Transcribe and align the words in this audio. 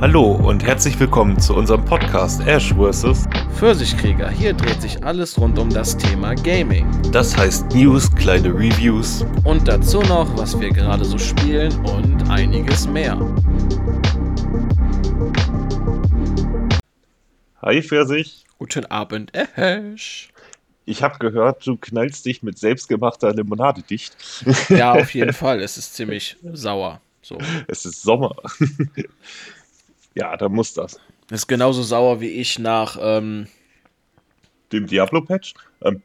Hallo 0.00 0.32
und 0.32 0.64
herzlich 0.64 0.98
willkommen 0.98 1.38
zu 1.40 1.54
unserem 1.54 1.84
Podcast 1.84 2.40
Ash 2.46 2.74
vs. 2.74 3.26
Pfirsichkrieger. 3.54 4.28
Hier 4.30 4.52
dreht 4.52 4.80
sich 4.82 5.02
alles 5.04 5.38
rund 5.38 5.58
um 5.58 5.70
das 5.70 5.96
Thema 5.96 6.34
Gaming. 6.34 6.86
Das 7.12 7.36
heißt 7.36 7.72
News, 7.74 8.10
kleine 8.14 8.48
Reviews 8.48 9.24
Und 9.44 9.68
dazu 9.68 10.00
noch, 10.02 10.36
was 10.36 10.58
wir 10.60 10.70
gerade 10.70 11.04
so 11.04 11.16
spielen 11.18 11.72
und 11.86 12.28
einiges 12.30 12.86
mehr. 12.88 13.16
Hi 17.62 17.82
Pfirsich, 17.82 18.44
Guten 18.58 18.86
Abend, 18.86 19.32
Ash. 19.56 20.28
ich 20.84 21.02
habe 21.02 21.18
gehört, 21.18 21.66
du 21.66 21.76
knallst 21.76 22.24
dich 22.26 22.42
mit 22.42 22.58
selbstgemachter 22.58 23.32
Limonade 23.32 23.82
dicht. 23.82 24.16
Ja, 24.68 24.92
auf 24.92 25.10
jeden 25.14 25.32
Fall. 25.32 25.60
Es 25.60 25.76
ist 25.78 25.94
ziemlich 25.94 26.36
sauer. 26.52 27.00
So. 27.22 27.38
Es 27.68 27.86
ist 27.86 28.02
Sommer. 28.02 28.36
Ja, 30.14 30.36
da 30.36 30.48
muss 30.48 30.74
das. 30.74 30.98
Ist 31.30 31.46
genauso 31.46 31.82
sauer 31.82 32.20
wie 32.20 32.28
ich 32.28 32.58
nach 32.58 32.98
ähm, 33.00 33.46
Dem 34.72 34.86
Diablo-Patch? 34.86 35.54
Ähm, 35.82 36.02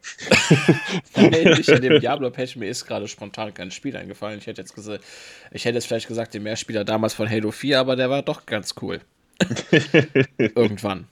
nicht 1.16 1.70
in 1.70 1.82
dem 1.82 1.99
Diablo-Patch. 2.02 2.55
Mir 2.55 2.70
ist 2.70 2.85
gerade 2.85 3.08
spontan 3.08 3.54
kein 3.54 3.72
Spiel 3.72 3.95
eingefallen. 3.98 4.40
Ich 4.40 4.48
hätte 4.48 4.62
jetzt 4.62 4.76
gesagt, 4.76 5.04
ich 5.52 5.66
hätte 5.66 5.76
jetzt 5.76 5.88
vielleicht 5.88 6.08
gesagt, 6.08 6.34
den 6.34 6.44
Mehrspieler 6.44 6.85
damals 6.85 7.13
von 7.13 7.30
Halo 7.30 7.52
4, 7.52 7.80
aber 7.80 7.95
der 7.95 8.09
war 8.09 8.22
doch 8.22 8.45
ganz 8.45 8.76
cool. 8.82 9.02
Irgendwann. 10.38 11.07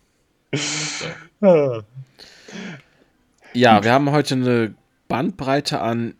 ah, 1.41 1.81
Ja, 3.53 3.83
wir 3.83 3.91
haben 3.91 4.11
heute 4.11 4.35
eine 4.35 4.75
Bandbreite 5.07 5.81
an 5.81 6.15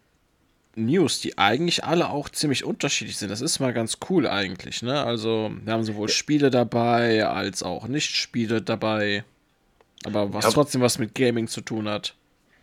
News, 0.78 1.20
die 1.22 1.38
eigentlich 1.38 1.84
alle 1.84 2.10
auch 2.10 2.30
ziemlich 2.30 2.64
unterschiedlich 2.64 3.18
sind. 3.18 3.30
Das 3.30 3.42
ist 3.42 3.60
mal 3.60 3.74
ganz 3.74 3.98
cool 4.10 4.28
eigentlich, 4.28 4.82
ne? 4.82 5.04
Also, 5.04 5.52
wir 5.64 5.74
haben 5.74 5.84
sowohl 5.84 6.10
Spiele 6.10 6.50
dabei 6.52 7.26
als 7.26 7.64
auch 7.64 7.88
Nicht-Spiele 7.88 8.62
dabei. 8.62 9.24
Aber 10.06 10.34
was 10.34 10.46
Ja. 10.46 10.52
trotzdem 10.52 10.82
was 10.82 11.00
mit 11.00 11.16
Gaming 11.16 11.48
zu 11.48 11.62
tun 11.62 11.90
hat. 11.90 12.14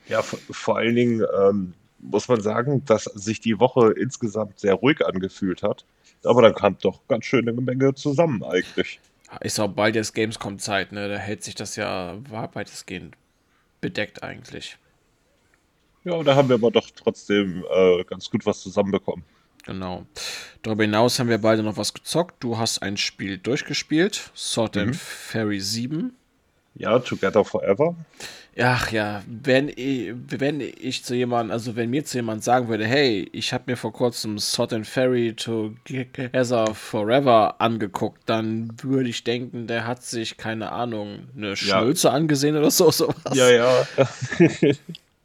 ja, 0.09 0.23
vor, 0.23 0.77
allen 0.77 0.95
Dingen 0.95 1.25
ähm, 1.41 1.75
muss 1.98 2.29
man 2.29 2.41
sagen, 2.41 2.85
dass 2.85 3.05
sich 3.05 3.41
die 3.41 3.59
Woche 3.59 3.92
insgesamt 3.92 4.59
sehr 4.61 4.75
ruhig 4.75 5.05
angefühlt 5.05 5.62
hat. 5.62 5.85
Aber 6.25 6.42
dann 6.42 6.55
kam 6.55 6.77
doch 6.81 7.01
ganz 7.09 7.25
schön 7.25 7.48
eine 7.48 7.61
Menge 7.61 7.95
zusammen 7.95 8.42
eigentlich. 8.45 9.01
Ist 9.41 9.59
auch 9.59 9.69
bald 9.69 9.97
jetzt 9.97 10.15
Gamescom-Zeit, 10.15 10.92
ne? 10.92 11.09
Da 11.09 11.17
hält 11.17 11.42
sich 11.42 11.55
das 11.55 11.75
ja 11.77 12.17
weitestgehend 12.31 13.17
bedeckt 13.81 14.23
eigentlich. 14.23 14.77
Ja, 16.05 16.23
da 16.23 16.35
haben 16.37 16.49
wir 16.49 16.57
aber 16.57 16.71
doch 16.71 16.89
trotzdem 16.95 17.65
äh, 17.75 18.05
ganz 18.05 18.31
gut 18.31 18.45
was 18.47 18.61
zusammenbekommen. 18.61 19.25
Genau. 19.65 20.05
Darüber 20.63 20.85
hinaus 20.85 21.19
haben 21.19 21.29
wir 21.29 21.39
beide 21.39 21.63
noch 21.63 21.79
was 21.79 21.95
gezockt. 21.95 22.43
Du 22.45 22.59
hast 22.59 22.83
ein 22.83 22.97
Spiel 22.97 23.39
durchgespielt, 23.39 24.31
Sword 24.35 24.77
and 24.77 24.97
Fairy 24.97 25.61
7. 25.61 26.15
Ja, 26.75 26.99
Together 26.99 27.45
Forever. 27.45 27.95
Ach 28.59 28.93
ja, 28.93 29.23
wenn 29.27 29.69
ich, 29.69 30.13
wenn 30.29 30.61
ich 30.61 31.03
zu 31.03 31.15
jemandem, 31.15 31.53
also 31.53 31.75
wenn 31.75 31.91
mir 31.91 32.05
zu 32.05 32.19
jemandem 32.19 32.43
sagen 32.43 32.69
würde, 32.69 32.87
hey, 32.87 33.29
ich 33.33 33.53
habe 33.53 33.65
mir 33.67 33.77
vor 33.77 33.93
kurzem 33.93 34.39
Sword 34.39 34.75
and 34.75 34.87
Fairy 34.87 35.35
Together 35.35 36.75
Forever 36.75 37.61
angeguckt, 37.61 38.23
dann 38.27 38.73
würde 38.83 39.09
ich 39.09 39.25
denken, 39.25 39.67
der 39.67 39.87
hat 39.87 40.05
sich, 40.05 40.37
keine 40.37 40.71
Ahnung, 40.71 41.29
eine 41.37 41.57
Schnulze 41.57 42.11
angesehen 42.11 42.57
oder 42.57 42.71
so, 42.71 42.91
sowas. 42.93 43.17
Ja, 43.35 43.51
ja. 43.51 43.87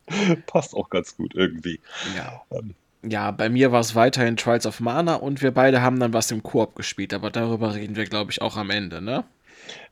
Passt 0.46 0.74
auch 0.74 0.90
ganz 0.90 1.16
gut 1.16 1.36
irgendwie. 1.36 1.80
Ja. 2.16 2.42
Ähm, 2.52 2.76
Ja, 3.02 3.32
bei 3.32 3.50
mir 3.50 3.72
war 3.72 3.80
es 3.80 3.96
weiterhin 3.96 4.38
Trials 4.38 4.66
of 4.66 4.80
Mana 4.80 5.16
und 5.16 5.42
wir 5.42 5.52
beide 5.52 5.82
haben 5.82 6.00
dann 6.00 6.14
was 6.14 6.32
im 6.32 6.44
Koop 6.44 6.76
gespielt, 6.76 7.14
aber 7.14 7.30
darüber 7.32 7.74
reden 7.76 7.96
wir, 7.96 8.06
glaube 8.06 8.32
ich, 8.32 8.42
auch 8.42 8.58
am 8.58 8.70
Ende, 8.70 9.02
ne? 9.02 9.24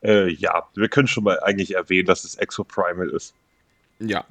Äh, 0.02 0.30
ja, 0.30 0.68
wir 0.74 0.88
können 0.88 1.08
schon 1.08 1.24
mal 1.24 1.40
eigentlich 1.40 1.74
erwähnen, 1.74 2.06
dass 2.06 2.24
es 2.24 2.34
Exoprimal 2.34 3.08
ist. 3.08 3.34
Ja. 4.00 4.24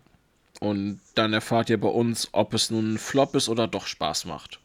Und 0.59 0.99
dann 1.15 1.33
erfahrt 1.33 1.69
ihr 1.69 1.79
bei 1.79 1.87
uns, 1.87 2.29
ob 2.31 2.53
es 2.53 2.71
nun 2.71 2.93
ein 2.93 2.97
Flop 2.97 3.35
ist 3.35 3.49
oder 3.49 3.67
doch 3.67 3.87
Spaß 3.87 4.25
macht. 4.25 4.59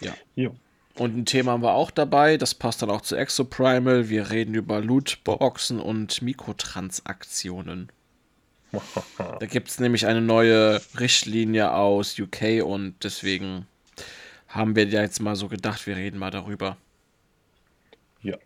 Ja. 0.00 0.14
Ja. 0.34 0.50
Und 0.96 1.16
ein 1.16 1.26
Thema 1.26 1.52
haben 1.52 1.62
wir 1.62 1.74
auch 1.74 1.90
dabei, 1.90 2.36
das 2.36 2.54
passt 2.54 2.82
dann 2.82 2.90
auch 2.90 3.00
zu 3.00 3.16
Exoprimal. 3.16 4.08
Wir 4.08 4.30
reden 4.30 4.54
über 4.54 4.80
Lootboxen 4.80 5.80
und 5.80 6.22
Mikrotransaktionen. 6.22 7.90
Da 9.18 9.46
gibt 9.46 9.68
es 9.68 9.80
nämlich 9.80 10.06
eine 10.06 10.20
neue 10.20 10.80
Richtlinie 10.98 11.72
aus 11.72 12.18
UK 12.18 12.64
und 12.64 12.94
deswegen 13.02 13.66
haben 14.48 14.76
wir 14.76 14.86
ja 14.86 15.02
jetzt 15.02 15.20
mal 15.20 15.36
so 15.36 15.48
gedacht, 15.48 15.86
wir 15.86 15.96
reden 15.96 16.18
mal 16.18 16.30
darüber. 16.30 16.76
ja. 18.22 18.36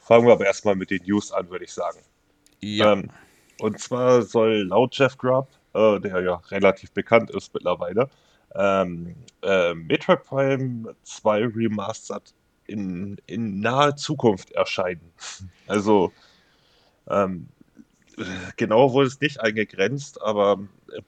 Fangen 0.00 0.26
wir 0.26 0.34
aber 0.34 0.46
erstmal 0.46 0.76
mit 0.76 0.90
den 0.90 1.02
News 1.04 1.32
an, 1.32 1.50
würde 1.50 1.64
ich 1.64 1.72
sagen. 1.72 1.98
Ja, 2.60 2.92
Ähm, 2.92 3.10
und 3.58 3.80
zwar 3.80 4.22
soll 4.22 4.62
laut 4.68 4.96
Jeff 4.96 5.18
Grubb, 5.18 5.48
äh, 5.74 5.98
der 6.00 6.20
ja 6.22 6.34
relativ 6.50 6.92
bekannt 6.92 7.30
ist 7.30 7.52
mittlerweile, 7.52 8.08
ähm, 8.54 9.16
äh, 9.42 9.74
Metroid 9.74 10.22
Prime 10.24 10.94
2 11.02 11.46
Remastered 11.46 12.34
in, 12.66 13.16
in 13.26 13.60
naher 13.60 13.96
Zukunft 13.96 14.52
erscheinen. 14.52 15.12
Also, 15.66 16.12
ähm, 17.08 17.48
genau 18.56 18.92
wurde 18.92 19.08
es 19.08 19.20
nicht 19.20 19.40
eingegrenzt, 19.40 20.20
aber 20.22 20.58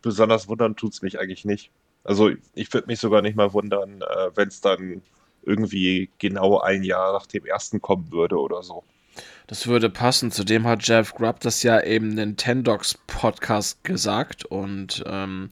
besonders 0.02 0.48
wundern 0.48 0.76
tut 0.76 0.92
es 0.92 1.02
mich 1.02 1.18
eigentlich 1.18 1.44
nicht. 1.44 1.70
Also, 2.04 2.30
ich 2.54 2.72
würde 2.72 2.86
mich 2.86 3.00
sogar 3.00 3.22
nicht 3.22 3.36
mal 3.36 3.52
wundern, 3.52 4.02
äh, 4.02 4.30
wenn 4.34 4.48
es 4.48 4.60
dann 4.60 5.02
irgendwie 5.42 6.10
genau 6.18 6.60
ein 6.60 6.82
Jahr 6.82 7.12
nach 7.12 7.26
dem 7.26 7.44
ersten 7.44 7.80
kommen 7.80 8.12
würde 8.12 8.38
oder 8.38 8.62
so. 8.62 8.84
das 9.46 9.66
würde 9.66 9.90
passen. 9.90 10.30
Zudem 10.30 10.66
hat 10.66 10.86
Jeff 10.86 11.14
Grubb 11.14 11.40
das 11.40 11.62
ja 11.62 11.78
im 11.78 12.08
Nintendogs 12.08 12.98
Podcast 13.06 13.82
gesagt 13.84 14.44
und 14.44 15.02
ähm, 15.06 15.48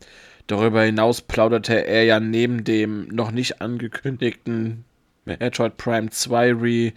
darüber 0.46 0.82
hinaus 0.82 1.20
plauderte 1.22 1.86
er 1.86 2.04
ja 2.04 2.20
neben 2.20 2.64
dem 2.64 3.08
noch 3.08 3.30
nicht 3.30 3.60
angekündigten 3.60 4.84
Metroid 5.24 5.76
Prime 5.76 6.10
2 6.10 6.52
Re 6.52 6.92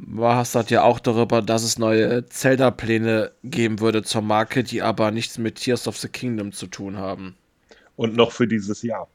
was 0.00 0.54
hat 0.54 0.70
ja 0.70 0.82
auch 0.82 1.00
darüber, 1.00 1.42
dass 1.42 1.62
es 1.62 1.78
neue 1.78 2.26
Zelda-Pläne 2.26 3.32
geben 3.42 3.80
würde 3.80 4.02
zur 4.02 4.22
Marke, 4.22 4.62
die 4.62 4.80
aber 4.82 5.10
nichts 5.10 5.38
mit 5.38 5.56
Tears 5.56 5.88
of 5.88 5.98
the 5.98 6.08
Kingdom 6.08 6.52
zu 6.52 6.66
tun 6.66 6.96
haben. 6.96 7.36
Und 7.96 8.14
noch 8.14 8.30
für 8.32 8.46
dieses 8.46 8.82
Jahr. 8.82 9.08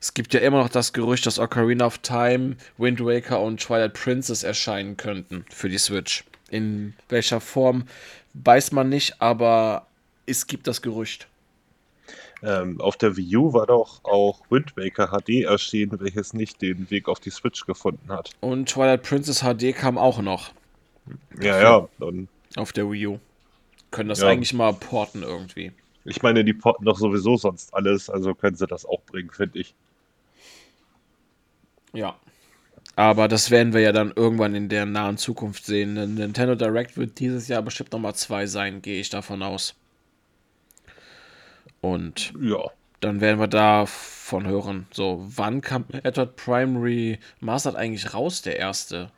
Es 0.00 0.14
gibt 0.14 0.34
ja 0.34 0.40
immer 0.40 0.58
noch 0.58 0.68
das 0.68 0.92
Gerücht, 0.92 1.26
dass 1.26 1.38
Ocarina 1.38 1.86
of 1.86 1.98
Time, 1.98 2.56
Wind 2.78 3.00
Waker 3.00 3.40
und 3.40 3.60
Twilight 3.60 3.94
Princess 3.94 4.42
erscheinen 4.42 4.96
könnten 4.96 5.46
für 5.50 5.68
die 5.68 5.78
Switch. 5.78 6.24
In 6.50 6.94
welcher 7.08 7.40
Form 7.40 7.84
weiß 8.34 8.72
man 8.72 8.88
nicht, 8.88 9.20
aber 9.20 9.86
es 10.26 10.46
gibt 10.46 10.66
das 10.66 10.82
Gerücht. 10.82 11.26
Ähm, 12.46 12.78
auf 12.80 12.96
der 12.98 13.16
Wii 13.16 13.36
U 13.38 13.52
war 13.54 13.66
doch 13.66 14.04
auch 14.04 14.42
Wind 14.50 14.76
Waker 14.76 15.08
HD 15.18 15.44
erschienen, 15.44 15.98
welches 16.00 16.34
nicht 16.34 16.60
den 16.60 16.90
Weg 16.90 17.08
auf 17.08 17.18
die 17.18 17.30
Switch 17.30 17.64
gefunden 17.64 18.10
hat. 18.12 18.30
Und 18.40 18.68
Twilight 18.68 19.02
Princess 19.02 19.40
HD 19.42 19.74
kam 19.74 19.96
auch 19.96 20.20
noch 20.20 20.52
Ja, 21.40 21.60
ja. 21.60 21.88
Und 22.00 22.28
auf 22.56 22.72
der 22.72 22.90
Wii 22.90 23.06
U. 23.06 23.18
Können 23.90 24.08
das 24.10 24.20
Ja. 24.20 24.28
eigentlich 24.28 24.52
mal 24.52 24.72
porten 24.74 25.22
irgendwie. 25.22 25.72
ich 26.04 26.22
meine, 26.22 26.44
die 26.44 26.52
potten 26.52 26.84
doch 26.84 26.98
sowieso 26.98 27.36
sonst 27.38 27.72
alles, 27.72 28.10
also 28.10 28.34
können 28.34 28.56
sie 28.56 28.66
das 28.66 28.84
auch 28.84 29.00
bringen, 29.06 29.30
finde 29.30 29.58
ich. 29.60 29.74
Ja. 31.94 32.16
Aber 32.96 33.26
das 33.28 33.50
werden 33.50 33.72
wir 33.72 33.80
ja 33.80 33.92
dann 33.92 34.12
irgendwann 34.14 34.54
in 34.54 34.68
der 34.68 34.86
nahen 34.86 35.16
Zukunft 35.16 35.64
sehen. 35.64 35.96
Ein 35.98 36.14
Nintendo 36.14 36.54
Direct 36.54 36.96
wird 36.96 37.18
dieses 37.18 37.48
Jahr 37.48 37.62
bestimmt 37.62 37.92
nochmal 37.92 38.14
zwei 38.14 38.46
sein, 38.46 38.82
gehe 38.82 39.00
ich 39.00 39.10
davon 39.10 39.42
aus. 39.42 39.74
Und 41.84 42.34
Ja. 42.40 42.70
dann 43.00 43.20
werden 43.20 43.40
wir 43.40 43.48
davon 43.48 44.46
hören. 44.46 44.86
So, 44.92 45.24
wann 45.28 45.60
kam 45.60 45.86
Metroid 45.92 46.36
Prime 46.36 46.80
Remastered 46.82 47.76
eigentlich 47.76 48.14
raus, 48.14 48.42
der 48.42 48.58
erste? 48.58 49.10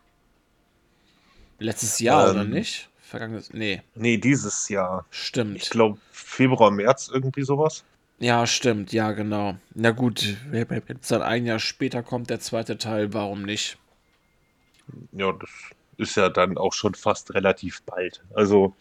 Letztes 1.59 1.99
Jahr, 2.01 2.31
oder 2.31 2.45
Ähm, 2.45 2.51
nicht? 2.51 2.89
Vergangenes. 2.99 3.53
Nee, 3.53 3.83
Nee, 3.95 4.19
dieses 4.19 4.69
Jahr. 4.69 5.07
Ich 5.11 5.19
stimmt. 5.19 5.71
glaube, 5.71 5.99
Februar, 6.13 6.71
März, 6.71 7.09
irgendwie 7.13 7.43
sowas. 7.43 7.85
Ja, 8.19 8.47
stimmt, 8.47 8.93
ja, 8.93 9.13
genau. 9.13 9.57
Na 9.75 9.91
gut, 9.91 10.37
wenn 10.51 10.83
jetzt 10.87 11.11
dann 11.11 11.23
ein 11.23 11.47
Jahr 11.47 11.59
später 11.59 12.03
kommt 12.03 12.29
der 12.29 12.41
zweite 12.41 12.77
Teil, 12.77 13.15
warum 13.15 13.41
nicht? 13.43 13.79
Ja, 15.13 15.33
das 15.33 15.51
ist 15.97 16.17
ja 16.17 16.29
dann 16.29 16.59
auch 16.59 16.73
schon 16.73 16.95
fast 16.95 17.35
relativ 17.35 17.83
bald. 17.83 18.23
Also, 18.35 18.77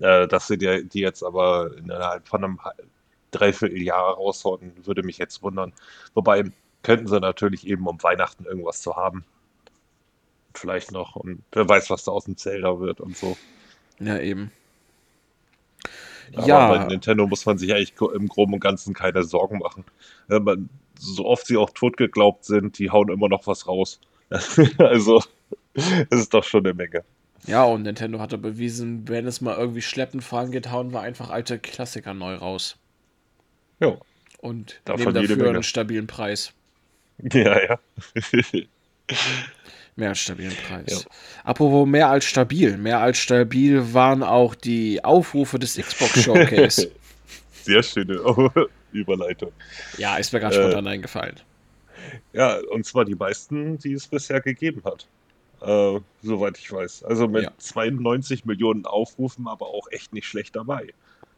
äh, 0.00 0.28
dass 0.28 0.48
sie 0.48 0.58
die, 0.58 0.88
die 0.88 1.00
jetzt 1.00 1.22
aber 1.24 1.76
innerhalb 1.78 2.28
von 2.28 2.44
einem 2.44 2.60
halb- 3.34 3.58
Dreivierteljahr 3.58 4.14
raushauen, 4.14 4.72
würde 4.84 5.02
mich 5.02 5.18
jetzt 5.18 5.42
wundern. 5.42 5.72
Wobei, 6.14 6.44
könnten 6.82 7.06
sie 7.06 7.18
natürlich 7.20 7.66
eben 7.66 7.86
um 7.86 8.02
Weihnachten 8.02 8.44
irgendwas 8.44 8.82
zu 8.82 8.96
haben. 8.96 9.24
Vielleicht 10.54 10.92
noch. 10.92 11.16
Und 11.16 11.42
wer 11.52 11.68
weiß, 11.68 11.90
was 11.90 12.04
da 12.04 12.12
aus 12.12 12.24
dem 12.26 12.36
Zelda 12.36 12.78
wird 12.80 13.00
und 13.00 13.16
so. 13.16 13.36
Ja, 13.98 14.18
eben. 14.18 14.52
Aber 16.36 16.46
Ja. 16.46 16.68
bei 16.68 16.84
Nintendo 16.86 17.26
muss 17.26 17.44
man 17.46 17.58
sich 17.58 17.72
eigentlich 17.74 17.94
im 18.14 18.28
Groben 18.28 18.54
und 18.54 18.60
Ganzen 18.60 18.94
keine 18.94 19.22
Sorgen 19.24 19.58
machen. 19.58 19.84
Man- 20.28 20.68
So 20.96 21.24
oft 21.26 21.46
sie 21.46 21.56
auch 21.56 21.70
tot 21.70 21.96
geglaubt 21.96 22.44
sind, 22.44 22.78
die 22.78 22.90
hauen 22.90 23.08
immer 23.08 23.28
noch 23.28 23.46
was 23.46 23.66
raus. 23.66 23.98
Also, 24.78 25.22
Das 25.74 26.20
ist 26.20 26.32
doch 26.34 26.44
schon 26.44 26.64
eine 26.64 26.72
Menge. 26.74 27.02
Ja, 27.46 27.64
und 27.64 27.82
Nintendo 27.82 28.20
hatte 28.20 28.38
bewiesen, 28.38 29.08
wenn 29.08 29.26
es 29.26 29.40
mal 29.40 29.56
irgendwie 29.56 29.82
schleppend 29.82 30.22
vorangeht, 30.22 30.70
hauen 30.70 30.92
wir 30.92 31.00
einfach 31.00 31.30
alte 31.30 31.58
Klassiker 31.58 32.14
neu 32.14 32.34
raus. 32.36 32.76
Ja. 33.80 33.96
Und 34.38 34.80
Davon 34.84 35.12
nehmen 35.12 35.28
dafür 35.28 35.48
einen 35.50 35.62
stabilen 35.62 36.06
Preis. 36.06 36.52
Ja, 37.32 37.62
ja. 37.62 37.78
Mehr 39.96 40.08
als 40.08 40.18
stabilen 40.18 40.52
Preis. 40.66 41.06
Apropos 41.44 41.86
mehr 41.86 42.08
als 42.10 42.24
stabil. 42.24 42.76
Mehr 42.76 42.98
als 42.98 43.18
stabil 43.18 43.94
waren 43.94 44.24
auch 44.24 44.56
die 44.56 45.04
Aufrufe 45.04 45.58
des 45.60 45.76
Xbox 45.76 46.20
Showcase. 46.24 46.90
Sehr 47.62 47.82
schöne 47.84 48.18
Überleitung. 48.92 49.52
ja, 49.98 50.16
ist 50.16 50.32
mir 50.32 50.40
gerade 50.40 50.56
Äh, 50.56 50.62
spontan 50.62 50.86
eingefallen. 50.88 51.36
Ja, 52.32 52.58
und 52.72 52.84
zwar 52.84 53.04
die 53.04 53.14
meisten, 53.14 53.78
die 53.78 53.92
es 53.92 54.08
bisher 54.08 54.40
gegeben 54.40 54.82
hat. 54.84 55.06
Äh, 55.62 56.00
soweit 56.22 56.58
ich 56.58 56.70
weiß. 56.72 57.04
Also 57.04 57.28
mit 57.28 57.44
Ja. 57.44 57.52
92 57.58 58.44
Millionen 58.44 58.84
Aufrufen, 58.86 59.46
aber 59.46 59.66
auch 59.68 59.86
echt 59.92 60.12
nicht 60.12 60.26
schlecht 60.26 60.56
dabei. 60.56 60.88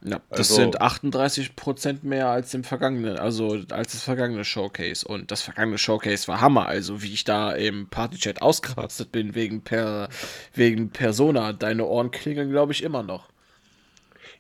Ja, 0.03 0.21
das 0.31 0.51
also- 0.51 0.57
sind 0.57 0.81
38% 0.81 2.05
mehr 2.05 2.29
als 2.29 2.55
im 2.55 2.65
vergangenen, 2.65 3.19
also 3.19 3.59
als 3.71 3.93
das 3.93 4.03
vergangene 4.03 4.45
Showcase. 4.45 5.07
Und 5.07 5.31
das 5.31 5.43
vergangene 5.43 5.79
Showcase 5.79 6.29
war 6.29 6.41
Hammer. 6.41 6.67
Also 6.67 7.03
wie 7.03 7.13
ich 7.13 7.25
da 7.25 7.53
im 7.53 7.89
Partychat 7.89 8.43
ausgerastet 8.43 9.11
bin 9.11 9.35
wegen 9.35 9.63
per 9.63 10.09
wegen 10.55 10.91
Persona. 10.91 11.53
Deine 11.53 11.87
Ohren 11.87 12.11
klingeln, 12.11 12.51
glaube 12.51 12.73
ich, 12.73 12.83
immer 12.83 13.03
noch. 13.03 13.29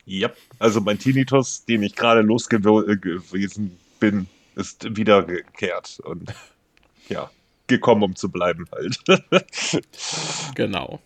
Ja, 0.05 0.31
also 0.61 0.81
mein 0.81 0.99
Tinnitus, 0.99 1.65
den 1.65 1.83
ich 1.83 1.97
gerade 1.97 2.21
losgewesen 2.21 3.77
bin, 3.99 4.29
ist 4.55 4.97
wiedergekehrt. 4.97 6.01
Und 6.05 6.33
ja, 7.09 7.31
gekommen, 7.67 8.03
um 8.05 8.17
zu 8.17 8.31
bleiben 8.31 8.67
halt. 8.73 8.99
Genau. 10.55 11.01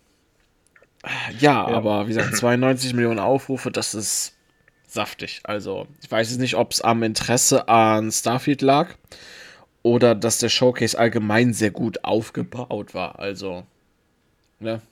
Ja, 1.38 1.64
aber 1.66 2.04
wie 2.04 2.08
gesagt, 2.12 2.36
92 2.36 2.92
Millionen 2.92 3.18
Aufrufe, 3.18 3.70
das 3.70 3.94
ist 3.94 4.34
saftig. 4.92 5.40
Also, 5.44 5.86
ich 6.02 6.10
weiß 6.10 6.30
jetzt 6.30 6.40
nicht, 6.40 6.56
ob 6.56 6.72
es 6.72 6.80
am 6.80 7.02
Interesse 7.02 7.68
an 7.68 8.10
Starfield 8.10 8.62
lag 8.62 8.94
oder 9.82 10.14
dass 10.14 10.38
der 10.38 10.48
Showcase 10.48 10.98
allgemein 10.98 11.52
sehr 11.52 11.70
gut 11.70 12.04
aufgebaut 12.04 12.94
war. 12.94 13.18
Also, 13.18 13.64
ne? 14.58 14.82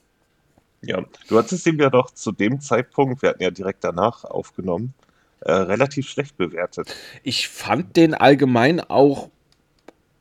Ja, 0.81 1.03
du 1.27 1.37
hattest 1.37 1.67
ihn 1.67 1.77
ja 1.77 1.89
doch 1.89 2.11
zu 2.11 2.31
dem 2.31 2.61
Zeitpunkt, 2.61 3.21
wir 3.21 3.29
hatten 3.29 3.43
ja 3.43 3.51
direkt 3.51 3.83
danach 3.83 4.23
aufgenommen, 4.23 4.93
äh, 5.41 5.51
relativ 5.51 6.09
schlecht 6.09 6.37
bewertet. 6.37 6.95
Ich 7.23 7.49
fand 7.49 7.97
den 7.97 8.13
allgemein 8.13 8.79
auch 8.79 9.29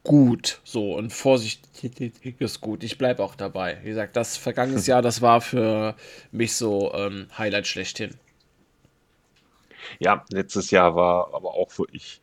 gut. 0.02 0.60
So, 0.64 0.94
und 0.94 1.12
vorsichtiges 1.12 2.60
gut. 2.60 2.82
Ich 2.82 2.98
bleibe 2.98 3.22
auch 3.22 3.36
dabei. 3.36 3.78
Wie 3.82 3.90
gesagt, 3.90 4.16
das 4.16 4.36
vergangenes 4.36 4.86
Jahr, 4.88 5.02
das 5.02 5.22
war 5.22 5.40
für 5.40 5.94
mich 6.32 6.56
so 6.56 6.92
ähm, 6.94 7.28
Highlight 7.36 7.66
schlechthin. 7.66 8.14
Ja, 9.98 10.24
letztes 10.30 10.70
Jahr 10.70 10.94
war 10.94 11.34
aber 11.34 11.54
auch 11.54 11.76
wirklich 11.78 12.20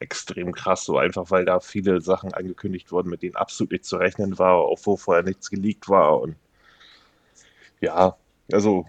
extrem 0.00 0.52
krass, 0.52 0.84
so 0.84 0.98
einfach, 0.98 1.30
weil 1.30 1.44
da 1.44 1.60
viele 1.60 2.00
Sachen 2.00 2.32
angekündigt 2.32 2.92
wurden, 2.92 3.10
mit 3.10 3.22
denen 3.22 3.36
absolut 3.36 3.72
nicht 3.72 3.84
zu 3.84 3.96
rechnen 3.96 4.38
war, 4.38 4.54
auch 4.54 4.78
wo 4.84 4.96
vorher 4.96 5.24
nichts 5.24 5.50
geleakt 5.50 5.88
war. 5.88 6.20
Und 6.20 6.36
ja, 7.80 8.16
also 8.52 8.86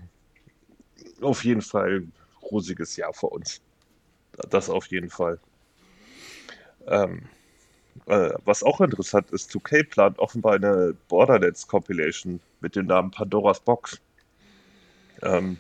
auf 1.22 1.44
jeden 1.44 1.62
Fall 1.62 2.08
rosiges 2.42 2.96
Jahr 2.96 3.14
für 3.14 3.28
uns. 3.28 3.62
Das 4.50 4.70
auf 4.70 4.88
jeden 4.88 5.10
Fall. 5.10 5.40
Ähm, 6.88 7.28
äh, 8.06 8.32
was 8.46 8.64
auch 8.64 8.82
interessant 8.82 9.32
ist, 9.32 9.52
2K 9.52 9.84
plant 9.84 10.20
offenbar 10.20 10.54
eine 10.54 10.96
Borderlands 11.08 11.68
Compilation 11.68 12.40
mit 12.62 12.76
dem 12.76 12.86
Namen 12.86 13.12
Pandoras 13.12 13.60
Box. 13.60 14.00
Ähm, 15.22 15.58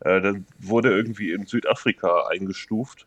äh, 0.00 0.20
dann 0.20 0.46
wurde 0.58 0.90
irgendwie 0.90 1.32
in 1.32 1.46
Südafrika 1.46 2.26
eingestuft. 2.28 3.06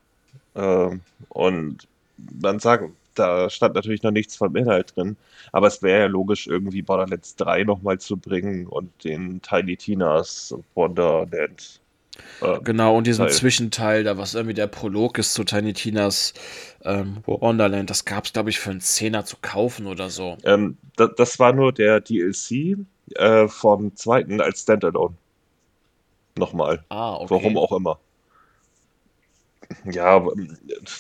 Ähm, 0.56 1.02
und 1.30 1.88
man 2.18 2.60
sagen, 2.60 2.96
da 3.16 3.50
stand 3.50 3.76
natürlich 3.76 4.04
noch 4.04 4.12
nichts 4.12 4.36
vom 4.36 4.56
Inhalt 4.56 4.96
drin, 4.96 5.18
aber 5.52 5.68
es 5.68 5.82
wäre 5.82 6.02
ja 6.02 6.08
logisch, 6.08 6.48
irgendwie 6.48 6.82
Borderlands 6.82 7.36
3 7.36 7.64
nochmal 7.64 8.00
zu 8.00 8.18
bringen 8.18 8.68
und 8.68 9.04
den 9.04 9.42
Tiny 9.42 9.78
Tinas 9.78 10.56
Wonderland. 10.76 11.82
äh, 12.42 12.60
Genau, 12.64 12.98
und 12.98 13.08
diesen 13.08 13.28
Teil. 13.28 13.34
Zwischenteil, 13.34 14.04
da 14.04 14.18
was 14.18 14.34
irgendwie 14.36 14.54
der 14.56 14.68
Prolog 14.68 15.18
ist 15.18 15.34
zu 15.34 15.44
Tiny 15.44 15.74
Tinas 15.74 16.34
ähm, 16.84 17.24
Wonderland, 17.26 17.90
das 17.90 18.06
gab 18.06 18.26
es, 18.26 18.34
glaube 18.34 18.50
ich, 18.50 18.60
für 18.60 18.72
einen 18.72 18.82
Zehner 18.82 19.26
zu 19.26 19.38
kaufen 19.42 19.88
oder 19.88 20.10
so. 20.10 20.38
Ähm, 20.44 20.78
da, 20.96 21.08
das 21.08 21.40
war 21.40 21.54
nur 21.54 21.74
der 21.74 22.02
DLC 22.02 22.78
äh, 23.16 23.48
vom 23.48 23.96
zweiten 23.96 24.42
als 24.42 24.62
Standalone. 24.62 25.16
Nochmal. 26.38 26.84
Ah, 26.90 27.16
okay. 27.16 27.30
Warum 27.30 27.58
auch 27.58 27.72
immer. 27.72 28.00
Ja, 29.86 30.24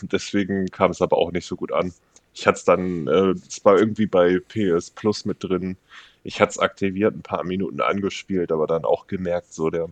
deswegen 0.01 0.67
kam 0.67 0.91
es 0.91 1.01
aber 1.01 1.17
auch 1.17 1.31
nicht 1.31 1.45
so 1.45 1.55
gut 1.55 1.71
an. 1.71 1.93
Ich 2.33 2.47
hatte 2.47 2.57
es 2.57 2.65
dann, 2.65 3.07
äh, 3.07 3.33
es 3.47 3.63
war 3.65 3.77
irgendwie 3.77 4.07
bei 4.07 4.39
PS 4.39 4.91
Plus 4.91 5.25
mit 5.25 5.43
drin. 5.43 5.77
Ich 6.23 6.39
hatte 6.41 6.51
es 6.51 6.59
aktiviert, 6.59 7.15
ein 7.15 7.21
paar 7.21 7.43
Minuten 7.43 7.81
angespielt, 7.81 8.51
aber 8.51 8.65
dann 8.67 8.85
auch 8.85 9.07
gemerkt, 9.07 9.53
so 9.53 9.69
der, 9.69 9.89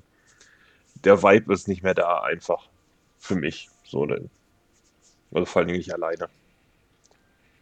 der 1.03 1.21
Vibe 1.23 1.53
ist 1.53 1.67
nicht 1.67 1.83
mehr 1.83 1.93
da 1.93 2.21
einfach. 2.21 2.67
Für 3.19 3.35
mich. 3.35 3.69
So, 3.83 4.05
ne, 4.05 4.29
also 5.33 5.45
vor 5.45 5.59
allen 5.61 5.67
Dingen 5.67 5.79
nicht 5.79 5.93
alleine. 5.93 6.29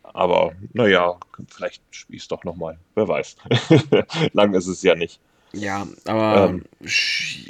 Aber 0.04 0.54
naja, 0.74 1.18
vielleicht 1.48 1.84
spiel 1.92 2.16
ich 2.16 2.24
es 2.24 2.28
doch 2.28 2.44
nochmal. 2.44 2.80
Wer 2.96 3.08
weiß. 3.08 3.38
Lang 4.34 4.54
ist 4.54 4.68
es 4.68 4.82
ja 4.82 4.96
nicht. 4.96 5.20
Ja, 5.54 5.88
aber, 6.06 6.50
Ähm. 6.50 6.66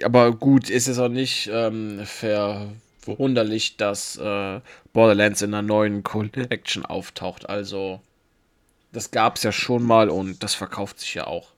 aber 0.03 0.31
gut, 0.33 0.69
ist 0.69 0.87
es 0.87 0.99
auch 0.99 1.09
nicht 1.09 1.49
ähm, 1.51 2.01
verwunderlich, 2.05 3.77
dass 3.77 4.17
äh, 4.17 4.61
Borderlands 4.93 5.41
in 5.41 5.53
einer 5.53 5.61
neuen 5.61 6.03
Collection 6.03 6.85
auftaucht. 6.85 7.49
Also, 7.49 8.01
das 8.93 9.11
gab 9.11 9.37
es 9.37 9.43
ja 9.43 9.51
schon 9.53 9.83
mal 9.83 10.09
und 10.09 10.43
das 10.43 10.55
verkauft 10.55 10.99
sich 11.01 11.15
ja 11.15 11.27
auch. 11.27 11.53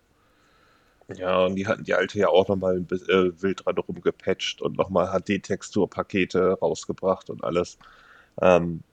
Ja, 1.17 1.45
und 1.45 1.55
die 1.55 1.67
hatten 1.67 1.83
die 1.83 1.93
alte 1.93 2.17
ja 2.19 2.29
auch 2.29 2.47
nochmal 2.47 2.75
ein 2.77 2.85
bisschen 2.85 3.09
äh, 3.37 3.41
wild 3.41 3.65
dran 3.65 3.77
rumgepatcht 3.77 4.61
und 4.61 4.77
nochmal 4.77 5.07
HD-Texturpakete 5.07 6.57
rausgebracht 6.59 7.29
und 7.29 7.43
alles. 7.43 7.77
Ähm, 8.41 8.83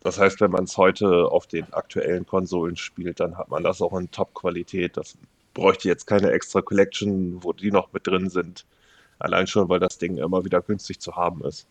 das 0.00 0.18
heißt, 0.18 0.40
wenn 0.40 0.50
man 0.50 0.64
es 0.64 0.76
heute 0.76 1.26
auf 1.30 1.46
den 1.46 1.72
aktuellen 1.72 2.26
Konsolen 2.26 2.76
spielt, 2.76 3.20
dann 3.20 3.36
hat 3.36 3.48
man 3.48 3.62
das 3.64 3.82
auch 3.82 3.96
in 3.98 4.10
Top-Qualität. 4.10 4.96
Das 4.96 5.16
bräuchte 5.58 5.88
jetzt 5.88 6.06
keine 6.06 6.30
extra 6.30 6.62
Collection, 6.62 7.42
wo 7.42 7.52
die 7.52 7.70
noch 7.70 7.92
mit 7.92 8.06
drin 8.06 8.30
sind. 8.30 8.64
Allein 9.18 9.46
schon, 9.46 9.68
weil 9.68 9.80
das 9.80 9.98
Ding 9.98 10.16
immer 10.16 10.44
wieder 10.44 10.62
günstig 10.62 11.00
zu 11.00 11.16
haben 11.16 11.44
ist. 11.44 11.66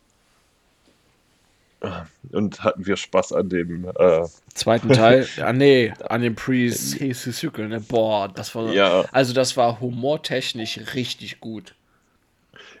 Und 2.32 2.62
hatten 2.62 2.84
wir 2.84 2.96
Spaß 2.96 3.32
an 3.32 3.48
dem, 3.48 3.86
äh, 3.96 4.26
Zweiten 4.52 4.90
Teil, 4.90 5.26
ah 5.40 5.52
nee, 5.52 5.94
an 6.08 6.22
dem 6.22 6.34
Pre-Sequel, 6.34 7.68
ne? 7.68 7.80
Boah, 7.80 8.28
das 8.28 8.54
war, 8.54 8.72
ja, 8.72 9.04
also 9.12 9.32
das 9.32 9.56
war 9.56 9.80
humortechnisch 9.80 10.80
richtig 10.94 11.40
gut. 11.40 11.74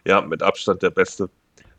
Ja, 0.04 0.20
mit 0.20 0.42
Abstand 0.42 0.82
der 0.82 0.90
beste. 0.90 1.30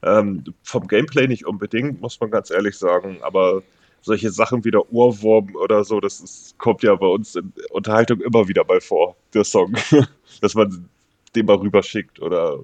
Ähm, 0.01 0.45
vom 0.63 0.87
Gameplay 0.87 1.27
nicht 1.27 1.45
unbedingt, 1.45 1.99
muss 1.99 2.19
man 2.21 2.31
ganz 2.31 2.51
ehrlich 2.51 2.77
sagen, 2.77 3.19
aber 3.21 3.63
solche 4.01 4.31
Sachen 4.31 4.63
wie 4.65 4.71
der 4.71 4.91
Ohrwurm 4.91 5.55
oder 5.55 5.83
so, 5.83 5.99
das 5.99 6.19
ist, 6.19 6.57
kommt 6.57 6.83
ja 6.83 6.95
bei 6.95 7.07
uns 7.07 7.35
in 7.35 7.53
Unterhaltung 7.71 8.21
immer 8.21 8.47
wieder 8.47 8.63
mal 8.65 8.81
vor, 8.81 9.15
der 9.33 9.43
Song. 9.43 9.75
Dass 10.41 10.55
man 10.55 10.89
den 11.35 11.45
mal 11.45 11.57
rüberschickt 11.57 12.21
oder 12.21 12.59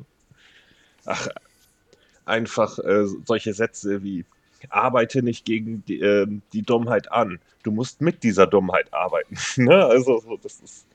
ach, 1.06 1.28
einfach 2.26 2.80
äh, 2.80 3.06
solche 3.26 3.54
Sätze 3.54 4.04
wie 4.04 4.26
arbeite 4.70 5.22
nicht 5.22 5.46
gegen 5.46 5.84
die, 5.86 6.00
ähm, 6.00 6.42
die 6.54 6.64
Dummheit 6.64 7.12
an. 7.12 7.40
Du 7.64 7.72
musst 7.72 8.02
mit 8.02 8.24
dieser 8.24 8.48
Dummheit 8.48 8.92
arbeiten. 8.94 9.38
ne? 9.64 9.86
Also 9.86 10.20
so, 10.20 10.38
das 10.38 10.60
ist 10.60 10.88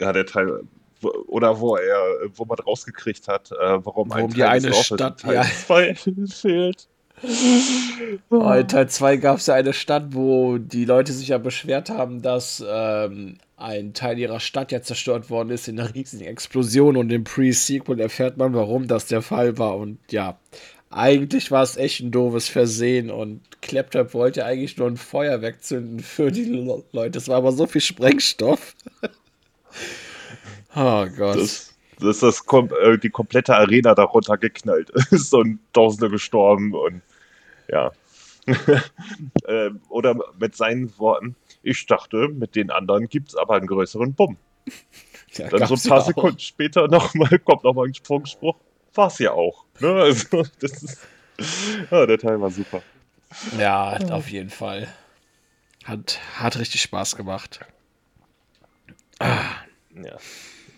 ja 0.00 0.12
der 0.12 0.26
Teil, 0.26 0.62
wo, 1.00 1.10
oder 1.28 1.60
wo 1.60 1.76
er, 1.76 2.02
wo 2.34 2.44
man 2.44 2.58
rausgekriegt 2.58 3.28
hat, 3.28 3.52
äh, 3.52 3.84
warum, 3.84 4.12
ein 4.12 4.18
Warum 4.18 4.34
die 4.34 4.40
Teil 4.40 4.60
des 4.60 4.74
eine 4.74 4.84
Stadt- 4.84 5.22
ja. 5.24 5.42
2 5.44 5.94
fehlt. 5.94 6.88
Oh, 8.30 8.50
in 8.52 8.66
Teil 8.68 8.88
2 8.88 9.16
gab 9.16 9.38
es 9.38 9.46
ja 9.46 9.54
eine 9.54 9.72
Stadt, 9.72 10.14
wo 10.14 10.58
die 10.58 10.84
Leute 10.84 11.12
sich 11.12 11.28
ja 11.28 11.38
beschwert 11.38 11.90
haben, 11.90 12.20
dass 12.22 12.64
ähm, 12.66 13.38
ein 13.56 13.94
Teil 13.94 14.18
ihrer 14.18 14.40
Stadt 14.40 14.72
ja 14.72 14.82
zerstört 14.82 15.30
worden 15.30 15.50
ist 15.50 15.68
in 15.68 15.78
einer 15.78 15.94
riesigen 15.94 16.24
Explosion 16.24 16.96
und 16.96 17.12
im 17.12 17.24
Pre-Sequel 17.24 18.00
erfährt 18.00 18.36
man, 18.38 18.54
warum 18.54 18.88
das 18.88 19.06
der 19.06 19.22
Fall 19.22 19.58
war. 19.58 19.76
Und 19.76 19.98
ja, 20.10 20.38
eigentlich 20.90 21.50
war 21.50 21.62
es 21.62 21.76
echt 21.76 22.00
ein 22.00 22.10
doofes 22.10 22.48
Versehen 22.48 23.10
und 23.10 23.40
Claptrap 23.62 24.12
wollte 24.14 24.44
eigentlich 24.44 24.76
nur 24.76 24.88
ein 24.88 24.96
Feuerwerk 24.96 25.62
zünden 25.62 26.00
für 26.00 26.32
die 26.32 26.44
Le- 26.44 26.82
Leute. 26.92 27.18
Es 27.18 27.28
war 27.28 27.36
aber 27.36 27.52
so 27.52 27.66
viel 27.66 27.80
Sprengstoff. 27.80 28.74
oh 30.76 31.06
Gott. 31.16 31.36
Das, 31.36 31.74
das 31.98 32.16
ist 32.16 32.22
das 32.22 32.46
kom 32.46 32.70
äh, 32.82 32.98
die 32.98 33.10
komplette 33.10 33.56
Arena 33.56 33.94
darunter 33.94 34.36
geknallt 34.38 34.90
ist 35.10 35.32
und 35.34 35.60
Tausende 35.72 36.10
gestorben 36.10 36.74
und 36.74 37.02
ja. 37.72 37.90
ähm, 39.46 39.80
oder 39.88 40.16
mit 40.38 40.56
seinen 40.56 40.96
Worten, 40.98 41.36
ich 41.62 41.86
dachte, 41.86 42.28
mit 42.28 42.56
den 42.56 42.70
anderen 42.70 43.08
gibt 43.08 43.30
es 43.30 43.36
aber 43.36 43.54
einen 43.56 43.66
größeren 43.66 44.14
Bumm. 44.14 44.36
Ja, 45.34 45.48
Dann 45.48 45.66
so 45.66 45.76
ein 45.76 45.88
paar 45.88 46.02
Sekunden 46.02 46.38
später 46.40 46.88
noch 46.88 47.14
mal, 47.14 47.38
kommt 47.44 47.64
nochmal 47.64 47.86
ein 47.86 47.94
Sprungspruch. 47.94 48.54
War 48.92 49.06
es 49.06 49.18
ja 49.18 49.32
auch. 49.32 49.64
Ne? 49.80 49.88
Also, 49.90 50.44
das 50.60 50.82
ist, 50.82 51.08
ja, 51.90 52.04
der 52.04 52.18
Teil 52.18 52.38
war 52.38 52.50
super. 52.50 52.82
Ja, 53.58 53.96
auf 54.10 54.28
jeden 54.28 54.50
Fall. 54.50 54.92
Hat, 55.84 56.20
hat 56.36 56.58
richtig 56.58 56.82
Spaß 56.82 57.16
gemacht. 57.16 57.60
Ah. 59.20 59.40
Ja. 59.94 60.18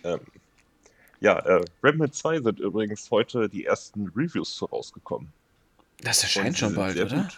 Ähm, 0.04 0.20
ja, 1.18 1.38
äh, 1.40 1.64
Remnant 1.82 2.14
2 2.14 2.42
sind 2.42 2.60
übrigens 2.60 3.10
heute 3.10 3.48
die 3.48 3.64
ersten 3.64 4.12
Reviews 4.14 4.62
rausgekommen. 4.70 5.32
Das 6.00 6.22
erscheint 6.22 6.58
schon 6.58 6.74
bald, 6.74 6.98
oder? 6.98 7.28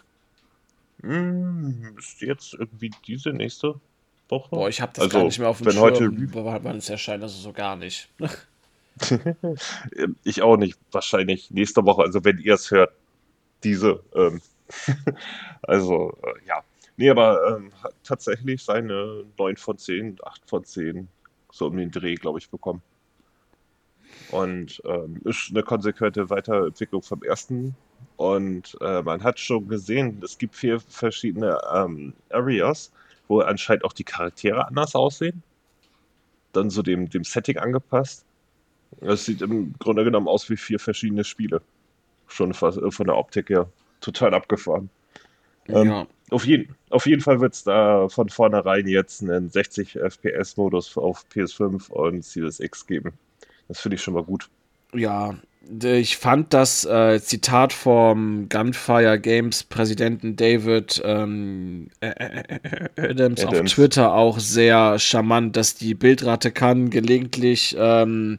Hm, 1.02 1.96
ist 1.98 2.20
jetzt 2.20 2.54
irgendwie 2.54 2.90
diese 3.06 3.30
nächste 3.30 3.80
Woche? 4.28 4.48
Boah, 4.50 4.68
ich 4.68 4.80
habe 4.80 4.92
das 4.94 5.04
also, 5.04 5.18
gar 5.18 5.24
nicht 5.24 5.38
mehr 5.38 5.48
auf 5.48 5.58
dem 5.58 5.66
wenn 5.66 5.72
Schirm, 5.74 6.34
heute 6.34 6.64
wann 6.64 6.78
es 6.78 6.88
erscheint, 6.88 7.22
also 7.22 7.38
so 7.38 7.52
gar 7.52 7.76
nicht. 7.76 8.08
ich 10.24 10.42
auch 10.42 10.56
nicht, 10.56 10.78
wahrscheinlich 10.90 11.50
nächste 11.50 11.84
Woche, 11.84 12.02
also 12.02 12.24
wenn 12.24 12.38
ihr 12.38 12.54
es 12.54 12.70
hört, 12.70 12.92
diese. 13.62 14.02
Ähm, 14.14 14.40
also, 15.62 16.16
äh, 16.22 16.46
ja. 16.46 16.64
Nee, 16.96 17.10
aber 17.10 17.56
ähm, 17.56 17.72
hat 17.82 17.94
tatsächlich 18.04 18.64
seine 18.64 19.24
9 19.38 19.56
von 19.58 19.76
10, 19.76 20.18
8 20.24 20.48
von 20.48 20.64
10, 20.64 21.08
so 21.52 21.66
um 21.66 21.76
den 21.76 21.90
Dreh, 21.90 22.14
glaube 22.14 22.38
ich, 22.38 22.48
bekommen. 22.48 22.80
Und 24.30 24.82
ähm, 24.86 25.20
ist 25.24 25.50
eine 25.50 25.62
konsequente 25.62 26.30
Weiterentwicklung 26.30 27.02
vom 27.02 27.22
ersten. 27.22 27.76
Und 28.16 28.76
äh, 28.80 29.02
man 29.02 29.22
hat 29.22 29.38
schon 29.38 29.68
gesehen, 29.68 30.20
es 30.24 30.38
gibt 30.38 30.54
vier 30.56 30.80
verschiedene 30.80 31.58
ähm, 31.72 32.14
Areas, 32.30 32.90
wo 33.28 33.40
anscheinend 33.40 33.84
auch 33.84 33.92
die 33.92 34.04
Charaktere 34.04 34.66
anders 34.66 34.94
aussehen. 34.94 35.42
Dann 36.52 36.70
so 36.70 36.82
dem, 36.82 37.10
dem 37.10 37.24
Setting 37.24 37.58
angepasst. 37.58 38.24
Es 39.00 39.26
sieht 39.26 39.42
im 39.42 39.74
Grunde 39.78 40.04
genommen 40.04 40.28
aus 40.28 40.48
wie 40.48 40.56
vier 40.56 40.78
verschiedene 40.78 41.24
Spiele. 41.24 41.60
Schon 42.28 42.54
fast, 42.54 42.78
äh, 42.78 42.90
von 42.90 43.06
der 43.06 43.16
Optik 43.16 43.50
her. 43.50 43.68
Total 44.00 44.34
abgefahren. 44.34 44.88
Ähm, 45.68 45.88
ja. 45.88 46.06
auf, 46.30 46.46
jeden, 46.46 46.74
auf 46.90 47.06
jeden 47.06 47.20
Fall 47.20 47.40
wird 47.40 47.54
es 47.54 47.64
da 47.64 48.08
von 48.08 48.28
vornherein 48.28 48.86
jetzt 48.86 49.22
einen 49.22 49.50
60 49.50 49.96
FPS-Modus 49.96 50.96
auf 50.96 51.24
PS5 51.34 51.90
und 51.90 52.24
Series 52.24 52.60
X 52.60 52.86
geben. 52.86 53.12
Das 53.68 53.80
finde 53.80 53.96
ich 53.96 54.02
schon 54.02 54.14
mal 54.14 54.22
gut. 54.22 54.48
Ja, 54.92 55.34
ich 55.82 56.16
fand 56.16 56.54
das 56.54 56.84
äh, 56.84 57.20
Zitat 57.20 57.72
vom 57.72 58.48
Gunfire 58.48 59.18
Games 59.18 59.64
Präsidenten 59.64 60.36
David 60.36 61.02
ähm, 61.04 61.88
äh, 62.00 62.08
äh, 62.08 62.58
Adams, 62.96 63.44
Adams, 63.44 63.44
auf 63.44 63.74
Twitter 63.74 64.14
auch 64.14 64.38
sehr 64.38 64.98
charmant, 64.98 65.56
dass 65.56 65.74
die 65.74 65.94
Bildrate 65.94 66.50
kann 66.50 66.90
gelegentlich 66.90 67.76
ähm, 67.78 68.38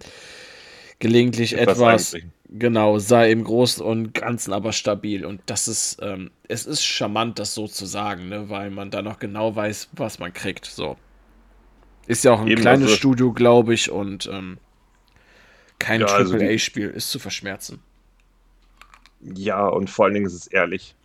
gelegentlich 0.99 1.57
etwas, 1.57 2.13
etwas 2.13 2.27
genau 2.49 2.97
sei 2.99 3.31
im 3.31 3.43
Großen 3.43 3.83
und 3.83 4.13
Ganzen 4.13 4.53
aber 4.53 4.71
stabil. 4.71 5.25
Und 5.25 5.41
das 5.47 5.67
ist 5.67 5.99
ähm, 6.01 6.31
es 6.47 6.65
ist 6.65 6.83
charmant 6.83 7.39
das 7.39 7.53
so 7.53 7.67
zu 7.67 7.85
sagen, 7.85 8.29
ne, 8.29 8.49
weil 8.49 8.69
man 8.69 8.89
da 8.89 9.01
noch 9.01 9.19
genau 9.19 9.55
weiß, 9.55 9.89
was 9.93 10.19
man 10.19 10.33
kriegt. 10.33 10.65
So. 10.65 10.97
Ist 12.07 12.23
ja 12.23 12.31
auch 12.33 12.41
ein 12.41 12.47
Eben 12.47 12.61
kleines 12.61 12.85
also 12.85 12.95
Studio, 12.95 13.33
glaube 13.33 13.73
ich 13.73 13.91
und 13.91 14.29
ähm, 14.31 14.57
kein 15.79 16.01
ja, 16.01 16.07
AAA-Spiel 16.07 16.87
also 16.87 16.97
ist 16.97 17.11
zu 17.11 17.19
verschmerzen. 17.19 17.81
Ja, 19.21 19.67
und 19.67 19.89
vor 19.89 20.05
allen 20.05 20.13
Dingen 20.13 20.25
ist 20.25 20.33
es 20.33 20.47
ehrlich. 20.47 20.95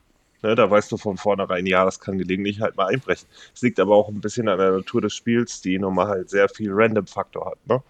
Ne, 0.43 0.57
da 0.57 0.69
weißt 0.69 0.91
du 0.91 0.97
von 0.97 1.17
vornherein, 1.17 1.67
ja, 1.67 1.85
das 1.85 2.01
kann 2.01 2.19
gelegentlich 2.19 2.61
halt 2.61 2.77
mal 2.77 2.87
einbrechen. 2.87 3.29
Es 3.55 3.63
liegt 3.63 3.79
aber 3.79 3.95
auch 3.95 4.09
ein 4.09 4.21
bisschen 4.21 4.49
an 4.49 4.59
der 4.59 4.73
Natur 4.73 5.01
des 5.01 5.15
Spiels, 5.15 5.61
die 5.61 5.79
nun 5.79 5.95
mal 5.95 6.09
halt 6.09 6.31
sehr 6.31 6.49
viel 6.49 6.71
Random-Faktor 6.73 7.47
hat. 7.47 7.67
Ne? 7.67 7.83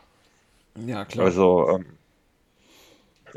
Ja, 0.86 1.06
klar. 1.06 1.26
Also, 1.26 1.68
ähm, 1.70 1.86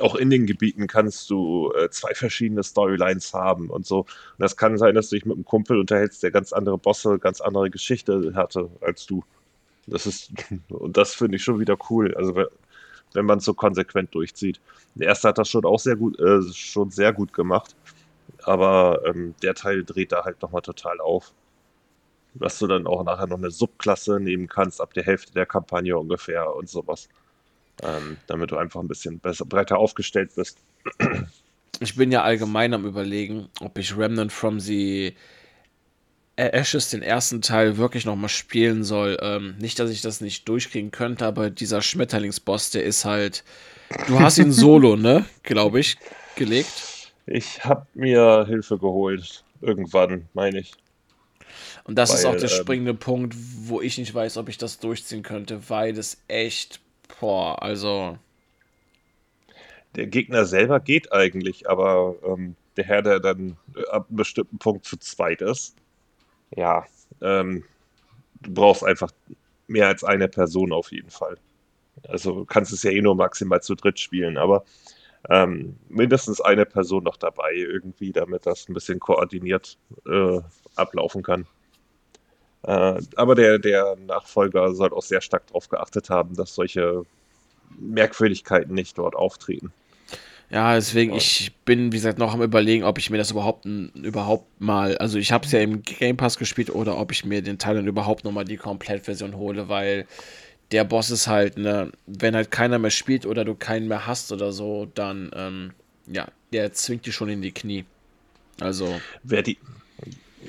auch 0.02 0.16
in 0.16 0.30
den 0.30 0.46
Gebieten 0.46 0.88
kannst 0.88 1.30
du 1.30 1.72
äh, 1.74 1.90
zwei 1.90 2.14
verschiedene 2.14 2.62
Storylines 2.62 3.34
haben 3.34 3.70
und 3.70 3.86
so. 3.86 4.00
Und 4.00 4.08
das 4.40 4.58
kann 4.58 4.78
sein, 4.78 4.96
dass 4.96 5.10
du 5.10 5.16
dich 5.16 5.26
mit 5.26 5.36
einem 5.36 5.46
Kumpel 5.46 5.80
unterhältst, 5.80 6.22
der 6.22 6.32
ganz 6.32 6.52
andere 6.52 6.78
Bosse, 6.78 7.18
ganz 7.18 7.40
andere 7.40 7.70
Geschichte 7.70 8.34
hatte 8.36 8.70
als 8.82 9.06
du. 9.06 9.24
Das 9.88 10.06
ist, 10.06 10.32
und 10.70 10.98
das 10.98 11.14
finde 11.14 11.38
ich 11.38 11.44
schon 11.44 11.60
wieder 11.60 11.78
cool. 11.90 12.14
Also, 12.16 12.34
wenn 13.16 13.26
man 13.26 13.40
es 13.40 13.46
so 13.46 13.54
konsequent 13.54 14.14
durchzieht. 14.14 14.60
Der 14.96 15.08
erste 15.08 15.30
hat 15.30 15.38
das 15.38 15.50
schon 15.50 15.66
auch 15.66 15.80
sehr 15.80 15.96
gut, 15.96 16.20
äh, 16.20 16.42
schon 16.54 16.92
sehr 16.92 17.14
gut 17.14 17.34
gemacht. 17.34 17.76
Aber 18.44 19.02
ähm, 19.06 19.34
der 19.42 19.56
Teil 19.56 19.84
dreht 19.84 20.12
da 20.12 20.24
halt 20.24 20.42
nochmal 20.42 20.62
total 20.62 21.00
auf. 21.00 21.34
Dass 22.34 22.60
du 22.60 22.68
dann 22.68 22.86
auch 22.86 23.04
nachher 23.04 23.28
noch 23.28 23.38
eine 23.38 23.52
Subklasse 23.52 24.20
nehmen 24.20 24.48
kannst, 24.48 24.82
ab 24.82 24.94
der 24.94 25.04
Hälfte 25.04 25.34
der 25.34 25.46
Kampagne 25.46 25.98
ungefähr 25.98 26.54
und 26.54 26.70
sowas. 26.70 27.08
Ähm, 27.82 28.18
damit 28.28 28.52
du 28.52 28.58
einfach 28.58 28.82
ein 28.82 28.88
bisschen 28.88 29.20
besser, 29.20 29.46
breiter 29.46 29.78
aufgestellt 29.78 30.32
bist. 30.36 30.60
Ich 31.80 31.96
bin 31.96 32.12
ja 32.12 32.24
allgemein 32.24 32.74
am 32.74 32.86
überlegen, 32.86 33.50
ob 33.60 33.78
ich 33.78 33.98
Remnant 33.98 34.32
from 34.32 34.60
the 34.60 35.14
Ashes 36.38 36.90
den 36.90 37.02
ersten 37.02 37.42
Teil 37.42 37.78
wirklich 37.78 38.06
nochmal 38.06 38.30
spielen 38.30 38.84
soll. 38.84 39.18
Ähm, 39.22 39.56
nicht, 39.58 39.80
dass 39.80 39.90
ich 39.90 40.02
das 40.02 40.22
nicht 40.22 40.48
durchkriegen 40.50 40.92
könnte, 40.92 41.26
aber 41.26 41.50
dieser 41.50 41.82
Schmetterlingsboss, 41.82 42.72
der 42.72 42.84
ist 42.84 43.06
halt. 43.06 43.44
Du 44.08 44.20
hast 44.20 44.38
ihn 44.38 44.52
solo, 44.52 44.96
ne? 44.96 45.26
Glaube 45.44 45.80
ich, 45.80 45.98
gelegt. 46.36 47.14
Ich 47.26 47.64
habe 47.64 47.88
mir 47.94 48.46
Hilfe 48.48 48.78
geholt. 48.78 49.44
Irgendwann, 49.62 50.28
meine 50.34 50.60
ich. 50.60 50.74
Und 51.86 51.98
das 51.98 52.10
weil, 52.10 52.18
ist 52.18 52.26
auch 52.26 52.36
der 52.36 52.52
ähm, 52.52 52.62
springende 52.62 52.92
ähm, 52.92 52.98
Punkt, 52.98 53.36
wo 53.64 53.82
ich 53.82 53.98
nicht 53.98 54.14
weiß, 54.14 54.38
ob 54.38 54.50
ich 54.50 54.58
das 54.58 54.80
durchziehen 54.80 55.24
könnte, 55.24 55.70
weil 55.70 55.94
das 55.94 56.18
echt. 56.28 56.82
Boah, 57.20 57.62
also. 57.62 58.18
Der 59.96 60.08
Gegner 60.08 60.46
selber 60.46 60.82
geht 60.82 61.14
eigentlich, 61.14 61.70
aber 61.70 62.16
ähm, 62.28 62.56
der 62.76 62.84
Herr, 62.84 63.02
der 63.02 63.20
dann 63.22 63.56
ab 63.90 64.08
einem 64.10 64.18
bestimmten 64.18 64.58
Punkt 64.58 64.86
zu 64.86 64.98
zweit 64.98 65.42
ist, 65.42 65.76
ja, 66.56 66.86
ähm, 67.22 67.64
du 68.42 68.54
brauchst 68.54 68.84
einfach 68.84 69.12
mehr 69.68 69.88
als 69.88 70.04
eine 70.04 70.28
Person 70.28 70.72
auf 70.72 70.92
jeden 70.92 71.10
Fall. 71.10 71.38
Also 72.08 72.34
du 72.34 72.46
kannst 72.46 72.72
es 72.74 72.84
ja 72.84 72.92
eh 72.92 73.02
nur 73.02 73.16
maximal 73.16 73.62
zu 73.62 73.76
dritt 73.76 74.00
spielen, 74.00 74.38
aber 74.38 74.64
ähm, 75.30 75.78
mindestens 75.90 76.42
eine 76.42 76.66
Person 76.66 77.04
noch 77.04 77.18
dabei 77.18 77.54
irgendwie, 77.54 78.12
damit 78.12 78.46
das 78.46 78.70
ein 78.70 78.74
bisschen 78.74 79.00
koordiniert 79.00 79.78
äh, 80.08 80.40
ablaufen 80.76 81.24
kann. 81.24 81.48
Äh, 82.64 83.02
aber 83.16 83.36
der, 83.36 83.58
der 83.60 83.96
Nachfolger 83.96 84.74
soll 84.74 84.94
auch 84.94 85.02
sehr 85.02 85.22
stark 85.22 85.48
darauf 85.48 85.70
geachtet 85.70 86.10
haben, 86.10 86.36
dass 86.36 86.54
solche 86.54 87.04
Merkwürdigkeiten 87.80 88.74
nicht 88.74 88.98
dort 88.98 89.16
auftreten. 89.16 89.74
Ja, 90.50 90.76
deswegen, 90.76 91.12
ja. 91.12 91.18
ich 91.18 91.54
bin, 91.66 91.92
wie 91.92 91.98
gesagt, 91.98 92.20
noch 92.20 92.34
am 92.34 92.42
überlegen, 92.42 92.84
ob 92.84 92.98
ich 92.98 93.10
mir 93.10 93.18
das 93.18 93.32
überhaupt, 93.32 93.66
überhaupt 93.66 94.62
mal, 94.62 94.98
also 94.98 95.18
ich 95.18 95.32
habe 95.32 95.46
es 95.46 95.52
ja 95.52 95.60
im 95.60 95.82
Game 95.82 96.18
Pass 96.18 96.38
gespielt 96.38 96.70
oder 96.70 96.98
ob 96.98 97.12
ich 97.12 97.26
mir 97.26 97.42
den 97.42 97.58
Teil 97.58 97.76
dann 97.76 97.88
überhaupt 97.88 98.24
nochmal 98.24 98.46
die 98.46 98.58
Komplettversion 98.58 99.36
hole, 99.36 99.70
weil 99.70 100.06
der 100.72 100.84
Boss 100.84 101.10
ist 101.10 101.28
halt, 101.28 101.58
ne, 101.58 101.92
wenn 102.06 102.36
halt 102.36 102.52
keiner 102.52 102.80
mehr 102.80 102.92
spielt 102.92 103.26
oder 103.26 103.44
du 103.44 103.56
keinen 103.56 103.88
mehr 103.88 104.06
hast 104.06 104.32
oder 104.32 104.52
so, 104.52 104.88
dann, 104.94 105.32
ähm, 105.34 105.74
ja, 106.08 106.28
der 106.54 106.74
zwingt 106.74 107.06
dich 107.06 107.16
schon 107.16 107.30
in 107.30 107.42
die 107.42 107.52
Knie. 107.52 107.86
Also. 108.60 109.00
Wer 109.24 109.42
die. 109.42 109.58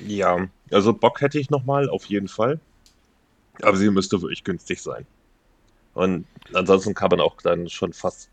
Ja, 0.05 0.47
also 0.71 0.93
Bock 0.93 1.21
hätte 1.21 1.39
ich 1.39 1.49
nochmal, 1.49 1.89
auf 1.89 2.05
jeden 2.05 2.27
Fall. 2.27 2.59
Aber 3.61 3.77
sie 3.77 3.89
müsste 3.89 4.21
wirklich 4.21 4.43
günstig 4.43 4.81
sein. 4.81 5.05
Und 5.95 6.25
ansonsten 6.53 6.93
kann 6.93 7.09
man 7.09 7.21
auch 7.21 7.41
dann 7.41 7.67
schon 7.69 7.91
fast 7.91 8.29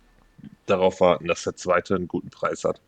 darauf 0.66 1.00
warten, 1.00 1.26
dass 1.26 1.44
der 1.44 1.56
zweite 1.56 1.94
einen 1.94 2.08
guten 2.08 2.30
Preis 2.30 2.64
hat. 2.64 2.80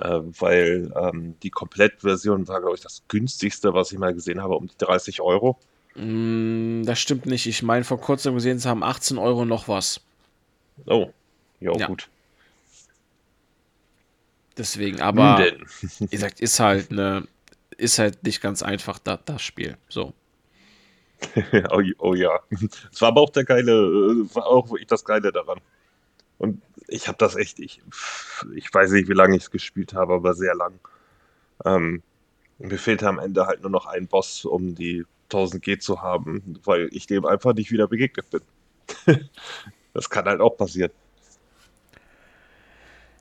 Äh, 0.00 0.20
weil 0.38 0.92
ähm, 0.96 1.34
die 1.42 1.50
Komplettversion 1.50 2.48
war, 2.48 2.60
glaube 2.60 2.76
ich, 2.76 2.82
das 2.82 3.02
günstigste, 3.08 3.74
was 3.74 3.92
ich 3.92 3.98
mal 3.98 4.14
gesehen 4.14 4.42
habe, 4.42 4.56
um 4.56 4.66
die 4.66 4.78
30 4.78 5.20
Euro. 5.20 5.58
Mm, 5.94 6.82
das 6.84 6.98
stimmt 6.98 7.26
nicht. 7.26 7.46
Ich 7.46 7.62
meine, 7.62 7.84
vor 7.84 8.00
kurzem 8.00 8.34
gesehen 8.34 8.58
zu 8.58 8.68
haben 8.68 8.82
18 8.82 9.18
Euro 9.18 9.44
noch 9.44 9.68
was. 9.68 10.00
Oh, 10.86 11.10
jo, 11.60 11.74
ja, 11.76 11.86
gut. 11.86 12.08
Deswegen, 14.56 15.00
aber 15.00 15.38
wie 15.98 16.06
gesagt, 16.06 16.40
ist 16.40 16.58
halt 16.58 16.90
ne, 16.90 17.26
ist 17.76 17.98
halt 17.98 18.22
nicht 18.22 18.40
ganz 18.40 18.62
einfach 18.62 18.98
da, 18.98 19.18
das 19.24 19.42
Spiel. 19.42 19.76
So. 19.88 20.14
oh, 21.70 21.82
oh, 21.98 22.14
ja. 22.14 22.40
Es 22.92 23.00
war 23.00 23.08
aber 23.08 23.20
auch 23.20 23.30
der 23.30 23.44
geile, 23.44 23.72
äh, 23.72 24.34
war 24.34 24.46
auch 24.46 24.68
das 24.88 25.04
Geile 25.04 25.32
daran. 25.32 25.58
Und 26.42 26.60
ich 26.88 27.06
habe 27.06 27.18
das 27.18 27.36
echt, 27.36 27.60
ich, 27.60 27.80
ich 28.56 28.74
weiß 28.74 28.90
nicht, 28.90 29.08
wie 29.08 29.14
lange 29.14 29.36
ich 29.36 29.44
es 29.44 29.50
gespielt 29.52 29.94
habe, 29.94 30.14
aber 30.14 30.34
sehr 30.34 30.56
lang. 30.56 30.74
Ähm, 31.64 32.02
mir 32.58 32.78
fehlte 32.78 33.08
am 33.08 33.20
Ende 33.20 33.46
halt 33.46 33.62
nur 33.62 33.70
noch 33.70 33.86
ein 33.86 34.08
Boss, 34.08 34.44
um 34.44 34.74
die 34.74 35.06
1000 35.26 35.62
G 35.62 35.78
zu 35.78 36.02
haben, 36.02 36.58
weil 36.64 36.88
ich 36.90 37.06
dem 37.06 37.24
einfach 37.24 37.54
nicht 37.54 37.70
wieder 37.70 37.86
begegnet 37.86 38.26
bin. 38.30 38.40
das 39.94 40.10
kann 40.10 40.24
halt 40.24 40.40
auch 40.40 40.56
passieren. 40.56 40.90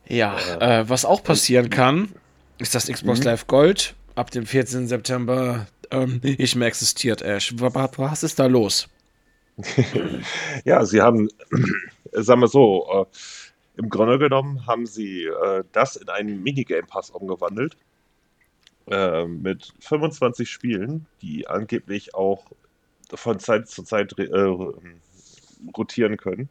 Ja, 0.08 0.36
äh, 0.60 0.82
äh, 0.82 0.90
was 0.90 1.06
auch 1.06 1.24
passieren 1.24 1.70
kann, 1.70 2.12
ist 2.58 2.74
das 2.74 2.88
Xbox 2.88 3.20
mhm. 3.20 3.26
Live 3.26 3.46
Gold 3.46 3.94
ab 4.16 4.32
dem 4.32 4.48
14. 4.48 4.88
September 4.88 5.68
ähm, 5.92 6.22
nicht 6.24 6.56
mehr 6.56 6.68
existiert, 6.68 7.22
Ash. 7.22 7.54
Was 7.56 8.24
ist 8.24 8.40
da 8.40 8.48
los? 8.48 8.90
ja, 10.66 10.86
sie 10.86 11.02
haben, 11.02 11.30
sagen 12.12 12.42
wir 12.42 12.48
so, 12.48 12.88
äh, 12.92 13.06
im 13.78 13.90
Grunde 13.90 14.20
genommen 14.20 14.68
haben 14.68 14.86
sie 14.86 15.26
äh, 15.26 15.64
das 15.72 15.96
in 15.96 16.10
einen 16.10 16.44
Minigame 16.44 16.88
Pass 16.88 17.10
umgewandelt. 17.10 17.78
Äh, 18.88 19.26
mit 19.26 19.74
25 19.80 20.50
Spielen, 20.50 21.06
die 21.22 21.48
angeblich 21.48 22.16
auch 22.16 22.46
von 23.14 23.40
Zeit 23.40 23.70
zu 23.70 23.84
Zeit 23.84 24.16
rotieren 25.78 26.18
können. 26.18 26.50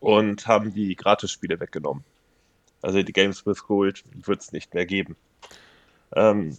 Und 0.00 0.46
haben 0.46 0.72
die 0.74 0.96
Gratis-Spiele 0.96 1.60
weggenommen. 1.60 2.04
Also 2.82 3.02
die 3.02 3.12
Games 3.12 3.46
with 3.46 3.62
Gold 3.64 4.04
wird 4.12 4.42
es 4.42 4.52
nicht 4.52 4.74
mehr 4.74 4.84
geben. 4.84 5.16
Ähm, 6.14 6.56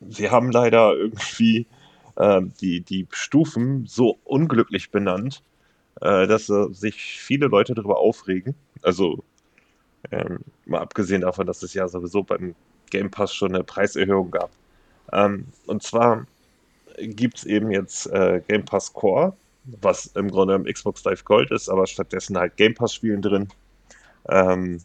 sie 0.00 0.30
haben 0.30 0.50
leider 0.50 0.94
irgendwie 0.96 1.66
ähm, 2.18 2.52
die, 2.60 2.80
die 2.80 3.06
Stufen 3.10 3.86
so 3.86 4.18
unglücklich 4.24 4.90
benannt, 4.90 5.42
äh, 6.00 6.26
dass 6.26 6.48
äh, 6.48 6.66
sich 6.72 7.02
viele 7.02 7.46
Leute 7.46 7.74
darüber 7.74 7.98
aufregen. 7.98 8.54
Also 8.82 9.22
ähm, 10.10 10.40
mal 10.66 10.80
abgesehen 10.80 11.22
davon, 11.22 11.46
dass 11.46 11.62
es 11.62 11.74
ja 11.74 11.88
sowieso 11.88 12.22
beim 12.22 12.54
Game 12.90 13.10
Pass 13.10 13.34
schon 13.34 13.54
eine 13.54 13.64
Preiserhöhung 13.64 14.30
gab. 14.30 14.50
Ähm, 15.12 15.46
und 15.66 15.82
zwar 15.82 16.26
gibt 16.98 17.38
es 17.38 17.44
eben 17.44 17.70
jetzt 17.70 18.06
äh, 18.06 18.42
Game 18.48 18.64
Pass 18.64 18.92
Core, 18.92 19.34
was 19.80 20.06
im 20.06 20.30
Grunde 20.30 20.54
im 20.54 20.64
Xbox 20.64 21.04
Live 21.04 21.24
Gold 21.24 21.50
ist, 21.50 21.68
aber 21.68 21.86
stattdessen 21.86 22.36
halt 22.36 22.56
Game 22.56 22.74
Pass 22.74 22.94
Spielen 22.94 23.22
drin. 23.22 23.48
Ähm, 24.28 24.80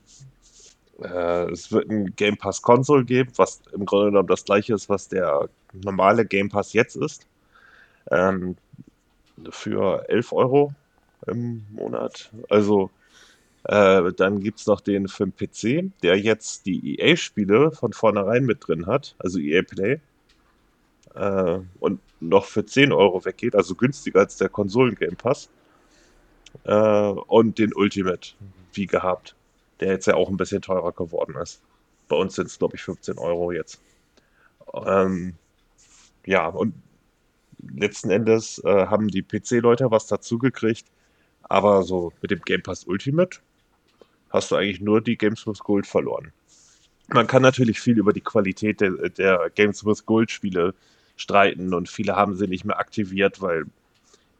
äh, 1.01 1.51
es 1.51 1.71
wird 1.71 1.89
ein 1.89 2.15
Game 2.15 2.37
Pass 2.37 2.61
Console 2.61 3.05
geben, 3.05 3.31
was 3.35 3.61
im 3.71 3.85
Grunde 3.85 4.07
genommen 4.07 4.27
das 4.27 4.45
gleiche 4.45 4.73
ist, 4.73 4.89
was 4.89 5.07
der 5.07 5.49
normale 5.73 6.25
Game 6.25 6.49
Pass 6.49 6.73
jetzt 6.73 6.95
ist. 6.95 7.27
Ähm, 8.11 8.55
für 9.49 10.07
11 10.09 10.33
Euro 10.33 10.73
im 11.27 11.65
Monat. 11.71 12.31
Also 12.49 12.89
äh, 13.63 14.11
dann 14.13 14.39
gibt 14.39 14.59
es 14.59 14.67
noch 14.67 14.81
den 14.81 15.07
für 15.07 15.27
den 15.27 15.35
PC, 15.35 15.91
der 16.01 16.17
jetzt 16.17 16.65
die 16.65 16.99
EA-Spiele 16.99 17.71
von 17.71 17.93
vornherein 17.93 18.45
mit 18.45 18.67
drin 18.67 18.85
hat, 18.85 19.15
also 19.19 19.39
EA 19.39 19.61
Play. 19.61 19.99
Äh, 21.15 21.59
und 21.79 21.99
noch 22.19 22.45
für 22.45 22.65
10 22.65 22.91
Euro 22.91 23.25
weggeht, 23.25 23.55
also 23.55 23.75
günstiger 23.75 24.21
als 24.21 24.37
der 24.37 24.49
Konsolen-Game 24.49 25.17
Pass. 25.17 25.49
Äh, 26.63 26.73
und 26.73 27.59
den 27.59 27.73
Ultimate, 27.73 28.31
wie 28.73 28.87
gehabt, 28.87 29.35
der 29.79 29.89
jetzt 29.89 30.07
ja 30.07 30.15
auch 30.15 30.29
ein 30.29 30.37
bisschen 30.37 30.61
teurer 30.61 30.91
geworden 30.91 31.35
ist. 31.41 31.61
Bei 32.07 32.15
uns 32.15 32.35
sind 32.35 32.47
es, 32.47 32.57
glaube 32.57 32.75
ich, 32.75 32.83
15 32.83 33.17
Euro 33.17 33.51
jetzt. 33.51 33.81
Ähm, 34.85 35.35
ja, 36.25 36.47
und 36.47 36.73
letzten 37.75 38.09
Endes 38.09 38.59
äh, 38.63 38.87
haben 38.87 39.07
die 39.07 39.23
PC-Leute 39.23 39.91
was 39.91 40.07
dazugekriegt, 40.07 40.85
aber 41.43 41.83
so 41.83 42.13
mit 42.21 42.31
dem 42.31 42.41
Game 42.41 42.63
Pass 42.63 42.85
Ultimate 42.85 43.39
hast 44.29 44.51
du 44.51 44.55
eigentlich 44.55 44.81
nur 44.81 45.01
die 45.01 45.17
Games 45.17 45.47
with 45.47 45.59
Gold 45.59 45.87
verloren. 45.87 46.31
Man 47.09 47.27
kann 47.27 47.41
natürlich 47.41 47.79
viel 47.79 47.97
über 47.97 48.11
die 48.11 48.21
Qualität 48.21 48.81
der, 48.81 48.91
der 49.09 49.49
Games 49.55 49.85
with 49.85 50.05
Gold 50.05 50.29
Spiele 50.29 50.73
streiten 51.15 51.73
und 51.73 51.89
viele 51.89 52.15
haben 52.15 52.35
sie 52.35 52.47
nicht 52.47 52.65
mehr 52.65 52.79
aktiviert, 52.79 53.41
weil 53.41 53.65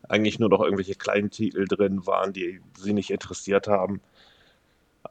eigentlich 0.10 0.40
nur 0.40 0.50
noch 0.50 0.62
irgendwelche 0.62 0.96
kleinen 0.96 1.32
Titel 1.32 1.66
drin 1.66 2.06
waren, 2.06 2.34
die 2.34 2.62
sie 2.78 2.94
nicht 2.94 3.10
interessiert 3.10 3.68
haben. 3.68 4.02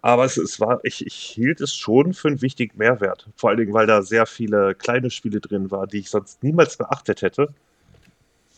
Aber 0.07 0.25
es, 0.25 0.37
es 0.37 0.61
war, 0.61 0.79
ich, 0.85 1.05
ich 1.05 1.17
hielt 1.17 1.61
es 1.61 1.75
schon 1.75 2.15
für 2.15 2.29
einen 2.29 2.41
wichtigen 2.41 2.79
Mehrwert. 2.79 3.27
Vor 3.35 3.51
allen 3.51 3.59
Dingen, 3.59 3.75
weil 3.75 3.89
da 3.89 4.03
sehr 4.03 4.25
viele 4.25 4.77
kleine 4.77 5.11
Spiele 5.11 5.41
drin 5.41 5.73
waren, 5.73 5.89
die 5.89 5.99
ich 5.99 6.11
sonst 6.11 6.45
niemals 6.45 6.77
beachtet 6.77 7.23
hätte. 7.23 7.53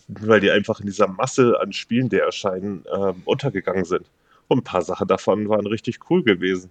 Weil 0.09 0.41
die 0.41 0.51
einfach 0.51 0.81
in 0.81 0.85
dieser 0.85 1.07
Masse 1.09 1.59
an 1.59 1.73
Spielen, 1.73 2.11
die 2.11 2.19
erscheinen, 2.19 2.85
ähm, 2.95 3.23
untergegangen 3.25 3.87
sind. 3.87 4.05
Und 4.49 4.59
ein 4.59 4.65
paar 4.65 4.83
Sachen 4.83 5.09
davon 5.09 5.49
waren 5.49 5.67
richtig 5.67 6.11
cool 6.11 6.23
gewesen. 6.23 6.71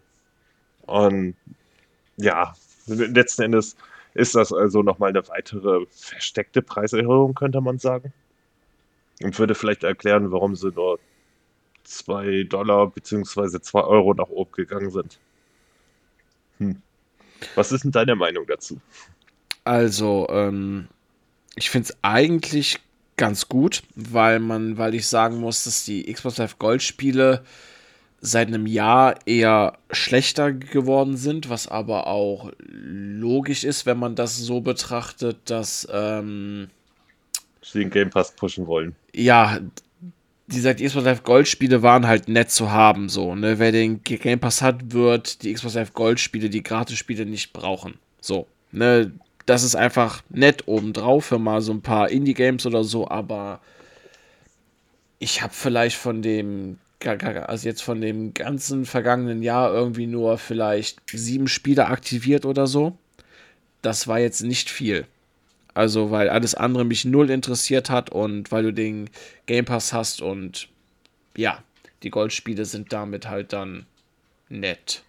Und 0.84 1.36
ja, 2.18 2.54
letzten 2.86 3.42
Endes 3.42 3.76
ist 4.14 4.36
das 4.36 4.54
also 4.54 4.84
nochmal 4.84 5.10
eine 5.10 5.28
weitere 5.28 5.88
versteckte 5.90 6.62
Preiserhöhung, 6.62 7.34
könnte 7.34 7.62
man 7.62 7.80
sagen. 7.80 8.14
Und 9.24 9.40
würde 9.40 9.56
vielleicht 9.56 9.84
erklären, 9.84 10.32
warum 10.32 10.56
sie 10.56 10.70
nur 10.70 11.00
2 11.88 12.44
Dollar 12.44 12.88
bzw. 12.88 13.60
2 13.62 13.82
Euro 13.82 14.14
nach 14.14 14.30
oben 14.30 14.52
gegangen 14.52 14.92
sind. 14.92 15.20
Hm. 16.60 16.82
Was 17.56 17.72
ist 17.72 17.84
denn 17.84 17.92
deine 17.92 18.16
Meinung 18.16 18.46
dazu? 18.48 18.80
Also, 19.64 20.28
ähm, 20.30 20.88
ich 21.56 21.70
finde 21.70 21.90
es 21.90 21.98
eigentlich 22.02 22.80
ganz 23.16 23.48
gut, 23.48 23.84
weil 23.96 24.40
man, 24.40 24.78
weil 24.78 24.96
ich 24.96 25.08
sagen 25.08 25.40
muss, 25.40 25.64
dass 25.64 25.86
die 25.86 26.12
Xbox 26.12 26.38
Live 26.38 26.60
Gold 26.60 26.84
Spiele 26.84 27.44
seit 28.20 28.48
einem 28.48 28.66
Jahr 28.66 29.16
eher 29.26 29.78
schlechter 29.92 30.52
geworden 30.52 31.18
sind, 31.18 31.50
was 31.50 31.68
aber 31.68 32.08
auch 32.08 32.52
logisch 32.60 33.64
ist, 33.64 33.86
wenn 33.86 34.00
man 34.00 34.16
das 34.16 34.38
so 34.38 34.62
betrachtet, 34.62 35.38
dass 35.46 35.88
ähm, 35.92 36.70
sie 37.62 37.80
den 37.80 37.90
Game 37.90 38.10
Pass 38.10 38.36
pushen 38.36 38.66
wollen. 38.68 38.96
Ja, 39.14 39.60
die 40.48 40.62
sagt, 40.62 40.82
Xbox 40.82 41.06
Live 41.06 41.24
Gold 41.24 41.48
Spiele 41.48 41.84
waren 41.84 42.08
halt 42.08 42.30
nett 42.30 42.50
zu 42.52 42.72
haben, 42.72 43.10
so, 43.10 43.36
ne? 43.36 43.60
Wer 43.60 43.74
den 43.74 44.02
Game 44.04 44.40
Pass 44.40 44.62
hat, 44.62 44.94
wird 44.94 45.44
die 45.44 45.54
Xbox 45.54 45.76
Live 45.76 45.94
Gold 45.94 46.20
Spiele, 46.20 46.50
die 46.50 46.64
Gratis-Spiele 46.64 47.26
nicht 47.26 47.52
brauchen. 47.52 47.96
So, 48.22 48.48
ne? 48.72 49.12
Das 49.46 49.64
ist 49.64 49.76
einfach 49.76 50.24
nett 50.30 50.68
obendrauf 50.68 51.26
für 51.26 51.40
mal 51.40 51.62
so 51.62 51.74
ein 51.74 51.82
paar 51.82 52.10
Indie-Games 52.10 52.66
oder 52.66 52.84
so, 52.84 53.08
aber 53.10 53.62
ich 55.20 55.42
habe 55.42 55.54
vielleicht 55.54 55.98
von 55.98 56.22
dem, 56.22 56.80
also 57.04 57.68
jetzt 57.68 57.82
von 57.82 58.02
dem 58.02 58.34
ganzen 58.34 58.86
vergangenen 58.86 59.42
Jahr 59.42 59.74
irgendwie 59.74 60.08
nur 60.08 60.38
vielleicht 60.38 61.00
sieben 61.12 61.48
Spiele 61.48 61.88
aktiviert 61.88 62.46
oder 62.46 62.68
so. 62.68 62.98
Das 63.82 64.08
war 64.08 64.20
jetzt 64.20 64.42
nicht 64.42 64.70
viel. 64.70 65.06
Also, 65.78 66.10
weil 66.10 66.28
alles 66.28 66.56
andere 66.56 66.86
mich 66.86 67.06
null 67.06 67.30
interessiert 67.30 67.92
hat 67.92 68.10
und 68.10 68.52
weil 68.52 68.64
du 68.64 68.74
den 68.74 69.12
Game 69.46 69.66
Pass 69.66 69.94
hast 69.94 70.24
und 70.24 70.70
ja, 71.36 71.64
die 72.02 72.10
Goldspiele 72.10 72.66
sind 72.66 72.92
damit 72.92 73.30
halt 73.30 73.54
dann 73.54 73.86
nett, 74.50 75.04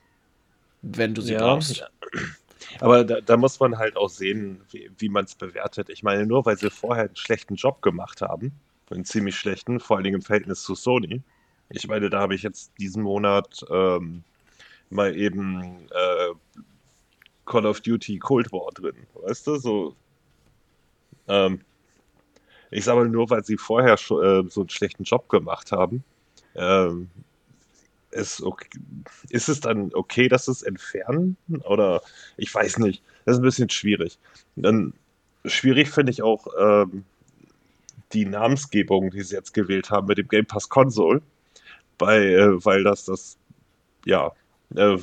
wenn 0.83 1.15
du 1.15 1.23
sie 1.23 1.33
ja, 1.33 1.39
brauchst. 1.39 1.83
Aber 2.81 3.03
da, 3.03 3.23
da, 3.23 3.39
muss 3.39 3.59
man 3.59 3.79
halt 3.79 3.97
auch 3.97 4.11
sehen, 4.11 4.61
wie, 4.71 4.91
wie 4.99 5.09
man 5.09 5.25
es 5.25 5.35
bewertet. 5.35 5.89
Ich 5.89 6.03
meine, 6.03 6.27
nur 6.27 6.45
weil 6.45 6.59
sie 6.59 6.69
vorher 6.69 7.05
einen 7.05 7.17
schlechten 7.17 7.55
Job 7.55 7.81
gemacht 7.81 8.21
haben, 8.21 8.53
einen 8.91 9.07
ziemlich 9.07 9.37
schlechten, 9.37 9.81
vor 9.81 9.97
allen 9.97 10.05
Dingen 10.05 10.17
im 10.17 10.23
Verhältnis 10.23 10.63
zu 10.65 10.75
Sony. 10.75 11.23
Ich 11.71 11.89
meine, 11.89 12.11
da 12.11 12.21
habe 12.21 12.35
ich 12.35 12.43
jetzt 12.43 12.73
diesen 12.79 13.05
Monat 13.05 13.65
ähm, 13.71 14.23
mal 14.91 15.17
eben 15.17 15.89
äh, 15.93 16.35
Call 17.47 17.65
of 17.65 17.81
Duty 17.81 18.19
Cold 18.19 18.53
War 18.53 18.71
drin, 18.75 19.07
weißt 19.15 19.47
du, 19.47 19.57
so 19.57 19.97
ähm, 21.29 21.61
ich 22.71 22.85
sage 22.85 23.09
nur, 23.09 23.31
weil 23.31 23.45
sie 23.45 23.57
vorher 23.57 23.95
äh, 23.95 23.97
so 23.97 24.61
einen 24.61 24.69
schlechten 24.69 25.05
Job 25.05 25.29
gemacht 25.29 25.73
haben. 25.73 26.05
Ähm, 26.55 27.09
ist, 28.11 28.43
okay, 28.43 28.69
ist 29.31 29.49
es 29.49 29.61
dann 29.61 29.93
okay, 29.95 30.29
dass 30.29 30.49
es 30.49 30.63
entfernen? 30.63 31.37
Oder 31.65 32.03
ich 32.37 32.55
weiß 32.55 32.79
nicht. 32.79 33.03
Das 33.25 33.37
ist 33.37 33.41
ein 33.41 33.45
bisschen 33.45 33.71
schwierig. 33.71 34.19
Dann 34.57 34.95
schwierig 35.45 35.91
finde 35.91 36.13
ich 36.13 36.23
auch 36.23 36.47
ähm, 36.59 37.05
die 38.13 38.25
Namensgebung, 38.25 39.11
die 39.11 39.23
sie 39.23 39.35
jetzt 39.35 39.55
gewählt 39.55 39.91
haben 39.91 40.07
mit 40.07 40.19
dem 40.19 40.29
Game 40.29 40.47
Pass 40.47 40.69
Console, 40.69 41.21
bei, 41.99 42.19
äh, 42.19 42.65
weil 42.65 42.85
das 42.85 43.05
das 43.05 43.37
ja 44.05 44.33
äh, 44.75 44.97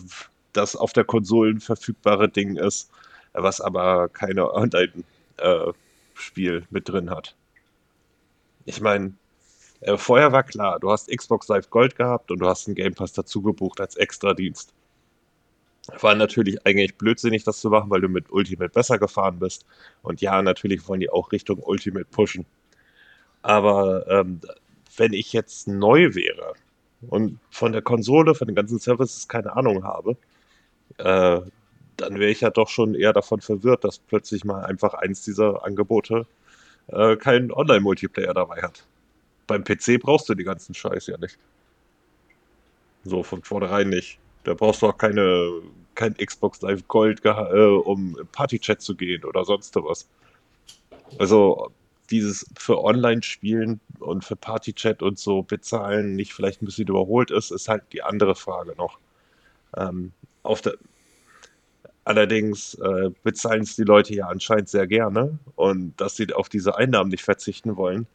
das 0.54 0.76
auf 0.76 0.94
der 0.94 1.04
Konsolen 1.04 1.60
verfügbare 1.60 2.30
Ding 2.30 2.56
ist, 2.56 2.90
was 3.34 3.62
aber 3.62 4.10
keine 4.10 4.52
Online 4.54 5.04
äh, 5.38 5.72
Spiel 6.16 6.66
mit 6.70 6.90
drin 6.90 7.10
hat. 7.10 7.36
Ich 8.66 8.82
meine, 8.82 9.14
äh, 9.82 9.98
vorher 9.98 10.32
war 10.32 10.44
klar, 10.44 10.80
du 10.80 10.90
hast 10.90 11.10
Xbox 11.16 11.48
Live 11.48 11.70
Gold 11.70 11.96
gehabt 11.96 12.32
und 12.32 12.40
du 12.40 12.48
hast 12.48 12.68
einen 12.68 12.76
Game 12.76 12.94
Pass 12.96 13.14
dazu 13.14 13.42
gebucht 13.42 13.80
als 13.80 13.96
Extra-Dienst. 13.96 14.74
War 16.00 16.16
natürlich 16.16 16.66
eigentlich 16.66 16.96
blödsinnig, 16.96 17.44
das 17.44 17.60
zu 17.60 17.70
machen, 17.70 17.92
weil 17.92 18.02
du 18.02 18.10
mit 18.10 18.32
Ultimate 18.32 18.72
besser 18.72 18.98
gefahren 18.98 19.38
bist. 19.38 19.66
Und 20.02 20.22
ja, 20.22 20.42
natürlich 20.42 20.88
wollen 20.88 21.00
die 21.02 21.12
auch 21.12 21.32
Richtung 21.32 21.60
Ultimate 21.62 22.06
pushen. 22.06 22.46
Aber 23.44 24.08
ähm, 24.08 24.42
wenn 24.98 25.14
ich 25.14 25.32
jetzt 25.34 25.68
neu 25.68 26.16
wäre 26.16 26.54
und 27.10 27.40
von 27.52 27.72
der 27.72 27.84
Konsole, 27.84 28.34
von 28.34 28.48
den 28.48 28.56
ganzen 28.56 28.80
Services 28.80 29.28
keine 29.28 29.56
Ahnung 29.56 29.84
habe, 29.84 30.18
äh, 30.98 31.42
dann 31.98 32.20
wäre 32.20 32.32
ich 32.32 32.42
ja 32.42 32.50
doch 32.50 32.70
schon 32.70 32.96
eher 32.96 33.14
davon 33.14 33.42
verwirrt, 33.42 33.84
dass 33.84 34.00
plötzlich 34.00 34.46
mal 34.46 34.64
einfach 34.66 34.94
eins 34.94 35.24
dieser 35.24 35.64
Angebote 35.64 36.26
äh, 36.88 37.16
keinen 37.16 37.52
Online-Multiplayer 37.52 38.34
dabei 38.34 38.62
hat. 38.62 38.86
Beim 39.48 39.64
PC 39.64 40.00
brauchst 40.00 40.28
du 40.30 40.36
die 40.36 40.44
ganzen 40.44 40.74
Scheiß 40.74 41.08
ja 41.08 41.18
nicht. 41.18 41.38
So 43.04 43.24
von 43.24 43.44
vornherein 43.44 43.90
nicht. 43.90 44.20
Da 44.44 44.54
brauchst 44.54 44.82
du 44.82 44.88
auch 44.88 44.98
keine, 44.98 45.62
kein 45.94 46.16
Xbox 46.16 46.62
Live 46.62 46.88
Gold, 46.88 47.24
äh, 47.24 47.30
um 47.30 48.18
Partychat 48.32 48.82
zu 48.82 48.96
gehen 48.96 49.24
oder 49.24 49.46
sonst 49.46 49.76
was. 49.76 50.08
Also 51.20 51.72
dieses 52.10 52.46
für 52.58 52.84
Online-Spielen 52.84 53.80
und 54.00 54.24
für 54.24 54.36
Party-Chat 54.36 55.02
und 55.02 55.18
so 55.18 55.44
bezahlen 55.44 56.16
nicht 56.16 56.34
vielleicht 56.34 56.62
ein 56.62 56.66
bisschen 56.66 56.88
überholt 56.88 57.32
ist, 57.32 57.52
ist 57.52 57.68
halt 57.68 57.84
die 57.94 58.04
andere 58.04 58.36
Frage 58.36 58.76
noch. 58.78 59.00
Ähm, 59.78 60.12
auf 60.44 60.62
der, 60.62 60.76
allerdings 62.06 62.76
äh, 62.76 63.10
bezahlen 63.24 63.64
es 63.64 63.76
die 63.76 63.84
Leute 63.84 64.16
ja 64.16 64.28
anscheinend 64.28 64.70
sehr 64.70 64.88
gerne 64.88 65.38
und 65.56 66.00
dass 66.00 66.16
sie 66.16 66.32
auf 66.34 66.48
diese 66.48 66.78
Einnahmen 66.78 67.10
nicht 67.10 67.24
verzichten 67.24 67.76
wollen, 67.76 68.08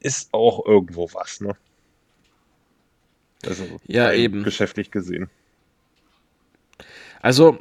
ist 0.00 0.28
auch 0.32 0.64
irgendwo 0.64 1.08
was, 1.12 1.40
ne? 1.40 1.56
Also 3.44 3.64
ja, 3.86 4.12
eben. 4.12 4.44
geschäftlich 4.44 4.90
gesehen. 4.90 5.30
Also, 7.20 7.58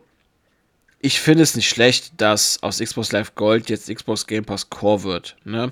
ich 1.00 1.20
finde 1.20 1.44
es 1.44 1.56
nicht 1.56 1.70
schlecht, 1.70 2.20
dass 2.20 2.62
aus 2.64 2.80
Xbox 2.80 3.12
Live 3.12 3.36
Gold 3.36 3.70
jetzt 3.70 3.94
Xbox 3.94 4.28
Game 4.28 4.46
Pass 4.46 4.70
Core 4.70 5.04
wird. 5.04 5.38
Ne? 5.44 5.72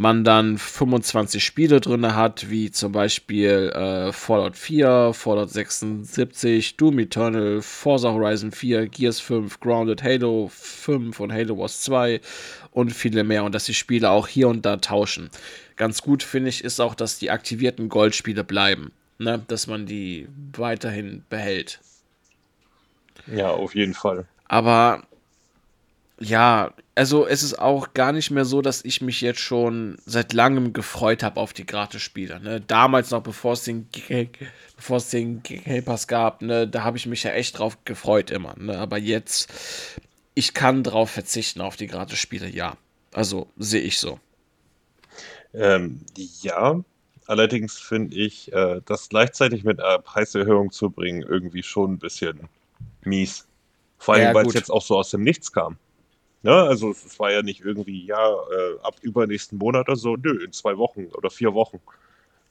Man 0.00 0.24
dann 0.24 0.56
25 0.56 1.44
Spiele 1.44 1.78
drin 1.78 2.14
hat, 2.14 2.48
wie 2.48 2.70
zum 2.70 2.90
Beispiel 2.90 3.68
äh, 3.74 4.12
Fallout 4.12 4.56
4, 4.56 5.12
Fallout 5.12 5.50
76, 5.50 6.78
Doom 6.78 7.00
Eternal, 7.00 7.60
Forza 7.60 8.10
Horizon 8.10 8.50
4, 8.50 8.88
Gears 8.88 9.20
5, 9.20 9.60
Grounded, 9.60 10.02
Halo 10.02 10.50
5 10.50 11.20
und 11.20 11.34
Halo 11.34 11.58
Wars 11.58 11.82
2 11.82 12.22
und 12.70 12.94
viele 12.94 13.24
mehr. 13.24 13.44
Und 13.44 13.54
dass 13.54 13.66
die 13.66 13.74
Spiele 13.74 14.08
auch 14.08 14.26
hier 14.26 14.48
und 14.48 14.64
da 14.64 14.78
tauschen. 14.78 15.28
Ganz 15.76 16.00
gut 16.00 16.22
finde 16.22 16.48
ich 16.48 16.64
ist 16.64 16.80
auch, 16.80 16.94
dass 16.94 17.18
die 17.18 17.30
aktivierten 17.30 17.90
Goldspiele 17.90 18.42
bleiben. 18.42 18.92
Ne? 19.18 19.44
Dass 19.48 19.66
man 19.66 19.84
die 19.84 20.28
weiterhin 20.56 21.24
behält. 21.28 21.78
Ja, 23.26 23.50
auf 23.50 23.74
jeden 23.74 23.92
Fall. 23.92 24.26
Aber 24.48 25.02
ja, 26.20 26.74
also 26.94 27.26
es 27.26 27.42
ist 27.42 27.58
auch 27.58 27.94
gar 27.94 28.12
nicht 28.12 28.30
mehr 28.30 28.44
so, 28.44 28.60
dass 28.60 28.84
ich 28.84 29.00
mich 29.00 29.22
jetzt 29.22 29.40
schon 29.40 29.96
seit 30.04 30.34
langem 30.34 30.74
gefreut 30.74 31.22
habe 31.22 31.40
auf 31.40 31.54
die 31.54 31.64
Gratis-Spiele. 31.64 32.40
Ne? 32.40 32.60
Damals 32.60 33.10
noch, 33.10 33.22
bevor 33.22 33.54
es 33.54 33.64
den, 33.64 33.88
bevor 34.76 34.98
es 34.98 35.08
den 35.08 35.42
Game 35.42 35.82
Pass 35.82 36.06
gab, 36.06 36.42
ne, 36.42 36.68
da 36.68 36.84
habe 36.84 36.98
ich 36.98 37.06
mich 37.06 37.22
ja 37.22 37.30
echt 37.32 37.58
drauf 37.58 37.78
gefreut 37.86 38.30
immer. 38.30 38.54
Ne? 38.58 38.76
Aber 38.76 38.98
jetzt, 38.98 39.50
ich 40.34 40.52
kann 40.52 40.84
drauf 40.84 41.10
verzichten 41.10 41.62
auf 41.62 41.76
die 41.76 41.86
Gratis-Spiele, 41.86 42.50
ja. 42.50 42.76
Also 43.14 43.48
sehe 43.56 43.80
ich 43.80 43.98
so. 43.98 44.20
Ähm, 45.54 46.02
ja, 46.42 46.84
allerdings 47.26 47.78
finde 47.78 48.14
ich, 48.16 48.52
äh, 48.52 48.82
das 48.84 49.08
gleichzeitig 49.08 49.64
mit 49.64 49.80
einer 49.80 49.98
Preiserhöhung 49.98 50.70
zu 50.70 50.90
bringen, 50.90 51.22
irgendwie 51.22 51.62
schon 51.62 51.94
ein 51.94 51.98
bisschen 51.98 52.40
mies. 53.04 53.46
Vor 53.96 54.14
allem, 54.14 54.24
ja, 54.24 54.34
weil 54.34 54.46
es 54.46 54.54
jetzt 54.54 54.70
auch 54.70 54.82
so 54.82 54.98
aus 54.98 55.10
dem 55.10 55.22
Nichts 55.22 55.50
kam. 55.50 55.78
Ne? 56.42 56.52
Also 56.54 56.90
es 56.90 57.18
war 57.18 57.32
ja 57.32 57.42
nicht 57.42 57.60
irgendwie, 57.60 58.04
ja, 58.06 58.32
äh, 58.32 58.78
ab 58.82 58.96
übernächsten 59.02 59.58
Monat 59.58 59.88
oder 59.88 59.96
so, 59.96 60.16
nö, 60.16 60.42
in 60.44 60.52
zwei 60.52 60.78
Wochen 60.78 61.06
oder 61.06 61.30
vier 61.30 61.54
Wochen 61.54 61.80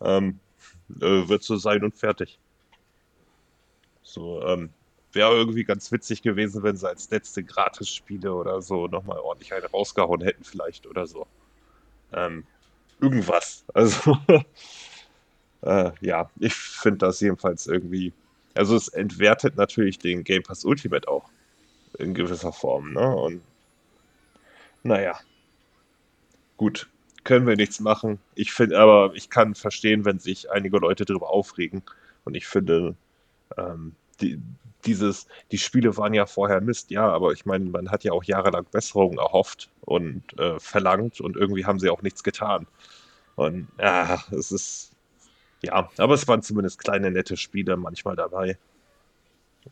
ähm, 0.01 0.39
äh, 1.01 1.27
wird 1.27 1.43
so 1.43 1.57
sein 1.57 1.83
und 1.83 1.95
fertig. 1.95 2.39
So, 4.03 4.41
ähm, 4.43 4.69
wäre 5.13 5.35
irgendwie 5.35 5.63
ganz 5.63 5.91
witzig 5.91 6.21
gewesen, 6.21 6.63
wenn 6.63 6.77
sie 6.77 6.87
als 6.87 7.09
letzte 7.09 7.43
Gratis-Spiele 7.43 8.33
oder 8.33 8.61
so 8.61 8.87
nochmal 8.87 9.19
ordentlich 9.19 9.53
eine 9.53 9.67
rausgehauen 9.67 10.21
hätten, 10.21 10.43
vielleicht 10.43 10.87
oder 10.87 11.07
so. 11.07 11.27
Ähm, 12.13 12.45
irgendwas. 12.99 13.63
Also, 13.73 14.17
äh, 15.61 15.91
ja, 16.01 16.29
ich 16.39 16.53
finde 16.53 16.99
das 16.99 17.19
jedenfalls 17.19 17.67
irgendwie. 17.67 18.13
Also, 18.55 18.75
es 18.75 18.87
entwertet 18.89 19.57
natürlich 19.57 19.99
den 19.99 20.23
Game 20.23 20.43
Pass 20.43 20.65
Ultimate 20.65 21.07
auch 21.07 21.29
in 21.97 22.13
gewisser 22.13 22.53
Form, 22.53 22.93
ne? 22.93 23.15
Und 23.15 23.41
naja. 24.83 25.19
Gut, 26.57 26.89
können 27.23 27.47
wir 27.47 27.55
nichts 27.55 27.79
machen. 27.79 28.19
Ich 28.35 28.51
finde 28.51 28.79
aber, 28.79 29.13
ich 29.15 29.29
kann 29.29 29.55
verstehen, 29.55 30.05
wenn 30.05 30.19
sich 30.19 30.51
einige 30.51 30.77
Leute 30.77 31.05
darüber 31.05 31.29
aufregen. 31.29 31.83
Und 32.25 32.35
ich 32.35 32.47
finde, 32.47 32.95
ähm, 33.57 33.95
die, 34.21 34.41
dieses, 34.85 35.27
die 35.51 35.57
Spiele 35.57 35.95
waren 35.97 36.13
ja 36.13 36.25
vorher 36.25 36.61
Mist, 36.61 36.91
ja, 36.91 37.07
aber 37.07 37.31
ich 37.31 37.45
meine, 37.45 37.65
man 37.65 37.91
hat 37.91 38.03
ja 38.03 38.11
auch 38.13 38.23
jahrelang 38.23 38.65
Besserungen 38.71 39.17
erhofft 39.17 39.69
und 39.81 40.23
äh, 40.39 40.59
verlangt 40.59 41.21
und 41.21 41.35
irgendwie 41.35 41.65
haben 41.65 41.79
sie 41.79 41.89
auch 41.89 42.01
nichts 42.01 42.23
getan. 42.23 42.67
Und 43.35 43.67
ja, 43.79 44.23
es 44.31 44.51
ist, 44.51 44.91
ja, 45.61 45.89
aber 45.97 46.13
es 46.13 46.27
waren 46.27 46.41
zumindest 46.41 46.79
kleine, 46.79 47.11
nette 47.11 47.37
Spiele 47.37 47.77
manchmal 47.77 48.15
dabei. 48.15 48.57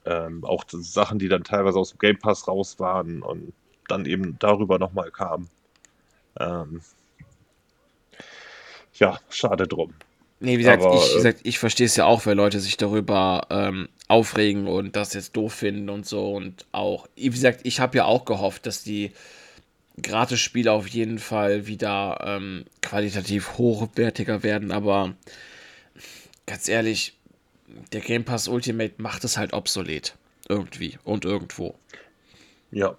Ähm, 0.05 0.43
auch 0.43 0.65
Sachen, 0.69 1.19
die 1.19 1.29
dann 1.29 1.43
teilweise 1.43 1.79
aus 1.79 1.91
dem 1.91 1.99
Game 1.99 2.19
Pass 2.19 2.47
raus 2.47 2.79
waren 2.79 3.21
und 3.21 3.53
dann 3.87 4.05
eben 4.05 4.37
darüber 4.39 4.79
nochmal 4.79 5.11
kamen. 5.11 5.49
Ähm, 6.39 6.81
ja, 8.93 9.19
schade 9.29 9.67
drum. 9.67 9.93
Nee, 10.39 10.53
wie 10.53 10.61
gesagt, 10.61 10.83
Aber, 10.83 10.95
ich, 10.95 11.25
äh, 11.25 11.33
ich 11.43 11.57
verstehe 11.57 11.87
es 11.87 11.95
ja 11.95 12.05
auch, 12.05 12.25
weil 12.25 12.35
Leute 12.35 12.59
sich 12.59 12.77
darüber 12.77 13.47
ähm, 13.49 13.89
aufregen 14.07 14.67
und 14.67 14.95
das 14.95 15.13
jetzt 15.13 15.35
doof 15.35 15.53
finden 15.53 15.89
und 15.89 16.05
so. 16.05 16.33
Und 16.33 16.65
auch, 16.71 17.07
wie 17.15 17.29
gesagt, 17.29 17.61
ich 17.63 17.79
habe 17.79 17.97
ja 17.97 18.05
auch 18.05 18.25
gehofft, 18.25 18.65
dass 18.67 18.83
die 18.83 19.13
Gratis-Spiele 20.01 20.71
auf 20.71 20.87
jeden 20.87 21.17
Fall 21.17 21.65
wieder 21.65 22.19
ähm, 22.23 22.65
qualitativ 22.81 23.57
hochwertiger 23.57 24.43
werden. 24.43 24.71
Aber 24.71 25.15
ganz 26.45 26.69
ehrlich, 26.69 27.17
der 27.91 28.01
Game 28.01 28.23
Pass 28.23 28.47
Ultimate 28.47 28.93
macht 28.97 29.23
es 29.23 29.37
halt 29.37 29.53
obsolet. 29.53 30.15
Irgendwie 30.47 30.99
und 31.03 31.25
irgendwo. 31.25 31.75
Ja, 32.71 32.95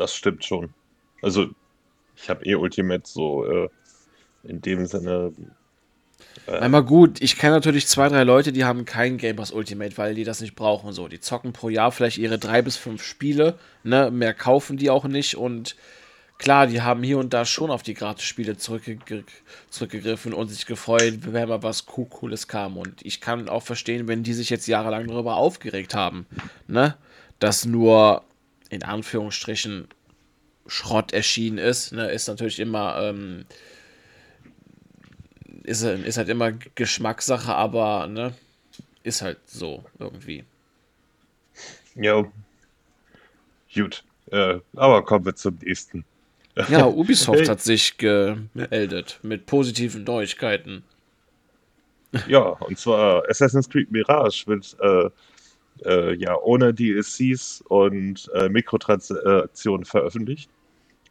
das 0.00 0.14
stimmt 0.14 0.44
schon. 0.44 0.70
Also, 1.22 1.50
ich 2.16 2.28
habe 2.30 2.44
eh 2.44 2.54
Ultimate 2.54 3.02
so 3.04 3.44
äh, 3.44 3.68
in 4.42 4.60
dem 4.60 4.86
Sinne. 4.86 5.32
Äh, 6.46 6.58
Einmal 6.58 6.84
gut, 6.84 7.20
ich 7.20 7.36
kenne 7.36 7.54
natürlich 7.54 7.86
zwei, 7.86 8.08
drei 8.08 8.24
Leute, 8.24 8.52
die 8.52 8.64
haben 8.64 8.84
kein 8.84 9.18
Game 9.18 9.36
Pass 9.36 9.52
Ultimate, 9.52 9.96
weil 9.98 10.14
die 10.14 10.24
das 10.24 10.40
nicht 10.40 10.54
brauchen. 10.54 10.92
So, 10.92 11.08
die 11.08 11.20
zocken 11.20 11.52
pro 11.52 11.68
Jahr 11.68 11.92
vielleicht 11.92 12.18
ihre 12.18 12.38
drei 12.38 12.62
bis 12.62 12.76
fünf 12.76 13.02
Spiele, 13.02 13.58
ne? 13.84 14.10
Mehr 14.10 14.34
kaufen 14.34 14.76
die 14.76 14.90
auch 14.90 15.04
nicht 15.04 15.36
und 15.36 15.76
klar, 16.38 16.66
die 16.66 16.80
haben 16.80 17.02
hier 17.02 17.18
und 17.18 17.34
da 17.34 17.44
schon 17.44 17.70
auf 17.70 17.82
die 17.82 17.94
Gratis-Spiele 17.94 18.56
zurückgegr 18.56 19.24
zurückgegriffen 19.68 20.32
und 20.32 20.48
sich 20.48 20.64
gefreut, 20.64 21.18
wenn 21.26 21.48
mal 21.48 21.62
was 21.62 21.84
Cooles 21.84 22.48
kam. 22.48 22.78
Und 22.78 23.04
ich 23.04 23.20
kann 23.20 23.50
auch 23.50 23.62
verstehen, 23.62 24.08
wenn 24.08 24.22
die 24.22 24.32
sich 24.32 24.48
jetzt 24.48 24.66
jahrelang 24.66 25.06
darüber 25.08 25.36
aufgeregt 25.36 25.94
haben, 25.94 26.26
ne? 26.66 26.96
Dass 27.38 27.64
nur 27.64 28.22
in 28.70 28.82
Anführungsstrichen 28.82 29.88
Schrott 30.66 31.12
erschienen 31.12 31.58
ist, 31.58 31.92
ne? 31.92 32.10
Ist 32.10 32.28
natürlich 32.28 32.60
immer, 32.60 33.00
ähm, 33.02 33.44
ist, 35.64 35.82
ist 35.82 36.16
halt 36.16 36.28
immer 36.28 36.52
Geschmackssache, 36.74 37.54
aber 37.54 38.06
ne? 38.06 38.34
Ist 39.02 39.22
halt 39.22 39.38
so 39.46 39.84
irgendwie. 39.98 40.44
Ja. 41.94 42.24
Gut. 43.74 44.04
Äh, 44.30 44.60
aber 44.76 45.04
kommen 45.04 45.24
wir 45.24 45.34
zum 45.34 45.58
nächsten. 45.62 46.04
Ja, 46.68 46.86
Ubisoft 46.86 47.48
hat 47.48 47.60
sich 47.60 47.96
gemeldet 47.98 49.18
mit 49.22 49.46
positiven 49.46 50.04
Neuigkeiten. 50.04 50.84
Ja, 52.26 52.40
und 52.40 52.78
zwar 52.78 53.28
Assassin's 53.28 53.68
Creed 53.68 53.90
Mirage 53.90 54.46
wird 54.46 54.76
äh, 54.80 55.10
äh, 55.84 56.14
ja 56.14 56.36
ohne 56.36 56.74
DLCs 56.74 57.64
und 57.68 58.30
äh, 58.34 58.48
Mikrotransaktionen 58.48 59.84
veröffentlicht. 59.84 60.50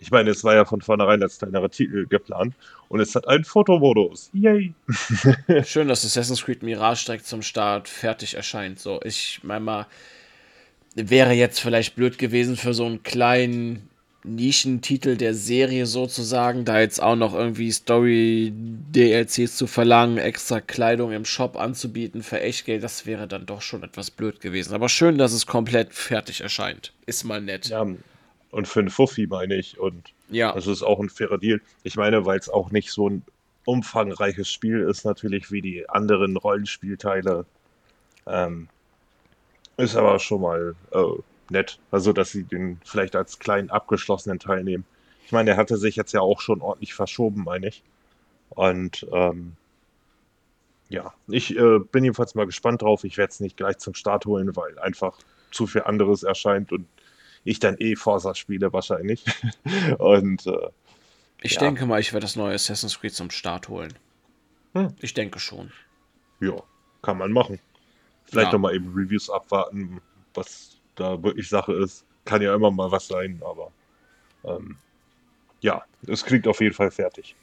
Ich 0.01 0.11
meine, 0.11 0.29
es 0.29 0.45
war 0.45 0.55
ja 0.55 0.63
von 0.63 0.81
vornherein 0.81 1.21
als 1.21 1.39
kleinerer 1.39 1.69
Titel 1.69 2.07
geplant 2.07 2.55
und 2.87 3.01
es 3.01 3.15
hat 3.15 3.27
einen 3.27 3.43
Fotomodus. 3.43 4.29
Yay! 4.33 4.73
Schön, 5.65 5.89
dass 5.89 6.05
Assassin's 6.05 6.43
Creed 6.43 6.63
Mirage 6.63 7.05
direkt 7.05 7.27
zum 7.27 7.41
Start 7.41 7.89
fertig 7.89 8.35
erscheint. 8.35 8.79
So, 8.79 9.01
ich 9.03 9.41
meine 9.43 9.59
mal, 9.59 9.87
wäre 10.95 11.33
jetzt 11.33 11.59
vielleicht 11.59 11.95
blöd 11.95 12.17
gewesen 12.17 12.55
für 12.55 12.73
so 12.73 12.85
einen 12.85 13.03
kleinen 13.03 13.88
Nischentitel 14.23 15.15
der 15.15 15.33
Serie 15.33 15.85
sozusagen, 15.85 16.65
da 16.65 16.79
jetzt 16.81 17.01
auch 17.01 17.15
noch 17.15 17.33
irgendwie 17.33 17.71
Story-DLCs 17.71 19.55
zu 19.55 19.65
verlangen, 19.65 20.17
extra 20.17 20.59
Kleidung 20.59 21.11
im 21.11 21.23
Shop 21.23 21.55
anzubieten 21.57 22.21
für 22.21 22.41
Echtgeld, 22.41 22.83
das 22.83 23.05
wäre 23.05 23.27
dann 23.27 23.45
doch 23.45 23.61
schon 23.61 23.83
etwas 23.83 24.11
blöd 24.11 24.41
gewesen. 24.41 24.73
Aber 24.73 24.89
schön, 24.89 25.17
dass 25.17 25.31
es 25.31 25.45
komplett 25.45 25.93
fertig 25.93 26.41
erscheint. 26.41 26.93
Ist 27.05 27.23
mal 27.23 27.41
nett. 27.41 27.67
Ja, 27.69 27.85
und 28.51 28.67
für 28.67 28.79
einen 28.79 28.89
Fuffi 28.89 29.27
meine 29.27 29.55
ich. 29.55 29.79
Und 29.79 30.13
ja. 30.29 30.51
das 30.53 30.67
ist 30.67 30.83
auch 30.83 30.99
ein 30.99 31.09
fairer 31.09 31.37
Deal. 31.37 31.61
Ich 31.83 31.95
meine, 31.95 32.25
weil 32.25 32.39
es 32.39 32.49
auch 32.49 32.71
nicht 32.71 32.91
so 32.91 33.09
ein 33.09 33.23
umfangreiches 33.65 34.51
Spiel 34.51 34.81
ist, 34.81 35.05
natürlich 35.05 35.51
wie 35.51 35.61
die 35.61 35.87
anderen 35.89 36.35
Rollenspielteile. 36.37 37.45
Ähm, 38.27 38.67
ist 39.77 39.95
aber 39.95 40.19
schon 40.19 40.41
mal 40.41 40.75
äh, 40.91 40.97
nett. 41.51 41.79
Also, 41.91 42.13
dass 42.13 42.31
sie 42.31 42.43
den 42.43 42.79
vielleicht 42.85 43.15
als 43.15 43.39
kleinen 43.39 43.69
abgeschlossenen 43.69 44.39
Teil 44.39 44.63
nehmen. 44.63 44.85
Ich 45.25 45.31
meine, 45.31 45.51
der 45.51 45.57
hatte 45.57 45.77
sich 45.77 45.95
jetzt 45.95 46.13
ja 46.13 46.21
auch 46.21 46.41
schon 46.41 46.61
ordentlich 46.61 46.93
verschoben, 46.93 47.43
meine 47.43 47.67
ich. 47.67 47.83
Und 48.49 49.05
ähm, 49.13 49.53
ja, 50.89 51.13
ich 51.27 51.55
äh, 51.55 51.79
bin 51.79 52.03
jedenfalls 52.03 52.33
mal 52.35 52.45
gespannt 52.47 52.81
drauf. 52.81 53.03
Ich 53.03 53.17
werde 53.17 53.31
es 53.31 53.39
nicht 53.39 53.57
gleich 53.57 53.77
zum 53.77 53.93
Start 53.93 54.25
holen, 54.25 54.55
weil 54.55 54.77
einfach 54.79 55.17
zu 55.51 55.67
viel 55.67 55.83
anderes 55.83 56.23
erscheint 56.23 56.71
und 56.71 56.87
ich 57.43 57.59
dann 57.59 57.77
eh 57.77 57.95
Forza 57.95 58.33
spiele 58.35 58.73
wahrscheinlich. 58.73 59.23
und 59.99 60.45
äh, 60.47 60.69
Ich 61.41 61.53
Ja. 61.53 61.59
denke 61.59 61.85
mal, 61.85 61.99
ich 61.99 62.11
werde 62.13 62.25
das 62.25 62.35
neue 62.35 62.55
Assassin's 62.55 62.99
Creed 62.99 63.13
zum 63.13 63.29
Start 63.29 63.69
holen. 63.69 63.93
Hm. 64.73 64.93
Ich 64.99 65.13
denke 65.13 65.39
schon. 65.39 65.71
Ja, 66.39 66.55
kann 67.01 67.17
man 67.17 67.31
machen. 67.31 67.59
Vielleicht 68.25 68.51
Ja. 68.51 68.53
noch 68.53 68.59
mal 68.59 68.75
eben 68.75 68.93
Reviews 68.93 69.29
abwarten, 69.29 70.01
was 70.33 70.68
da 70.99 71.21
wirklich 71.23 71.49
Sache 71.49 71.73
ist. 71.73 72.05
Kann 72.25 72.41
ja 72.41 72.53
immer 72.53 72.71
mal 72.71 72.91
was 72.91 73.07
sein, 73.07 73.41
aber 73.43 73.71
ähm, 74.43 74.77
ja, 75.61 75.83
es 76.07 76.23
klingt 76.25 76.47
auf 76.47 76.61
jeden 76.61 76.75
Fall 76.75 76.91
fertig. 76.91 77.35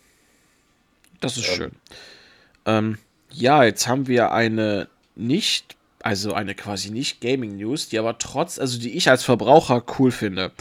Das 1.20 1.36
ist 1.36 1.48
Ähm. 1.48 1.54
schön. 1.54 1.72
Ähm, 2.66 2.98
ja, 3.30 3.64
jetzt 3.64 3.88
haben 3.88 4.06
wir 4.06 4.32
eine 4.32 4.88
nicht, 5.14 5.76
also 6.02 6.32
eine 6.32 6.54
quasi 6.54 6.90
nicht 6.90 7.20
Gaming 7.20 7.56
News, 7.56 7.88
die 7.88 7.98
aber 7.98 8.18
trotz, 8.18 8.58
also 8.58 8.78
die 8.78 8.96
ich 8.96 9.10
als 9.10 9.24
Verbraucher 9.24 9.84
cool 9.98 10.10
finde. 10.10 10.52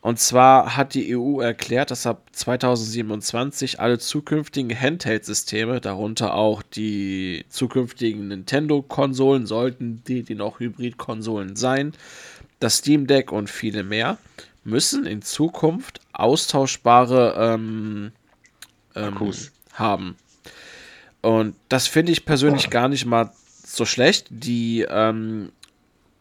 Und 0.00 0.18
zwar 0.18 0.76
hat 0.76 0.94
die 0.94 1.16
EU 1.16 1.40
erklärt, 1.40 1.92
dass 1.92 2.06
ab 2.06 2.24
2027 2.32 3.78
alle 3.78 4.00
zukünftigen 4.00 4.76
Handheld-Systeme, 4.78 5.80
darunter 5.80 6.34
auch 6.34 6.62
die 6.62 7.44
zukünftigen 7.48 8.26
Nintendo-Konsolen, 8.28 9.46
sollten 9.46 10.02
die, 10.08 10.24
die 10.24 10.34
noch 10.34 10.58
Hybrid-Konsolen 10.58 11.54
sein, 11.54 11.92
das 12.62 12.78
Steam 12.78 13.06
Deck 13.06 13.32
und 13.32 13.50
viele 13.50 13.82
mehr, 13.82 14.18
müssen 14.64 15.06
in 15.06 15.22
Zukunft 15.22 16.00
austauschbare 16.12 17.34
ähm, 17.38 18.12
ähm, 18.94 19.04
Akkus. 19.04 19.50
haben. 19.72 20.16
Und 21.20 21.54
das 21.68 21.86
finde 21.86 22.12
ich 22.12 22.24
persönlich 22.24 22.70
gar 22.70 22.88
nicht 22.88 23.06
mal 23.06 23.32
so 23.64 23.84
schlecht. 23.84 24.26
Die 24.30 24.86
ähm, 24.88 25.50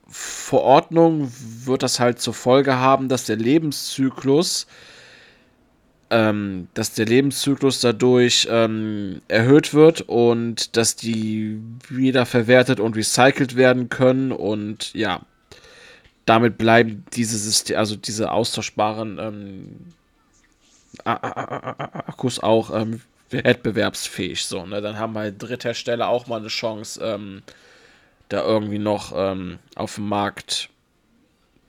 Verordnung 0.08 1.32
wird 1.65 1.84
das 1.84 1.99
halt 1.99 2.19
zur 2.19 2.34
Folge 2.34 2.75
haben, 2.77 3.10
dass 3.10 3.25
der 3.25 3.38
Lebenszyklus, 3.38 4.67
ähm, 6.10 6.67
dass 6.73 6.93
der 6.93 7.06
Lebenszyklus 7.06 7.80
dadurch 7.82 8.47
ähm, 8.49 9.21
erhöht 9.27 9.73
wird 9.73 10.01
und 10.01 10.75
dass 10.77 10.95
die 10.95 11.60
wiederverwertet 11.88 12.80
und 12.80 12.95
recycelt 12.95 13.56
werden 13.56 13.89
können 13.89 14.32
und 14.32 14.93
ja, 14.93 15.21
damit 16.25 16.57
bleiben 16.57 17.05
diese 17.13 17.38
System, 17.38 17.77
also 17.77 17.95
diese 17.95 18.31
austauschbaren 18.31 19.19
ähm, 19.19 19.93
Akkus 21.05 22.39
auch 22.39 22.71
ähm, 22.73 23.01
wettbewerbsfähig. 23.29 24.45
So, 24.45 24.65
ne? 24.65 24.81
Dann 24.81 24.99
haben 24.99 25.17
halt 25.17 25.41
Dritthersteller 25.41 26.07
auch 26.07 26.27
mal 26.27 26.39
eine 26.39 26.47
Chance, 26.49 27.01
ähm, 27.03 27.43
da 28.29 28.43
irgendwie 28.43 28.79
noch 28.79 29.13
ähm, 29.15 29.60
auf 29.75 29.95
dem 29.95 30.10
Markt 30.10 30.69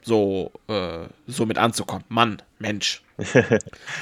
so, 0.02 0.52
äh, 0.68 1.06
so 1.26 1.46
mit 1.46 1.58
anzukommen. 1.58 2.04
Mann, 2.08 2.42
Mensch. 2.58 3.02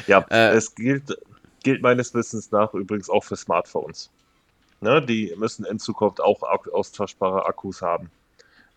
Ja, 0.07 0.27
Äh, 0.31 0.55
es 0.57 0.75
gilt, 0.75 1.17
gilt 1.63 1.83
meines 1.83 2.15
Wissens 2.15 2.51
nach 2.51 2.73
übrigens 2.75 3.11
auch 3.11 3.25
für 3.25 3.37
Smartphones. 3.37 4.11
Ne, 4.81 5.03
die 5.03 5.35
müssen 5.37 5.65
in 5.67 5.79
Zukunft 5.79 6.21
auch 6.21 6.43
austauschbare 6.43 7.47
Akkus 7.47 7.83
haben. 7.83 8.11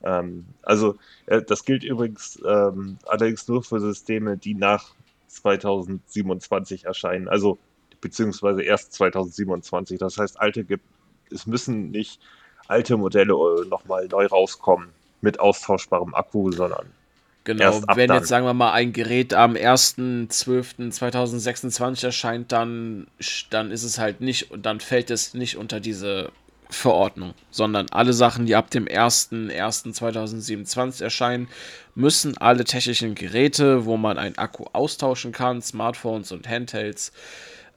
Ähm, 0.03 0.45
also, 0.61 0.97
äh, 1.25 1.41
das 1.41 1.65
gilt 1.65 1.83
übrigens 1.83 2.39
ähm, 2.45 2.97
allerdings 3.05 3.47
nur 3.47 3.63
für 3.63 3.79
Systeme, 3.79 4.37
die 4.37 4.53
nach 4.53 4.93
2027 5.27 6.85
erscheinen. 6.85 7.27
Also, 7.27 7.57
beziehungsweise 8.01 8.63
erst 8.63 8.93
2027. 8.93 9.97
Das 9.97 10.17
heißt, 10.17 10.39
alte 10.39 10.63
gibt, 10.63 10.83
es 11.31 11.47
müssen 11.47 11.91
nicht 11.91 12.19
alte 12.67 12.97
Modelle 12.97 13.33
äh, 13.33 13.65
nochmal 13.67 14.07
neu 14.07 14.25
rauskommen 14.25 14.89
mit 15.21 15.39
austauschbarem 15.39 16.13
Akku, 16.13 16.51
sondern 16.51 16.85
Genau, 17.45 17.81
wenn 17.95 18.07
dann. 18.07 18.19
jetzt, 18.19 18.29
sagen 18.29 18.45
wir 18.45 18.53
mal, 18.53 18.71
ein 18.71 18.93
Gerät 18.93 19.33
am 19.33 19.55
1.12.2026 19.55 22.05
erscheint, 22.05 22.53
dann, 22.53 23.07
dann 23.49 23.69
ist 23.71 23.83
es 23.83 23.99
halt 23.99 24.21
nicht, 24.21 24.51
und 24.51 24.65
dann 24.65 24.79
fällt 24.79 25.11
es 25.11 25.33
nicht 25.33 25.57
unter 25.57 25.81
diese 25.81 26.31
Verordnung, 26.73 27.33
sondern 27.51 27.89
alle 27.91 28.13
Sachen, 28.13 28.45
die 28.45 28.55
ab 28.55 28.69
dem 28.71 28.85
1.1.2027 28.85 31.03
erscheinen, 31.03 31.47
müssen 31.95 32.37
alle 32.37 32.63
technischen 32.65 33.15
Geräte, 33.15 33.85
wo 33.85 33.97
man 33.97 34.17
einen 34.17 34.37
Akku 34.37 34.65
austauschen 34.73 35.31
kann, 35.31 35.61
Smartphones 35.61 36.31
und 36.31 36.47
Handhelds, 36.47 37.11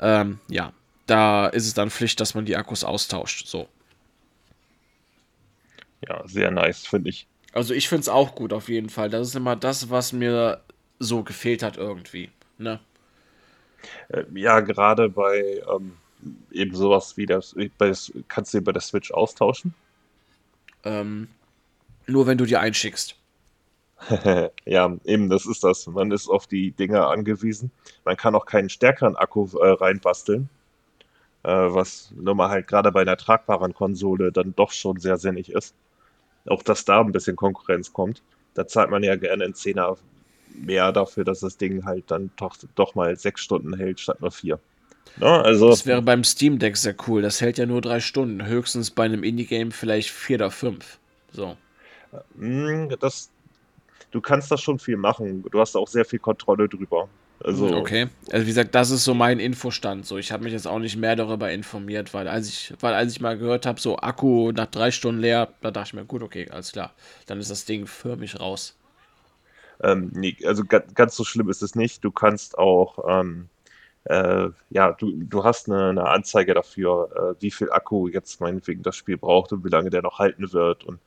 ähm, 0.00 0.40
ja, 0.48 0.72
da 1.06 1.46
ist 1.46 1.66
es 1.66 1.74
dann 1.74 1.90
Pflicht, 1.90 2.20
dass 2.20 2.35
man 2.35 2.44
die 2.46 2.56
Akkus 2.56 2.85
austauscht. 2.85 3.46
So. 3.46 3.68
ja, 6.09 6.22
sehr 6.26 6.50
nice, 6.50 6.87
finde 6.87 7.11
ich. 7.11 7.26
Also 7.52 7.74
ich 7.74 7.88
finde 7.88 8.02
es 8.02 8.09
auch 8.09 8.35
gut 8.35 8.52
auf 8.52 8.68
jeden 8.68 8.90
Fall. 8.90 9.11
Das 9.11 9.28
ist 9.28 9.37
immer 9.37 9.56
das, 9.56 9.90
was 9.90 10.12
mir 10.12 10.62
so 10.98 11.22
gefehlt 11.22 11.62
hat 11.62 11.76
irgendwie. 11.76 12.30
Ne? 12.59 12.80
Äh, 14.09 14.24
Ja, 14.35 14.61
gerade 14.61 15.09
bei 15.09 15.62
ähm, 15.74 15.96
eben 16.50 16.74
sowas 16.74 17.16
wie 17.16 17.26
das, 17.26 17.55
das- 17.79 18.12
kannst 18.29 18.55
du 18.55 18.61
bei 18.62 18.72
der 18.72 18.83
Switch 18.83 19.11
austauschen? 19.12 19.74
Ähm, 20.85 21.29
nur 22.07 22.26
wenn 22.26 22.38
du 22.38 22.46
die 22.46 22.57
einschickst. 22.57 23.16
Ja, 24.66 24.94
eben, 25.05 25.29
das 25.31 25.46
ist 25.46 25.64
das. 25.64 25.87
Man 25.87 26.11
ist 26.12 26.29
auf 26.29 26.46
die 26.46 26.72
Dinger 26.72 27.09
angewiesen. 27.09 27.70
Man 28.05 28.16
kann 28.16 28.35
auch 28.35 28.46
keinen 28.46 28.68
stärkeren 28.68 29.16
Akku 29.16 29.46
äh, 29.59 29.68
reinbasteln, 29.72 30.48
äh, 31.44 31.50
was 31.50 32.12
nun 32.16 32.37
mal 32.37 32.50
halt 32.50 32.66
gerade 32.68 32.92
bei 32.92 33.02
einer 33.02 33.16
tragbaren 33.16 33.74
Konsole 33.74 34.33
dann 34.33 34.55
doch 34.57 34.72
schon 34.72 34.98
sehr 34.98 35.18
sinnig 35.18 35.50
ist. 35.52 35.74
Auch 36.46 36.62
dass 36.62 36.85
da 36.85 37.00
ein 37.02 37.12
bisschen 37.12 37.37
Konkurrenz 37.37 37.92
kommt. 37.92 38.22
Da 38.55 38.66
zahlt 38.68 38.90
man 38.90 39.05
ja 39.05 39.16
gerne 39.16 39.44
einen 39.44 39.55
Zehner 39.55 39.96
mehr 40.55 40.92
dafür, 40.92 41.24
dass 41.24 41.40
das 41.40 41.59
Ding 41.59 41.85
halt 41.87 42.11
dann 42.11 42.31
doch, 42.37 42.57
doch 42.76 42.94
mal 42.96 43.16
sechs 43.16 43.42
Stunden 43.42 43.76
hält 43.76 44.00
statt 44.00 44.20
nur 44.20 44.33
vier. 44.33 44.61
Ne? 45.16 45.26
Also, 45.26 45.70
Das 45.70 45.86
wäre 45.86 46.02
beim 46.02 46.24
Steam 46.24 46.58
Deck 46.58 46.76
sehr 46.76 46.94
cool. 47.06 47.22
Das 47.22 47.40
hält 47.40 47.58
ja 47.58 47.66
nur 47.66 47.80
drei 47.80 48.00
Stunden. 48.00 48.44
Höchstens 48.46 48.90
bei 48.90 49.04
einem 49.04 49.22
Indie-Game 49.22 49.72
vielleicht 49.72 50.10
vier 50.10 50.36
oder 50.36 50.50
fünf. 50.50 50.98
So. 51.32 51.56
mh, 52.34 52.96
das, 53.00 53.30
du 54.10 54.20
kannst 54.20 54.50
das 54.50 54.62
schon 54.62 54.78
viel 54.78 54.96
machen. 54.96 55.44
Du 55.50 55.60
hast 55.60 55.76
auch 55.76 55.88
sehr 55.88 56.04
viel 56.04 56.18
Kontrolle 56.18 56.68
drüber. 56.68 57.08
Also, 57.44 57.76
Okay. 57.76 58.08
Also 58.32 58.44
wie 58.46 58.50
gesagt, 58.50 58.74
das 58.74 58.90
ist 58.90 59.04
so 59.04 59.14
mein 59.14 59.38
Infostand. 59.40 60.06
So, 60.06 60.18
ich 60.18 60.32
habe 60.32 60.44
mich 60.44 60.52
jetzt 60.52 60.66
auch 60.66 60.78
nicht 60.78 60.96
mehr 60.96 61.16
darüber 61.16 61.50
informiert, 61.52 62.14
weil 62.14 62.28
als 62.28 62.48
ich, 62.48 62.74
weil 62.80 62.94
als 62.94 63.12
ich 63.12 63.20
mal 63.20 63.38
gehört 63.38 63.66
habe, 63.66 63.80
so 63.80 63.98
Akku 63.98 64.52
nach 64.52 64.66
drei 64.66 64.90
Stunden 64.90 65.20
leer, 65.20 65.52
da 65.60 65.70
dachte 65.70 65.88
ich 65.88 65.94
mir, 65.94 66.04
gut, 66.04 66.22
okay, 66.22 66.48
alles 66.50 66.72
klar. 66.72 66.94
Dann 67.26 67.38
ist 67.40 67.50
das 67.50 67.64
Ding 67.66 67.86
für 67.86 68.16
mich 68.16 68.40
raus. 68.40 68.76
Ähm, 69.82 70.10
nee, 70.14 70.36
also 70.44 70.64
ga, 70.64 70.78
ganz 70.94 71.16
so 71.16 71.24
schlimm 71.24 71.50
ist 71.50 71.62
es 71.62 71.74
nicht. 71.74 72.02
Du 72.04 72.10
kannst 72.10 72.56
auch, 72.58 72.98
ähm, 73.20 73.48
äh, 74.06 74.50
ja, 74.70 74.92
du, 74.92 75.12
du 75.12 75.44
hast 75.44 75.68
eine, 75.68 75.88
eine 75.90 76.08
Anzeige 76.08 76.54
dafür, 76.54 77.34
äh, 77.38 77.42
wie 77.42 77.50
viel 77.50 77.70
Akku 77.72 78.08
jetzt 78.08 78.40
meinetwegen 78.40 78.82
das 78.82 78.96
Spiel 78.96 79.16
braucht 79.16 79.52
und 79.52 79.64
wie 79.64 79.68
lange 79.68 79.90
der 79.90 80.02
noch 80.02 80.18
halten 80.20 80.52
wird 80.52 80.84
und 80.84 81.00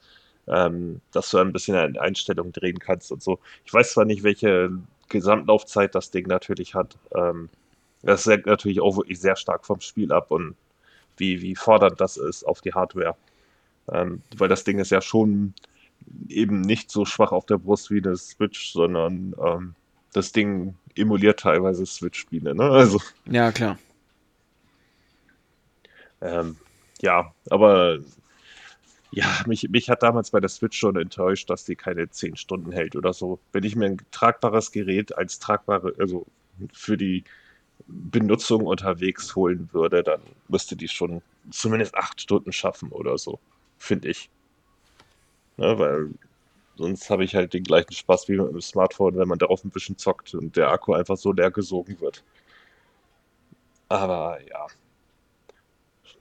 ähm, 0.47 0.99
dass 1.11 1.29
du 1.29 1.37
ein 1.37 1.53
bisschen 1.53 1.75
an 1.75 1.97
Einstellungen 1.97 2.51
drehen 2.51 2.79
kannst 2.79 3.11
und 3.11 3.23
so. 3.23 3.39
Ich 3.65 3.73
weiß 3.73 3.93
zwar 3.93 4.05
nicht, 4.05 4.23
welche 4.23 4.71
Gesamtlaufzeit 5.07 5.95
das 5.95 6.11
Ding 6.11 6.27
natürlich 6.27 6.75
hat. 6.75 6.97
Ähm, 7.15 7.49
das 8.01 8.25
hängt 8.25 8.47
natürlich 8.47 8.81
auch 8.81 8.97
wirklich 8.97 9.19
sehr 9.19 9.35
stark 9.35 9.65
vom 9.65 9.79
Spiel 9.79 10.11
ab 10.11 10.31
und 10.31 10.55
wie, 11.17 11.41
wie 11.41 11.55
fordernd 11.55 12.01
das 12.01 12.17
ist 12.17 12.43
auf 12.45 12.61
die 12.61 12.73
Hardware. 12.73 13.15
Ähm, 13.91 14.23
weil 14.37 14.49
das 14.49 14.63
Ding 14.65 14.79
ist 14.79 14.91
ja 14.91 15.01
schon 15.01 15.53
eben 16.27 16.61
nicht 16.61 16.91
so 16.91 17.05
schwach 17.05 17.31
auf 17.31 17.45
der 17.45 17.57
Brust 17.57 17.91
wie 17.91 17.99
eine 17.99 18.17
Switch, 18.17 18.73
sondern 18.73 19.35
ähm, 19.41 19.75
das 20.13 20.31
Ding 20.31 20.75
emuliert 20.95 21.39
teilweise 21.39 21.85
Switch-Spiele. 21.85 22.55
Ne? 22.55 22.63
Also, 22.63 23.01
Ja, 23.25 23.51
klar. 23.51 23.77
ähm, 26.21 26.57
ja, 27.01 27.33
aber 27.49 27.99
ja, 29.11 29.25
mich, 29.47 29.69
mich 29.69 29.89
hat 29.89 30.03
damals 30.03 30.31
bei 30.31 30.39
der 30.39 30.49
Switch 30.49 30.77
schon 30.77 30.95
enttäuscht, 30.95 31.49
dass 31.49 31.65
die 31.65 31.75
keine 31.75 32.09
10 32.09 32.35
Stunden 32.35 32.71
hält 32.71 32.95
oder 32.95 33.13
so. 33.13 33.39
Wenn 33.51 33.63
ich 33.63 33.75
mir 33.75 33.85
ein 33.85 34.01
tragbares 34.11 34.71
Gerät 34.71 35.17
als 35.17 35.39
tragbare, 35.39 35.93
also 35.97 36.25
für 36.73 36.97
die 36.97 37.23
Benutzung 37.87 38.65
unterwegs 38.65 39.35
holen 39.35 39.69
würde, 39.71 40.03
dann 40.03 40.21
müsste 40.47 40.75
die 40.75 40.87
schon 40.87 41.21
zumindest 41.49 41.95
8 41.95 42.21
Stunden 42.21 42.51
schaffen 42.51 42.89
oder 42.89 43.17
so, 43.17 43.39
finde 43.77 44.09
ich. 44.09 44.29
Ne, 45.57 45.79
weil 45.79 46.09
sonst 46.79 47.09
habe 47.09 47.25
ich 47.25 47.35
halt 47.35 47.53
den 47.53 47.63
gleichen 47.63 47.91
Spaß 47.91 48.29
wie 48.29 48.37
mit 48.37 48.51
dem 48.51 48.61
Smartphone, 48.61 49.17
wenn 49.17 49.27
man 49.27 49.37
darauf 49.37 49.65
ein 49.65 49.69
bisschen 49.69 49.97
zockt 49.97 50.33
und 50.33 50.55
der 50.55 50.71
Akku 50.71 50.93
einfach 50.93 51.17
so 51.17 51.33
leer 51.33 51.51
gesogen 51.51 51.99
wird. 51.99 52.23
Aber 53.89 54.39
ja. 54.49 54.67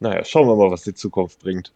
Naja, 0.01 0.25
schauen 0.25 0.49
wir 0.49 0.57
mal, 0.57 0.71
was 0.71 0.83
die 0.83 0.95
Zukunft 0.95 1.39
bringt. 1.39 1.73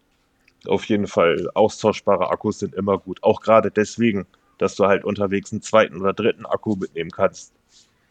Auf 0.67 0.85
jeden 0.87 1.07
Fall, 1.07 1.49
austauschbare 1.55 2.29
Akkus 2.31 2.59
sind 2.59 2.75
immer 2.75 2.99
gut. 2.99 3.23
Auch 3.23 3.41
gerade 3.41 3.71
deswegen, 3.71 4.27
dass 4.59 4.75
du 4.75 4.87
halt 4.87 5.05
unterwegs 5.05 5.53
einen 5.53 5.63
zweiten 5.63 6.01
oder 6.01 6.13
dritten 6.13 6.45
Akku 6.45 6.75
mitnehmen 6.75 7.11
kannst. 7.11 7.53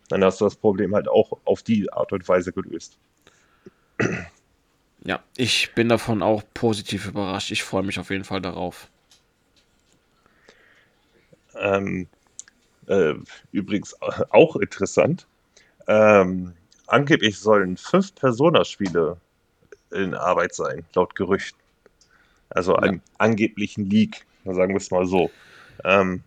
Dann 0.08 0.24
hast 0.24 0.40
du 0.40 0.46
das 0.46 0.56
Problem 0.56 0.96
halt 0.96 1.10
auch 1.10 1.38
auf 1.44 1.64
die 1.64 1.92
Art 1.92 2.14
und 2.14 2.28
Weise 2.28 2.54
gelöst. 2.54 2.98
Ja, 5.04 5.22
ich 5.36 5.74
bin 5.74 5.90
davon 5.90 6.22
auch 6.22 6.44
positiv 6.54 7.08
überrascht. 7.08 7.52
Ich 7.52 7.64
freue 7.64 7.84
mich 7.84 8.00
auf 8.00 8.10
jeden 8.10 8.24
Fall 8.24 8.42
darauf. 8.42 8.90
Ähm, 11.56 12.08
äh, 12.88 13.14
übrigens 13.52 13.96
auch 14.30 14.56
interessant. 14.56 15.28
Ähm, 15.88 16.54
angeblich 16.88 17.40
sollen 17.40 17.78
fünf 17.78 18.14
Persona-Spiele 18.16 19.18
in 19.92 20.14
Arbeit 20.14 20.56
sein, 20.56 20.86
laut 20.94 21.16
Gerüchten. 21.16 21.60
Also 22.50 22.76
einem 22.76 22.96
ja. 22.96 23.02
angeblichen 23.18 23.90
Leak, 23.90 24.26
sagen 24.46 24.74
wir 24.74 24.78
es 24.78 24.92
mal 24.92 25.06
so. 25.06 25.32
Ähm, 25.84 26.24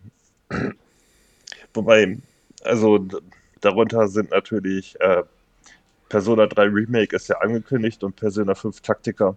wobei, 1.73 2.17
also 2.63 3.05
darunter 3.61 4.07
sind 4.07 4.31
natürlich 4.31 4.99
äh, 4.99 5.23
Persona 6.09 6.47
3 6.47 6.63
Remake 6.63 7.15
ist 7.15 7.27
ja 7.27 7.37
angekündigt 7.37 8.03
und 8.03 8.15
Persona 8.15 8.55
5 8.55 8.81
Taktika. 8.81 9.35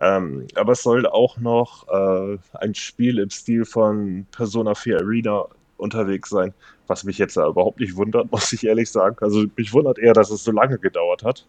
Ähm, 0.00 0.46
aber 0.54 0.72
es 0.72 0.82
soll 0.82 1.06
auch 1.06 1.38
noch 1.38 1.88
äh, 1.88 2.38
ein 2.54 2.74
Spiel 2.74 3.18
im 3.18 3.30
Stil 3.30 3.64
von 3.64 4.26
Persona 4.30 4.74
4 4.74 4.98
Arena 4.98 5.46
unterwegs 5.76 6.30
sein, 6.30 6.52
was 6.86 7.04
mich 7.04 7.18
jetzt 7.18 7.36
überhaupt 7.36 7.80
nicht 7.80 7.96
wundert, 7.96 8.30
muss 8.32 8.52
ich 8.52 8.64
ehrlich 8.64 8.90
sagen. 8.90 9.16
Also 9.20 9.44
mich 9.56 9.72
wundert 9.72 9.98
eher, 9.98 10.12
dass 10.12 10.30
es 10.30 10.44
so 10.44 10.52
lange 10.52 10.78
gedauert 10.78 11.24
hat. 11.24 11.46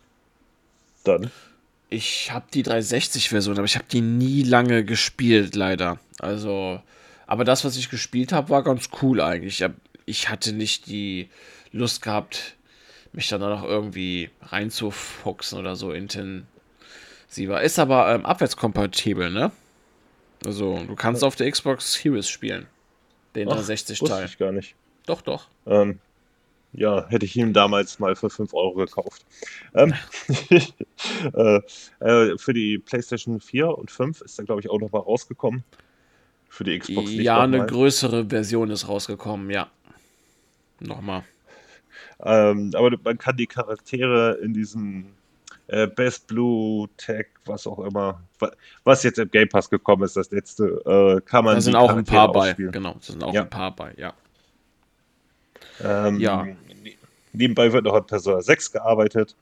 Dann. 1.04 1.32
Ich 1.90 2.32
habe 2.32 2.46
die 2.54 2.64
360-Version, 2.64 3.58
aber 3.58 3.66
ich 3.66 3.76
habe 3.76 3.86
die 3.92 4.02
nie 4.02 4.44
lange 4.44 4.84
gespielt, 4.84 5.56
leider. 5.56 5.98
Also, 6.20 6.80
aber 7.26 7.44
das, 7.44 7.66
was 7.66 7.78
ich 7.78 7.90
gespielt 7.90 8.32
habe, 8.32 8.50
war 8.50 8.64
ganz 8.64 8.90
cool 9.02 9.22
eigentlich. 9.22 9.66
Ich 10.06 10.30
hatte 10.30 10.54
nicht 10.54 10.88
die 10.88 11.30
Lust 11.72 12.02
gehabt, 12.04 12.56
mich 13.12 13.28
dann 13.28 13.42
noch 13.42 13.64
irgendwie 13.64 14.30
reinzufuchsen 14.42 15.58
oder 15.58 15.76
so 15.76 15.92
intensiver. 17.30 17.62
Ist 17.62 17.80
aber 17.80 18.14
ähm, 18.14 18.26
abwärtskompatibel, 18.26 19.30
ne? 19.30 19.52
Also, 20.46 20.80
du 20.88 20.96
kannst 20.96 21.24
auf 21.24 21.36
der 21.36 21.52
Xbox 21.52 21.94
Series 21.94 22.30
spielen. 22.30 22.68
Den 23.36 23.50
360-Teil. 23.50 24.26
ich 24.26 24.38
gar 24.38 24.52
nicht. 24.52 24.76
Doch, 25.06 25.22
doch. 25.22 25.48
Ähm, 25.66 26.00
ja, 26.72 27.08
hätte 27.10 27.26
ich 27.26 27.36
ihm 27.36 27.54
damals 27.54 28.00
mal 28.00 28.16
für 28.16 28.30
5 28.30 28.54
Euro 28.54 28.74
gekauft. 28.76 29.26
Ähm, 29.74 29.94
äh, 31.34 31.60
äh, 32.00 32.38
für 32.38 32.54
die 32.54 32.78
PlayStation 32.78 33.40
4 33.40 33.78
und 33.78 33.92
5 33.92 34.22
ist 34.22 34.40
da, 34.40 34.44
glaube 34.44 34.62
ich, 34.62 34.70
auch 34.70 34.80
noch 34.80 34.92
mal 34.92 35.00
rausgekommen. 35.00 35.64
Für 36.48 36.64
die 36.64 36.80
Xbox 36.80 37.10
nicht. 37.10 37.22
Ja, 37.22 37.42
eine 37.42 37.66
größere 37.66 38.30
Version 38.30 38.72
ist 38.72 38.88
rausgekommen, 38.88 39.50
ja. 39.52 39.70
Nochmal. 40.80 41.24
Ähm, 42.24 42.72
aber 42.76 42.92
man 43.04 43.18
kann 43.18 43.38
die 43.38 43.48
Charaktere 43.48 44.40
in 44.42 44.54
diesem 44.54 45.14
äh, 45.70 45.88
Best 45.88 46.28
Blue 46.28 46.90
Tag, 46.98 47.28
was 47.46 47.68
auch 47.68 47.80
immer, 47.80 48.22
was 48.84 49.04
jetzt 49.04 49.20
im 49.20 49.30
Game 49.30 49.50
Pass 49.50 49.70
gekommen 49.70 50.04
ist, 50.04 50.18
das 50.18 50.32
letzte, 50.32 50.66
äh, 50.86 51.22
kann 51.22 51.46
man. 51.46 51.56
Da 51.56 51.62
sind 51.62 51.76
auch 51.76 51.92
ein 51.92 52.04
paar 52.04 52.32
bei, 52.32 52.54
genau, 52.54 52.94
da 52.94 53.00
sind 53.02 53.24
auch 53.24 53.34
ja. 53.34 53.44
ein 53.44 53.50
paar 53.50 53.76
bei, 53.76 53.94
ja. 53.98 54.14
Ähm, 55.84 56.20
ja. 56.20 56.48
Nebenbei 57.34 57.72
wird 57.72 57.86
noch 57.86 57.94
an 57.94 58.06
Persona 58.06 58.42
6 58.42 58.72
gearbeitet 58.72 59.36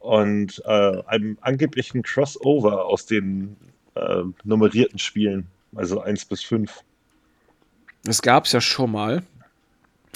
und 0.00 0.60
äh, 0.64 1.02
einem 1.06 1.38
angeblichen 1.40 2.02
Crossover 2.02 2.86
aus 2.86 3.06
den 3.06 3.56
äh, 3.94 4.22
nummerierten 4.42 4.98
Spielen, 4.98 5.46
also 5.74 6.00
1 6.00 6.24
bis 6.24 6.42
5. 6.42 6.82
Das 8.02 8.22
gab 8.22 8.46
es 8.46 8.52
ja 8.52 8.60
schon 8.60 8.90
mal, 8.90 9.22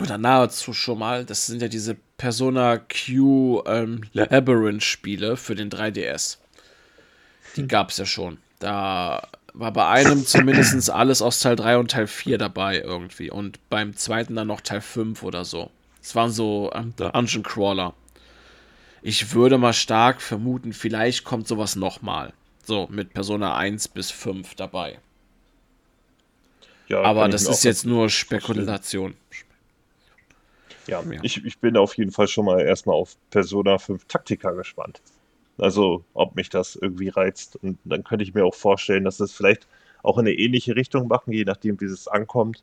oder 0.00 0.18
nahezu 0.18 0.72
schon 0.72 0.98
mal. 0.98 1.24
Das 1.24 1.46
sind 1.46 1.62
ja 1.62 1.68
diese 1.68 1.96
Persona 2.16 2.78
Q 2.78 3.62
ähm, 3.66 4.02
Labyrinth-Spiele 4.12 5.36
für 5.36 5.54
den 5.54 5.70
3DS. 5.70 6.38
Die 7.56 7.62
hm. 7.62 7.68
gab 7.68 7.90
es 7.90 7.98
ja 7.98 8.06
schon. 8.06 8.38
Da 8.58 9.28
war 9.52 9.72
bei 9.72 9.86
einem 9.86 10.26
zumindest 10.26 10.90
alles 10.90 11.22
aus 11.22 11.40
Teil 11.40 11.56
3 11.56 11.78
und 11.78 11.90
Teil 11.90 12.06
4 12.06 12.38
dabei 12.38 12.80
irgendwie. 12.80 13.30
Und 13.30 13.58
beim 13.70 13.96
zweiten 13.96 14.34
dann 14.34 14.48
noch 14.48 14.60
Teil 14.60 14.80
5 14.80 15.22
oder 15.22 15.44
so. 15.44 15.70
Es 16.02 16.14
waren 16.14 16.30
so 16.30 16.70
ähm, 16.74 16.94
Dungeon 16.96 17.42
Crawler. 17.42 17.94
Ich 19.02 19.32
würde 19.32 19.58
mal 19.58 19.72
stark 19.72 20.22
vermuten, 20.22 20.72
vielleicht 20.72 21.24
kommt 21.24 21.46
sowas 21.46 21.76
nochmal. 21.76 22.32
So, 22.64 22.88
mit 22.90 23.12
Persona 23.12 23.56
1 23.56 23.88
bis 23.88 24.10
5 24.10 24.54
dabei. 24.54 24.98
Ja, 26.88 27.02
Aber 27.02 27.28
das 27.28 27.46
ist 27.46 27.64
jetzt 27.64 27.84
nur 27.84 28.08
Spekulation. 28.08 29.14
Ja, 30.86 31.02
ja, 31.02 31.20
Ich, 31.22 31.44
ich 31.44 31.58
bin 31.58 31.76
auf 31.76 31.96
jeden 31.96 32.10
Fall 32.10 32.28
schon 32.28 32.44
mal 32.44 32.60
erstmal 32.60 32.96
auf 32.96 33.16
Persona 33.30 33.78
5 33.78 34.04
Taktika 34.06 34.52
gespannt. 34.52 35.00
Also, 35.58 36.04
ob 36.14 36.34
mich 36.34 36.48
das 36.50 36.76
irgendwie 36.76 37.08
reizt. 37.08 37.56
Und 37.62 37.78
dann 37.84 38.04
könnte 38.04 38.24
ich 38.24 38.34
mir 38.34 38.44
auch 38.44 38.54
vorstellen, 38.54 39.04
dass 39.04 39.20
es 39.20 39.32
vielleicht 39.32 39.66
auch 40.02 40.18
in 40.18 40.26
eine 40.26 40.34
ähnliche 40.34 40.76
Richtung 40.76 41.08
machen, 41.08 41.32
je 41.32 41.44
nachdem, 41.44 41.80
wie 41.80 41.86
es 41.86 42.08
ankommt. 42.08 42.62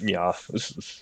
Ja, 0.00 0.34
es 0.52 0.70
ist. 0.70 1.00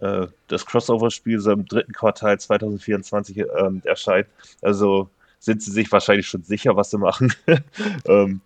Äh, 0.00 0.26
das 0.48 0.66
Crossover-Spiel 0.66 1.40
so 1.40 1.52
im 1.52 1.64
dritten 1.64 1.92
Quartal 1.92 2.38
2024 2.38 3.38
ähm, 3.38 3.80
erscheint. 3.84 4.28
Also 4.60 5.08
sind 5.38 5.62
sie 5.62 5.70
sich 5.70 5.90
wahrscheinlich 5.90 6.26
schon 6.26 6.42
sicher, 6.42 6.76
was 6.76 6.90
sie 6.90 6.98
machen. 6.98 7.32
ähm, 8.06 8.40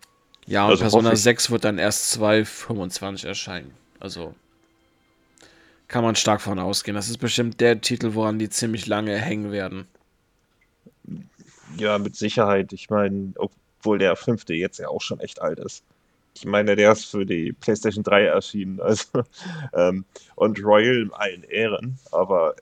ja, 0.46 0.64
und 0.64 0.70
also 0.70 0.82
Persona 0.82 1.16
6 1.16 1.50
wird 1.50 1.64
dann 1.64 1.78
erst 1.78 2.12
2025 2.12 3.26
erscheinen. 3.26 3.72
Also 3.98 4.34
kann 5.90 6.04
man 6.04 6.14
stark 6.14 6.40
von 6.40 6.60
ausgehen. 6.60 6.94
Das 6.94 7.08
ist 7.08 7.18
bestimmt 7.18 7.60
der 7.60 7.80
Titel, 7.80 8.14
woran 8.14 8.38
die 8.38 8.48
ziemlich 8.48 8.86
lange 8.86 9.18
hängen 9.18 9.50
werden. 9.50 9.88
Ja, 11.76 11.98
mit 11.98 12.14
Sicherheit. 12.14 12.72
Ich 12.72 12.90
meine, 12.90 13.32
obwohl 13.36 13.98
der 13.98 14.14
fünfte 14.14 14.54
jetzt 14.54 14.78
ja 14.78 14.88
auch 14.88 15.02
schon 15.02 15.18
echt 15.18 15.42
alt 15.42 15.58
ist. 15.58 15.84
Ich 16.36 16.46
meine, 16.46 16.76
der 16.76 16.92
ist 16.92 17.06
für 17.06 17.26
die 17.26 17.52
PlayStation 17.52 18.04
3 18.04 18.26
erschienen. 18.26 18.80
Also, 18.80 19.24
ähm, 19.74 20.04
und 20.36 20.62
Royal 20.62 20.96
in 20.96 21.12
allen 21.12 21.42
Ehren, 21.42 21.98
aber 22.12 22.54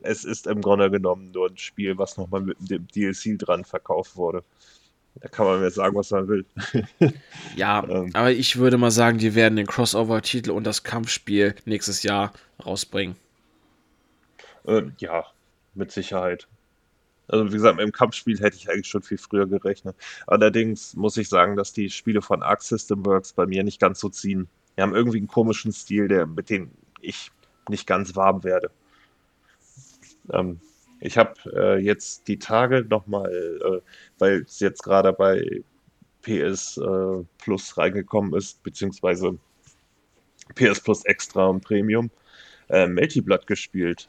es 0.00 0.24
ist 0.24 0.48
im 0.48 0.60
Grunde 0.60 0.90
genommen 0.90 1.30
nur 1.30 1.50
ein 1.50 1.56
Spiel, 1.56 1.96
was 1.98 2.16
nochmal 2.16 2.40
mit 2.40 2.56
dem 2.68 2.88
DLC 2.88 3.38
dran 3.38 3.64
verkauft 3.64 4.16
wurde. 4.16 4.42
Da 5.20 5.28
kann 5.28 5.46
man 5.46 5.60
mir 5.60 5.70
sagen, 5.70 5.94
was 5.94 6.10
man 6.10 6.26
will. 6.28 6.44
ja, 7.56 7.84
ähm. 7.88 8.10
aber 8.14 8.32
ich 8.32 8.56
würde 8.56 8.78
mal 8.78 8.90
sagen, 8.90 9.18
die 9.18 9.34
werden 9.34 9.56
den 9.56 9.66
Crossover-Titel 9.66 10.50
und 10.50 10.64
das 10.64 10.82
Kampfspiel 10.82 11.54
nächstes 11.64 12.02
Jahr 12.02 12.32
rausbringen. 12.64 13.16
Äh, 14.64 14.84
ja, 14.98 15.24
mit 15.74 15.90
Sicherheit. 15.92 16.48
Also 17.28 17.46
wie 17.46 17.52
gesagt, 17.56 17.80
im 17.80 17.92
Kampfspiel 17.92 18.38
hätte 18.40 18.56
ich 18.56 18.68
eigentlich 18.70 18.88
schon 18.88 19.02
viel 19.02 19.18
früher 19.18 19.46
gerechnet. 19.46 19.96
Allerdings 20.26 20.94
muss 20.94 21.16
ich 21.16 21.28
sagen, 21.28 21.56
dass 21.56 21.72
die 21.72 21.88
Spiele 21.88 22.20
von 22.20 22.42
Arc 22.42 22.62
System 22.62 23.04
Works 23.06 23.32
bei 23.32 23.46
mir 23.46 23.64
nicht 23.64 23.80
ganz 23.80 24.00
so 24.00 24.08
ziehen. 24.08 24.48
Die 24.76 24.82
haben 24.82 24.94
irgendwie 24.94 25.18
einen 25.18 25.28
komischen 25.28 25.72
Stil, 25.72 26.08
der, 26.08 26.26
mit 26.26 26.50
dem 26.50 26.70
ich 27.00 27.30
nicht 27.68 27.86
ganz 27.86 28.16
warm 28.16 28.44
werde. 28.44 28.70
Ähm, 30.30 30.60
ich 31.02 31.18
habe 31.18 31.34
äh, 31.52 31.78
jetzt 31.78 32.28
die 32.28 32.38
Tage 32.38 32.84
nochmal, 32.88 33.30
äh, 33.32 33.80
weil 34.18 34.42
es 34.42 34.60
jetzt 34.60 34.82
gerade 34.82 35.12
bei 35.12 35.62
PS 36.22 36.76
äh, 36.78 37.24
Plus 37.38 37.76
reingekommen 37.76 38.34
ist, 38.34 38.62
beziehungsweise 38.62 39.36
PS 40.54 40.80
Plus 40.80 41.04
Extra 41.04 41.46
und 41.46 41.62
Premium, 41.62 42.10
äh, 42.68 42.86
Multiblood 42.86 43.46
gespielt. 43.48 44.08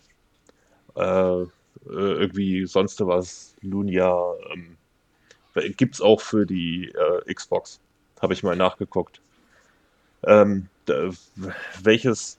Äh, 0.96 1.02
äh, 1.02 1.48
irgendwie 1.86 2.66
sonst 2.68 3.02
was, 3.02 3.56
Lunia, 3.62 4.16
ähm, 4.54 4.78
gibt 5.76 5.96
es 5.96 6.02
auch 6.02 6.22
für 6.22 6.46
die 6.46 6.90
äh, 6.90 7.34
Xbox. 7.34 7.80
Habe 8.22 8.34
ich 8.34 8.44
mal 8.44 8.56
nachgeguckt. 8.56 9.20
Ähm, 10.26 10.70
welches 11.82 12.38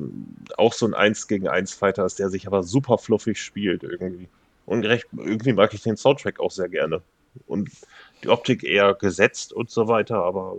auch 0.57 0.73
so 0.75 0.87
ein 0.87 0.95
1 0.95 1.27
gegen 1.27 1.49
1 1.49 1.75
Fighter 1.75 2.05
ist, 2.05 2.19
der 2.19 2.29
sich 2.29 2.47
aber 2.47 2.63
super 2.63 2.99
fluffig 2.99 3.43
spielt 3.43 3.83
irgendwie. 3.83 4.29
Und 4.67 4.85
recht, 4.85 5.07
irgendwie 5.13 5.53
mag 5.53 5.75
ich 5.75 5.83
den 5.83 5.97
Soundtrack 5.97 6.41
auch 6.41 6.51
sehr 6.51 6.69
gerne. 6.69 7.03
Und 7.47 7.71
die 8.23 8.29
Optik 8.29 8.65
eher 8.65 8.95
gesetzt 8.95 9.53
und 9.53 9.71
so 9.71 9.89
weiter, 9.89 10.23
aber 10.23 10.57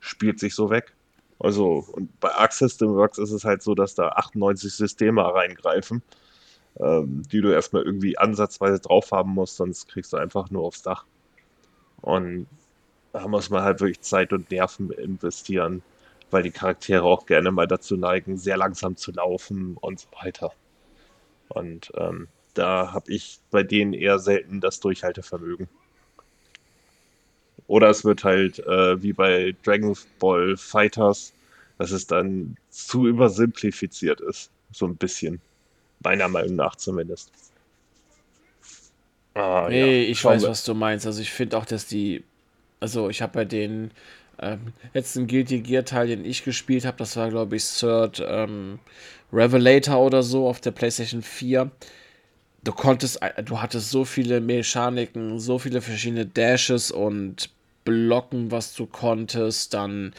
spielt 0.00 0.38
sich 0.38 0.54
so 0.54 0.70
weg. 0.70 0.94
Also, 1.38 1.86
und 1.92 2.18
bei 2.20 2.30
Arc 2.34 2.52
System 2.52 2.94
Works 2.94 3.18
ist 3.18 3.30
es 3.30 3.44
halt 3.44 3.62
so, 3.62 3.74
dass 3.74 3.94
da 3.94 4.08
98 4.08 4.72
Systeme 4.72 5.22
reingreifen 5.22 6.02
ähm, 6.80 7.22
die 7.30 7.40
du 7.40 7.50
erstmal 7.50 7.82
irgendwie 7.82 8.18
ansatzweise 8.18 8.80
drauf 8.80 9.10
haben 9.10 9.32
musst, 9.32 9.56
sonst 9.56 9.88
kriegst 9.88 10.12
du 10.12 10.16
einfach 10.16 10.50
nur 10.50 10.64
aufs 10.64 10.82
Dach. 10.82 11.04
Und 12.00 12.46
da 13.12 13.26
muss 13.26 13.50
man 13.50 13.62
halt 13.62 13.80
wirklich 13.80 14.00
Zeit 14.02 14.32
und 14.32 14.50
Nerven 14.50 14.90
investieren, 14.92 15.82
weil 16.30 16.42
die 16.42 16.50
Charaktere 16.50 17.02
auch 17.02 17.26
gerne 17.26 17.50
mal 17.50 17.66
dazu 17.66 17.96
neigen, 17.96 18.36
sehr 18.36 18.56
langsam 18.56 18.96
zu 18.96 19.10
laufen 19.12 19.76
und 19.80 20.00
so 20.00 20.08
weiter. 20.22 20.52
Und 21.48 21.90
ähm, 21.96 22.28
da 22.58 22.92
habe 22.92 23.12
ich 23.12 23.38
bei 23.50 23.62
denen 23.62 23.92
eher 23.92 24.18
selten 24.18 24.60
das 24.60 24.80
Durchhaltevermögen. 24.80 25.68
Oder 27.68 27.90
es 27.90 28.04
wird 28.04 28.24
halt 28.24 28.58
äh, 28.60 29.00
wie 29.02 29.12
bei 29.12 29.54
Dragon 29.62 29.96
Ball 30.18 30.56
Fighters, 30.56 31.32
dass 31.78 31.90
es 31.92 32.06
dann 32.06 32.56
zu 32.70 33.06
übersimplifiziert 33.06 34.20
ist. 34.20 34.50
So 34.72 34.86
ein 34.86 34.96
bisschen. 34.96 35.40
Meiner 36.00 36.28
Meinung 36.28 36.56
nach 36.56 36.76
zumindest. 36.76 37.30
Ah, 39.34 39.66
nee, 39.68 40.04
ja. 40.04 40.10
ich 40.10 40.18
Schauen 40.18 40.34
weiß, 40.34 40.42
wir. 40.42 40.48
was 40.48 40.64
du 40.64 40.74
meinst. 40.74 41.06
Also 41.06 41.20
ich 41.22 41.30
finde 41.30 41.58
auch, 41.58 41.66
dass 41.66 41.86
die. 41.86 42.24
Also 42.80 43.10
ich 43.10 43.22
habe 43.22 43.32
bei 43.32 43.44
den 43.44 43.90
ähm, 44.40 44.72
letzten 44.94 45.26
Guilty 45.26 45.60
Gear 45.60 45.84
Teil, 45.84 46.08
den 46.08 46.24
ich 46.24 46.44
gespielt 46.44 46.84
habe, 46.84 46.96
das 46.96 47.16
war 47.16 47.28
glaube 47.28 47.56
ich 47.56 47.64
Third 47.64 48.22
ähm, 48.26 48.78
Revelator 49.32 49.98
oder 49.98 50.22
so 50.22 50.48
auf 50.48 50.60
der 50.60 50.70
PlayStation 50.70 51.22
4. 51.22 51.70
du 52.64 52.72
konntest, 52.72 53.20
du 53.44 53.60
hattest 53.60 53.90
so 53.90 54.04
viele 54.04 54.40
Mechaniken, 54.40 55.38
so 55.38 55.58
viele 55.58 55.80
verschiedene 55.80 56.26
Dashes 56.26 56.90
und 56.90 57.50
Blocken, 57.84 58.50
was 58.50 58.74
du 58.74 58.86
konntest, 58.86 59.74
dann 59.74 60.12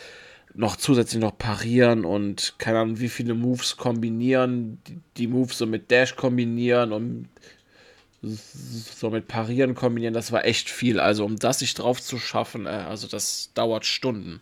noch 0.56 0.76
zusätzlich 0.76 1.22
noch 1.22 1.38
parieren 1.38 2.06
und 2.06 2.56
keine 2.58 2.80
Ahnung, 2.80 3.00
wie 3.00 3.10
viele 3.10 3.36
Moves 3.36 3.78
kombinieren, 3.78 4.80
die, 4.88 5.00
die 5.18 5.28
Moves 5.28 5.60
so 5.60 5.66
mit 5.66 5.92
Dash 5.92 6.16
kombinieren 6.16 6.92
und 6.92 7.30
so 8.22 9.10
mit 9.10 9.28
Parieren 9.28 9.76
kombinieren, 9.76 10.14
das 10.14 10.32
war 10.32 10.44
echt 10.46 10.70
viel. 10.70 11.00
Also 11.00 11.24
um 11.24 11.38
das 11.38 11.60
sich 11.60 11.74
drauf 11.74 12.02
zu 12.02 12.18
schaffen, 12.18 12.66
äh, 12.66 12.70
also 12.70 13.08
das 13.08 13.52
dauert 13.54 13.86
Stunden. 13.86 14.42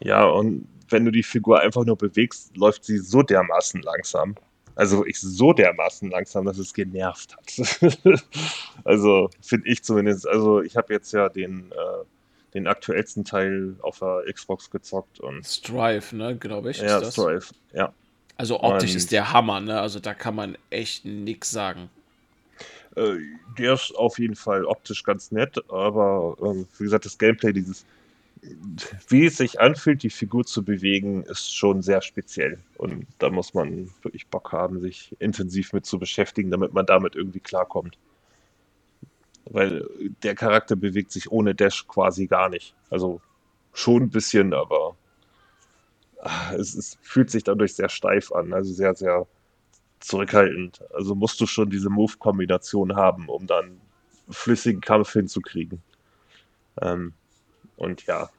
Ja, 0.00 0.24
und 0.24 0.68
wenn 0.88 1.04
du 1.04 1.10
die 1.10 1.22
Figur 1.22 1.60
einfach 1.60 1.84
nur 1.84 1.96
bewegst, 1.96 2.56
läuft 2.56 2.84
sie 2.84 2.98
so 2.98 3.22
dermaßen 3.22 3.82
langsam. 3.82 4.36
Also 4.76 5.06
ich 5.06 5.18
so 5.18 5.54
dermaßen 5.54 6.10
langsam, 6.10 6.44
dass 6.44 6.58
es 6.58 6.74
genervt 6.74 7.34
hat. 7.34 7.90
also 8.84 9.30
finde 9.40 9.68
ich 9.68 9.82
zumindest. 9.82 10.28
Also 10.28 10.60
ich 10.60 10.76
habe 10.76 10.92
jetzt 10.92 11.12
ja 11.12 11.30
den, 11.30 11.72
äh, 11.72 12.04
den 12.52 12.66
aktuellsten 12.66 13.24
Teil 13.24 13.74
auf 13.80 13.98
der 14.00 14.24
Xbox 14.30 14.70
gezockt 14.70 15.18
und. 15.18 15.44
Strive, 15.44 16.14
ne, 16.14 16.36
glaube 16.36 16.70
ich. 16.70 16.78
Ja, 16.78 17.02
Strive, 17.02 17.46
ja. 17.72 17.92
Also 18.36 18.62
optisch 18.62 18.90
und, 18.90 18.96
ist 18.96 19.12
der 19.12 19.32
Hammer, 19.32 19.60
ne? 19.60 19.80
Also 19.80 19.98
da 19.98 20.12
kann 20.12 20.34
man 20.34 20.58
echt 20.68 21.06
nichts 21.06 21.50
sagen. 21.50 21.88
Äh, 22.96 23.16
der 23.58 23.72
ist 23.72 23.92
auf 23.96 24.18
jeden 24.18 24.36
Fall 24.36 24.66
optisch 24.66 25.04
ganz 25.04 25.32
nett, 25.32 25.58
aber 25.70 26.36
äh, 26.38 26.64
wie 26.78 26.84
gesagt, 26.84 27.06
das 27.06 27.16
Gameplay, 27.16 27.54
dieses, 27.54 27.86
wie 29.08 29.26
es 29.26 29.36
sich 29.36 29.60
anfühlt, 29.60 30.02
die 30.02 30.10
Figur 30.10 30.44
zu 30.44 30.64
bewegen, 30.64 31.22
ist 31.24 31.54
schon 31.54 31.82
sehr 31.82 32.02
speziell. 32.02 32.58
Und 32.76 33.06
da 33.18 33.30
muss 33.30 33.54
man 33.54 33.90
wirklich 34.02 34.26
Bock 34.28 34.52
haben, 34.52 34.80
sich 34.80 35.14
intensiv 35.18 35.72
mit 35.72 35.86
zu 35.86 35.98
beschäftigen, 35.98 36.50
damit 36.50 36.72
man 36.72 36.86
damit 36.86 37.16
irgendwie 37.16 37.40
klarkommt. 37.40 37.98
Weil 39.44 39.88
der 40.22 40.34
Charakter 40.34 40.76
bewegt 40.76 41.12
sich 41.12 41.30
ohne 41.30 41.54
Dash 41.54 41.86
quasi 41.86 42.26
gar 42.26 42.48
nicht. 42.48 42.74
Also 42.90 43.20
schon 43.72 44.04
ein 44.04 44.10
bisschen, 44.10 44.52
aber 44.52 44.96
ah, 46.20 46.52
es, 46.54 46.74
es 46.74 46.98
fühlt 47.02 47.30
sich 47.30 47.44
dadurch 47.44 47.74
sehr 47.74 47.88
steif 47.88 48.32
an. 48.32 48.52
Also 48.52 48.72
sehr, 48.72 48.94
sehr 48.94 49.26
zurückhaltend. 50.00 50.82
Also 50.94 51.14
musst 51.14 51.40
du 51.40 51.46
schon 51.46 51.70
diese 51.70 51.90
Move-Kombination 51.90 52.96
haben, 52.96 53.28
um 53.28 53.46
dann 53.46 53.80
flüssigen 54.28 54.80
Kampf 54.80 55.12
hinzukriegen. 55.12 55.82
Ähm, 56.80 57.14
und 57.76 58.06
ja, 58.06 58.30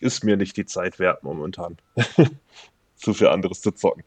ist 0.00 0.24
mir 0.24 0.36
nicht 0.36 0.56
die 0.56 0.66
Zeit 0.66 0.98
wert 0.98 1.22
momentan. 1.22 1.76
zu 2.96 3.14
viel 3.14 3.28
anderes 3.28 3.60
zu 3.60 3.72
zocken. 3.72 4.04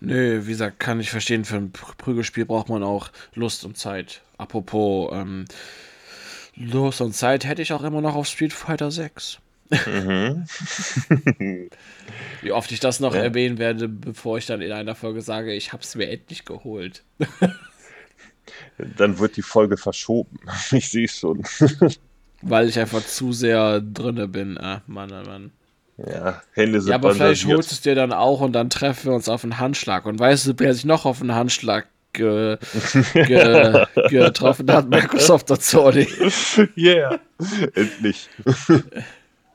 Nö, 0.00 0.42
wie 0.44 0.50
gesagt, 0.50 0.78
kann 0.78 1.00
ich 1.00 1.10
verstehen, 1.10 1.44
für 1.44 1.56
ein 1.56 1.72
Prügelspiel 1.72 2.44
braucht 2.44 2.68
man 2.68 2.82
auch 2.82 3.10
Lust 3.34 3.64
und 3.64 3.78
Zeit. 3.78 4.20
Apropos 4.36 5.10
ähm, 5.12 5.46
Lust 6.54 7.00
und 7.00 7.14
Zeit 7.14 7.44
hätte 7.44 7.62
ich 7.62 7.72
auch 7.72 7.82
immer 7.82 8.00
noch 8.00 8.14
auf 8.14 8.26
Street 8.26 8.52
Fighter 8.52 8.90
6. 8.90 9.38
Mhm. 9.70 10.44
Wie 12.42 12.52
oft 12.52 12.70
ich 12.72 12.80
das 12.80 13.00
noch 13.00 13.14
ja. 13.14 13.22
erwähnen 13.22 13.58
werde, 13.58 13.88
bevor 13.88 14.38
ich 14.38 14.46
dann 14.46 14.60
in 14.60 14.72
einer 14.72 14.94
Folge 14.94 15.22
sage, 15.22 15.54
ich 15.54 15.72
habe 15.72 15.82
es 15.82 15.94
mir 15.94 16.08
endlich 16.08 16.44
geholt. 16.44 17.02
dann 18.78 19.18
wird 19.18 19.36
die 19.36 19.42
Folge 19.42 19.76
verschoben. 19.76 20.38
Ich 20.72 20.90
sehe 20.90 21.06
es 21.06 21.18
schon. 21.18 21.42
Weil 22.42 22.68
ich 22.68 22.78
einfach 22.78 23.04
zu 23.04 23.32
sehr 23.32 23.80
drinne 23.80 24.28
bin. 24.28 24.58
Ah, 24.58 24.82
Mann, 24.86 25.10
oh 25.12 25.28
Mann. 25.28 25.52
Ja, 25.98 26.42
Hände 26.52 26.80
sind 26.80 26.90
Ja, 26.90 26.96
aber 26.96 27.14
vielleicht 27.14 27.46
holst 27.46 27.70
du 27.70 27.74
es 27.74 27.80
dir 27.80 27.94
dann 27.94 28.12
auch 28.12 28.40
und 28.40 28.52
dann 28.52 28.68
treffen 28.68 29.10
wir 29.10 29.14
uns 29.14 29.28
auf 29.28 29.44
einen 29.44 29.58
Handschlag. 29.58 30.04
Und 30.04 30.18
weißt 30.18 30.46
du, 30.46 30.52
wer 30.58 30.74
sich 30.74 30.84
noch 30.84 31.06
auf 31.06 31.20
einen 31.20 31.34
Handschlag 31.34 31.86
ge, 32.12 32.58
ge, 33.14 33.86
getroffen 34.10 34.70
hat? 34.70 34.88
Microsoft 34.90 35.50
und 35.50 35.62
Sony. 35.62 36.06
Yeah, 36.76 37.18
endlich. 37.74 38.28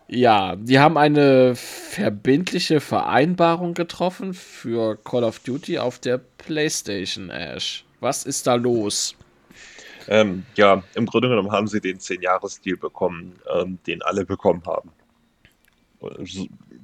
Ja, 0.08 0.56
die 0.58 0.80
haben 0.80 0.98
eine 0.98 1.56
verbindliche 1.56 2.82
Vereinbarung 2.82 3.74
getroffen 3.76 4.34
für 4.34 4.98
Call 5.02 5.24
of 5.24 5.40
Duty 5.40 5.80
auf 5.80 6.00
der 6.00 6.18
PlayStation, 6.18 7.30
Ash. 7.30 7.86
Was 8.02 8.26
ist 8.26 8.48
da 8.48 8.56
los? 8.56 9.16
Ähm, 10.08 10.45
ja, 10.56 10.84
im 10.95 11.06
Grunde 11.06 11.30
genommen 11.30 11.52
haben 11.52 11.68
sie 11.68 11.82
den 11.82 11.99
10-Jahres-Deal 11.99 12.78
bekommen, 12.78 13.39
ähm, 13.54 13.80
den 13.88 14.02
alle 14.02 14.26
bekommen 14.26 14.64
haben. 14.66 14.91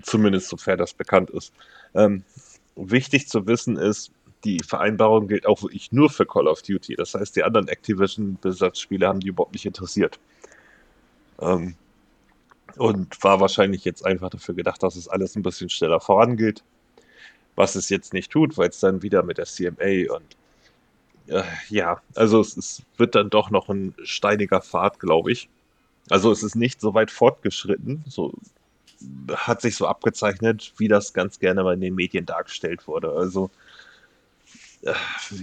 Zumindest 0.04 0.50
sofern 0.50 0.78
das 0.78 0.94
bekannt 0.94 1.30
ist. 1.32 1.54
Ähm, 1.96 2.24
wichtig 2.76 3.28
zu 3.28 3.48
wissen 3.48 3.78
ist, 3.78 4.12
die 4.44 4.60
Vereinbarung 4.64 5.28
gilt 5.28 5.48
auch 5.48 5.64
wirklich 5.64 5.92
nur 5.92 6.10
für 6.10 6.26
Call 6.26 6.48
of 6.48 6.62
Duty. 6.62 6.96
Das 6.96 7.16
heißt, 7.16 7.36
die 7.36 7.44
anderen 7.44 7.68
Activision-Besatzspiele 7.68 9.08
haben 9.08 9.20
die 9.20 9.30
überhaupt 9.30 9.54
nicht 9.54 9.66
interessiert. 9.66 10.20
Ähm, 11.40 11.76
und 12.78 13.24
war 13.24 13.40
wahrscheinlich 13.40 13.84
jetzt 13.86 14.06
einfach 14.06 14.30
dafür 14.30 14.54
gedacht, 14.54 14.84
dass 14.84 14.96
es 14.96 15.08
alles 15.08 15.36
ein 15.36 15.42
bisschen 15.42 15.70
schneller 15.70 16.00
vorangeht. 16.00 16.64
Was 17.56 17.76
es 17.76 17.90
jetzt 17.90 18.14
nicht 18.14 18.32
tut, 18.32 18.58
weil 18.58 18.70
es 18.70 18.80
dann 18.80 19.02
wieder 19.02 19.24
mit 19.24 19.40
der 19.40 19.46
CMA 19.46 20.14
und 20.16 20.38
äh, 21.28 21.44
ja, 21.70 22.02
also 22.16 22.42
es, 22.42 22.58
es, 22.58 22.82
wird 22.98 23.16
dann 23.16 23.30
doch 23.30 23.50
noch 23.50 23.70
ein 23.70 23.94
steiniger 24.04 24.62
Pfad, 24.62 25.00
glaube 25.00 25.32
ich. 25.32 25.50
Also 26.10 26.32
es 26.32 26.44
ist 26.44 26.56
nicht 26.56 26.80
so 26.82 26.94
weit 26.94 27.12
fortgeschritten, 27.12 28.04
so 28.08 28.34
hat 29.36 29.62
sich 29.62 29.76
so 29.76 29.88
abgezeichnet, 29.88 30.74
wie 30.78 30.88
das 30.88 31.14
ganz 31.14 31.40
gerne 31.40 31.64
mal 31.64 31.74
in 31.74 31.82
den 31.82 31.96
Medien 31.96 32.26
dargestellt 32.26 32.88
wurde. 32.88 33.12
Also 33.12 33.50
äh, 34.84 34.94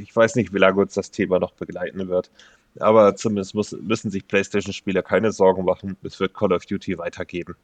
ich 0.03 0.15
weiß 0.15 0.37
nicht, 0.37 0.53
wie 0.53 0.59
lange 0.59 0.81
uns 0.81 0.95
das 0.95 1.11
Thema 1.11 1.39
noch 1.39 1.53
begleiten 1.53 2.09
wird. 2.09 2.31
Aber 2.81 3.15
zumindest 3.15 3.55
muss, 3.55 3.73
müssen 3.73 4.11
sich 4.11 4.27
PlayStation-Spieler 4.27 5.03
keine 5.03 5.31
Sorgen 5.31 5.65
machen. 5.65 5.97
Es 6.03 6.19
wird 6.19 6.35
Call 6.35 6.53
of 6.53 6.67
Duty 6.67 6.99
weitergeben. 6.99 7.55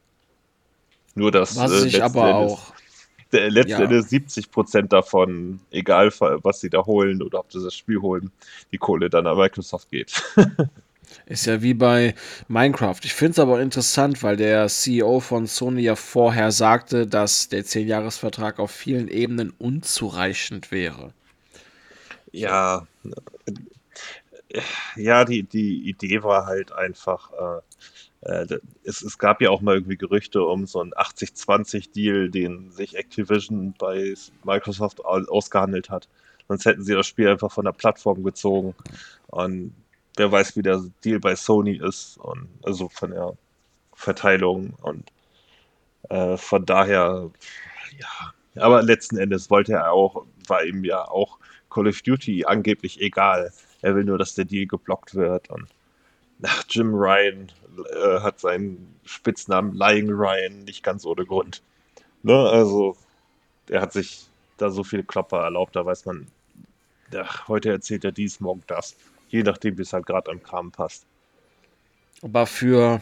Nur 1.15 1.31
dass 1.31 1.57
was 1.57 1.83
äh, 1.83 1.87
ich 1.87 2.01
aber 2.01 2.29
Endes, 2.29 2.53
auch 2.53 2.73
der, 3.31 3.49
letzten 3.49 3.71
ja. 3.71 3.83
Endes 3.83 4.11
70% 4.11 4.87
davon, 4.87 5.59
egal 5.71 6.11
was 6.19 6.61
sie 6.61 6.69
da 6.69 6.85
holen 6.85 7.21
oder 7.21 7.39
ob 7.39 7.51
sie 7.51 7.63
das 7.63 7.75
Spiel 7.75 8.01
holen, 8.01 8.31
die 8.71 8.77
Kohle 8.77 9.09
dann 9.09 9.27
an 9.27 9.37
Microsoft 9.37 9.89
geht. 9.89 10.21
Ist 11.25 11.45
ja 11.45 11.61
wie 11.61 11.73
bei 11.73 12.15
Minecraft. 12.47 12.99
Ich 13.03 13.13
finde 13.13 13.31
es 13.31 13.39
aber 13.39 13.61
interessant, 13.61 14.23
weil 14.23 14.37
der 14.37 14.67
CEO 14.67 15.19
von 15.19 15.45
Sony 15.45 15.81
ja 15.81 15.95
vorher 15.97 16.51
sagte, 16.51 17.05
dass 17.05 17.49
der 17.49 17.65
10-Jahres-Vertrag 17.65 18.59
auf 18.59 18.71
vielen 18.71 19.09
Ebenen 19.09 19.51
unzureichend 19.57 20.71
wäre. 20.71 21.13
Ja, 22.31 22.87
ja, 24.95 25.25
die, 25.25 25.43
die 25.43 25.87
Idee 25.89 26.23
war 26.23 26.45
halt 26.45 26.71
einfach, 26.71 27.31
äh, 27.31 27.57
äh, 27.57 27.61
es, 28.21 29.01
es 29.01 29.17
gab 29.17 29.41
ja 29.41 29.49
auch 29.49 29.61
mal 29.61 29.75
irgendwie 29.75 29.97
Gerüchte 29.97 30.43
um 30.43 30.67
so 30.67 30.79
einen 30.79 30.93
80-20-Deal, 30.93 32.29
den 32.29 32.71
sich 32.71 32.95
Activision 32.95 33.73
bei 33.77 34.13
Microsoft 34.43 35.03
ausgehandelt 35.03 35.89
hat. 35.89 36.07
Sonst 36.47 36.65
hätten 36.65 36.83
sie 36.83 36.93
das 36.93 37.07
Spiel 37.07 37.29
einfach 37.29 37.51
von 37.51 37.65
der 37.65 37.71
Plattform 37.71 38.23
gezogen. 38.23 38.75
Und 39.27 39.73
wer 40.17 40.31
weiß, 40.31 40.55
wie 40.55 40.61
der 40.61 40.83
Deal 41.03 41.19
bei 41.19 41.35
Sony 41.35 41.77
ist. 41.77 42.17
Und 42.17 42.47
also 42.63 42.89
von 42.89 43.11
der 43.11 43.37
Verteilung. 43.95 44.73
Und 44.81 45.11
äh, 46.09 46.37
von 46.37 46.65
daher, 46.65 47.31
ja. 47.97 48.61
Aber 48.61 48.83
letzten 48.83 49.17
Endes 49.17 49.49
wollte 49.49 49.73
er 49.73 49.93
auch, 49.93 50.25
war 50.47 50.63
ihm 50.63 50.83
ja 50.83 51.07
auch 51.07 51.39
Call 51.69 51.87
of 51.87 52.01
Duty 52.01 52.45
angeblich 52.45 52.99
egal. 53.01 53.51
Er 53.81 53.95
will 53.95 54.03
nur, 54.03 54.17
dass 54.17 54.35
der 54.35 54.45
Deal 54.45 54.67
geblockt 54.67 55.15
wird. 55.15 55.49
Und 55.49 55.67
ach, 56.43 56.63
Jim 56.69 56.93
Ryan 56.93 57.51
äh, 57.93 58.19
hat 58.21 58.39
seinen 58.39 58.95
Spitznamen 59.05 59.73
Lying 59.73 60.09
Ryan 60.09 60.63
nicht 60.63 60.83
ganz 60.83 61.05
ohne 61.05 61.25
Grund. 61.25 61.61
Ne? 62.23 62.35
Also, 62.35 62.95
er 63.67 63.81
hat 63.81 63.93
sich 63.93 64.25
da 64.57 64.69
so 64.69 64.83
viele 64.83 65.03
Klopper 65.03 65.41
erlaubt, 65.43 65.75
da 65.75 65.85
weiß 65.85 66.05
man, 66.05 66.27
ach, 67.15 67.47
heute 67.47 67.69
erzählt 67.69 68.03
er 68.03 68.11
dies, 68.11 68.39
morgen 68.39 68.63
das. 68.67 68.95
Je 69.29 69.43
nachdem, 69.43 69.77
wie 69.77 69.81
es 69.81 69.93
halt 69.93 70.05
gerade 70.05 70.29
am 70.29 70.43
Kram 70.43 70.71
passt. 70.71 71.05
Aber 72.21 72.45
für 72.45 73.01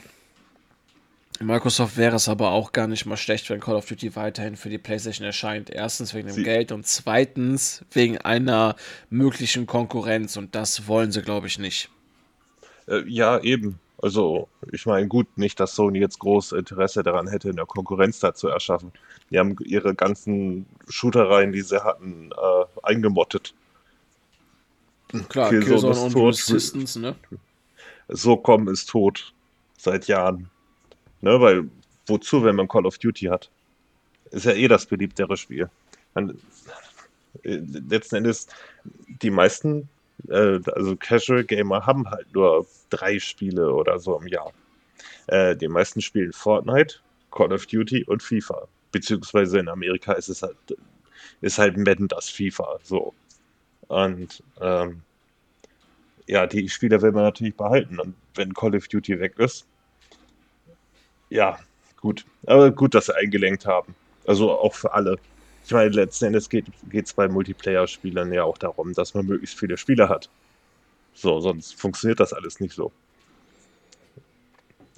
Microsoft 1.41 1.97
wäre 1.97 2.15
es 2.15 2.29
aber 2.29 2.51
auch 2.51 2.71
gar 2.71 2.87
nicht 2.87 3.05
mal 3.05 3.17
schlecht, 3.17 3.49
wenn 3.49 3.59
Call 3.59 3.75
of 3.75 3.85
Duty 3.85 4.15
weiterhin 4.15 4.55
für 4.55 4.69
die 4.69 4.77
PlayStation 4.77 5.25
erscheint. 5.25 5.69
Erstens 5.69 6.13
wegen 6.13 6.27
dem 6.27 6.35
sie 6.35 6.43
Geld 6.43 6.71
und 6.71 6.85
zweitens 6.85 7.83
wegen 7.91 8.17
einer 8.17 8.75
möglichen 9.09 9.65
Konkurrenz 9.65 10.37
und 10.37 10.55
das 10.55 10.87
wollen 10.87 11.11
sie, 11.11 11.21
glaube 11.21 11.47
ich, 11.47 11.57
nicht. 11.57 11.89
Äh, 12.89 13.03
ja, 13.07 13.39
eben. 13.39 13.79
Also, 14.01 14.47
ich 14.71 14.85
meine, 14.85 15.07
gut, 15.07 15.27
nicht, 15.37 15.59
dass 15.59 15.75
Sony 15.75 15.99
jetzt 15.99 16.19
groß 16.19 16.53
Interesse 16.53 17.03
daran 17.03 17.27
hätte, 17.27 17.49
eine 17.49 17.65
Konkurrenz 17.65 18.19
da 18.19 18.33
zu 18.33 18.47
erschaffen. 18.47 18.93
Die 19.29 19.37
haben 19.37 19.55
ihre 19.65 19.93
ganzen 19.93 20.65
Shootereien, 20.87 21.51
die 21.51 21.61
sie 21.61 21.83
hatten, 21.83 22.31
äh, 22.31 22.65
eingemottet. 22.83 23.53
Klar, 25.27 25.49
Killzone, 25.49 25.81
Killzone 25.81 25.99
und 26.05 26.13
tot. 26.13 26.27
Resistance, 26.33 26.99
ne? 26.99 27.15
So 28.07 28.37
kommen 28.37 28.67
ist 28.67 28.89
tot. 28.89 29.33
Seit 29.77 30.07
Jahren. 30.07 30.49
Ne, 31.21 31.39
weil 31.41 31.69
wozu, 32.07 32.43
wenn 32.43 32.55
man 32.55 32.67
Call 32.67 32.85
of 32.85 32.97
Duty 32.97 33.25
hat? 33.25 33.49
Ist 34.31 34.45
ja 34.45 34.53
eh 34.53 34.67
das 34.67 34.85
beliebtere 34.85 35.35
Spiel. 35.35 35.69
Man, 36.13 36.37
Äh, 37.43 37.61
letzten 37.89 38.15
Endes, 38.17 38.47
die 39.21 39.29
meisten, 39.29 39.87
äh, 40.27 40.59
also 40.73 40.95
Casual 40.95 41.43
Gamer, 41.43 41.85
haben 41.85 42.09
halt 42.09 42.33
nur 42.33 42.65
drei 42.89 43.19
Spiele 43.19 43.73
oder 43.73 43.99
so 43.99 44.19
im 44.19 44.27
Jahr. 44.27 44.51
Äh, 45.27 45.55
die 45.55 45.67
meisten 45.67 46.01
spielen 46.01 46.33
Fortnite, 46.33 46.95
Call 47.31 47.53
of 47.53 47.65
Duty 47.65 48.03
und 48.05 48.23
FIFA. 48.23 48.67
Beziehungsweise 48.91 49.59
in 49.59 49.69
Amerika 49.69 50.13
ist 50.13 50.29
es 50.29 50.41
halt, 50.41 50.57
ist 51.41 51.57
halt 51.57 51.77
Madden 51.77 52.07
das 52.07 52.29
FIFA. 52.29 52.79
So. 52.83 53.13
Und 53.87 54.43
ähm, 54.59 55.01
ja, 56.27 56.45
die 56.47 56.69
Spieler 56.69 57.01
will 57.01 57.11
man 57.11 57.23
natürlich 57.23 57.55
behalten. 57.55 57.99
Und 57.99 58.15
wenn 58.35 58.53
Call 58.53 58.75
of 58.75 58.87
Duty 58.87 59.19
weg 59.19 59.37
ist, 59.39 59.65
ja, 61.29 61.59
gut. 62.01 62.25
Aber 62.45 62.71
gut, 62.71 62.95
dass 62.95 63.07
sie 63.07 63.15
eingelenkt 63.15 63.65
haben. 63.65 63.95
Also 64.25 64.51
auch 64.51 64.73
für 64.73 64.93
alle. 64.93 65.17
Ich 65.69 65.73
meine, 65.73 65.91
letzten 65.91 66.25
Endes 66.25 66.49
geht 66.49 66.65
es 66.91 67.13
bei 67.13 67.27
Multiplayer-Spielern 67.27 68.33
ja 68.33 68.43
auch 68.43 68.57
darum, 68.57 68.91
dass 68.93 69.13
man 69.13 69.27
möglichst 69.27 69.59
viele 69.59 69.77
Spieler 69.77 70.09
hat. 70.09 70.27
So, 71.13 71.39
sonst 71.41 71.79
funktioniert 71.79 72.19
das 72.19 72.33
alles 72.33 72.59
nicht 72.59 72.73
so. 72.73 72.91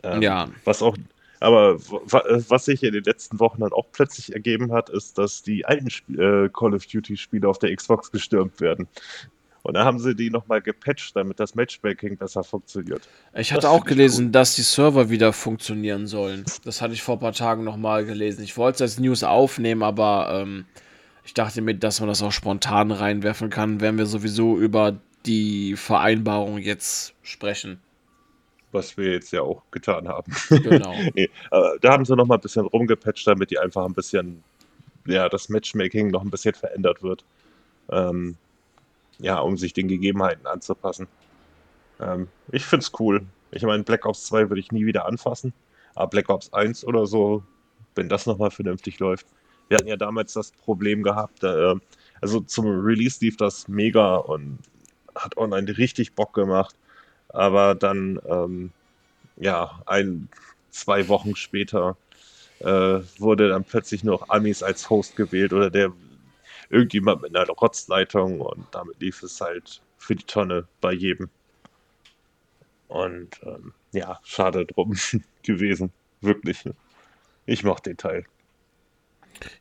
Ähm, 0.02 0.22
ja. 0.22 0.50
Was 0.64 0.82
auch, 0.82 0.96
aber 1.42 1.78
was 1.78 2.64
sich 2.64 2.84
in 2.84 2.94
den 2.94 3.04
letzten 3.04 3.42
Wochen 3.42 3.60
dann 3.60 3.74
auch 3.74 3.88
plötzlich 3.92 4.32
ergeben 4.32 4.72
hat, 4.72 4.90
ist, 4.90 5.18
dass 5.18 5.44
die 5.44 5.66
alten 5.66 5.88
Sp 5.92 6.08
äh, 6.16 6.48
Call 6.48 6.74
of 6.74 6.86
Duty-Spiele 6.86 7.50
auf 7.50 7.60
der 7.60 7.76
Xbox 7.76 8.10
gestürmt 8.10 8.62
werden. 8.62 8.88
Und 9.64 9.76
da 9.76 9.86
haben 9.86 10.00
sie 10.00 10.16
die 10.16 10.30
nochmal 10.30 10.62
gepatcht, 10.62 11.16
damit 11.16 11.40
das 11.40 11.54
Matchmaking 11.54 12.18
besser 12.18 12.44
funktioniert. 12.44 13.08
Ich 13.36 13.52
hatte 13.52 13.62
das 13.62 13.72
auch 13.72 13.86
gelesen, 13.86 14.28
gut. 14.28 14.36
dass 14.36 14.56
die 14.56 14.64
Server 14.64 15.10
wieder 15.10 15.34
funktionieren 15.34 16.08
sollen. 16.08 16.46
Das 16.64 16.82
hatte 16.82 16.94
ich 16.94 17.04
vor 17.04 17.18
ein 17.18 17.20
paar 17.20 17.34
Tagen 17.34 17.64
nochmal 17.64 18.06
gelesen. 18.06 18.44
Ich 18.44 18.58
wollte 18.58 18.76
es 18.76 18.82
als 18.82 19.00
News 19.00 19.24
aufnehmen, 19.24 19.84
aber 19.84 20.42
ähm, 20.42 20.66
ich 21.24 21.34
dachte 21.36 21.62
mir, 21.62 21.76
dass 21.76 22.00
man 22.00 22.10
das 22.10 22.24
auch 22.24 22.32
spontan 22.32 22.92
reinwerfen 22.92 23.50
kann, 23.50 23.82
wenn 23.82 23.98
wir 23.98 24.08
sowieso 24.08 24.58
über 24.58 25.00
die 25.26 25.76
Vereinbarung 25.76 26.58
jetzt 26.58 27.14
sprechen. 27.22 27.80
Was 28.72 28.98
wir 28.98 29.12
jetzt 29.12 29.32
ja 29.32 29.42
auch 29.42 29.62
getan 29.70 30.08
haben. 30.08 30.32
Genau. 30.50 30.96
nee, 31.14 31.30
da 31.52 31.92
haben 31.92 32.06
sie 32.06 32.16
nochmal 32.16 32.38
ein 32.38 32.42
bisschen 32.42 32.66
rumgepatcht, 32.66 33.28
damit 33.28 33.52
die 33.52 33.60
einfach 33.60 33.86
ein 33.86 33.94
bisschen, 33.94 34.44
ja, 35.06 35.30
das 35.30 35.50
Matchmaking 35.50 36.08
noch 36.08 36.24
ein 36.24 36.32
bisschen 36.32 36.56
verändert 36.56 37.04
wird. 37.04 37.24
Ähm, 37.92 38.38
ja, 39.22 39.40
um 39.40 39.58
sich 39.58 39.74
den 39.74 39.88
Gegebenheiten 39.88 40.46
anzupassen. 40.48 41.08
Ähm, 42.00 42.28
ich 42.52 42.66
finde 42.66 42.84
es 42.84 42.92
cool. 43.00 43.26
Ich 43.52 43.64
meine, 43.64 43.84
Black 43.84 44.06
Ops 44.06 44.26
2 44.26 44.50
würde 44.50 44.60
ich 44.60 44.72
nie 44.72 44.86
wieder 44.86 45.06
anfassen, 45.06 45.54
aber 45.96 46.08
Black 46.08 46.30
Ops 46.30 46.54
1 46.54 46.86
oder 46.86 47.06
so, 47.06 47.44
wenn 47.96 48.10
das 48.10 48.26
nochmal 48.26 48.52
vernünftig 48.52 49.00
läuft. 49.00 49.28
Wir 49.68 49.78
hatten 49.78 49.88
ja 49.88 49.98
damals 49.98 50.34
das 50.34 50.52
Problem 50.52 51.04
gehabt, 51.04 51.44
äh, 51.44 51.76
also 52.22 52.42
zum 52.42 52.66
Release 52.68 53.20
lief 53.22 53.38
das 53.38 53.68
mega 53.68 54.16
und 54.18 54.60
hat 55.16 55.38
online 55.38 55.78
richtig 55.78 56.14
Bock 56.14 56.34
gemacht, 56.34 56.76
aber 57.30 57.76
dann, 57.76 58.20
ähm, 58.28 58.72
ja, 59.38 59.82
ein, 59.86 60.30
zwei 60.72 61.08
Wochen 61.08 61.36
später 61.36 61.98
äh, 62.60 63.00
wurde 63.18 63.50
dann 63.50 63.64
plötzlich 63.64 64.04
nur 64.04 64.20
noch 64.20 64.30
Amis 64.30 64.64
als 64.64 64.90
Host 64.90 65.16
gewählt 65.16 65.52
oder 65.54 65.70
der 65.70 65.92
irgendjemand 66.72 67.22
mit 67.22 67.36
einer 67.36 67.48
Rotzleitung 67.48 68.42
und 68.42 68.66
damit 68.72 69.00
lief 69.02 69.22
es 69.24 69.42
halt 69.42 69.82
für 69.98 70.16
die 70.16 70.24
Tonne 70.24 70.68
bei 70.80 70.94
jedem. 70.94 71.30
Und 72.88 73.40
ähm, 73.44 73.74
ja, 73.92 74.20
schade 74.24 74.66
drum 74.66 74.98
gewesen. 75.44 75.92
Wirklich. 76.22 76.64
Ich 77.46 77.64
mochte 77.64 77.92
den 77.92 77.98
Teil. 77.98 78.26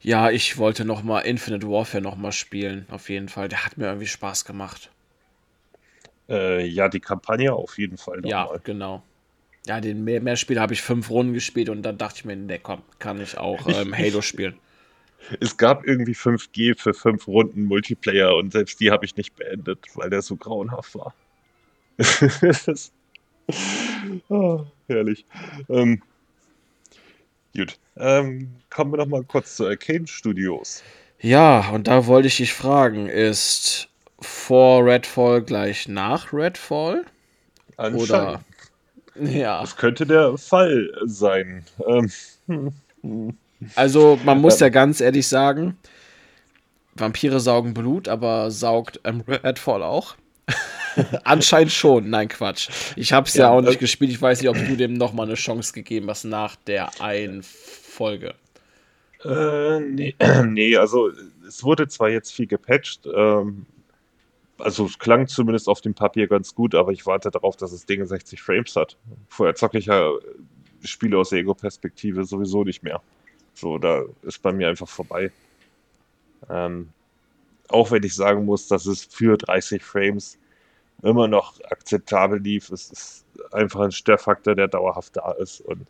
Ja, 0.01 0.31
ich 0.31 0.59
wollte 0.59 0.85
noch 0.85 1.03
mal 1.03 1.21
Infinite 1.21 1.67
Warfare 1.67 2.03
noch 2.03 2.17
mal 2.17 2.33
spielen, 2.33 2.87
auf 2.91 3.09
jeden 3.09 3.29
Fall. 3.29 3.49
Der 3.49 3.65
hat 3.65 3.79
mir 3.79 3.87
irgendwie 3.87 4.07
Spaß 4.07 4.45
gemacht. 4.45 4.91
Äh, 6.29 6.67
ja, 6.67 6.89
die 6.89 7.01
Kampagne 7.01 7.53
auf 7.53 7.79
jeden 7.79 7.97
Fall. 7.97 8.21
ja, 8.25 8.45
mal. 8.45 8.61
genau. 8.63 9.03
Ja, 9.67 9.81
den 9.81 10.05
mehr, 10.05 10.21
mehr 10.21 10.37
habe 10.37 10.73
ich 10.73 10.83
fünf 10.83 11.11
Runden 11.11 11.35
gespielt 11.35 11.69
und 11.69 11.83
dann 11.83 11.99
dachte 11.99 12.19
ich 12.19 12.25
mir, 12.25 12.37
ne, 12.37 12.59
komm, 12.59 12.83
kann 12.99 13.21
ich 13.21 13.37
auch 13.37 13.67
ähm, 13.69 13.97
Halo 13.97 14.23
spielen 14.23 14.59
es 15.41 15.57
gab 15.57 15.87
irgendwie 15.87 16.15
5G 16.15 16.79
für 16.79 16.95
fünf 16.95 17.27
Runden 17.27 17.65
Multiplayer 17.65 18.35
und 18.37 18.53
selbst 18.53 18.81
die 18.81 18.91
habe 18.91 19.05
ich 19.05 19.17
nicht 19.17 19.37
beendet, 19.37 19.79
weil 19.95 20.11
der 20.11 20.23
so 20.23 20.37
grauenhaft 20.37 20.95
war. 20.95 21.15
oh, 24.29 24.65
herrlich. 24.89 25.25
Ähm, 25.69 26.03
gut. 27.55 27.79
Ähm, 27.97 28.51
kommen 28.71 28.93
wir 28.93 28.99
noch 28.99 29.07
mal 29.07 29.25
kurz 29.25 29.57
zu 29.57 29.67
Arcane 29.67 30.07
Studios. 30.07 30.83
Ja, 31.21 31.69
und 31.71 31.87
da 31.87 32.07
wollte 32.07 32.29
ich 32.29 32.39
dich 32.39 32.55
fragen, 32.55 33.07
ist 33.07 33.89
vor 34.21 34.87
Redfall 34.87 35.43
gleich 35.43 35.87
nach 35.87 36.33
Redfall? 36.33 37.05
Oder 37.77 38.43
ja. 39.17 39.61
Das 39.61 39.77
könnte 39.77 40.07
der 40.07 40.39
Fall 40.39 40.91
sein. 41.05 41.65
Ähm, 41.87 42.11
hm, 42.47 42.73
hm. 43.03 43.37
Also, 43.75 44.19
man 44.25 44.41
muss 44.41 44.61
ja 44.61 44.69
ganz 44.69 45.01
ehrlich 45.01 45.29
sagen, 45.29 45.77
Vampire 46.95 47.41
saugen 47.41 47.75
Blut, 47.75 48.09
aber 48.09 48.51
saugt 48.51 49.01
ähm, 49.05 49.23
Redfall 49.27 49.83
auch? 49.83 50.17
Anscheinend 51.25 51.73
schon. 51.73 52.11
Nein, 52.11 52.29
Quatsch. 52.29 52.69
Ich 52.97 53.13
habe 53.13 53.29
es 53.29 53.35
ja, 53.35 53.45
ja, 53.45 53.51
auch 53.51 53.61
nicht 53.61 53.79
gespielt. 53.79 54.11
Ich 54.11 54.21
weiß 54.21 54.41
nicht, 54.41 54.51
ob 54.51 54.57
du 54.57 54.77
dem 54.77 54.95
nochmal 54.95 55.27
eine 55.27 55.35
Chance 55.35 55.73
gegeben 55.73 56.09
hast 56.09 56.25
nach 56.25 56.57
der 56.57 57.01
einen 57.01 57.43
Folge. 57.43 58.35
Äh, 59.25 59.81
nee, 59.81 60.15
nee, 60.47 60.77
also 60.77 61.11
es 61.47 61.63
wurde 61.63 61.89
zwar 61.89 62.09
jetzt 62.09 62.33
viel 62.33 62.47
gepatcht, 62.47 63.07
ähm, 63.15 63.67
also 64.59 64.87
es 64.87 64.99
klang 64.99 65.27
zumindest 65.27 65.69
auf 65.69 65.81
dem 65.81 65.95
Papier 65.95 66.27
ganz 66.27 66.55
gut, 66.55 66.75
aber 66.75 66.93
ich 66.93 67.07
warte 67.07 67.31
darauf, 67.31 67.57
dass 67.57 67.71
das 67.71 67.87
Ding 67.87 68.05
60 68.05 68.41
Frames 68.41 68.77
hat. 68.77 68.97
Vorher 69.29 69.55
zocke 69.55 69.79
ich 69.79 69.87
ja 69.87 70.11
Spiele 70.85 71.19
aus 71.19 71.31
der 71.31 71.41
Ego-Perspektive 71.41 72.25
sowieso 72.25 72.65
nicht 72.65 72.83
mehr. 72.83 73.01
So, 73.55 73.79
da 73.79 74.05
ist 74.23 74.43
bei 74.43 74.53
mir 74.53 74.69
einfach 74.69 74.89
vorbei. 74.89 75.31
Ähm, 76.49 76.91
auch 77.69 77.91
wenn 77.91 78.03
ich 78.03 78.15
sagen 78.15 78.45
muss, 78.45 78.69
dass 78.69 78.87
es 78.87 79.05
für 79.05 79.37
30 79.37 79.83
Frames 79.83 80.39
immer 81.03 81.29
noch 81.29 81.61
akzeptabel 81.71 82.41
lief, 82.41 82.71
es 82.71 82.91
ist 82.91 83.25
einfach 83.53 83.81
ein 83.81 83.93
Störfaktor, 83.93 84.55
der 84.55 84.69
dauerhaft 84.69 85.17
da 85.17 85.33
ist 85.33 85.61
und 85.61 85.87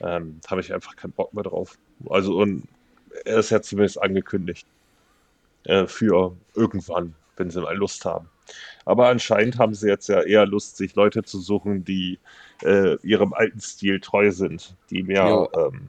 ähm, 0.00 0.40
habe 0.48 0.60
ich 0.60 0.72
einfach 0.72 0.96
keinen 0.96 1.12
Bock 1.12 1.32
mehr 1.32 1.44
drauf. 1.44 1.78
Also 2.08 2.38
und 2.38 2.66
er 3.24 3.38
ist 3.38 3.50
ja 3.50 3.62
zumindest 3.62 4.02
angekündigt 4.02 4.66
äh, 5.64 5.86
für 5.86 6.36
irgendwann, 6.54 7.14
wenn 7.36 7.50
sie 7.50 7.60
mal 7.60 7.76
Lust 7.76 8.04
haben. 8.04 8.28
Aber 8.84 9.08
anscheinend 9.08 9.58
haben 9.58 9.74
sie 9.74 9.88
jetzt 9.88 10.08
ja 10.08 10.20
eher 10.22 10.46
Lust, 10.46 10.76
sich 10.76 10.94
Leute 10.94 11.22
zu 11.22 11.38
suchen, 11.40 11.84
die 11.84 12.18
äh, 12.62 12.96
ihrem 13.02 13.32
alten 13.32 13.60
Stil 13.60 14.00
treu 14.00 14.32
sind, 14.32 14.76
die 14.90 15.02
mehr 15.02 15.48
ähm, 15.54 15.88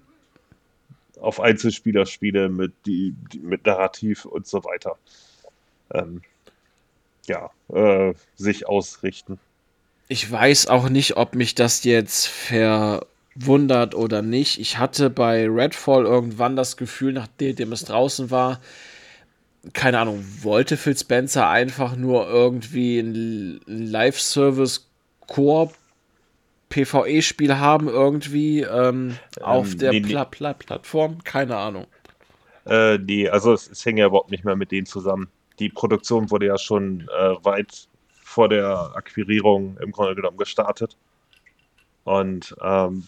auf 1.23 1.39
Einzelspielerspiele 1.39 2.49
mit, 2.49 2.73
die, 2.85 3.15
die, 3.31 3.39
mit 3.39 3.65
Narrativ 3.65 4.25
und 4.25 4.45
so 4.45 4.63
weiter 4.63 4.97
ähm, 5.93 6.21
ja, 7.27 7.49
äh, 7.69 8.13
sich 8.35 8.67
ausrichten. 8.67 9.39
Ich 10.09 10.29
weiß 10.29 10.67
auch 10.67 10.89
nicht, 10.89 11.15
ob 11.15 11.35
mich 11.35 11.55
das 11.55 11.83
jetzt 11.85 12.27
verwundert 12.27 13.95
oder 13.95 14.21
nicht. 14.21 14.59
Ich 14.59 14.77
hatte 14.77 15.09
bei 15.09 15.47
Redfall 15.47 16.05
irgendwann 16.05 16.55
das 16.55 16.75
Gefühl, 16.75 17.13
nachdem 17.13 17.71
es 17.71 17.85
draußen 17.85 18.29
war, 18.29 18.59
keine 19.71 19.99
Ahnung, 19.99 20.25
wollte 20.41 20.75
Phil 20.75 20.97
Spencer 20.97 21.47
einfach 21.47 21.95
nur 21.95 22.27
irgendwie 22.27 22.99
ein 22.99 23.61
Live-Service-Koop 23.65 25.73
PvE-Spiel 26.73 27.57
haben 27.59 27.87
irgendwie 27.87 28.61
ähm, 28.61 29.15
auf 29.41 29.73
ähm, 29.73 29.77
der 29.77 29.91
nee, 29.91 30.01
Pla 30.01 30.25
Pla 30.25 30.53
Plattform? 30.53 31.23
Keine 31.23 31.55
Ahnung. 31.55 31.85
Äh, 32.65 32.97
nee, 32.97 33.29
also 33.29 33.53
es, 33.53 33.69
es 33.69 33.85
hängt 33.85 33.99
ja 33.99 34.07
überhaupt 34.07 34.31
nicht 34.31 34.43
mehr 34.43 34.55
mit 34.55 34.71
denen 34.71 34.87
zusammen. 34.87 35.29
Die 35.59 35.69
Produktion 35.69 36.31
wurde 36.31 36.47
ja 36.47 36.57
schon 36.57 37.01
äh, 37.01 37.35
weit 37.43 37.87
vor 38.23 38.49
der 38.49 38.91
Akquirierung 38.95 39.77
im 39.81 39.91
Grunde 39.91 40.15
genommen 40.15 40.37
gestartet. 40.37 40.97
Und 42.05 42.55
ähm, 42.59 43.05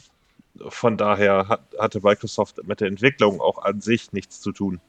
von 0.67 0.95
daher 0.95 1.47
hat, 1.47 1.61
hatte 1.79 2.01
Microsoft 2.01 2.61
mit 2.67 2.81
der 2.81 2.87
Entwicklung 2.87 3.41
auch 3.41 3.57
an 3.57 3.81
sich 3.81 4.13
nichts 4.13 4.41
zu 4.41 4.51
tun. 4.51 4.79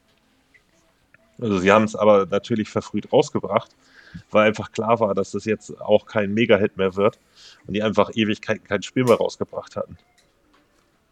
Also 1.41 1.57
sie 1.57 1.71
haben 1.71 1.85
es 1.85 1.95
aber 1.95 2.27
natürlich 2.27 2.69
verfrüht 2.69 3.11
rausgebracht 3.11 3.71
weil 4.31 4.47
einfach 4.47 4.71
klar 4.71 4.99
war, 4.99 5.13
dass 5.15 5.31
das 5.31 5.45
jetzt 5.45 5.79
auch 5.81 6.05
kein 6.05 6.33
Mega-Hit 6.33 6.77
mehr 6.77 6.95
wird 6.95 7.19
und 7.65 7.73
die 7.73 7.83
einfach 7.83 8.11
ewig 8.13 8.41
kein, 8.41 8.63
kein 8.63 8.81
Spiel 8.81 9.03
mehr 9.03 9.15
rausgebracht 9.15 9.75
hatten. 9.75 9.97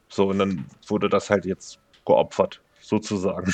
So, 0.09 0.29
und 0.29 0.39
dann 0.39 0.65
wurde 0.87 1.09
das 1.09 1.29
halt 1.29 1.45
jetzt 1.45 1.79
geopfert, 2.05 2.61
sozusagen. 2.79 3.53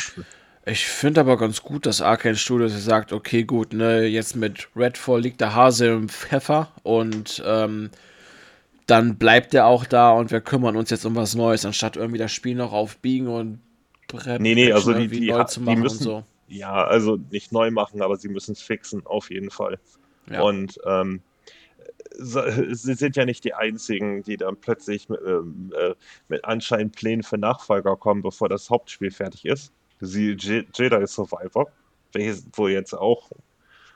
Ich 0.66 0.86
finde 0.86 1.22
aber 1.22 1.38
ganz 1.38 1.64
gut, 1.64 1.86
dass 1.86 2.02
Arkane 2.02 2.36
Studios 2.36 2.72
sagt, 2.84 3.14
okay, 3.14 3.44
gut, 3.44 3.74
ne, 3.74 4.06
jetzt 4.06 4.36
mit 4.36 4.68
Redfall 4.76 5.22
liegt 5.22 5.42
der 5.42 5.56
Hase 5.56 5.88
im 5.88 6.10
Pfeffer 6.10 6.72
und 6.84 7.42
ähm, 7.46 7.90
dann 8.86 9.18
bleibt 9.18 9.54
er 9.54 9.66
auch 9.66 9.86
da 9.86 10.12
und 10.12 10.32
wir 10.32 10.42
kümmern 10.42 10.76
uns 10.76 10.92
jetzt 10.92 11.06
um 11.06 11.16
was 11.16 11.34
Neues, 11.34 11.66
anstatt 11.66 11.96
irgendwie 11.96 12.20
das 12.20 12.32
Spiel 12.32 12.56
noch 12.56 12.74
auf 12.74 12.98
Biegen 12.98 13.28
und 13.28 13.60
Brennen 14.08 14.44
nee, 14.44 14.54
nee, 14.54 14.72
also 14.72 14.94
die, 14.94 15.08
die, 15.08 15.32
die, 15.32 15.76
müssen, 15.78 16.04
so 16.04 16.24
ja, 16.52 16.84
also 16.84 17.18
nicht 17.32 17.52
neu 17.52 17.72
machen, 17.72 18.02
aber 18.02 18.18
sie 18.18 18.30
müssen 18.30 18.52
es 18.52 18.62
fixen, 18.62 19.06
auf 19.06 19.30
jeden 19.30 19.50
Fall. 19.50 19.80
Ja. 20.30 20.42
Und 20.42 20.78
ähm, 20.86 21.22
sie 22.18 22.94
sind 22.94 23.16
ja 23.16 23.26
nicht 23.26 23.44
die 23.44 23.54
einzigen, 23.54 24.24
die 24.24 24.38
dann 24.38 24.58
plötzlich 24.58 25.10
mit, 25.10 25.22
ähm, 25.26 25.74
äh, 25.78 25.96
mit 26.28 26.44
anscheinend 26.46 26.96
Plänen 26.96 27.24
für 27.24 27.38
Nachfolger 27.38 27.96
kommen, 27.96 28.22
bevor 28.22 28.50
das 28.50 28.70
Hauptspiel 28.70 29.12
fertig 29.12 29.46
ist. 29.46 29.72
Sie 30.02 30.36
Jedi 30.38 31.08
Survivor, 31.08 31.72
welches, 32.12 32.48
wo 32.54 32.68
jetzt 32.68 32.94
auch 32.94 33.32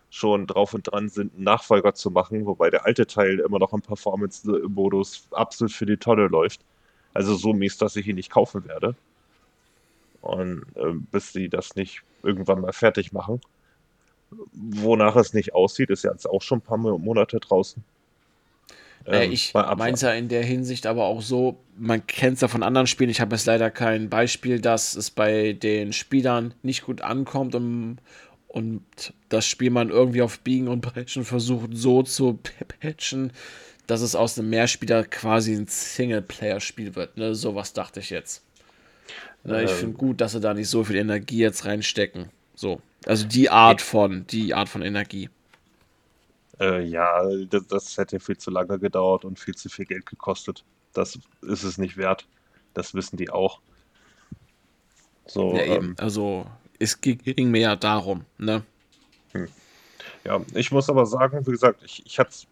schon 0.09 0.47
drauf 0.47 0.73
und 0.73 0.83
dran 0.83 1.09
sind, 1.09 1.33
einen 1.33 1.43
Nachfolger 1.43 1.93
zu 1.93 2.09
machen, 2.09 2.45
wobei 2.45 2.69
der 2.69 2.85
alte 2.85 3.05
Teil 3.05 3.39
immer 3.39 3.59
noch 3.59 3.73
im 3.73 3.81
Performance-Modus 3.81 5.27
absolut 5.31 5.73
für 5.73 5.85
die 5.85 5.97
Tonne 5.97 6.27
läuft. 6.27 6.61
Also 7.13 7.35
so 7.35 7.53
mies, 7.53 7.77
dass 7.77 7.95
ich 7.95 8.07
ihn 8.07 8.15
nicht 8.15 8.31
kaufen 8.31 8.65
werde. 8.65 8.95
Und 10.25 10.65
äh, 10.75 10.93
bis 11.11 11.33
sie 11.33 11.49
das 11.49 11.75
nicht 11.75 12.01
irgendwann 12.23 12.61
mal 12.61 12.73
fertig 12.73 13.13
machen. 13.13 13.39
Wonach 14.53 15.15
es 15.15 15.33
nicht 15.33 15.53
aussieht, 15.53 15.91
ist 15.91 16.03
ja 16.03 16.11
jetzt 16.11 16.27
auch 16.27 16.41
schon 16.41 16.59
ein 16.59 16.61
paar 16.61 16.77
Monate 16.77 17.39
draußen. 17.39 17.83
Äh, 19.05 19.25
ähm, 19.25 19.31
ich 19.31 19.53
meine 19.53 19.93
es 19.93 20.01
ja 20.01 20.11
in 20.13 20.27
der 20.27 20.43
Hinsicht 20.43 20.87
aber 20.87 21.05
auch 21.05 21.21
so, 21.21 21.59
man 21.77 22.05
kennt 22.07 22.35
es 22.35 22.41
ja 22.41 22.47
von 22.47 22.63
anderen 22.63 22.87
Spielen, 22.87 23.09
ich 23.09 23.21
habe 23.21 23.35
jetzt 23.35 23.45
leider 23.45 23.69
kein 23.69 24.09
Beispiel, 24.09 24.59
dass 24.59 24.95
es 24.95 25.11
bei 25.11 25.53
den 25.53 25.93
Spielern 25.93 26.53
nicht 26.63 26.83
gut 26.85 27.01
ankommt 27.01 27.55
und, 27.55 27.99
und 28.47 28.83
das 29.29 29.45
Spiel 29.45 29.69
man 29.69 29.89
irgendwie 29.89 30.23
auf 30.23 30.39
Biegen 30.39 30.67
und 30.67 30.81
Brechen 30.81 31.23
versucht 31.23 31.69
so 31.73 32.01
zu 32.03 32.39
patchen, 32.79 33.31
dass 33.85 34.01
es 34.01 34.15
aus 34.15 34.39
einem 34.39 34.49
Mehrspieler 34.49 35.03
quasi 35.03 35.53
ein 35.53 35.67
Singleplayer-Spiel 35.67 36.95
wird. 36.95 37.17
Ne? 37.17 37.35
Sowas 37.35 37.73
dachte 37.73 37.99
ich 37.99 38.09
jetzt. 38.09 38.44
Ne, 39.45 39.63
ich 39.63 39.71
ähm, 39.71 39.77
finde 39.77 39.97
gut, 39.97 40.21
dass 40.21 40.31
sie 40.31 40.39
da 40.39 40.53
nicht 40.53 40.69
so 40.69 40.83
viel 40.83 40.95
Energie 40.95 41.37
jetzt 41.37 41.65
reinstecken. 41.65 42.29
So. 42.55 42.81
Also 43.05 43.27
die 43.27 43.49
Art 43.49 43.81
von, 43.81 44.25
die 44.27 44.53
Art 44.53 44.69
von 44.69 44.81
Energie. 44.81 45.29
Äh, 46.59 46.83
ja, 46.83 47.23
das, 47.49 47.67
das, 47.67 47.97
hätte 47.97 48.19
viel 48.19 48.37
zu 48.37 48.49
lange 48.49 48.79
gedauert 48.79 49.23
und 49.23 49.39
viel 49.39 49.55
zu 49.55 49.69
viel 49.69 49.85
Geld 49.85 50.05
gekostet. 50.05 50.63
Das 50.93 51.19
ist 51.41 51.63
es 51.63 51.77
nicht 51.77 51.97
wert. 51.97 52.25
Das 52.73 52.95
wissen 52.95 53.17
die 53.17 53.29
auch. 53.29 53.59
So, 55.27 55.55
ja, 55.55 55.63
ähm, 55.63 55.95
also 55.99 56.47
es 56.79 56.99
ging 57.01 57.51
mir 57.51 57.61
ja 57.61 57.75
darum, 57.75 58.25
ne? 58.37 58.63
Hm. 59.33 59.47
Ja, 60.23 60.41
ich 60.53 60.71
muss 60.71 60.89
aber 60.89 61.05
sagen, 61.05 61.45
wie 61.45 61.51
gesagt, 61.51 61.83
ich, 61.83 62.03
ich 62.05 62.17
hatte 62.17 62.31
es 62.31 62.47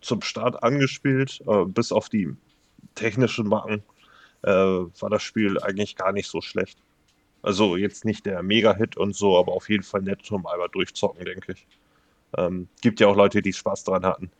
zum 0.00 0.22
Start 0.22 0.62
angespielt, 0.62 1.42
äh, 1.46 1.64
bis 1.64 1.92
auf 1.92 2.08
die 2.08 2.34
technischen 2.94 3.48
Macken 3.48 3.82
äh, 4.42 4.50
war 4.50 5.10
das 5.10 5.22
Spiel 5.22 5.60
eigentlich 5.60 5.96
gar 5.96 6.12
nicht 6.12 6.28
so 6.28 6.40
schlecht. 6.40 6.78
Also 7.42 7.76
jetzt 7.76 8.04
nicht 8.04 8.26
der 8.26 8.42
Mega-Hit 8.42 8.96
und 8.96 9.14
so, 9.14 9.38
aber 9.38 9.52
auf 9.52 9.68
jeden 9.68 9.84
Fall 9.84 10.02
nett 10.02 10.24
zum 10.24 10.46
einmal 10.46 10.68
durchzocken, 10.68 11.24
denke 11.24 11.52
ich. 11.52 11.66
Ähm, 12.36 12.68
gibt 12.80 13.00
ja 13.00 13.06
auch 13.06 13.16
Leute, 13.16 13.42
die 13.42 13.52
Spaß 13.52 13.84
dran 13.84 14.04
hatten. 14.04 14.30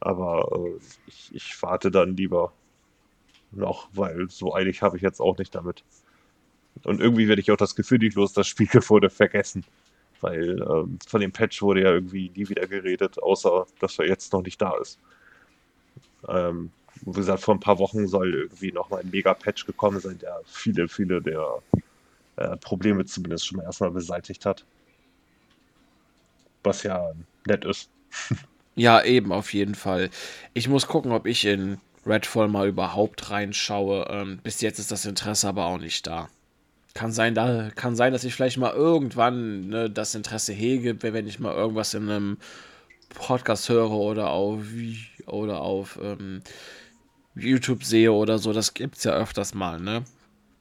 Aber 0.00 0.48
äh, 0.54 0.80
ich, 1.06 1.34
ich, 1.34 1.62
warte 1.62 1.90
dann 1.90 2.16
lieber 2.16 2.52
noch, 3.50 3.88
weil 3.92 4.30
so 4.30 4.54
eilig 4.54 4.82
habe 4.82 4.96
ich 4.96 5.02
jetzt 5.02 5.20
auch 5.20 5.36
nicht 5.38 5.54
damit. 5.54 5.84
Und 6.84 7.00
irgendwie 7.00 7.28
werde 7.28 7.40
ich 7.40 7.50
auch 7.50 7.56
das 7.56 7.74
Gefühl 7.74 7.98
nicht 7.98 8.16
los, 8.16 8.32
das 8.32 8.46
Spiel 8.46 8.68
wurde 8.88 9.10
vergessen. 9.10 9.64
Weil 10.20 10.62
ähm, 10.62 10.98
von 11.06 11.20
dem 11.20 11.32
Patch 11.32 11.60
wurde 11.62 11.82
ja 11.82 11.92
irgendwie 11.92 12.30
nie 12.34 12.48
wieder 12.48 12.66
geredet, 12.66 13.22
außer 13.22 13.66
dass 13.80 13.98
er 13.98 14.06
jetzt 14.06 14.32
noch 14.32 14.42
nicht 14.42 14.60
da 14.60 14.76
ist. 14.78 14.98
Ähm, 16.28 16.70
wie 17.02 17.12
gesagt, 17.12 17.40
vor 17.40 17.54
ein 17.54 17.60
paar 17.60 17.78
Wochen 17.78 18.06
soll 18.08 18.34
irgendwie 18.34 18.72
noch 18.72 18.90
mal 18.90 19.00
ein 19.00 19.10
Mega-Patch 19.10 19.66
gekommen 19.66 20.00
sein, 20.00 20.18
der 20.18 20.40
viele, 20.46 20.88
viele 20.88 21.20
der 21.20 21.62
äh, 22.36 22.56
Probleme 22.56 23.04
zumindest 23.04 23.46
schon 23.46 23.58
mal 23.58 23.64
erstmal 23.64 23.90
beseitigt 23.90 24.46
hat 24.46 24.64
was 26.66 26.82
ja 26.82 27.12
nett 27.46 27.64
ist. 27.64 27.88
Ja, 28.74 29.02
eben, 29.02 29.32
auf 29.32 29.54
jeden 29.54 29.74
Fall. 29.74 30.10
Ich 30.52 30.68
muss 30.68 30.86
gucken, 30.86 31.12
ob 31.12 31.26
ich 31.26 31.46
in 31.46 31.78
Redfall 32.04 32.48
mal 32.48 32.68
überhaupt 32.68 33.30
reinschaue. 33.30 34.06
Ähm, 34.10 34.38
bis 34.42 34.60
jetzt 34.60 34.78
ist 34.78 34.92
das 34.92 35.06
Interesse 35.06 35.48
aber 35.48 35.64
auch 35.64 35.78
nicht 35.78 36.06
da. 36.06 36.28
Kann 36.92 37.12
sein, 37.12 37.34
da, 37.34 37.70
kann 37.74 37.96
sein 37.96 38.12
dass 38.12 38.24
ich 38.24 38.34
vielleicht 38.34 38.58
mal 38.58 38.74
irgendwann 38.74 39.68
ne, 39.68 39.88
das 39.88 40.14
Interesse 40.14 40.52
hege, 40.52 41.02
wenn 41.02 41.26
ich 41.26 41.40
mal 41.40 41.54
irgendwas 41.54 41.94
in 41.94 42.10
einem 42.10 42.36
Podcast 43.14 43.70
höre 43.70 43.92
oder 43.92 44.30
auf, 44.30 44.60
oder 45.26 45.62
auf 45.62 45.98
ähm, 46.02 46.42
YouTube 47.36 47.84
sehe 47.84 48.12
oder 48.12 48.38
so. 48.38 48.52
Das 48.52 48.74
gibt 48.74 48.96
es 48.96 49.04
ja 49.04 49.12
öfters 49.12 49.54
mal, 49.54 49.80
ne? 49.80 50.04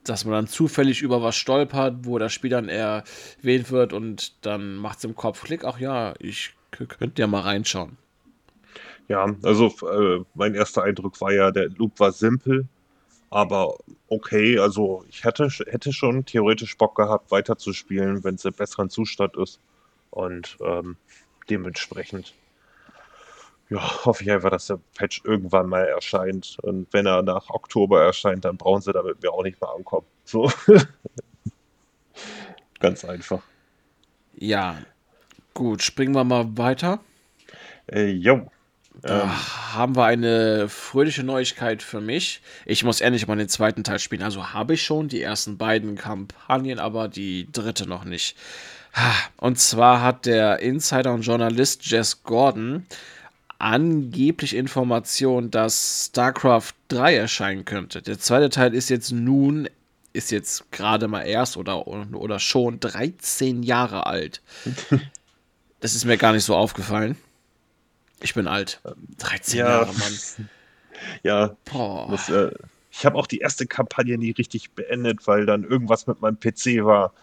dass 0.09 0.25
man 0.25 0.33
dann 0.33 0.47
zufällig 0.47 1.01
über 1.01 1.21
was 1.21 1.35
stolpert, 1.35 2.05
wo 2.05 2.17
das 2.19 2.31
Spiel 2.31 2.51
dann 2.51 2.69
erwähnt 2.69 3.71
wird 3.71 3.91
und 3.93 4.45
dann 4.45 4.75
macht 4.75 4.99
es 4.99 5.03
im 5.03 5.15
Kopf 5.15 5.43
Klick, 5.43 5.63
ach 5.63 5.79
ja, 5.79 6.13
ich 6.19 6.53
könnte 6.71 7.21
ja 7.21 7.27
mal 7.27 7.41
reinschauen. 7.41 7.97
Ja, 9.07 9.35
also 9.43 9.73
äh, 9.87 10.23
mein 10.33 10.55
erster 10.55 10.83
Eindruck 10.83 11.19
war 11.21 11.31
ja, 11.31 11.51
der 11.51 11.69
Loop 11.69 11.99
war 11.99 12.11
simpel, 12.11 12.67
aber 13.29 13.75
okay, 14.07 14.57
also 14.59 15.03
ich 15.09 15.23
hätte, 15.23 15.47
hätte 15.67 15.93
schon 15.93 16.25
theoretisch 16.25 16.77
Bock 16.77 16.95
gehabt, 16.95 17.31
weiterzuspielen, 17.31 18.23
wenn 18.23 18.35
es 18.35 18.45
im 18.45 18.53
besseren 18.53 18.89
Zustand 18.89 19.35
ist. 19.37 19.59
Und 20.09 20.57
ähm, 20.65 20.95
dementsprechend 21.49 22.33
ja, 23.69 24.05
hoffe 24.05 24.23
ich 24.23 24.31
einfach, 24.31 24.51
dass 24.51 24.67
der 24.67 24.79
Patch 24.95 25.21
irgendwann 25.23 25.67
mal 25.67 25.85
erscheint. 25.85 26.57
Und 26.61 26.87
wenn 26.91 27.05
er 27.05 27.23
nach 27.23 27.49
Oktober 27.49 28.03
erscheint, 28.03 28.45
dann 28.45 28.57
brauchen 28.57 28.81
sie 28.81 28.93
damit 28.93 29.21
mir 29.21 29.31
auch 29.31 29.43
nicht 29.43 29.59
mehr 29.59 29.71
ankommen. 29.71 30.05
So. 30.23 30.51
Ganz 32.79 33.05
einfach. 33.05 33.41
Ja, 34.35 34.77
gut, 35.53 35.81
springen 35.81 36.13
wir 36.13 36.23
mal 36.23 36.45
weiter. 36.57 36.99
Äh, 37.91 38.11
jo. 38.11 38.51
Da 39.01 39.23
ähm. 39.23 39.29
haben 39.73 39.95
wir 39.95 40.05
eine 40.05 40.69
fröhliche 40.69 41.23
Neuigkeit 41.23 41.81
für 41.81 42.01
mich. 42.01 42.41
Ich 42.65 42.83
muss 42.83 43.01
endlich 43.01 43.27
mal 43.27 43.35
den 43.35 43.49
zweiten 43.49 43.83
Teil 43.83 43.99
spielen. 43.99 44.23
Also 44.23 44.53
habe 44.53 44.75
ich 44.75 44.83
schon 44.83 45.07
die 45.07 45.21
ersten 45.21 45.57
beiden 45.57 45.95
Kampagnen, 45.95 46.79
aber 46.79 47.07
die 47.07 47.47
dritte 47.51 47.87
noch 47.87 48.03
nicht. 48.03 48.37
Und 49.37 49.59
zwar 49.59 50.01
hat 50.01 50.25
der 50.25 50.59
Insider 50.59 51.13
und 51.13 51.21
Journalist 51.21 51.85
Jess 51.85 52.23
Gordon 52.23 52.85
angeblich 53.59 54.55
Information, 54.55 55.51
dass 55.51 56.07
StarCraft 56.07 56.73
3 56.89 57.15
erscheinen 57.15 57.65
könnte. 57.65 58.01
Der 58.01 58.19
zweite 58.19 58.49
Teil 58.49 58.73
ist 58.73 58.89
jetzt 58.89 59.11
nun, 59.11 59.69
ist 60.13 60.31
jetzt 60.31 60.71
gerade 60.71 61.07
mal 61.07 61.23
erst 61.23 61.57
oder, 61.57 61.87
oder 61.87 62.39
schon 62.39 62.79
13 62.79 63.63
Jahre 63.63 64.05
alt. 64.05 64.41
Das 65.81 65.93
ist 65.93 66.05
mir 66.05 66.17
gar 66.17 66.33
nicht 66.33 66.45
so 66.45 66.55
aufgefallen. 66.55 67.15
Ich 68.19 68.33
bin 68.33 68.47
alt. 68.47 68.81
13 69.19 69.59
ja, 69.59 69.67
Jahre, 69.67 69.93
Mann. 69.93 70.49
Ja, 71.21 71.55
das, 72.09 72.29
äh, 72.29 72.49
ich 72.89 73.05
habe 73.05 73.17
auch 73.17 73.27
die 73.27 73.39
erste 73.39 73.67
Kampagne 73.67 74.17
nie 74.17 74.31
richtig 74.31 74.71
beendet, 74.71 75.27
weil 75.27 75.45
dann 75.45 75.63
irgendwas 75.63 76.07
mit 76.07 76.21
meinem 76.21 76.39
PC 76.39 76.83
war 76.85 77.13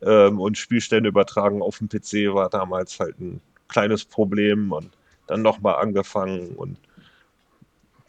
ähm, 0.00 0.40
und 0.40 0.56
Spielstände 0.56 1.08
übertragen 1.08 1.60
auf 1.60 1.78
dem 1.78 1.88
PC 1.88 2.32
war 2.32 2.48
damals 2.48 2.98
halt 3.00 3.18
ein 3.20 3.40
kleines 3.66 4.04
Problem 4.04 4.72
und 4.72 4.90
dann 5.28 5.42
nochmal 5.42 5.76
angefangen 5.76 6.56
und 6.56 6.78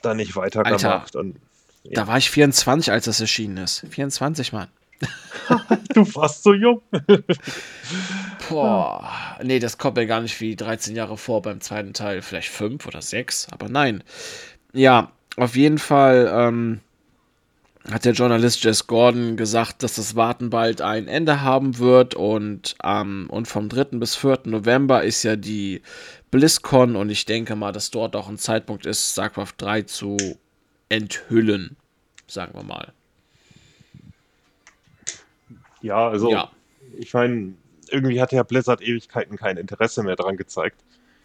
dann 0.01 0.17
nicht 0.17 0.35
weitergemacht. 0.35 1.15
Und, 1.15 1.35
ja. 1.83 1.91
Da 1.93 2.07
war 2.07 2.17
ich 2.17 2.29
24, 2.29 2.91
als 2.91 3.05
das 3.05 3.21
erschienen 3.21 3.57
ist. 3.57 3.85
24, 3.89 4.53
Mann. 4.53 4.67
du 5.93 6.01
warst 6.15 6.43
so 6.43 6.53
jung. 6.53 6.81
Boah, 8.49 9.37
nee, 9.43 9.59
das 9.59 9.77
kommt 9.77 9.95
mir 9.95 10.07
gar 10.07 10.21
nicht 10.21 10.39
wie 10.41 10.55
13 10.55 10.95
Jahre 10.95 11.17
vor 11.17 11.41
beim 11.41 11.61
zweiten 11.61 11.93
Teil. 11.93 12.21
Vielleicht 12.21 12.49
5 12.49 12.85
oder 12.85 13.01
6, 13.01 13.47
aber 13.51 13.69
nein. 13.69 14.03
Ja, 14.73 15.11
auf 15.37 15.55
jeden 15.55 15.77
Fall 15.77 16.29
ähm, 16.33 16.81
hat 17.89 18.05
der 18.05 18.13
Journalist 18.13 18.63
Jess 18.63 18.87
Gordon 18.87 19.37
gesagt, 19.37 19.83
dass 19.83 19.95
das 19.95 20.15
Warten 20.15 20.49
bald 20.49 20.81
ein 20.81 21.07
Ende 21.07 21.41
haben 21.41 21.77
wird 21.77 22.15
und, 22.15 22.75
ähm, 22.83 23.27
und 23.29 23.47
vom 23.47 23.69
3. 23.69 23.97
bis 23.99 24.15
4. 24.15 24.41
November 24.45 25.03
ist 25.03 25.23
ja 25.23 25.35
die 25.35 25.81
BlizzCon 26.31 26.95
und 26.95 27.09
ich 27.09 27.25
denke 27.25 27.55
mal, 27.55 27.71
dass 27.71 27.91
dort 27.91 28.15
auch 28.15 28.29
ein 28.29 28.37
Zeitpunkt 28.37 28.85
ist, 28.85 29.11
StarCraft 29.11 29.53
3 29.57 29.83
zu 29.83 30.17
enthüllen, 30.89 31.75
sagen 32.27 32.53
wir 32.53 32.63
mal. 32.63 32.93
Ja, 35.81 36.09
also 36.09 36.31
ja. 36.31 36.51
ich 36.97 37.13
meine, 37.13 37.53
irgendwie 37.89 38.21
hat 38.21 38.31
ja 38.31 38.43
Blizzard 38.43 38.81
Ewigkeiten 38.81 39.37
kein 39.37 39.57
Interesse 39.57 40.03
mehr 40.03 40.15
daran 40.15 40.37
gezeigt, 40.37 40.79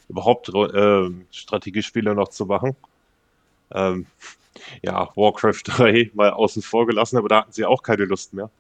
überhaupt 0.09 0.49
äh, 0.49 1.11
Strategiespiele 1.31 2.15
noch 2.15 2.29
zu 2.29 2.47
machen. 2.47 2.77
Ähm, 3.73 4.07
ja, 4.83 5.11
Warcraft 5.17 5.63
3 5.65 6.11
mal 6.15 6.31
außen 6.31 6.63
vor 6.63 6.87
gelassen, 6.87 7.19
aber 7.19 7.29
da 7.29 7.41
hatten 7.41 7.53
sie 7.53 7.65
auch 7.65 7.83
keine 7.83 8.05
Lust 8.05 8.33
mehr. 8.33 8.51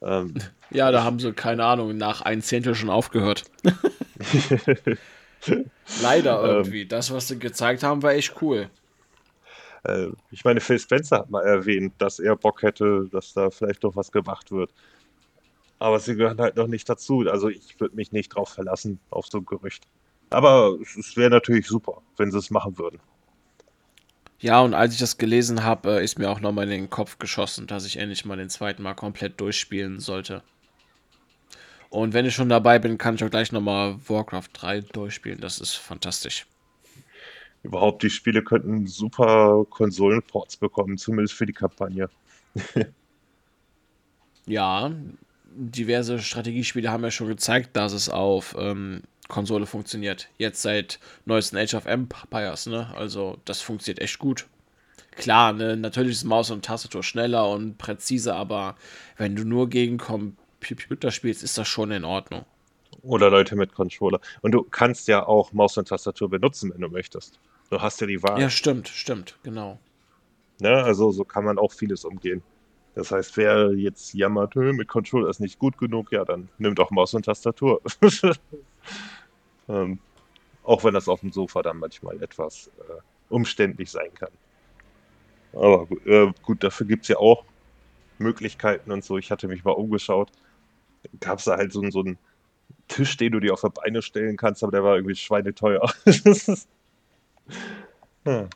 Ähm, 0.00 0.34
ja, 0.70 0.90
da 0.90 1.02
haben 1.02 1.18
sie, 1.18 1.32
keine 1.32 1.64
Ahnung, 1.64 1.96
nach 1.96 2.22
ein 2.22 2.42
Zehntel 2.42 2.74
schon 2.74 2.90
aufgehört. 2.90 3.44
Leider 6.02 6.40
ähm, 6.40 6.50
irgendwie. 6.50 6.82
Ähm, 6.82 6.88
das, 6.88 7.12
was 7.12 7.28
sie 7.28 7.38
gezeigt 7.38 7.82
haben, 7.82 8.02
war 8.02 8.12
echt 8.12 8.40
cool. 8.42 8.70
Äh, 9.84 10.08
ich 10.30 10.44
meine, 10.44 10.60
Phil 10.60 10.78
Spencer 10.78 11.18
hat 11.18 11.30
mal 11.30 11.44
erwähnt, 11.44 11.94
dass 11.98 12.18
er 12.18 12.36
Bock 12.36 12.62
hätte, 12.62 13.08
dass 13.12 13.32
da 13.34 13.50
vielleicht 13.50 13.84
doch 13.84 13.96
was 13.96 14.10
gemacht 14.10 14.50
wird. 14.50 14.70
Aber 15.78 15.98
sie 15.98 16.16
gehören 16.16 16.40
halt 16.40 16.56
noch 16.56 16.66
nicht 16.66 16.88
dazu. 16.88 17.20
Also 17.30 17.48
ich 17.48 17.78
würde 17.78 17.96
mich 17.96 18.12
nicht 18.12 18.30
drauf 18.30 18.50
verlassen, 18.50 19.00
auf 19.10 19.26
so 19.26 19.38
ein 19.38 19.44
Gerücht. 19.44 19.84
Aber 20.30 20.78
es 20.98 21.16
wäre 21.16 21.30
natürlich 21.30 21.66
super, 21.66 22.02
wenn 22.16 22.30
sie 22.30 22.38
es 22.38 22.50
machen 22.50 22.78
würden. 22.78 23.00
Ja, 24.40 24.60
und 24.60 24.74
als 24.74 24.94
ich 24.94 25.00
das 25.00 25.16
gelesen 25.16 25.64
habe, 25.64 26.00
äh, 26.00 26.04
ist 26.04 26.18
mir 26.18 26.30
auch 26.30 26.40
nochmal 26.40 26.64
in 26.64 26.70
den 26.70 26.90
Kopf 26.90 27.18
geschossen, 27.18 27.66
dass 27.66 27.86
ich 27.86 27.96
endlich 27.96 28.24
mal 28.24 28.36
den 28.36 28.50
zweiten 28.50 28.82
Mal 28.82 28.94
komplett 28.94 29.40
durchspielen 29.40 30.00
sollte. 30.00 30.42
Und 31.94 32.12
wenn 32.12 32.26
ich 32.26 32.34
schon 32.34 32.48
dabei 32.48 32.80
bin, 32.80 32.98
kann 32.98 33.14
ich 33.14 33.22
auch 33.22 33.30
gleich 33.30 33.52
nochmal 33.52 33.96
Warcraft 34.08 34.48
3 34.52 34.80
durchspielen. 34.80 35.40
Das 35.40 35.60
ist 35.60 35.74
fantastisch. 35.74 36.44
Überhaupt, 37.62 38.02
die 38.02 38.10
Spiele 38.10 38.42
könnten 38.42 38.88
super 38.88 39.64
Konsolenports 39.70 40.56
bekommen, 40.56 40.98
zumindest 40.98 41.34
für 41.34 41.46
die 41.46 41.52
Kampagne. 41.52 42.10
ja, 44.46 44.90
diverse 45.54 46.18
Strategiespiele 46.18 46.90
haben 46.90 47.04
ja 47.04 47.12
schon 47.12 47.28
gezeigt, 47.28 47.76
dass 47.76 47.92
es 47.92 48.08
auf 48.08 48.56
ähm, 48.58 49.02
Konsole 49.28 49.64
funktioniert. 49.64 50.28
Jetzt 50.36 50.62
seit 50.62 50.98
neuesten 51.26 51.56
Age 51.56 51.74
of 51.74 51.86
Empires, 51.86 52.66
ne? 52.66 52.92
Also 52.96 53.38
das 53.44 53.60
funktioniert 53.60 54.00
echt 54.00 54.18
gut. 54.18 54.46
Klar, 55.12 55.52
ne, 55.52 55.76
natürlich 55.76 56.16
ist 56.16 56.24
Maus 56.24 56.50
und 56.50 56.64
Tastatur 56.64 57.04
schneller 57.04 57.48
und 57.48 57.78
präziser, 57.78 58.34
aber 58.34 58.74
wenn 59.16 59.36
du 59.36 59.44
nur 59.44 59.68
gegen 59.70 59.96
Computer 60.64 61.10
spielst, 61.10 61.42
ist 61.42 61.58
das 61.58 61.68
schon 61.68 61.90
in 61.90 62.04
Ordnung. 62.04 62.44
Oder 63.02 63.30
Leute 63.30 63.56
mit 63.56 63.74
Controller. 63.74 64.20
Und 64.42 64.52
du 64.52 64.62
kannst 64.62 65.08
ja 65.08 65.26
auch 65.26 65.52
Maus 65.52 65.76
und 65.76 65.88
Tastatur 65.88 66.30
benutzen, 66.30 66.72
wenn 66.72 66.80
du 66.80 66.88
möchtest. 66.88 67.38
Du 67.70 67.80
hast 67.80 68.00
ja 68.00 68.06
die 68.06 68.22
Wahl. 68.22 68.40
Ja, 68.40 68.50
stimmt, 68.50 68.88
stimmt, 68.88 69.38
genau. 69.42 69.78
Ne, 70.60 70.82
also 70.82 71.10
so 71.10 71.24
kann 71.24 71.44
man 71.44 71.58
auch 71.58 71.72
vieles 71.72 72.04
umgehen. 72.04 72.42
Das 72.94 73.10
heißt, 73.10 73.36
wer 73.36 73.72
jetzt 73.72 74.14
jammert, 74.14 74.54
mit 74.54 74.86
Controller 74.86 75.28
ist 75.28 75.40
nicht 75.40 75.58
gut 75.58 75.76
genug, 75.78 76.12
ja, 76.12 76.24
dann 76.24 76.48
nimmt 76.58 76.78
auch 76.78 76.90
Maus 76.92 77.12
und 77.14 77.24
Tastatur. 77.24 77.80
ähm, 79.68 79.98
auch 80.62 80.84
wenn 80.84 80.94
das 80.94 81.08
auf 81.08 81.20
dem 81.20 81.32
Sofa 81.32 81.62
dann 81.62 81.78
manchmal 81.78 82.22
etwas 82.22 82.70
äh, 82.78 83.00
umständlich 83.28 83.90
sein 83.90 84.14
kann. 84.14 84.30
Aber 85.52 85.88
äh, 86.06 86.32
gut, 86.42 86.62
dafür 86.62 86.86
gibt 86.86 87.02
es 87.02 87.08
ja 87.08 87.16
auch 87.16 87.44
Möglichkeiten 88.18 88.92
und 88.92 89.04
so. 89.04 89.18
Ich 89.18 89.30
hatte 89.30 89.48
mich 89.48 89.64
mal 89.64 89.72
umgeschaut. 89.72 90.30
Gab 91.20 91.38
es 91.38 91.44
da 91.44 91.56
halt 91.56 91.72
so, 91.72 91.88
so 91.90 92.00
einen 92.00 92.18
Tisch, 92.88 93.16
den 93.16 93.32
du 93.32 93.40
dir 93.40 93.52
auf 93.52 93.62
die 93.62 93.70
Beine 93.70 94.02
stellen 94.02 94.36
kannst, 94.36 94.62
aber 94.62 94.72
der 94.72 94.84
war 94.84 94.96
irgendwie 94.96 95.16
schweineteuer. 95.16 95.92
hm. 98.24 98.48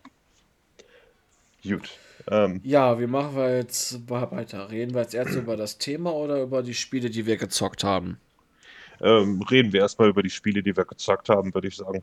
Gut. 1.62 1.90
Ähm, 2.30 2.60
ja, 2.62 2.98
wie 3.00 3.06
machen 3.06 3.36
wir 3.36 3.56
jetzt 3.56 4.08
weiter? 4.10 4.70
Reden 4.70 4.94
wir 4.94 5.02
jetzt 5.02 5.14
erst 5.14 5.34
über 5.34 5.56
das 5.56 5.78
Thema 5.78 6.12
oder 6.12 6.42
über 6.42 6.62
die 6.62 6.74
Spiele, 6.74 7.10
die 7.10 7.26
wir 7.26 7.36
gezockt 7.36 7.84
haben? 7.84 8.18
Ähm, 9.00 9.40
reden 9.42 9.72
wir 9.72 9.80
erstmal 9.80 10.08
über 10.08 10.22
die 10.22 10.30
Spiele, 10.30 10.62
die 10.62 10.76
wir 10.76 10.84
gezockt 10.84 11.28
haben, 11.28 11.54
würde 11.54 11.68
ich 11.68 11.76
sagen. 11.76 12.02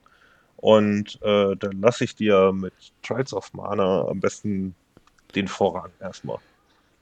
Und 0.57 1.19
äh, 1.21 1.55
dann 1.55 1.81
lasse 1.81 2.05
ich 2.05 2.15
dir 2.15 2.51
mit 2.53 2.73
Trials 3.03 3.33
of 3.33 3.53
Mana 3.53 4.07
am 4.07 4.19
besten 4.19 4.73
den 5.35 5.47
Vorrang 5.47 5.91
erstmal. 5.99 6.39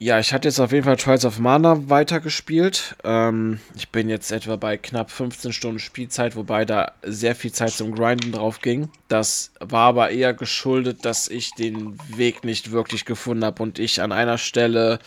Ja, 0.04 0.18
ich 0.20 0.34
hatte 0.34 0.48
jetzt 0.48 0.60
auf 0.60 0.70
jeden 0.70 0.84
Fall 0.84 0.98
Trials 0.98 1.24
of 1.24 1.38
Mana 1.38 1.88
weitergespielt. 1.88 2.94
Ähm, 3.04 3.58
ich 3.74 3.88
bin 3.88 4.10
jetzt 4.10 4.32
etwa 4.32 4.56
bei 4.56 4.76
knapp 4.76 5.10
15 5.10 5.54
Stunden 5.54 5.78
Spielzeit, 5.78 6.36
wobei 6.36 6.66
da 6.66 6.92
sehr 7.02 7.34
viel 7.34 7.52
Zeit 7.52 7.70
zum 7.70 7.94
Grinden 7.94 8.32
drauf 8.32 8.60
ging. 8.60 8.90
Das 9.08 9.52
war 9.60 9.88
aber 9.88 10.10
eher 10.10 10.34
geschuldet, 10.34 11.06
dass 11.06 11.28
ich 11.28 11.52
den 11.52 11.96
Weg 12.14 12.44
nicht 12.44 12.70
wirklich 12.70 13.06
gefunden 13.06 13.46
habe 13.46 13.62
und 13.62 13.78
ich 13.78 14.02
an 14.02 14.12
einer 14.12 14.36
Stelle, 14.36 14.98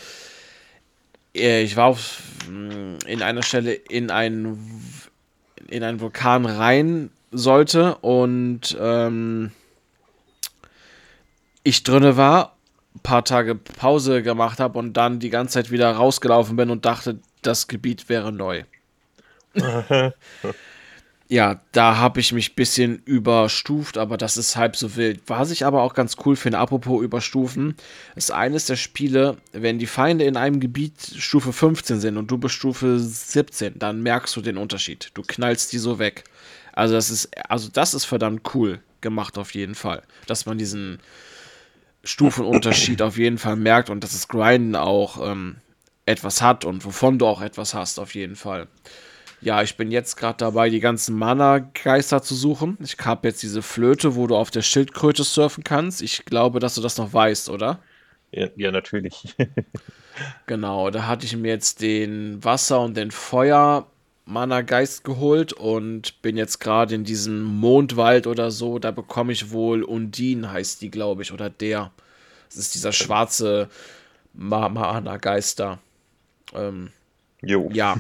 äh, 1.36 1.62
ich 1.62 1.76
war 1.76 1.86
auf, 1.86 2.24
mm, 2.50 2.96
in 3.06 3.22
einer 3.22 3.44
Stelle 3.44 3.74
in 3.74 4.10
einen, 4.10 4.82
in 5.68 5.84
einen 5.84 6.00
Vulkan 6.00 6.48
rein 6.48 7.12
sollte 7.32 7.98
und 7.98 8.76
ähm, 8.82 9.52
ich 11.62 11.84
drinne 11.84 12.18
war 12.18 12.57
paar 13.00 13.24
Tage 13.24 13.56
Pause 13.56 14.24
gemacht 14.24 14.60
habe 14.60 14.78
und 14.80 14.94
dann 14.94 15.20
die 15.20 15.30
ganze 15.30 15.56
Zeit 15.56 15.72
wieder 15.72 15.92
rausgelaufen 15.92 16.56
bin 16.56 16.70
und 16.70 16.86
dachte, 16.86 17.20
das 17.42 17.68
Gebiet 17.68 18.10
wäre 18.10 18.32
neu. 18.32 18.64
ja, 21.28 21.62
da 21.72 21.98
habe 21.98 22.20
ich 22.20 22.32
mich 22.32 22.52
ein 22.52 22.56
bisschen 22.56 23.02
überstuft, 23.06 23.98
aber 23.98 24.18
das 24.18 24.38
ist 24.38 24.56
halb 24.56 24.76
so 24.76 24.96
wild. 24.96 25.22
Was 25.28 25.52
ich 25.52 25.66
aber 25.66 25.82
auch 25.82 25.94
ganz 25.94 26.16
cool 26.26 26.36
finde, 26.36 26.60
apropos 26.60 27.04
überstufen, 27.04 27.76
ist 28.16 28.32
eines 28.32 28.66
der 28.66 28.76
Spiele, 28.76 29.38
wenn 29.52 29.80
die 29.80 29.88
Feinde 29.88 30.26
in 30.26 30.38
einem 30.38 30.60
Gebiet 30.60 30.94
Stufe 31.18 31.54
15 31.54 32.00
sind 32.00 32.18
und 32.18 32.30
du 32.30 32.38
bist 32.38 32.56
Stufe 32.56 33.00
17, 33.00 33.80
dann 33.80 34.02
merkst 34.02 34.36
du 34.36 34.42
den 34.42 34.58
Unterschied. 34.58 35.12
Du 35.14 35.22
knallst 35.22 35.74
die 35.74 35.80
so 35.80 36.00
weg. 36.00 36.24
Also 36.74 36.94
das 36.94 37.10
ist, 37.10 37.30
also 37.50 37.70
das 37.74 37.94
ist 37.94 38.06
verdammt 38.06 38.54
cool 38.54 38.80
gemacht 39.02 39.38
auf 39.38 39.54
jeden 39.54 39.76
Fall, 39.76 40.04
dass 40.28 40.46
man 40.46 40.58
diesen 40.58 41.00
Stufenunterschied 42.08 43.02
auf 43.02 43.18
jeden 43.18 43.38
Fall 43.38 43.56
merkt 43.56 43.90
und 43.90 44.04
dass 44.04 44.14
das 44.14 44.28
Grinden 44.28 44.76
auch 44.76 45.30
ähm, 45.30 45.58
etwas 46.06 46.42
hat 46.42 46.66
und 46.66 46.86
wovon 46.86 47.20
du 47.20 47.28
auch 47.28 47.42
etwas 47.42 47.74
hast, 47.74 48.00
auf 48.00 48.16
jeden 48.16 48.36
Fall. 48.36 48.68
Ja, 49.40 49.62
ich 49.62 49.78
bin 49.78 49.92
jetzt 49.92 50.16
gerade 50.16 50.38
dabei, 50.38 50.70
die 50.70 50.80
ganzen 50.80 51.16
Mana-Geister 51.16 52.24
zu 52.24 52.34
suchen. 52.34 52.78
Ich 52.82 52.98
habe 53.06 53.28
jetzt 53.28 53.44
diese 53.44 53.62
Flöte, 53.62 54.16
wo 54.16 54.26
du 54.26 54.36
auf 54.36 54.50
der 54.50 54.64
Schildkröte 54.64 55.24
surfen 55.24 55.64
kannst. 55.64 56.02
Ich 56.02 56.26
glaube, 56.26 56.60
dass 56.60 56.74
du 56.74 56.82
das 56.82 56.98
noch 56.98 57.14
weißt, 57.14 57.50
oder? 57.50 57.80
Ja, 58.32 58.48
ja 58.56 58.72
natürlich. 58.72 59.36
genau, 60.48 60.90
da 60.90 61.06
hatte 61.06 61.26
ich 61.26 61.36
mir 61.36 61.50
jetzt 61.50 61.82
den 61.82 62.44
Wasser- 62.44 62.82
und 62.82 62.98
den 62.98 63.12
Feuer 63.12 63.86
Mana-Geist 64.28 65.06
geholt 65.06 65.54
und 65.54 66.22
bin 66.22 66.36
jetzt 66.36 66.60
gerade 66.60 66.94
in 66.94 67.06
diesem 67.06 67.44
Mondwald 67.44 68.28
oder 68.28 68.52
so. 68.52 68.78
Da 68.78 68.92
bekomme 68.92 69.32
ich 69.32 69.52
wohl 69.52 69.84
Undin, 69.84 70.52
heißt 70.52 70.82
die, 70.82 70.92
glaube 70.92 71.24
ich, 71.24 71.32
oder 71.32 71.50
der. 71.50 71.92
Das 72.50 72.58
ist 72.58 72.76
dieser 72.76 72.92
schwarze 72.92 73.70
Mana-Geister. 74.34 75.80
Ähm, 76.54 76.92
jo. 77.42 77.70
Ja. 77.72 77.98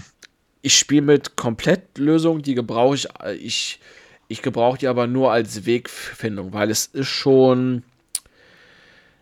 Ich 0.61 0.77
spiele 0.77 1.03
mit 1.03 1.37
Komplettlösung, 1.37 2.41
die 2.41 2.55
gebrauche 2.55 2.95
ich. 2.95 3.07
Äh, 3.23 3.35
ich, 3.35 3.79
ich 4.27 4.41
gebrauche 4.41 4.79
die 4.79 4.87
aber 4.87 5.07
nur 5.07 5.31
als 5.31 5.65
Wegfindung, 5.65 6.51
weil 6.51 6.69
es 6.69 6.87
ist 6.87 7.07
schon. 7.07 7.83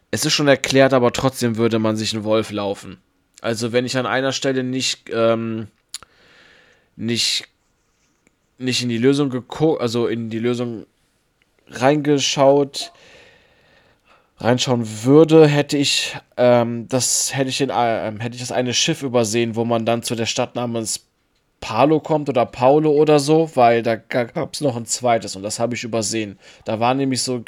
Es 0.09 0.25
ist 0.25 0.33
schon 0.33 0.47
erklärt, 0.47 0.93
aber 0.93 1.11
trotzdem 1.11 1.57
würde 1.57 1.77
man 1.77 1.97
sich 1.97 2.13
einen 2.13 2.23
Wolf 2.23 2.49
laufen. 2.49 2.97
Also, 3.41 3.73
wenn 3.73 3.85
ich 3.85 3.95
an 3.95 4.07
einer 4.07 4.31
Stelle 4.31 4.63
nicht. 4.63 5.11
Ähm, 5.13 5.67
nicht, 6.95 7.47
nicht 8.57 8.81
in 8.81 8.89
die 8.89 8.97
Lösung 8.97 9.29
geguckt, 9.29 9.81
also 9.81 10.07
in 10.07 10.29
die 10.29 10.39
Lösung 10.39 10.85
reingeschaut, 11.67 12.91
reinschauen 14.37 15.03
würde, 15.03 15.47
hätte 15.47 15.77
ich 15.77 16.15
ähm, 16.37 16.87
das 16.87 17.35
hätte 17.35 17.49
ich 17.49 17.61
in, 17.61 17.69
äh, 17.69 18.11
hätte 18.19 18.35
ich 18.35 18.41
das 18.41 18.51
eine 18.51 18.73
Schiff 18.73 19.01
übersehen, 19.03 19.55
wo 19.55 19.65
man 19.65 19.85
dann 19.85 20.03
zu 20.03 20.15
der 20.15 20.25
Stadt 20.25 20.55
namens 20.55 21.05
Palo 21.61 21.99
kommt 21.99 22.29
oder 22.29 22.45
Paulo 22.45 22.91
oder 22.91 23.17
so, 23.19 23.49
weil 23.55 23.81
da 23.81 23.95
gab 23.95 24.53
es 24.53 24.61
noch 24.61 24.75
ein 24.75 24.85
zweites 24.85 25.35
und 25.35 25.41
das 25.41 25.59
habe 25.59 25.73
ich 25.73 25.83
übersehen. 25.83 26.37
Da 26.63 26.79
waren 26.79 26.97
nämlich 26.97 27.23
so, 27.23 27.43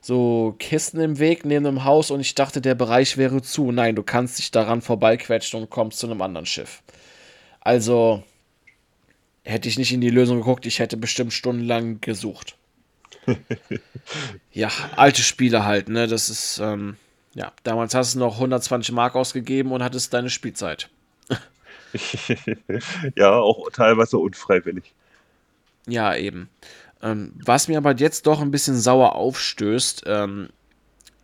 so 0.00 0.56
Kisten 0.58 1.00
im 1.00 1.18
Weg 1.18 1.44
neben 1.44 1.64
dem 1.64 1.84
Haus 1.84 2.10
und 2.10 2.20
ich 2.20 2.34
dachte, 2.34 2.60
der 2.60 2.74
Bereich 2.74 3.18
wäre 3.18 3.40
zu. 3.40 3.70
Nein, 3.70 3.94
du 3.94 4.02
kannst 4.02 4.38
dich 4.38 4.50
daran 4.50 4.80
vorbeiquetschen 4.82 5.60
und 5.60 5.70
kommst 5.70 6.00
zu 6.00 6.06
einem 6.06 6.20
anderen 6.20 6.46
Schiff. 6.46 6.82
Also, 7.60 8.24
Hätte 9.44 9.68
ich 9.68 9.78
nicht 9.78 9.92
in 9.92 10.00
die 10.00 10.10
Lösung 10.10 10.38
geguckt, 10.38 10.66
ich 10.66 10.78
hätte 10.78 10.96
bestimmt 10.96 11.32
stundenlang 11.32 12.00
gesucht. 12.00 12.56
ja, 14.52 14.70
alte 14.96 15.22
Spiele 15.22 15.64
halt, 15.64 15.88
ne? 15.88 16.06
Das 16.06 16.28
ist, 16.28 16.58
ähm, 16.62 16.96
ja, 17.34 17.52
damals 17.64 17.94
hast 17.94 18.14
du 18.14 18.20
noch 18.20 18.34
120 18.34 18.94
Mark 18.94 19.14
ausgegeben 19.14 19.72
und 19.72 19.82
hattest 19.82 20.14
deine 20.14 20.30
Spielzeit. 20.30 20.88
ja, 23.16 23.32
auch 23.32 23.70
teilweise 23.70 24.18
unfreiwillig. 24.18 24.92
Ja, 25.86 26.14
eben. 26.14 26.48
Ähm, 27.02 27.32
was 27.44 27.68
mir 27.68 27.78
aber 27.78 27.96
jetzt 27.96 28.26
doch 28.26 28.40
ein 28.40 28.50
bisschen 28.50 28.78
sauer 28.78 29.16
aufstößt, 29.16 30.04
ähm, 30.06 30.50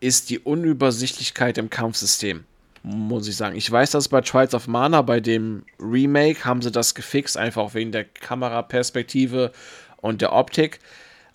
ist 0.01 0.31
die 0.31 0.41
Unübersichtlichkeit 0.41 1.59
im 1.59 1.71
Kampfsystem 1.71 2.45
muss 2.89 3.29
ich 3.29 3.37
sagen. 3.37 3.57
Ich 3.57 3.71
weiß, 3.71 3.91
dass 3.91 4.09
bei 4.09 4.23
Trials 4.23 4.55
of 4.55 4.67
Mana, 4.67 5.03
bei 5.03 5.21
dem 5.21 5.65
Remake, 5.79 6.45
haben 6.45 6.63
sie 6.63 6.71
das 6.71 6.95
gefixt, 6.95 7.37
einfach 7.37 7.63
auch 7.63 7.75
wegen 7.75 7.93
der 7.93 8.05
Kameraperspektive 8.05 9.53
und 9.99 10.23
der 10.23 10.33
Optik. 10.33 10.81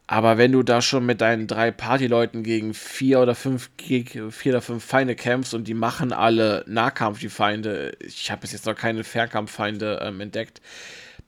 Aber 0.07 0.37
wenn 0.37 0.51
du 0.51 0.63
da 0.63 0.81
schon 0.81 1.05
mit 1.05 1.21
deinen 1.21 1.47
drei 1.47 1.71
Partyleuten 1.71 2.43
gegen 2.43 2.73
vier 2.73 3.19
oder 3.21 3.35
fünf, 3.35 3.69
vier 3.77 4.51
oder 4.51 4.61
fünf 4.61 4.83
Feinde 4.83 5.15
kämpfst 5.15 5.53
und 5.53 5.67
die 5.67 5.73
machen 5.73 6.11
alle 6.11 6.65
Nahkampf, 6.67 7.19
die 7.19 7.29
Feinde, 7.29 7.95
ich 7.99 8.29
habe 8.29 8.41
bis 8.41 8.51
jetzt 8.51 8.65
noch 8.65 8.75
keine 8.75 9.03
Fernkampffeinde 9.03 10.01
ähm, 10.03 10.19
entdeckt, 10.19 10.61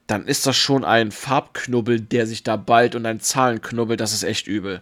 dann 0.07 0.25
ist 0.27 0.45
das 0.45 0.57
schon 0.57 0.83
ein 0.83 1.11
Farbknubbel, 1.11 2.01
der 2.01 2.27
sich 2.27 2.43
da 2.43 2.57
ballt 2.57 2.95
und 2.95 3.05
ein 3.05 3.19
Zahlenknubbel, 3.19 3.95
das 3.95 4.11
ist 4.13 4.23
echt 4.23 4.47
übel. 4.47 4.81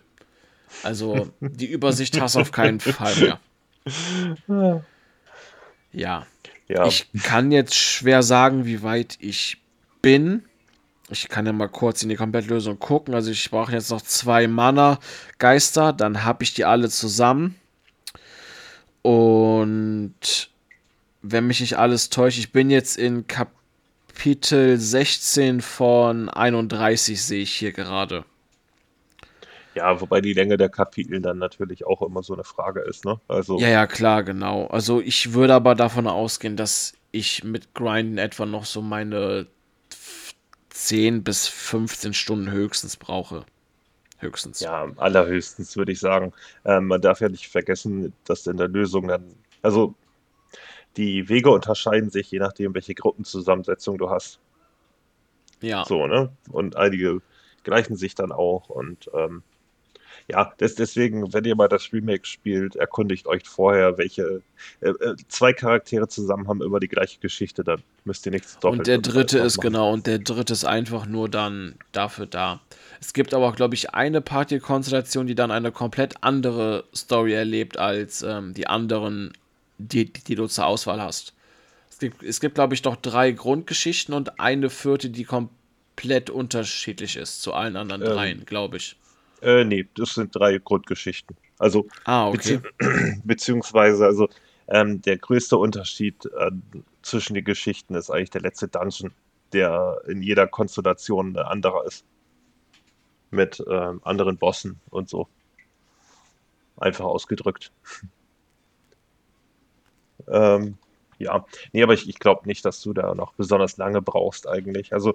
Also 0.81 1.29
die 1.39 1.69
Übersicht 1.69 2.19
hast 2.19 2.35
du 2.35 2.39
auf 2.39 2.51
keinen 2.51 2.79
Fall 2.79 3.15
mehr. 3.15 3.39
Ja. 5.93 6.25
Ja. 6.67 6.85
Ich 6.85 7.07
kann 7.23 7.51
jetzt 7.51 7.75
schwer 7.75 8.23
sagen, 8.23 8.65
wie 8.65 8.83
weit 8.83 9.17
ich 9.19 9.57
bin. 10.01 10.43
Ich 11.09 11.29
kann 11.29 11.45
ja 11.45 11.53
mal 11.53 11.67
kurz 11.67 12.01
in 12.01 12.09
die 12.09 12.15
Komplettlösung 12.15 12.79
gucken. 12.79 13.13
Also 13.13 13.31
ich 13.31 13.49
brauche 13.51 13.71
jetzt 13.71 13.91
noch 13.91 14.01
zwei 14.01 14.47
Mana-Geister, 14.47 15.93
dann 15.93 16.23
habe 16.23 16.43
ich 16.43 16.53
die 16.53 16.65
alle 16.65 16.89
zusammen. 16.89 17.55
Und 19.01 20.49
wenn 21.21 21.47
mich 21.47 21.59
nicht 21.59 21.77
alles 21.77 22.09
täuscht, 22.09 22.39
ich 22.39 22.51
bin 22.51 22.69
jetzt 22.69 22.97
in 22.97 23.27
Kapitel 23.27 24.79
16 24.79 25.61
von 25.61 26.29
31, 26.29 27.21
sehe 27.21 27.43
ich 27.43 27.53
hier 27.53 27.73
gerade. 27.73 28.25
Ja, 29.75 29.99
wobei 29.99 30.21
die 30.21 30.33
Länge 30.33 30.57
der 30.57 30.69
Kapitel 30.69 31.21
dann 31.21 31.39
natürlich 31.39 31.85
auch 31.85 32.01
immer 32.01 32.23
so 32.23 32.33
eine 32.33 32.43
Frage 32.43 32.81
ist, 32.81 33.05
ne? 33.05 33.19
Also 33.27 33.59
ja, 33.59 33.69
ja, 33.69 33.87
klar, 33.87 34.23
genau. 34.23 34.67
Also 34.67 35.01
ich 35.01 35.33
würde 35.33 35.53
aber 35.53 35.75
davon 35.75 36.07
ausgehen, 36.07 36.57
dass 36.57 36.93
ich 37.11 37.43
mit 37.43 37.73
Grinden 37.73 38.17
etwa 38.17 38.45
noch 38.45 38.65
so 38.65 38.81
meine 38.81 39.47
10 40.69 41.23
bis 41.23 41.47
15 41.47 42.13
Stunden 42.13 42.51
höchstens 42.51 42.97
brauche. 42.97 43.45
Höchstens. 44.19 44.59
Ja, 44.59 44.89
allerhöchstens 44.97 45.75
würde 45.77 45.91
ich 45.91 45.99
sagen. 45.99 46.33
Ähm, 46.65 46.87
man 46.87 47.01
darf 47.01 47.21
ja 47.21 47.29
nicht 47.29 47.47
vergessen, 47.47 48.13
dass 48.25 48.47
in 48.47 48.57
der 48.57 48.67
Lösung 48.67 49.07
dann, 49.07 49.35
also 49.61 49.95
die 50.97 51.29
Wege 51.29 51.49
unterscheiden 51.49 52.09
sich, 52.09 52.31
je 52.31 52.39
nachdem, 52.39 52.73
welche 52.73 52.95
Gruppenzusammensetzung 52.95 53.97
du 53.97 54.09
hast. 54.09 54.39
Ja. 55.61 55.85
So, 55.85 56.07
ne? 56.07 56.31
Und 56.51 56.75
einige 56.75 57.21
gleichen 57.63 57.95
sich 57.95 58.15
dann 58.15 58.31
auch 58.31 58.69
und 58.69 59.09
ähm, 59.13 59.43
ja, 60.33 60.51
das, 60.57 60.73
deswegen, 60.73 61.31
wenn 61.31 61.45
ihr 61.45 61.55
mal 61.55 61.67
das 61.67 61.93
Remake 61.93 62.25
spielt, 62.25 62.75
erkundigt 62.75 63.27
euch 63.27 63.43
vorher, 63.47 63.99
welche 63.99 64.41
äh, 64.81 64.89
äh, 64.89 65.15
zwei 65.27 65.53
Charaktere 65.53 66.07
zusammen 66.07 66.47
haben 66.47 66.63
immer 66.63 66.79
die 66.79 66.87
gleiche 66.87 67.19
Geschichte, 67.19 67.63
dann 67.63 67.83
müsst 68.03 68.25
ihr 68.25 68.31
nichts 68.31 68.57
doppelt 68.57 68.79
Und 68.79 68.87
der 68.87 68.97
dritte 68.97 69.37
ist 69.37 69.57
machen. 69.57 69.67
genau, 69.67 69.93
und 69.93 70.07
der 70.07 70.17
dritte 70.17 70.53
ist 70.53 70.65
einfach 70.65 71.05
nur 71.05 71.29
dann 71.29 71.75
dafür 71.91 72.25
da. 72.25 72.61
Es 72.99 73.13
gibt 73.13 73.35
aber 73.35 73.47
auch, 73.47 73.55
glaube 73.55 73.75
ich, 73.75 73.91
eine 73.91 74.21
Party-Konstellation, 74.21 75.27
die 75.27 75.35
dann 75.35 75.51
eine 75.51 75.71
komplett 75.71 76.15
andere 76.21 76.85
Story 76.95 77.33
erlebt 77.33 77.77
als 77.77 78.23
ähm, 78.23 78.55
die 78.55 78.65
anderen, 78.65 79.33
die, 79.77 80.11
die 80.11 80.33
du 80.33 80.47
zur 80.47 80.65
Auswahl 80.65 80.99
hast. 80.99 81.33
Es 81.91 81.99
gibt, 81.99 82.23
es 82.23 82.39
gibt 82.39 82.55
glaube 82.55 82.73
ich, 82.73 82.81
doch 82.81 82.95
drei 82.95 83.31
Grundgeschichten 83.31 84.15
und 84.15 84.39
eine 84.39 84.71
vierte, 84.71 85.11
die 85.11 85.25
komplett 85.25 86.31
unterschiedlich 86.31 87.17
ist 87.17 87.43
zu 87.43 87.53
allen 87.53 87.75
anderen 87.75 88.01
ähm, 88.01 88.07
dreien, 88.07 88.45
glaube 88.47 88.77
ich. 88.77 88.95
Äh, 89.43 89.65
nee, 89.65 89.87
das 89.95 90.15
sind 90.15 90.35
drei 90.35 90.57
Grundgeschichten. 90.57 91.35
Also, 91.59 91.87
ah, 92.05 92.29
okay. 92.29 92.59
bezieh 92.59 93.19
beziehungsweise, 93.23 94.05
also, 94.05 94.29
ähm, 94.67 95.01
der 95.01 95.17
größte 95.17 95.57
Unterschied 95.57 96.25
äh, 96.37 96.51
zwischen 97.01 97.33
den 97.33 97.43
Geschichten 97.43 97.95
ist 97.95 98.09
eigentlich 98.09 98.29
der 98.29 98.41
letzte 98.41 98.67
Dungeon, 98.67 99.11
der 99.51 100.01
in 100.07 100.21
jeder 100.21 100.47
Konstellation 100.47 101.37
ein 101.37 101.45
anderer 101.45 101.85
ist. 101.85 102.05
Mit 103.29 103.63
ähm, 103.67 103.99
anderen 104.03 104.37
Bossen 104.37 104.79
und 104.89 105.09
so. 105.09 105.27
Einfach 106.77 107.05
ausgedrückt. 107.05 107.71
ähm, 110.27 110.77
ja, 111.17 111.45
nee, 111.71 111.83
aber 111.83 111.93
ich, 111.93 112.07
ich 112.07 112.19
glaube 112.19 112.47
nicht, 112.47 112.63
dass 112.63 112.81
du 112.81 112.93
da 112.93 113.15
noch 113.15 113.33
besonders 113.33 113.77
lange 113.77 114.01
brauchst 114.01 114.47
eigentlich. 114.47 114.93
Also 114.93 115.13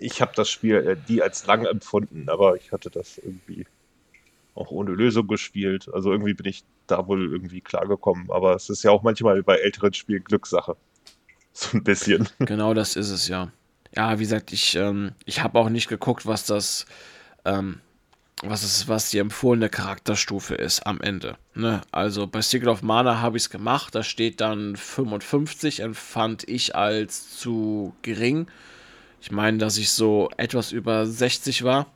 ich 0.00 0.20
habe 0.20 0.32
das 0.34 0.48
Spiel 0.48 0.76
äh, 0.76 0.96
die 1.08 1.22
als 1.22 1.46
lang 1.46 1.64
empfunden, 1.64 2.28
aber 2.28 2.56
ich 2.56 2.72
hatte 2.72 2.90
das 2.90 3.18
irgendwie 3.18 3.66
auch 4.54 4.70
ohne 4.70 4.90
Lösung 4.90 5.26
gespielt. 5.28 5.88
Also 5.92 6.10
irgendwie 6.10 6.34
bin 6.34 6.46
ich 6.46 6.64
da 6.86 7.06
wohl 7.06 7.32
irgendwie 7.32 7.60
klargekommen. 7.60 8.30
Aber 8.30 8.54
es 8.54 8.68
ist 8.68 8.82
ja 8.82 8.90
auch 8.90 9.02
manchmal 9.02 9.42
bei 9.42 9.56
älteren 9.56 9.92
Spielen 9.92 10.24
Glückssache. 10.24 10.76
So 11.52 11.76
ein 11.76 11.84
bisschen. 11.84 12.28
Genau 12.38 12.74
das 12.74 12.96
ist 12.96 13.10
es 13.10 13.28
ja. 13.28 13.52
Ja, 13.94 14.18
wie 14.18 14.22
gesagt, 14.22 14.52
ich, 14.52 14.76
ähm, 14.76 15.12
ich 15.24 15.42
habe 15.42 15.58
auch 15.58 15.70
nicht 15.70 15.88
geguckt, 15.88 16.26
was 16.26 16.44
das, 16.44 16.86
ähm, 17.44 17.80
was 18.42 18.62
ist, 18.62 18.86
was 18.88 19.10
die 19.10 19.18
empfohlene 19.18 19.68
Charakterstufe 19.68 20.54
ist 20.54 20.86
am 20.86 21.00
Ende. 21.00 21.36
Ne? 21.54 21.80
Also 21.90 22.26
bei 22.26 22.42
Secret 22.42 22.68
of 22.68 22.82
Mana 22.82 23.20
habe 23.20 23.36
ich 23.36 23.44
es 23.44 23.50
gemacht, 23.50 23.94
da 23.94 24.02
steht 24.02 24.40
dann 24.40 24.76
55, 24.76 25.80
empfand 25.80 26.48
ich 26.48 26.76
als 26.76 27.36
zu 27.38 27.94
gering. 28.02 28.48
Ich 29.20 29.30
meine, 29.30 29.58
dass 29.58 29.78
ich 29.78 29.90
so 29.90 30.30
etwas 30.36 30.72
über 30.72 31.06
60 31.06 31.64
war. 31.64 31.86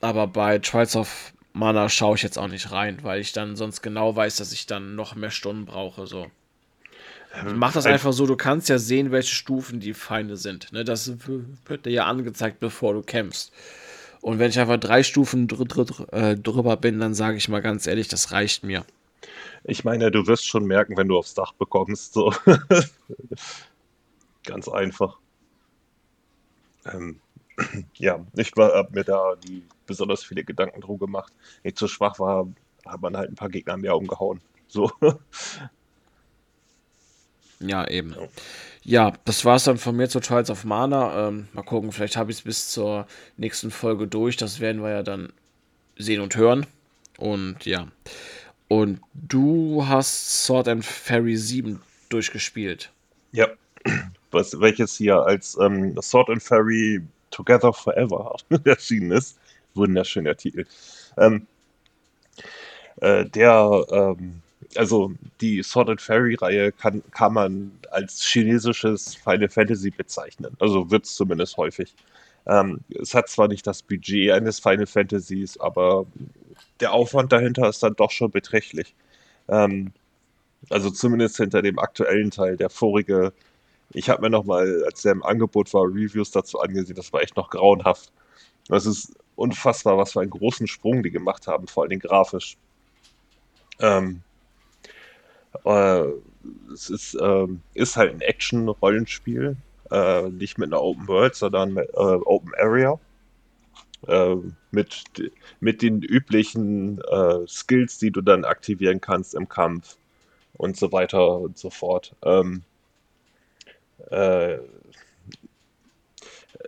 Aber 0.00 0.26
bei 0.26 0.58
Trials 0.58 0.96
of 0.96 1.32
Mana 1.52 1.88
schaue 1.88 2.16
ich 2.16 2.22
jetzt 2.22 2.38
auch 2.38 2.48
nicht 2.48 2.72
rein, 2.72 2.98
weil 3.02 3.20
ich 3.20 3.32
dann 3.32 3.56
sonst 3.56 3.82
genau 3.82 4.14
weiß, 4.16 4.36
dass 4.36 4.52
ich 4.52 4.66
dann 4.66 4.94
noch 4.94 5.14
mehr 5.14 5.30
Stunden 5.30 5.66
brauche. 5.66 6.06
So. 6.06 6.26
Ähm, 7.34 7.58
Mach 7.58 7.72
das 7.72 7.86
einfach 7.86 8.12
so, 8.12 8.26
du 8.26 8.36
kannst 8.36 8.68
ja 8.68 8.78
sehen, 8.78 9.12
welche 9.12 9.34
Stufen 9.34 9.80
die 9.80 9.94
Feinde 9.94 10.36
sind. 10.36 10.72
Ne? 10.72 10.84
Das 10.84 11.12
wird 11.66 11.86
dir 11.86 11.90
ja 11.90 12.06
angezeigt, 12.06 12.60
bevor 12.60 12.94
du 12.94 13.02
kämpfst. 13.02 13.52
Und 14.20 14.38
wenn 14.38 14.50
ich 14.50 14.58
einfach 14.58 14.78
drei 14.78 15.02
Stufen 15.02 15.48
dr 15.48 15.66
dr 15.66 16.12
äh, 16.12 16.36
drüber 16.36 16.76
bin, 16.76 17.00
dann 17.00 17.14
sage 17.14 17.36
ich 17.36 17.48
mal 17.48 17.62
ganz 17.62 17.86
ehrlich, 17.86 18.08
das 18.08 18.32
reicht 18.32 18.64
mir. 18.64 18.84
Ich 19.64 19.84
meine, 19.84 20.10
du 20.10 20.26
wirst 20.26 20.46
schon 20.46 20.64
merken, 20.64 20.96
wenn 20.96 21.08
du 21.08 21.18
aufs 21.18 21.34
Dach 21.34 21.52
bekommst. 21.52 22.14
So. 22.14 22.32
ganz 24.44 24.68
einfach. 24.68 25.18
Ähm, 26.86 27.20
ja, 27.94 28.24
ich 28.36 28.52
habe 28.56 28.88
mir 28.92 29.04
da 29.04 29.34
die 29.36 29.64
besonders 29.86 30.24
viele 30.24 30.44
Gedanken 30.44 30.80
drum 30.80 30.98
gemacht. 30.98 31.32
Ich 31.62 31.76
zu 31.76 31.88
schwach 31.88 32.18
war, 32.18 32.48
hat 32.86 33.00
man 33.00 33.16
halt 33.16 33.30
ein 33.30 33.34
paar 33.34 33.50
Gegner 33.50 33.76
mehr 33.76 33.96
umgehauen. 33.96 34.40
So. 34.68 34.90
Ja, 37.60 37.86
eben. 37.88 38.14
Ja, 38.82 39.12
das 39.26 39.44
war 39.44 39.56
es 39.56 39.64
dann 39.64 39.76
von 39.76 39.94
mir 39.94 40.08
zu 40.08 40.20
Trials 40.20 40.50
of 40.50 40.64
Mana. 40.64 41.28
Ähm, 41.28 41.48
mal 41.52 41.62
gucken, 41.62 41.92
vielleicht 41.92 42.16
habe 42.16 42.30
ich 42.30 42.38
es 42.38 42.42
bis 42.42 42.70
zur 42.70 43.06
nächsten 43.36 43.70
Folge 43.70 44.06
durch. 44.06 44.38
Das 44.38 44.60
werden 44.60 44.82
wir 44.82 44.90
ja 44.90 45.02
dann 45.02 45.30
sehen 45.98 46.22
und 46.22 46.36
hören. 46.36 46.66
Und 47.18 47.66
ja. 47.66 47.88
Und 48.68 49.00
du 49.12 49.84
hast 49.86 50.44
Sword 50.44 50.68
and 50.68 50.84
Fairy 50.86 51.36
7 51.36 51.82
durchgespielt. 52.08 52.90
Ja. 53.32 53.48
Was, 54.30 54.58
welches 54.60 54.96
hier 54.96 55.16
als 55.22 55.58
ähm, 55.60 55.96
Sword 56.00 56.30
and 56.30 56.42
Fairy 56.42 57.02
Together 57.30 57.72
Forever 57.72 58.36
erschienen 58.64 59.12
ist. 59.12 59.38
Wunderschöner 59.74 60.36
Titel. 60.36 60.66
Ähm, 61.16 61.46
äh, 63.00 63.24
der, 63.24 63.84
ähm, 63.90 64.42
also 64.76 65.12
die 65.40 65.62
Sword 65.62 65.90
and 65.90 66.00
Fairy-Reihe 66.00 66.72
kann, 66.72 67.02
kann 67.12 67.34
man 67.34 67.72
als 67.90 68.22
chinesisches 68.22 69.14
Final 69.14 69.48
Fantasy 69.48 69.90
bezeichnen. 69.90 70.56
Also 70.60 70.90
wird 70.90 71.06
es 71.06 71.14
zumindest 71.14 71.56
häufig. 71.56 71.94
Ähm, 72.46 72.80
es 73.00 73.14
hat 73.14 73.28
zwar 73.28 73.48
nicht 73.48 73.66
das 73.66 73.82
Budget 73.82 74.32
eines 74.32 74.60
Final 74.60 74.86
Fantasies, 74.86 75.58
aber 75.58 76.06
der 76.80 76.92
Aufwand 76.92 77.32
dahinter 77.32 77.68
ist 77.68 77.82
dann 77.82 77.94
doch 77.96 78.10
schon 78.10 78.30
beträchtlich. 78.30 78.94
Ähm, 79.48 79.92
also 80.68 80.90
zumindest 80.90 81.36
hinter 81.38 81.62
dem 81.62 81.78
aktuellen 81.78 82.30
Teil. 82.30 82.56
Der 82.56 82.70
vorige 82.70 83.32
ich 83.92 84.08
habe 84.08 84.22
mir 84.22 84.30
nochmal, 84.30 84.84
als 84.84 85.02
der 85.02 85.12
im 85.12 85.22
Angebot 85.22 85.72
war, 85.74 85.84
Reviews 85.84 86.30
dazu 86.30 86.60
angesehen. 86.60 86.96
Das 86.96 87.12
war 87.12 87.22
echt 87.22 87.36
noch 87.36 87.50
grauenhaft. 87.50 88.12
Es 88.68 88.86
ist 88.86 89.14
unfassbar, 89.36 89.98
was 89.98 90.12
für 90.12 90.20
einen 90.20 90.30
großen 90.30 90.66
Sprung 90.66 91.02
die 91.02 91.10
gemacht 91.10 91.46
haben, 91.46 91.66
vor 91.66 91.84
allem 91.84 91.98
grafisch. 91.98 92.56
Ähm, 93.80 94.22
äh, 95.64 96.04
es 96.72 96.90
ist, 96.90 97.14
äh, 97.14 97.46
ist 97.74 97.96
halt 97.96 98.14
ein 98.14 98.20
Action-Rollenspiel. 98.20 99.56
Äh, 99.90 100.28
nicht 100.28 100.58
mit 100.58 100.68
einer 100.72 100.82
Open 100.82 101.08
World, 101.08 101.34
sondern 101.34 101.74
mit, 101.74 101.88
äh, 101.90 101.96
Open 101.96 102.52
Area. 102.58 102.98
Äh, 104.06 104.36
mit, 104.70 105.04
mit 105.60 105.82
den 105.82 106.00
üblichen 106.02 107.00
äh, 107.02 107.46
Skills, 107.48 107.98
die 107.98 108.10
du 108.10 108.20
dann 108.20 108.44
aktivieren 108.44 109.00
kannst 109.00 109.34
im 109.34 109.48
Kampf 109.48 109.96
und 110.54 110.76
so 110.76 110.92
weiter 110.92 111.38
und 111.38 111.58
so 111.58 111.70
fort. 111.70 112.14
Ähm, 112.22 112.62
äh, 114.10 114.58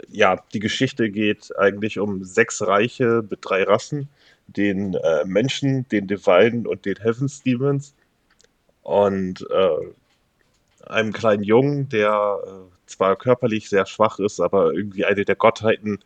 ja, 0.09 0.43
die 0.53 0.61
Geschichte 0.61 1.11
geht 1.11 1.57
eigentlich 1.59 1.99
um 1.99 2.25
sechs 2.25 2.63
Reiche 2.63 3.25
mit 3.29 3.41
drei 3.43 3.65
Rassen. 3.65 4.09
Den 4.47 4.95
äh, 4.95 5.25
Menschen, 5.25 5.89
den 5.89 6.07
Divine 6.07 6.69
und 6.69 6.85
den 6.85 6.97
Heavens 6.97 7.43
Demons. 7.43 7.95
Und 8.83 9.47
äh, 9.51 10.87
einem 10.87 11.13
kleinen 11.13 11.43
Jungen, 11.43 11.89
der 11.89 12.39
äh, 12.45 12.51
zwar 12.87 13.17
körperlich 13.17 13.69
sehr 13.69 13.87
schwach 13.87 14.19
ist, 14.19 14.41
aber 14.41 14.73
irgendwie 14.73 15.05
eine 15.05 15.25
der 15.25 15.37
Gottheiten, 15.37 16.01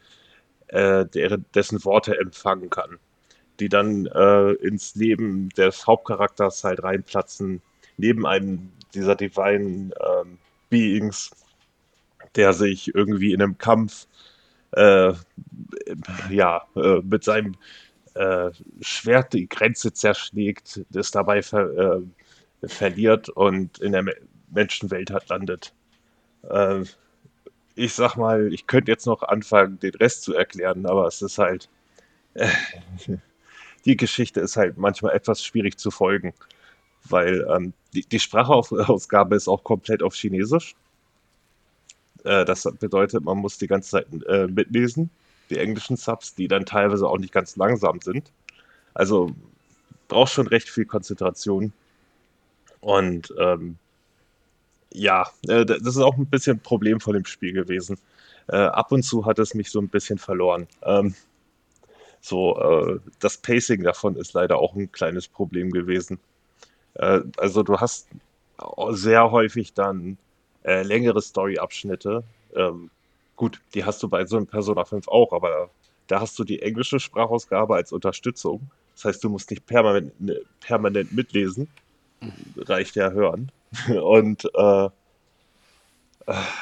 äh, 0.69 1.07
der, 1.07 1.39
dessen 1.55 1.85
Worte 1.85 2.19
empfangen 2.19 2.71
kann. 2.71 2.99
Die 3.59 3.69
dann 3.69 4.07
äh, 4.07 4.53
ins 4.53 4.95
Leben 4.95 5.49
des 5.51 5.87
Hauptcharakters 5.87 6.63
halt 6.63 6.83
reinplatzen, 6.83 7.63
neben 7.97 8.27
einem 8.27 8.71
dieser 8.95 9.17
Divine 9.17 9.93
ähm, 10.01 10.39
Beings, 10.69 11.31
der 12.35 12.53
sich 12.53 12.95
irgendwie 12.95 13.33
in 13.33 13.43
einem 13.43 13.59
Kampf 13.59 14.07
äh, 14.73 15.13
ja, 16.31 16.63
äh, 16.77 17.01
mit 17.03 17.25
seinem 17.25 17.55
äh, 18.15 18.51
Schwert 18.81 19.33
die 19.33 19.49
Grenze 19.49 19.93
zerschlägt, 19.93 20.81
das 20.91 21.11
dabei 21.11 21.43
ver, 21.43 22.01
äh, 22.63 22.69
verliert 22.69 23.29
und 23.29 23.79
in 23.79 23.93
der 23.93 24.05
Menschenwelt 24.51 25.11
hat 25.11 25.29
landet. 25.29 25.73
Äh, 26.49 26.85
ich 27.75 27.93
sag 27.95 28.17
mal, 28.17 28.53
ich 28.53 28.67
könnte 28.67 28.91
jetzt 28.91 29.07
noch 29.07 29.23
anfangen, 29.23 29.79
den 29.81 29.95
Rest 29.95 30.23
zu 30.23 30.35
erklären, 30.35 30.87
aber 30.87 31.07
es 31.07 31.23
ist 31.23 31.39
halt. 31.39 31.69
Äh, 32.35 32.49
die 33.85 33.97
Geschichte 33.97 34.41
ist 34.41 34.57
halt 34.57 34.79
manchmal 34.79 35.15
etwas 35.15 35.45
schwierig 35.45 35.79
zu 35.79 35.91
folgen, 35.91 36.35
weil 37.11 37.47
ähm, 37.51 37.73
die, 37.95 38.03
die 38.03 38.21
Sprachausgabe 38.21 39.37
ist 39.37 39.49
auch 39.49 39.65
komplett 39.65 40.03
auf 40.03 40.15
Chinesisch. 40.15 40.75
Äh, 42.25 42.45
das 42.45 42.65
bedeutet, 42.79 43.25
man 43.25 43.39
muss 43.39 43.59
die 43.59 43.67
ganze 43.67 43.91
Zeit 43.91 44.07
äh, 44.29 44.47
mitlesen, 44.47 45.11
die 45.51 45.59
englischen 45.59 45.97
Subs, 45.97 46.35
die 46.35 46.49
dann 46.49 46.67
teilweise 46.67 47.09
auch 47.09 47.19
nicht 47.19 47.33
ganz 47.33 47.57
langsam 47.57 48.01
sind. 48.01 48.31
Also 48.95 49.31
braucht 50.09 50.33
schon 50.33 50.47
recht 50.47 50.69
viel 50.69 50.87
Konzentration. 50.87 51.73
Und 52.81 53.33
ähm, 53.39 53.77
ja, 54.93 55.29
äh, 55.49 55.65
das 55.65 55.81
ist 55.81 55.99
auch 55.99 56.17
ein 56.17 56.27
bisschen 56.27 56.57
ein 56.57 56.61
Problem 56.61 57.01
von 57.01 57.15
dem 57.15 57.25
Spiel 57.25 57.53
gewesen. 57.53 57.99
Äh, 58.49 58.57
ab 58.57 58.93
und 58.93 59.03
zu 59.03 59.27
hat 59.27 59.39
es 59.39 59.55
mich 59.55 59.71
so 59.71 59.81
ein 59.81 59.89
bisschen 59.89 60.19
verloren. 60.19 60.69
Ähm, 60.83 61.15
so, 62.21 62.59
äh, 62.59 63.01
das 63.21 63.37
Pacing 63.39 63.83
davon 63.83 64.17
ist 64.17 64.33
leider 64.33 64.59
auch 64.59 64.75
ein 64.75 64.91
kleines 64.93 65.29
Problem 65.29 65.71
gewesen. 65.71 66.19
Äh, 66.99 67.21
also 67.37 67.63
du 67.63 67.79
hast 67.79 68.09
sehr 68.91 69.31
häufig 69.31 69.75
dann 69.75 70.19
äh, 70.65 70.83
längere 70.83 71.21
Story-Abschnitte. 71.21 72.25
Ähm, 72.55 72.91
gut, 73.37 73.61
die 73.75 73.85
hast 73.85 74.03
du 74.03 74.09
bei 74.09 74.25
so 74.27 74.37
einem 74.37 74.47
Persona 74.47 74.85
5 74.85 75.09
auch, 75.09 75.33
aber 75.33 75.71
da 76.07 76.21
hast 76.21 76.39
du 76.39 76.45
die 76.45 76.63
englische 76.63 77.01
Sprachausgabe 77.01 77.75
als 77.75 77.93
Unterstützung. 77.93 78.71
Das 78.95 79.05
heißt, 79.05 79.25
du 79.25 79.29
musst 79.29 79.51
nicht 79.51 79.67
permanent, 79.67 80.19
ne, 80.21 80.41
permanent 80.61 81.13
mitlesen. 81.13 81.69
Reicht 82.57 82.97
ja 82.97 83.11
hören. 83.11 83.53
Und 83.89 84.45
äh, 84.55 84.87
äh, 84.87 84.91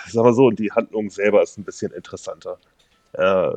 sag 0.09 0.25
mal 0.25 0.35
so, 0.35 0.51
die 0.51 0.73
Handlung 0.73 1.11
selber 1.11 1.43
ist 1.43 1.59
ein 1.59 1.65
bisschen 1.65 1.93
interessanter. 1.93 2.59
Äh, 3.13 3.53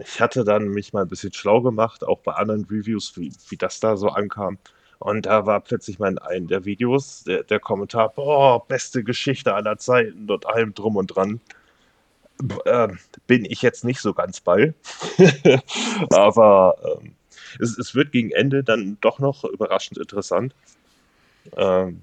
ich 0.00 0.20
hatte 0.20 0.44
dann 0.44 0.68
mich 0.68 0.92
mal 0.92 1.02
ein 1.02 1.08
bisschen 1.08 1.32
schlau 1.32 1.62
gemacht, 1.62 2.04
auch 2.04 2.20
bei 2.20 2.32
anderen 2.32 2.64
Reviews, 2.64 3.16
wie, 3.16 3.32
wie 3.48 3.56
das 3.56 3.80
da 3.80 3.96
so 3.96 4.08
ankam. 4.08 4.58
Und 4.98 5.26
da 5.26 5.46
war 5.46 5.60
plötzlich 5.60 5.98
mal 5.98 6.12
in 6.12 6.18
einem 6.18 6.48
der 6.48 6.64
Videos 6.64 7.24
der, 7.24 7.42
der 7.42 7.60
Kommentar, 7.60 8.10
boah, 8.10 8.66
beste 8.66 9.04
Geschichte 9.04 9.54
aller 9.54 9.78
Zeiten 9.78 10.30
und 10.30 10.46
allem 10.46 10.74
drum 10.74 10.96
und 10.96 11.08
dran. 11.08 11.40
Äh, 12.64 12.88
bin 13.26 13.44
ich 13.44 13.62
jetzt 13.62 13.84
nicht 13.84 14.00
so 14.00 14.14
ganz 14.14 14.40
bei. 14.40 14.74
Aber 16.10 16.76
äh, 16.82 17.08
es, 17.60 17.78
es, 17.78 17.94
wird 17.94 18.12
gegen 18.12 18.30
Ende 18.30 18.62
dann 18.64 18.98
doch 19.00 19.18
noch 19.18 19.44
überraschend 19.44 19.98
interessant. 19.98 20.54
Ähm, 21.56 22.02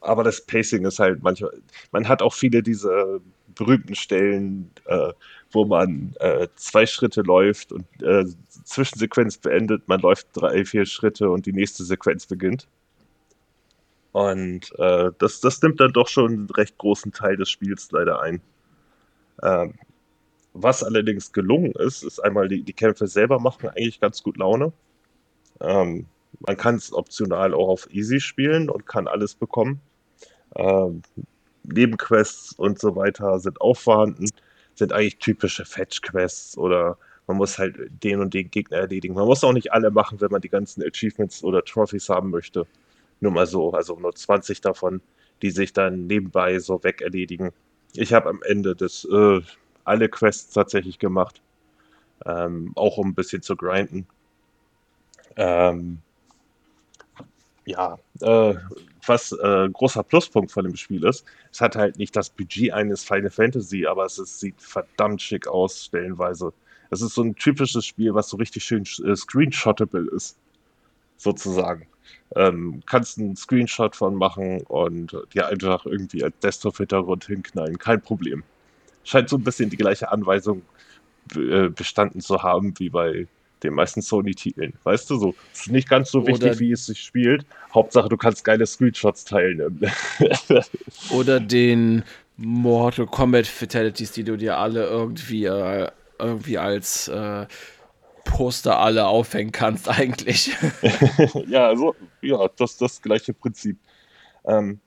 aber 0.00 0.22
das 0.22 0.44
Pacing 0.46 0.84
ist 0.86 1.00
halt 1.00 1.22
manchmal, 1.22 1.52
man 1.90 2.06
hat 2.06 2.22
auch 2.22 2.34
viele 2.34 2.62
diese 2.62 3.20
berühmten 3.58 3.94
Stellen, 3.94 4.70
äh, 4.86 5.12
wo 5.50 5.66
man 5.66 6.14
äh, 6.20 6.48
zwei 6.54 6.86
Schritte 6.86 7.22
läuft 7.22 7.72
und 7.72 7.84
äh, 8.02 8.24
Zwischensequenz 8.64 9.36
beendet, 9.38 9.86
man 9.88 10.00
läuft 10.00 10.28
drei, 10.32 10.64
vier 10.64 10.86
Schritte 10.86 11.28
und 11.28 11.44
die 11.44 11.52
nächste 11.52 11.84
Sequenz 11.84 12.26
beginnt. 12.26 12.68
Und 14.12 14.72
äh, 14.78 15.10
das, 15.18 15.40
das 15.40 15.60
nimmt 15.60 15.80
dann 15.80 15.92
doch 15.92 16.08
schon 16.08 16.32
einen 16.32 16.50
recht 16.50 16.78
großen 16.78 17.12
Teil 17.12 17.36
des 17.36 17.50
Spiels 17.50 17.90
leider 17.90 18.22
ein. 18.22 18.40
Ähm, 19.42 19.74
was 20.54 20.82
allerdings 20.82 21.32
gelungen 21.32 21.72
ist, 21.72 22.02
ist 22.04 22.20
einmal 22.20 22.48
die, 22.48 22.62
die 22.62 22.72
Kämpfe 22.72 23.06
selber 23.06 23.38
machen 23.38 23.68
eigentlich 23.68 24.00
ganz 24.00 24.22
gut 24.22 24.36
Laune. 24.38 24.72
Ähm, 25.60 26.06
man 26.40 26.56
kann 26.56 26.76
es 26.76 26.92
optional 26.92 27.54
auch 27.54 27.68
auf 27.68 27.92
Easy 27.92 28.20
spielen 28.20 28.70
und 28.70 28.86
kann 28.86 29.08
alles 29.08 29.34
bekommen. 29.34 29.80
Ähm, 30.54 31.02
Nebenquests 31.72 32.52
und 32.52 32.78
so 32.78 32.96
weiter 32.96 33.38
sind 33.38 33.60
auch 33.60 33.76
vorhanden, 33.76 34.26
sind 34.74 34.92
eigentlich 34.92 35.18
typische 35.18 35.64
Fetch-Quests 35.64 36.56
oder 36.58 36.98
man 37.26 37.36
muss 37.36 37.58
halt 37.58 37.76
den 38.02 38.20
und 38.20 38.32
den 38.32 38.50
Gegner 38.50 38.78
erledigen. 38.78 39.14
Man 39.14 39.26
muss 39.26 39.44
auch 39.44 39.52
nicht 39.52 39.72
alle 39.72 39.90
machen, 39.90 40.20
wenn 40.20 40.30
man 40.30 40.40
die 40.40 40.48
ganzen 40.48 40.82
Achievements 40.82 41.44
oder 41.44 41.62
Trophies 41.62 42.08
haben 42.08 42.30
möchte. 42.30 42.66
Nur 43.20 43.32
mal 43.32 43.46
so, 43.46 43.72
also 43.72 43.98
nur 43.98 44.14
20 44.14 44.60
davon, 44.62 45.02
die 45.42 45.50
sich 45.50 45.72
dann 45.72 46.06
nebenbei 46.06 46.58
so 46.58 46.82
weg 46.82 47.02
erledigen. 47.02 47.52
Ich 47.94 48.12
habe 48.14 48.30
am 48.30 48.42
Ende 48.42 48.74
des 48.74 49.04
äh, 49.04 49.40
alle 49.84 50.08
Quests 50.08 50.54
tatsächlich 50.54 50.98
gemacht, 50.98 51.42
ähm, 52.24 52.72
auch 52.76 52.96
um 52.96 53.08
ein 53.08 53.14
bisschen 53.14 53.42
zu 53.42 53.56
grinden. 53.56 54.06
Ähm, 55.36 55.98
ja, 57.66 57.98
äh, 58.20 58.54
was 59.08 59.32
äh, 59.32 59.68
großer 59.72 60.02
Pluspunkt 60.02 60.52
von 60.52 60.64
dem 60.64 60.76
Spiel 60.76 61.04
ist, 61.04 61.24
es 61.52 61.60
hat 61.60 61.76
halt 61.76 61.98
nicht 61.98 62.14
das 62.16 62.30
Budget 62.30 62.72
eines 62.72 63.04
Final 63.04 63.30
Fantasy, 63.30 63.86
aber 63.86 64.04
es 64.04 64.18
ist, 64.18 64.40
sieht 64.40 64.60
verdammt 64.60 65.22
schick 65.22 65.46
aus, 65.46 65.84
stellenweise. 65.86 66.52
Es 66.90 67.02
ist 67.02 67.14
so 67.14 67.22
ein 67.22 67.34
typisches 67.34 67.84
Spiel, 67.84 68.14
was 68.14 68.28
so 68.28 68.36
richtig 68.36 68.64
schön 68.64 68.84
äh, 69.04 69.14
screenshottable 69.16 70.08
ist, 70.14 70.36
sozusagen. 71.16 71.86
Ähm, 72.36 72.82
kannst 72.86 73.18
einen 73.18 73.36
Screenshot 73.36 73.96
von 73.96 74.14
machen 74.14 74.62
und 74.62 75.16
dir 75.34 75.46
einfach 75.46 75.84
irgendwie 75.86 76.24
als 76.24 76.38
Desktop-Hintergrund 76.40 77.26
hinknallen, 77.26 77.78
kein 77.78 78.00
Problem. 78.00 78.42
Scheint 79.04 79.28
so 79.28 79.36
ein 79.36 79.44
bisschen 79.44 79.70
die 79.70 79.76
gleiche 79.76 80.10
Anweisung 80.10 80.62
äh, 81.34 81.68
bestanden 81.68 82.20
zu 82.20 82.42
haben 82.42 82.78
wie 82.78 82.90
bei 82.90 83.26
den 83.62 83.74
meisten 83.74 84.02
Sony-Titeln. 84.02 84.74
Weißt 84.82 85.10
du, 85.10 85.16
so. 85.16 85.34
Es 85.52 85.62
ist 85.62 85.70
nicht 85.70 85.88
ganz 85.88 86.10
so 86.10 86.20
oder 86.20 86.28
wichtig, 86.28 86.60
wie 86.60 86.72
es 86.72 86.86
sich 86.86 87.00
spielt. 87.00 87.44
Hauptsache, 87.74 88.08
du 88.08 88.16
kannst 88.16 88.44
geile 88.44 88.66
Screenshots 88.66 89.24
teilen. 89.24 89.80
oder 91.10 91.40
den 91.40 92.04
Mortal 92.36 93.06
Kombat 93.06 93.46
Fatalities, 93.46 94.12
die 94.12 94.24
du 94.24 94.36
dir 94.36 94.58
alle 94.58 94.86
irgendwie, 94.86 95.44
äh, 95.44 95.90
irgendwie 96.18 96.58
als 96.58 97.08
äh, 97.08 97.46
Poster 98.24 98.78
alle 98.78 99.06
aufhängen 99.06 99.52
kannst, 99.52 99.88
eigentlich. 99.98 100.52
ja, 101.48 101.66
also, 101.66 101.96
ja, 102.22 102.48
das 102.56 102.76
das 102.76 103.02
gleiche 103.02 103.32
Prinzip. 103.34 103.78
Ähm, 104.44 104.80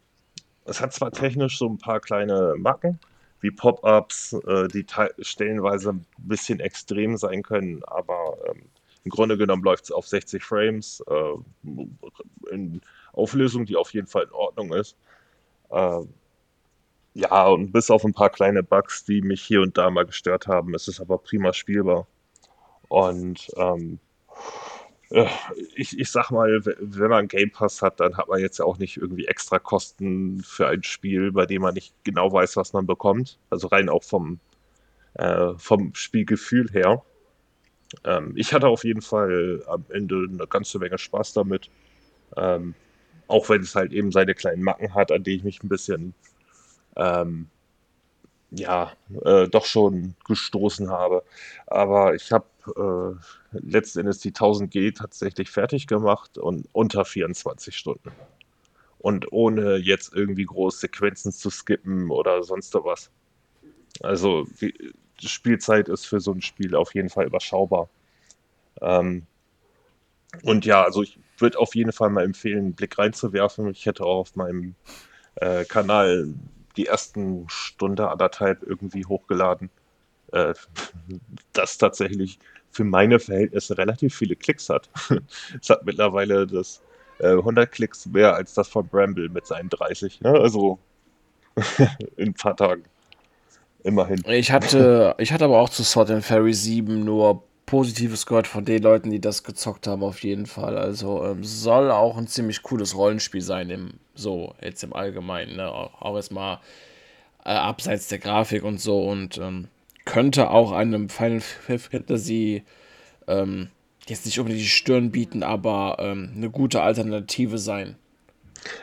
es 0.65 0.79
hat 0.79 0.93
zwar 0.93 1.11
technisch 1.11 1.57
so 1.57 1.67
ein 1.67 1.77
paar 1.77 1.99
kleine 1.99 2.55
Macken, 2.57 2.99
wie 3.41 3.51
Pop-ups, 3.51 4.33
äh, 4.33 4.67
die 4.67 4.85
stellenweise 5.19 5.89
ein 5.91 6.05
bisschen 6.17 6.59
extrem 6.59 7.17
sein 7.17 7.43
können, 7.43 7.83
aber 7.83 8.37
ähm, 8.47 8.63
im 9.03 9.09
Grunde 9.09 9.37
genommen 9.37 9.63
läuft 9.63 9.85
es 9.85 9.91
auf 9.91 10.07
60 10.07 10.43
Frames 10.43 11.03
äh, 11.07 12.51
in 12.51 12.81
Auflösung, 13.13 13.65
die 13.65 13.75
auf 13.75 13.93
jeden 13.93 14.07
Fall 14.07 14.23
in 14.23 14.31
Ordnung 14.31 14.73
ist. 14.73 14.95
Äh, 15.69 16.01
ja, 17.13 17.47
und 17.47 17.71
bis 17.71 17.91
auf 17.91 18.05
ein 18.05 18.13
paar 18.13 18.29
kleine 18.29 18.63
Bugs, 18.63 19.03
die 19.03 19.21
mich 19.21 19.41
hier 19.41 19.61
und 19.61 19.77
da 19.77 19.89
mal 19.89 20.05
gestört 20.05 20.47
haben, 20.47 20.73
ist 20.75 20.87
es 20.87 21.01
aber 21.01 21.17
prima 21.17 21.51
spielbar. 21.51 22.07
Und 22.87 23.51
ähm, 23.57 23.99
äh, 24.29 24.33
ich, 25.75 25.99
ich 25.99 26.09
sag 26.09 26.31
mal, 26.31 26.61
wenn 26.65 27.09
man 27.09 27.27
Game 27.27 27.51
Pass 27.51 27.81
hat, 27.81 27.99
dann 27.99 28.15
hat 28.17 28.29
man 28.29 28.39
jetzt 28.39 28.59
ja 28.59 28.65
auch 28.65 28.77
nicht 28.77 28.97
irgendwie 28.97 29.27
extra 29.27 29.59
Kosten 29.59 30.41
für 30.43 30.67
ein 30.67 30.83
Spiel, 30.83 31.31
bei 31.31 31.45
dem 31.45 31.63
man 31.63 31.73
nicht 31.73 31.93
genau 32.03 32.31
weiß, 32.31 32.55
was 32.55 32.73
man 32.73 32.87
bekommt. 32.87 33.37
Also 33.49 33.67
rein 33.67 33.89
auch 33.89 34.03
vom, 34.03 34.39
äh, 35.15 35.53
vom 35.57 35.93
Spielgefühl 35.95 36.69
her. 36.71 37.03
Ähm, 38.05 38.33
ich 38.35 38.53
hatte 38.53 38.67
auf 38.67 38.83
jeden 38.83 39.01
Fall 39.01 39.63
am 39.67 39.85
Ende 39.89 40.27
eine 40.29 40.47
ganze 40.47 40.79
Menge 40.79 40.97
Spaß 40.97 41.33
damit. 41.33 41.69
Ähm, 42.37 42.73
auch 43.27 43.49
wenn 43.49 43.61
es 43.61 43.75
halt 43.75 43.93
eben 43.93 44.11
seine 44.11 44.35
kleinen 44.35 44.63
Macken 44.63 44.93
hat, 44.95 45.11
an 45.11 45.23
die 45.23 45.35
ich 45.35 45.43
mich 45.43 45.63
ein 45.63 45.69
bisschen 45.69 46.13
ähm, 46.95 47.49
ja, 48.51 48.91
äh, 49.23 49.47
doch 49.47 49.65
schon 49.65 50.15
gestoßen 50.25 50.89
habe. 50.89 51.23
Aber 51.67 52.15
ich 52.15 52.31
habe 52.31 52.45
äh, 52.67 53.15
letzten 53.51 54.05
die 54.05 54.31
1000G 54.31 54.95
tatsächlich 54.95 55.49
fertig 55.49 55.87
gemacht 55.87 56.37
und 56.37 56.67
unter 56.73 57.05
24 57.05 57.75
Stunden. 57.75 58.11
Und 58.99 59.31
ohne 59.31 59.77
jetzt 59.77 60.13
irgendwie 60.13 60.45
große 60.45 60.79
Sequenzen 60.79 61.31
zu 61.31 61.49
skippen 61.49 62.11
oder 62.11 62.43
sonst 62.43 62.73
was. 62.75 63.09
Also 64.01 64.47
die 64.59 65.27
Spielzeit 65.27 65.89
ist 65.89 66.05
für 66.05 66.19
so 66.19 66.31
ein 66.31 66.41
Spiel 66.41 66.75
auf 66.75 66.93
jeden 66.93 67.09
Fall 67.09 67.25
überschaubar. 67.25 67.89
Ähm, 68.79 69.25
und 70.43 70.65
ja, 70.65 70.83
also 70.83 71.03
ich 71.03 71.19
würde 71.37 71.59
auf 71.59 71.75
jeden 71.75 71.91
Fall 71.91 72.09
mal 72.09 72.23
empfehlen, 72.23 72.59
einen 72.59 72.73
Blick 72.73 72.97
reinzuwerfen. 72.97 73.69
Ich 73.69 73.85
hätte 73.85 74.05
auch 74.05 74.19
auf 74.19 74.35
meinem 74.35 74.75
äh, 75.35 75.65
Kanal 75.65 76.33
die 76.77 76.87
ersten 76.87 77.45
Stunde, 77.49 78.09
anderthalb 78.09 78.63
irgendwie 78.63 79.05
hochgeladen. 79.05 79.69
Äh, 80.31 80.53
das 81.53 81.77
tatsächlich 81.77 82.39
für 82.71 82.83
meine 82.83 83.19
Verhältnisse 83.19 83.77
relativ 83.77 84.15
viele 84.15 84.35
Klicks 84.35 84.69
hat. 84.69 84.89
es 85.61 85.69
hat 85.69 85.85
mittlerweile 85.85 86.47
das 86.47 86.81
äh, 87.19 87.31
100 87.31 87.71
Klicks 87.71 88.05
mehr 88.05 88.33
als 88.33 88.53
das 88.53 88.67
von 88.67 88.87
Bramble 88.87 89.29
mit 89.29 89.45
seinen 89.45 89.69
30. 89.69 90.21
Ne? 90.21 90.31
Also 90.31 90.79
in 92.17 92.29
ein 92.29 92.33
paar 92.33 92.55
Tagen. 92.55 92.83
Immerhin. 93.83 94.21
Ich 94.27 94.51
hatte, 94.51 95.15
ich 95.17 95.33
hatte 95.33 95.45
aber 95.45 95.59
auch 95.59 95.69
zu 95.69 95.83
Sword 95.83 96.11
and 96.11 96.23
Fairy 96.23 96.53
7 96.53 97.03
nur 97.03 97.43
Positives 97.65 98.25
gehört 98.25 98.47
von 98.47 98.63
den 98.63 98.83
Leuten, 98.83 99.09
die 99.09 99.21
das 99.21 99.43
gezockt 99.43 99.87
haben, 99.87 100.03
auf 100.03 100.23
jeden 100.23 100.45
Fall. 100.45 100.77
Also 100.77 101.25
ähm, 101.25 101.43
soll 101.43 101.89
auch 101.89 102.17
ein 102.17 102.27
ziemlich 102.27 102.61
cooles 102.63 102.95
Rollenspiel 102.95 103.41
sein, 103.41 103.69
im, 103.69 103.93
so 104.13 104.53
jetzt 104.61 104.83
im 104.83 104.93
Allgemeinen. 104.93 105.55
Ne? 105.55 105.67
Auch, 105.67 106.01
auch 106.01 106.15
erstmal 106.15 106.59
äh, 107.43 107.49
abseits 107.49 108.07
der 108.07 108.19
Grafik 108.19 108.63
und 108.63 108.79
so 108.79 109.07
und 109.07 109.37
ähm, 109.37 109.67
könnte 110.05 110.49
auch 110.49 110.71
einem 110.71 111.09
Final 111.09 111.41
Fantasy 111.41 112.63
ähm, 113.27 113.69
jetzt 114.07 114.25
nicht 114.25 114.39
unbedingt 114.39 114.63
die 114.63 114.67
Stirn 114.67 115.11
bieten, 115.11 115.43
aber 115.43 115.97
ähm, 115.99 116.31
eine 116.35 116.49
gute 116.49 116.81
Alternative 116.81 117.57
sein. 117.57 117.95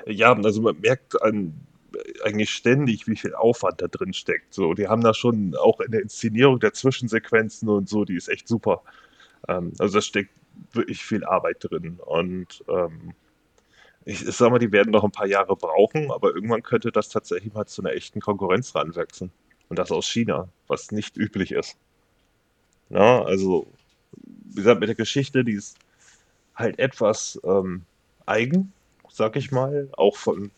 Ja, 0.06 0.32
also 0.32 0.62
man 0.62 0.80
merkt 0.80 1.20
an, 1.22 1.54
eigentlich 2.24 2.50
ständig, 2.50 3.06
wie 3.06 3.16
viel 3.16 3.34
Aufwand 3.34 3.80
da 3.80 3.88
drin 3.88 4.12
steckt. 4.12 4.54
So, 4.54 4.74
die 4.74 4.88
haben 4.88 5.02
da 5.02 5.14
schon 5.14 5.54
auch 5.56 5.80
in 5.80 5.90
der 5.92 6.02
Inszenierung 6.02 6.60
der 6.60 6.72
Zwischensequenzen 6.72 7.68
und 7.68 7.88
so, 7.88 8.04
die 8.04 8.16
ist 8.16 8.28
echt 8.28 8.48
super. 8.48 8.82
Ähm, 9.48 9.72
also 9.78 9.98
da 9.98 10.02
steckt 10.02 10.32
wirklich 10.72 11.04
viel 11.04 11.24
Arbeit 11.24 11.58
drin. 11.60 11.98
Und 12.04 12.64
ähm, 12.68 13.14
ich, 14.04 14.26
ich 14.26 14.36
sag 14.36 14.50
mal, 14.50 14.58
die 14.58 14.72
werden 14.72 14.90
noch 14.92 15.04
ein 15.04 15.12
paar 15.12 15.26
Jahre 15.26 15.56
brauchen, 15.56 16.10
aber 16.10 16.34
irgendwann 16.34 16.62
könnte 16.62 16.92
das 16.92 17.08
tatsächlich 17.08 17.52
mal 17.54 17.66
zu 17.66 17.82
einer 17.82 17.92
echten 17.92 18.20
Konkurrenz 18.20 18.74
ranwachsen. 18.74 19.30
Und 19.68 19.78
das 19.78 19.90
aus 19.90 20.06
China, 20.06 20.48
was 20.66 20.92
nicht 20.92 21.16
üblich 21.16 21.52
ist. 21.52 21.76
Ja, 22.90 23.22
also, 23.22 23.66
wie 24.12 24.56
gesagt, 24.56 24.80
mit 24.80 24.88
der 24.88 24.96
Geschichte, 24.96 25.44
die 25.44 25.52
ist 25.52 25.76
halt 26.54 26.78
etwas 26.78 27.40
ähm, 27.44 27.84
eigen, 28.26 28.72
sag 29.10 29.36
ich 29.36 29.52
mal, 29.52 29.88
auch 29.92 30.16
von, 30.16 30.50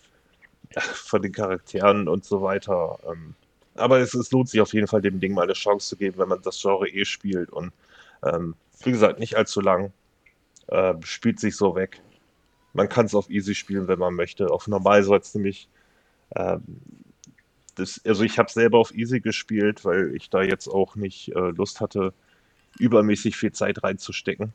von 0.80 1.22
den 1.22 1.32
Charakteren 1.32 2.08
und 2.08 2.24
so 2.24 2.42
weiter. 2.42 2.98
Ähm, 3.10 3.34
aber 3.74 3.98
es, 3.98 4.14
es, 4.14 4.30
lohnt 4.30 4.48
sich 4.48 4.60
auf 4.60 4.72
jeden 4.72 4.86
Fall, 4.86 5.02
dem 5.02 5.20
Ding 5.20 5.34
mal 5.34 5.42
eine 5.42 5.52
Chance 5.54 5.88
zu 5.88 5.96
geben, 5.96 6.18
wenn 6.18 6.28
man 6.28 6.42
das 6.42 6.60
Genre 6.60 6.88
eh 6.88 7.04
spielt. 7.04 7.50
Und 7.50 7.72
ähm, 8.22 8.54
wie 8.82 8.92
gesagt, 8.92 9.18
nicht 9.18 9.36
allzu 9.36 9.60
lang. 9.60 9.92
Äh, 10.68 10.94
spielt 11.02 11.40
sich 11.40 11.56
so 11.56 11.74
weg. 11.74 12.00
Man 12.72 12.88
kann 12.88 13.06
es 13.06 13.14
auf 13.14 13.28
easy 13.28 13.54
spielen, 13.54 13.88
wenn 13.88 13.98
man 13.98 14.14
möchte. 14.14 14.50
Auf 14.50 14.68
normal 14.68 15.02
soll 15.02 15.18
es 15.18 15.34
nämlich. 15.34 15.68
Ähm, 16.36 16.62
das, 17.80 18.00
also 18.04 18.22
ich 18.24 18.38
habe 18.38 18.50
selber 18.50 18.78
auf 18.78 18.94
easy 18.94 19.20
gespielt, 19.20 19.84
weil 19.84 20.14
ich 20.14 20.30
da 20.30 20.42
jetzt 20.42 20.68
auch 20.68 20.96
nicht 20.96 21.28
äh, 21.34 21.50
Lust 21.50 21.80
hatte, 21.80 22.14
übermäßig 22.78 23.36
viel 23.36 23.52
Zeit 23.52 23.82
reinzustecken 23.82 24.54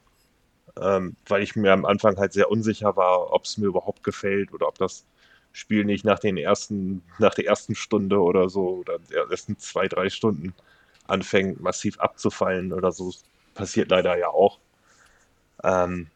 ähm, 0.82 1.16
weil 1.28 1.44
ich 1.44 1.56
mir 1.56 1.74
am 1.74 1.86
Anfang 1.86 2.18
halt 2.18 2.34
sehr 2.34 2.52
unsicher 2.52 2.96
war, 2.96 3.32
ob 3.32 3.46
es 3.46 3.58
mir 3.58 3.68
überhaupt 3.68 4.04
gefällt 4.04 4.54
oder 4.54 4.68
ob 4.68 4.78
das 4.78 5.06
Spiel 5.54 5.86
nicht 5.86 6.04
nach 6.04 6.20
den 6.20 6.38
ersten, 6.38 7.02
nach 7.20 7.34
der 7.34 7.46
ersten 7.46 7.76
Stunde 7.76 8.22
oder 8.22 8.50
so 8.50 8.80
oder 8.80 9.00
der 9.00 9.30
ersten 9.30 9.58
zwei, 9.58 9.88
drei 9.88 10.10
Stunden 10.10 10.54
anfängt, 11.08 11.62
massiv 11.62 12.00
abzufallen 12.00 12.74
oder 12.74 12.92
so. 12.92 13.14
Passiert 13.54 13.90
leider 13.90 14.18
ja 14.18 14.30
auch. 14.30 14.60
Ähm, 15.64 16.08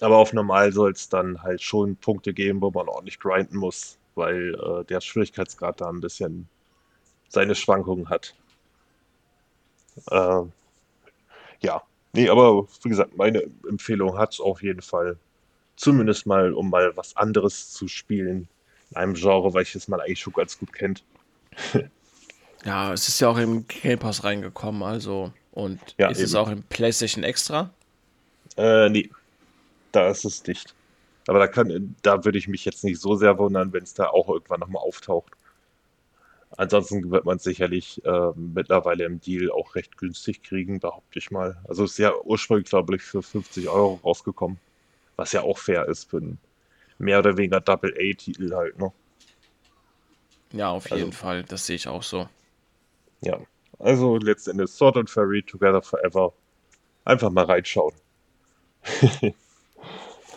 aber 0.00 0.18
auf 0.18 0.32
normal 0.32 0.72
soll 0.72 0.92
es 0.92 1.08
dann 1.08 1.42
halt 1.42 1.62
schon 1.62 1.96
Punkte 1.96 2.32
geben, 2.34 2.60
wo 2.60 2.70
man 2.70 2.88
ordentlich 2.88 3.18
grinden 3.18 3.56
muss, 3.56 3.98
weil 4.14 4.54
äh, 4.54 4.84
der 4.84 5.00
Schwierigkeitsgrad 5.00 5.80
da 5.80 5.88
ein 5.88 6.00
bisschen 6.00 6.48
seine 7.28 7.54
Schwankungen 7.54 8.08
hat. 8.08 8.34
Äh, 10.10 10.42
ja, 11.60 11.82
Nee, 12.14 12.28
aber 12.28 12.68
wie 12.82 12.88
gesagt, 12.88 13.16
meine 13.16 13.42
Empfehlung 13.68 14.16
hat 14.16 14.34
es 14.34 14.40
auf 14.40 14.62
jeden 14.62 14.82
Fall. 14.82 15.16
Zumindest 15.74 16.26
mal, 16.26 16.52
um 16.52 16.70
mal 16.70 16.96
was 16.96 17.16
anderes 17.16 17.72
zu 17.72 17.88
spielen. 17.88 18.48
In 18.90 18.96
einem 18.96 19.14
Genre, 19.14 19.52
welches 19.52 19.88
man 19.88 19.98
eigentlich 19.98 20.20
schon 20.20 20.32
ganz 20.32 20.56
gut 20.56 20.72
kennt. 20.72 21.02
ja, 22.64 22.92
es 22.92 23.08
ist 23.08 23.20
ja 23.20 23.28
auch 23.28 23.38
im 23.38 23.66
Game 23.66 23.98
Pass 23.98 24.22
reingekommen, 24.22 24.84
also. 24.84 25.32
Und 25.50 25.80
ja, 25.98 26.08
ist 26.08 26.18
eben. 26.18 26.26
es 26.26 26.34
auch 26.36 26.48
im 26.48 26.62
PlayStation 26.62 27.24
Extra? 27.24 27.70
Äh, 28.56 28.88
nee. 28.90 29.10
Da 29.90 30.08
ist 30.08 30.24
es 30.24 30.46
nicht. 30.46 30.72
Aber 31.26 31.38
da 31.38 31.46
kann, 31.46 31.96
da 32.02 32.24
würde 32.24 32.38
ich 32.38 32.48
mich 32.48 32.64
jetzt 32.64 32.84
nicht 32.84 33.00
so 33.00 33.14
sehr 33.14 33.38
wundern, 33.38 33.72
wenn 33.72 33.82
es 33.82 33.94
da 33.94 34.08
auch 34.08 34.28
irgendwann 34.28 34.60
nochmal 34.60 34.82
auftaucht. 34.82 35.32
Ansonsten 36.56 37.10
wird 37.10 37.24
man 37.24 37.36
es 37.38 37.42
sicherlich 37.42 38.04
äh, 38.04 38.30
mittlerweile 38.36 39.04
im 39.04 39.20
Deal 39.20 39.50
auch 39.50 39.74
recht 39.74 39.96
günstig 39.98 40.42
kriegen, 40.42 40.78
behaupte 40.78 41.18
ich 41.18 41.30
mal. 41.30 41.56
Also 41.66 41.84
ist 41.84 41.98
ja 41.98 42.12
ursprünglich, 42.22 42.68
glaube 42.68 42.94
ich, 42.94 43.02
für 43.02 43.22
50 43.22 43.68
Euro 43.68 44.00
rausgekommen. 44.04 44.58
Was 45.16 45.32
ja 45.32 45.42
auch 45.42 45.58
fair 45.58 45.88
ist 45.88 46.10
für 46.10 46.18
einen 46.18 46.38
mehr 46.98 47.18
oder 47.18 47.36
weniger 47.36 47.60
Double-A-Titel 47.60 48.54
halt, 48.54 48.78
ne? 48.78 48.92
Ja, 50.52 50.70
auf 50.70 50.88
jeden 50.90 51.06
also, 51.06 51.12
Fall. 51.12 51.42
Das 51.44 51.66
sehe 51.66 51.76
ich 51.76 51.88
auch 51.88 52.02
so. 52.02 52.28
Ja. 53.20 53.40
Also 53.80 54.16
letztendlich 54.18 54.70
Sword 54.70 54.96
and 54.98 55.10
Fairy 55.10 55.42
Together 55.42 55.82
Forever. 55.82 56.32
Einfach 57.04 57.30
mal 57.30 57.44
reinschauen. 57.44 57.94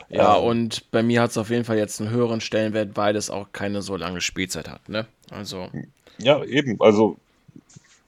Ja, 0.10 0.38
ähm, 0.38 0.43
und 0.45 0.91
bei 0.91 1.03
mir 1.03 1.22
hat 1.22 1.32
es 1.32 1.38
auf 1.38 1.49
jeden 1.49 1.66
Fall 1.66 1.78
jetzt 1.78 1.99
einen 1.99 2.10
höheren 2.10 2.41
Stellenwert, 2.41 2.95
weil 2.95 3.16
es 3.16 3.30
auch 3.30 3.51
keine 3.51 3.82
so 3.82 3.95
lange 3.95 4.22
Spielzeit 4.22 4.70
hat, 4.70 4.88
ne? 4.89 5.05
Also. 5.32 5.70
Ja, 6.18 6.43
eben. 6.43 6.80
Also, 6.80 7.18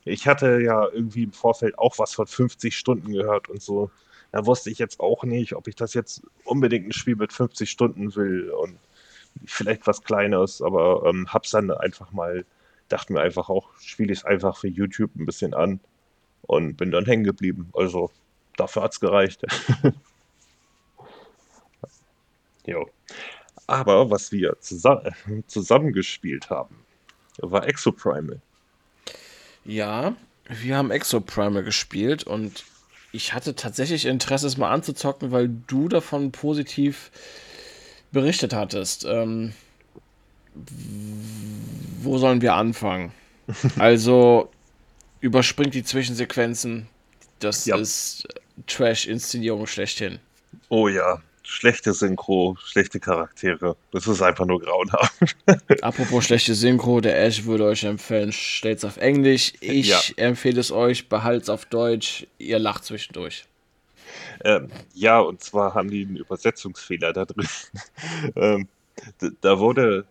ich 0.06 0.28
hatte 0.28 0.62
ja 0.62 0.88
irgendwie 0.88 1.24
im 1.24 1.34
Vorfeld 1.34 1.78
auch 1.78 2.00
was 2.00 2.14
von 2.14 2.28
50 2.28 2.78
Stunden 2.78 3.12
gehört 3.12 3.50
und 3.50 3.62
so. 3.62 3.92
Da 4.32 4.46
wusste 4.46 4.70
ich 4.70 4.80
jetzt 4.80 5.00
auch 5.00 5.24
nicht, 5.24 5.54
ob 5.54 5.68
ich 5.68 5.76
das 5.76 5.94
jetzt 5.94 6.22
unbedingt 6.44 6.88
ein 6.88 6.92
Spiel 6.94 7.16
mit 7.16 7.34
50 7.34 7.70
Stunden 7.70 8.16
will 8.16 8.52
und 8.52 8.78
vielleicht 9.46 9.88
was 9.88 10.04
Kleines, 10.04 10.62
aber 10.62 11.04
ähm, 11.06 11.28
hab's 11.34 11.52
dann 11.52 11.72
einfach 11.72 12.12
mal, 12.12 12.46
dachte 12.90 13.14
mir 13.14 13.22
einfach 13.22 13.50
auch, 13.50 13.70
spiele 13.80 14.14
ich 14.14 14.20
es 14.20 14.26
einfach 14.26 14.58
für 14.58 14.68
YouTube 14.68 15.12
ein 15.16 15.26
bisschen 15.26 15.54
an 15.54 15.80
und 16.44 16.78
bin 16.78 16.92
dann 16.92 17.06
hängen 17.06 17.24
geblieben. 17.24 17.70
Also, 17.74 18.12
dafür 18.56 18.84
hat's 18.84 19.00
gereicht. 19.00 19.46
jo. 22.70 22.90
Aber 23.68 24.10
was 24.10 24.32
wir 24.32 24.58
zusammen, 24.60 25.14
zusammengespielt 25.48 26.50
haben, 26.50 26.76
war 27.38 27.68
Exoprimal. 27.68 28.42
Ja, 29.66 30.16
wir 30.48 30.78
haben 30.78 30.92
Exoprimal 30.92 31.64
gespielt 31.64 32.24
und 32.24 32.64
ich 33.12 33.34
hatte 33.34 33.56
tatsächlich 33.56 34.06
Interesse, 34.06 34.48
es 34.48 34.58
mal 34.58 34.72
anzuzocken, 34.72 35.32
weil 35.32 35.50
du 35.68 35.88
davon 35.88 36.32
positiv 36.32 37.12
berichtet 38.12 38.54
hattest. 38.54 39.06
Ähm, 39.06 39.54
wo 42.02 42.18
sollen 42.18 42.42
wir 42.42 42.54
anfangen? 42.54 43.12
also, 43.80 44.52
überspringt 45.22 45.74
die 45.74 45.84
Zwischensequenzen. 45.84 46.88
Das 47.40 47.66
ja. 47.66 47.78
ist 47.78 48.28
Trash-Inszenierung 48.68 49.66
schlechthin. 49.66 50.20
Oh 50.70 50.88
ja, 50.88 51.22
schlechte 51.50 51.94
Synchro, 51.94 52.58
schlechte 52.64 53.00
Charaktere. 53.00 53.76
Das 53.92 54.08
ist 54.08 54.22
einfach 54.22 54.46
nur 54.46 54.62
grauenhaft. 54.62 55.36
Apropos 55.82 56.26
schlechte 56.26 56.54
Synchro, 56.54 57.02
der 57.02 57.20
Ash 57.22 57.46
würde 57.46 57.66
euch 57.66 57.84
empfehlen, 57.84 58.32
stellt's 58.32 58.86
auf 58.86 58.98
Englisch. 58.98 59.54
Ich 59.60 59.88
ja. 59.88 60.00
empfehle 60.18 60.60
es 60.60 60.72
euch, 60.72 61.10
behalt's 61.10 61.50
auf 61.50 61.66
Deutsch. 61.66 62.28
Ihr 62.38 62.60
lacht 62.60 62.86
zwischendurch. 62.86 63.46
Ähm, 64.44 64.70
ja, 64.94 65.20
und 65.20 65.42
zwar 65.42 65.74
haben 65.74 65.90
die 65.90 66.06
einen 66.06 66.18
Übersetzungsfehler 66.18 67.14
da 67.14 67.26
drin. 67.26 67.48
ähm, 68.36 68.68
da 69.42 69.60
wurde 69.60 70.06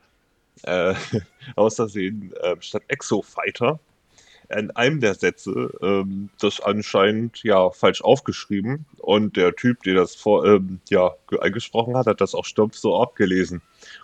äh, 0.65 0.95
außersehen 1.57 2.35
äh, 2.43 2.57
statt 2.61 2.83
Exo-Fighter 2.89 3.79
in 4.51 4.71
einem 4.71 5.01
der 5.01 5.15
Sätze 5.15 5.71
ähm, 5.83 6.31
das 6.41 6.61
anscheinend 6.61 7.43
ja 7.43 7.71
falsch 7.71 8.01
aufgeschrieben 8.01 8.87
und 8.97 9.37
der 9.37 9.55
Typ, 9.55 9.83
der 9.83 9.95
das 9.95 10.15
vor, 10.15 10.45
ähm, 10.47 10.81
ja, 10.89 11.13
eingesprochen 11.41 11.97
hat, 11.97 12.07
hat 12.07 12.21
das 12.21 12.35
auch 12.35 12.47
stumpf 12.47 12.77
so 12.77 13.01
abgelesen. 13.01 13.61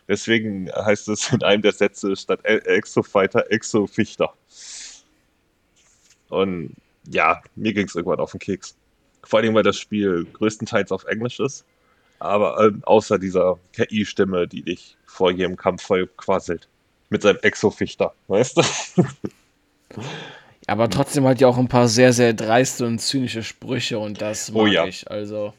Deswegen 0.07 0.71
heißt 0.71 1.09
es 1.09 1.33
in 1.33 1.43
einem 1.43 1.62
der 1.62 1.73
Sätze 1.73 2.15
statt 2.16 2.45
Exo-Fighter 2.45 3.51
Exo-Fichter. 3.51 4.35
Und 6.29 6.75
ja, 7.11 7.43
mir 7.55 7.73
ging 7.73 7.87
es 7.87 7.95
irgendwann 7.95 8.21
auf 8.21 8.33
den 8.33 8.41
Keks. 8.41 8.77
Vor 9.23 9.39
allem, 9.39 9.55
weil 9.55 9.62
das 9.62 9.79
Spiel 9.79 10.27
größtenteils 10.35 10.93
auf 10.93 11.05
Englisch 11.05 11.41
ist. 11.41 11.65
Aber 12.19 12.62
äh, 12.62 12.73
außer 12.83 13.19
dieser 13.19 13.59
KI-Stimme, 13.73 14.47
die 14.47 14.62
dich 14.62 14.97
vor 15.07 15.31
jedem 15.31 15.57
Kampf 15.57 15.83
voll 15.83 16.07
quasselt. 16.07 16.69
Mit 17.09 17.23
seinem 17.23 17.39
Exo-Fichter, 17.43 18.15
weißt 18.29 18.59
du? 18.59 18.62
Aber 20.66 20.89
trotzdem 20.89 21.27
hat 21.27 21.41
ja 21.41 21.49
auch 21.49 21.59
ein 21.59 21.69
paar 21.69 21.89
sehr, 21.89 22.12
sehr 22.12 22.33
dreiste 22.33 22.87
und 22.87 22.99
zynische 22.99 23.43
Sprüche 23.43 23.99
und 23.99 24.23
das 24.23 24.51
oh 24.51 24.59
mag 24.59 24.62
oh, 24.62 24.66
ja. 24.66 24.87
ich. 24.87 25.11
Also. 25.11 25.53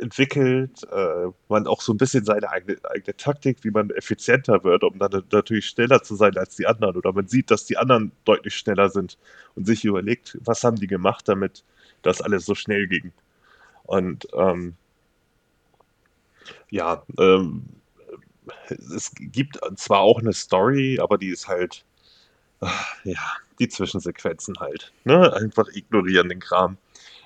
entwickelt 0.00 0.82
äh, 0.90 1.30
man 1.48 1.66
auch 1.66 1.80
so 1.80 1.92
ein 1.92 1.96
bisschen 1.96 2.24
seine 2.24 2.50
eigene, 2.50 2.78
eigene 2.84 3.16
Taktik, 3.16 3.64
wie 3.64 3.70
man 3.70 3.90
effizienter 3.90 4.62
wird, 4.64 4.84
um 4.84 4.98
dann 4.98 5.22
natürlich 5.30 5.66
schneller 5.66 6.02
zu 6.02 6.14
sein 6.14 6.36
als 6.36 6.56
die 6.56 6.66
anderen. 6.66 6.96
Oder 6.96 7.12
man 7.12 7.28
sieht, 7.28 7.50
dass 7.50 7.64
die 7.64 7.76
anderen 7.76 8.12
deutlich 8.24 8.56
schneller 8.56 8.90
sind 8.90 9.18
und 9.54 9.66
sich 9.66 9.84
überlegt, 9.84 10.38
was 10.44 10.64
haben 10.64 10.76
die 10.76 10.86
gemacht, 10.86 11.28
damit 11.28 11.64
das 12.02 12.20
alles 12.20 12.46
so 12.46 12.54
schnell 12.54 12.86
ging. 12.86 13.12
Und 13.84 14.26
ähm, 14.34 14.74
ja, 16.70 17.02
ähm, 17.18 17.64
es 18.68 19.12
gibt 19.14 19.58
zwar 19.76 20.00
auch 20.00 20.20
eine 20.20 20.32
Story, 20.32 20.98
aber 21.00 21.18
die 21.18 21.28
ist 21.28 21.48
halt, 21.48 21.84
ach, 22.60 22.96
ja, 23.04 23.20
die 23.58 23.68
Zwischensequenzen 23.68 24.56
halt. 24.58 24.92
Ne? 25.04 25.32
Einfach 25.32 25.68
ignorieren 25.72 26.28
den 26.28 26.40
Kram. 26.40 26.76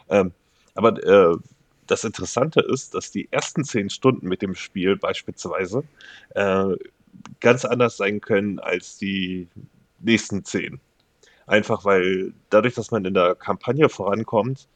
Ähm, 0.09 0.33
aber 0.75 1.03
äh, 1.03 1.37
das 1.87 2.05
Interessante 2.05 2.61
ist, 2.61 2.95
dass 2.95 3.11
die 3.11 3.31
ersten 3.31 3.65
zehn 3.65 3.91
Stunden 3.91 4.29
mit 4.29 4.43
dem 4.43 4.55
Spiel 4.55 4.97
beispielsweise 4.97 5.85
äh, 6.35 6.75
ganz 7.41 7.65
anders 7.65 7.97
sein 7.97 8.21
können 8.21 8.59
als 8.59 8.99
die 8.99 9.49
nächsten 10.01 10.45
zehn. 10.45 10.81
Einfach 11.47 11.85
weil 11.85 12.33
dadurch, 12.51 12.75
dass 12.75 12.91
man 12.91 13.05
in 13.05 13.15
der 13.15 13.35
Kampagne 13.35 13.89
vorankommt, 13.89 14.69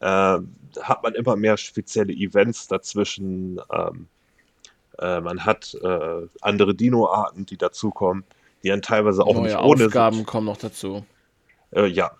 äh, 0.00 0.38
hat 0.80 1.02
man 1.02 1.14
immer 1.14 1.36
mehr 1.36 1.56
spezielle 1.56 2.12
Events 2.12 2.68
dazwischen. 2.68 3.60
Ähm, 3.72 4.08
äh, 4.98 5.20
man 5.20 5.44
hat 5.44 5.76
äh, 5.82 6.26
andere 6.40 6.74
Dino-Arten, 6.74 7.46
die 7.46 7.56
dazukommen, 7.56 8.24
die 8.62 8.68
dann 8.68 8.82
teilweise 8.82 9.24
auch 9.24 9.34
Neue 9.34 9.44
nicht 9.44 9.58
ohne 9.58 9.86
Aufgaben 9.86 10.16
sind. 10.16 10.26
kommen 10.26 10.46
noch 10.46 10.56
dazu. 10.56 11.04
Äh, 11.72 11.86
ja. 11.86 12.12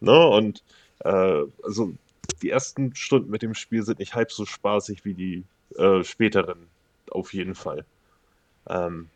Ne? 0.00 0.26
Und 0.26 0.62
äh, 1.00 1.42
also 1.62 1.94
die 2.42 2.50
ersten 2.50 2.94
Stunden 2.94 3.30
mit 3.30 3.42
dem 3.42 3.54
Spiel 3.54 3.82
sind 3.82 3.98
nicht 3.98 4.14
halb 4.14 4.30
so 4.32 4.44
spaßig 4.44 5.04
wie 5.04 5.14
die 5.14 5.44
äh, 5.76 6.02
späteren, 6.04 6.68
auf 7.10 7.34
jeden 7.34 7.54
Fall. 7.54 7.84
Ähm, 8.68 9.08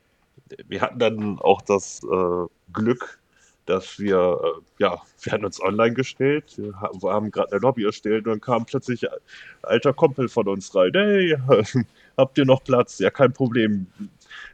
wir 0.68 0.80
hatten 0.80 0.98
dann 0.98 1.38
auch 1.38 1.62
das 1.62 2.02
äh, 2.04 2.46
Glück, 2.72 3.18
dass 3.66 3.98
wir, 3.98 4.40
äh, 4.42 4.82
ja, 4.82 5.00
wir 5.22 5.32
hatten 5.32 5.44
uns 5.44 5.62
online 5.62 5.94
gestellt, 5.94 6.54
wir 6.56 6.74
haben 6.80 7.30
gerade 7.30 7.52
eine 7.52 7.60
Lobby 7.60 7.84
erstellt 7.84 8.26
und 8.26 8.32
dann 8.32 8.40
kam 8.40 8.66
plötzlich 8.66 9.08
ein 9.10 9.18
alter 9.62 9.92
Kumpel 9.92 10.28
von 10.28 10.48
uns 10.48 10.74
rein. 10.74 10.90
Hey, 10.94 11.36
habt 12.16 12.38
ihr 12.38 12.44
noch 12.44 12.64
Platz? 12.64 12.98
Ja, 12.98 13.10
kein 13.10 13.32
Problem. 13.32 13.86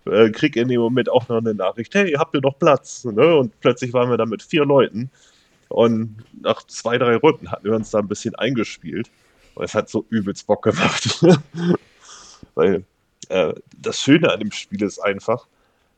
Äh, 0.05 0.31
krieg 0.31 0.57
in 0.57 0.69
dem 0.69 0.81
Moment 0.81 1.09
auch 1.09 1.29
noch 1.29 1.39
eine 1.39 1.55
Nachricht. 1.55 1.95
Hey, 1.95 2.13
habt 2.13 2.35
ihr 2.35 2.41
noch 2.41 2.59
Platz? 2.59 3.05
Ne? 3.05 3.37
Und 3.37 3.59
plötzlich 3.61 3.93
waren 3.93 4.11
wir 4.11 4.17
da 4.17 4.27
mit 4.27 4.43
vier 4.43 4.65
Leuten 4.65 5.11
und 5.69 6.17
nach 6.41 6.67
zwei, 6.67 6.99
drei 6.99 7.17
Runden 7.17 7.51
hatten 7.51 7.65
wir 7.65 7.75
uns 7.75 7.91
da 7.91 7.99
ein 7.99 8.09
bisschen 8.09 8.35
eingespielt. 8.35 9.11
Und 9.55 9.65
es 9.65 9.75
hat 9.75 9.89
so 9.89 10.07
übelst 10.09 10.47
Bock 10.47 10.63
gemacht. 10.63 11.25
Weil 12.55 12.85
äh, 13.29 13.53
das 13.77 14.01
Schöne 14.01 14.33
an 14.33 14.41
dem 14.41 14.53
Spiel 14.53 14.83
ist 14.83 14.99
einfach, 14.99 15.47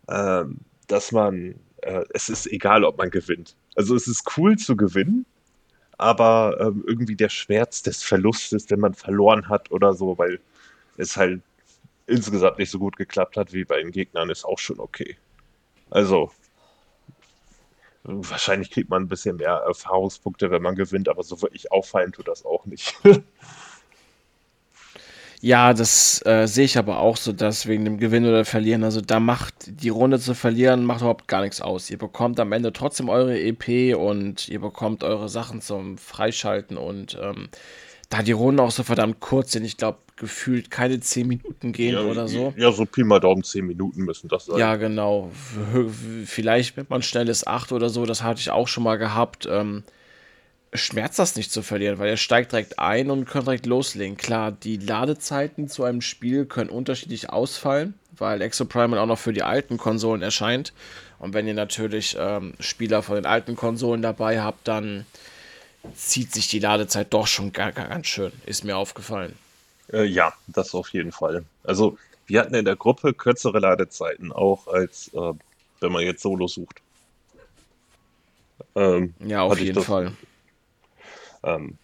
äh, 0.09 0.45
dass 0.89 1.13
man, 1.13 1.55
äh, 1.83 2.05
es 2.15 2.29
ist 2.29 2.47
egal, 2.47 2.85
ob 2.85 2.99
man 2.99 3.11
gewinnt. 3.11 3.55
Also 3.77 3.95
es 3.95 4.09
ist 4.09 4.25
cool 4.37 4.57
zu 4.57 4.77
gewinnen, 4.77 5.27
aber 5.99 6.57
ähm, 6.61 6.85
irgendwie 6.87 7.17
der 7.17 7.29
Schmerz 7.29 7.83
des 7.83 8.03
Verlustes, 8.03 8.71
wenn 8.71 8.81
man 8.81 8.95
verloren 8.95 9.49
hat 9.49 9.71
oder 9.71 9.95
so, 9.95 10.19
weil 10.19 10.41
es 10.97 11.17
halt 11.17 11.43
insgesamt 12.07 12.59
nicht 12.59 12.71
so 12.71 12.79
gut 12.79 12.97
geklappt 12.97 13.37
hat 13.37 13.53
wie 13.53 13.65
bei 13.65 13.79
den 13.79 13.93
Gegnern, 13.93 14.31
ist 14.31 14.45
auch 14.45 14.59
schon 14.59 14.81
okay. 14.81 15.17
Also, 15.91 16.33
Wahrscheinlich 18.03 18.71
kriegt 18.71 18.89
man 18.89 19.03
ein 19.03 19.09
bisschen 19.09 19.37
mehr 19.37 19.63
Erfahrungspunkte, 19.67 20.51
wenn 20.51 20.63
man 20.63 20.75
gewinnt, 20.75 21.09
aber 21.09 21.23
so 21.23 21.43
wirklich 21.43 21.71
auffallen 21.71 22.13
tut 22.13 22.29
das 22.29 22.47
auch 22.47 22.65
nicht. 22.65 22.95
ja, 25.43 25.75
das 25.75 26.25
äh, 26.25 26.47
sehe 26.47 26.65
ich 26.65 26.79
aber 26.79 27.01
auch 27.01 27.19
so, 27.19 27.33
dass 27.33 27.67
wegen 27.67 27.85
dem 27.85 27.99
Gewinn 27.99 28.27
oder 28.27 28.47
Verlieren, 28.47 28.85
also 28.85 29.03
da 29.03 29.21
macht 29.21 29.55
die 29.67 29.91
Runde 29.91 30.19
zu 30.19 30.35
verlieren, 30.35 30.85
macht 30.85 31.03
überhaupt 31.03 31.29
gar 31.29 31.43
nichts 31.43 31.61
aus. 31.61 31.91
Ihr 31.91 31.99
bekommt 31.99 32.41
am 32.41 32.53
Ende 32.53 32.73
trotzdem 32.73 33.11
eure 33.11 33.39
EP 33.39 33.95
und 33.95 34.49
ihr 34.49 34.61
bekommt 34.61 35.05
eure 35.05 35.29
Sachen 35.29 35.61
zum 35.61 35.99
Freischalten 35.99 36.79
und 36.79 37.19
ähm, 37.21 37.51
da 38.11 38.23
die 38.23 38.33
Runden 38.33 38.61
auch 38.61 38.73
so 38.73 38.83
verdammt 38.83 39.21
kurz 39.21 39.53
sind, 39.53 39.65
ich 39.65 39.77
glaube, 39.77 39.99
gefühlt 40.17 40.71
keine 40.71 41.01
10 41.01 41.27
Minuten 41.27 41.73
gehen 41.73 41.95
ja, 41.95 42.03
oder 42.03 42.29
so. 42.29 42.53
Ja, 42.57 42.71
so 42.73 42.85
Pi 42.85 43.05
mal 43.05 43.21
Daumen 43.21 43.43
10 43.43 43.65
Minuten 43.65 44.03
müssen 44.03 44.29
das 44.29 44.47
sein. 44.47 44.59
Ja, 44.59 44.77
genau. 44.77 45.31
Vielleicht, 46.27 46.77
wenn 46.77 46.87
man 46.89 47.03
schnell 47.03 47.29
ist, 47.29 47.47
8 47.47 47.73
oder 47.73 47.89
so, 47.89 48.05
das 48.05 48.23
hatte 48.23 48.41
ich 48.41 48.51
auch 48.51 48.69
schon 48.69 48.83
mal 48.83 48.97
gehabt. 48.97 49.49
Ähm, 49.51 49.85
schmerzt 50.75 51.19
das 51.19 51.37
nicht 51.37 51.53
zu 51.53 51.63
verlieren, 51.63 51.99
weil 51.99 52.09
er 52.09 52.17
steigt 52.17 52.53
direkt 52.53 52.79
ein 52.79 53.11
und 53.11 53.25
kann 53.27 53.45
direkt 53.45 53.67
loslegen. 53.67 54.17
Klar, 54.17 54.53
die 54.53 54.77
Ladezeiten 54.77 55.69
zu 55.69 55.85
einem 55.85 56.01
Spiel 56.01 56.47
können 56.47 56.71
unterschiedlich 56.71 57.31
ausfallen, 57.31 57.95
weil 58.17 58.43
Exoprimal 58.43 58.99
auch 58.99 59.07
noch 59.07 59.19
für 59.19 59.33
die 59.33 59.43
alten 59.43 59.79
Konsolen 59.79 60.21
erscheint. 60.21 60.73
Und 61.19 61.33
wenn 61.33 61.47
ihr 61.47 61.55
natürlich 61.55 62.17
ähm, 62.19 62.55
Spieler 62.61 63.03
von 63.03 63.15
den 63.17 63.27
alten 63.27 63.57
Konsolen 63.57 64.03
dabei 64.03 64.43
habt, 64.43 64.69
dann 64.69 65.07
zieht 65.95 66.33
sich 66.33 66.49
die 66.49 66.59
Ladezeit 66.59 67.13
doch 67.13 67.27
schon 67.27 67.53
ganz, 67.53 67.75
ganz 67.75 68.07
schön, 68.07 68.33
ist 68.47 68.65
mir 68.65 68.77
aufgefallen. 68.77 69.37
Äh, 69.93 70.05
ja, 70.05 70.33
das 70.47 70.75
auf 70.75 70.89
jeden 70.89 71.13
Fall. 71.13 71.45
Also 71.65 71.99
wir 72.27 72.41
hatten 72.41 72.55
in 72.55 72.65
der 72.65 72.77
Gruppe 72.77 73.13
kürzere 73.13 73.59
Ladezeiten, 73.59 74.33
auch 74.33 74.69
als 74.69 75.09
äh, 75.15 75.33
wenn 75.81 75.93
man 75.93 76.03
jetzt 76.03 76.23
Solo 76.23 76.47
sucht. 76.47 76.81
Ähm, 78.75 79.15
ja, 79.21 79.43
auf 79.43 79.59
jeden 79.59 79.75
das, 79.75 79.87
Fall. 79.87 80.13
Ähm, 81.43 81.77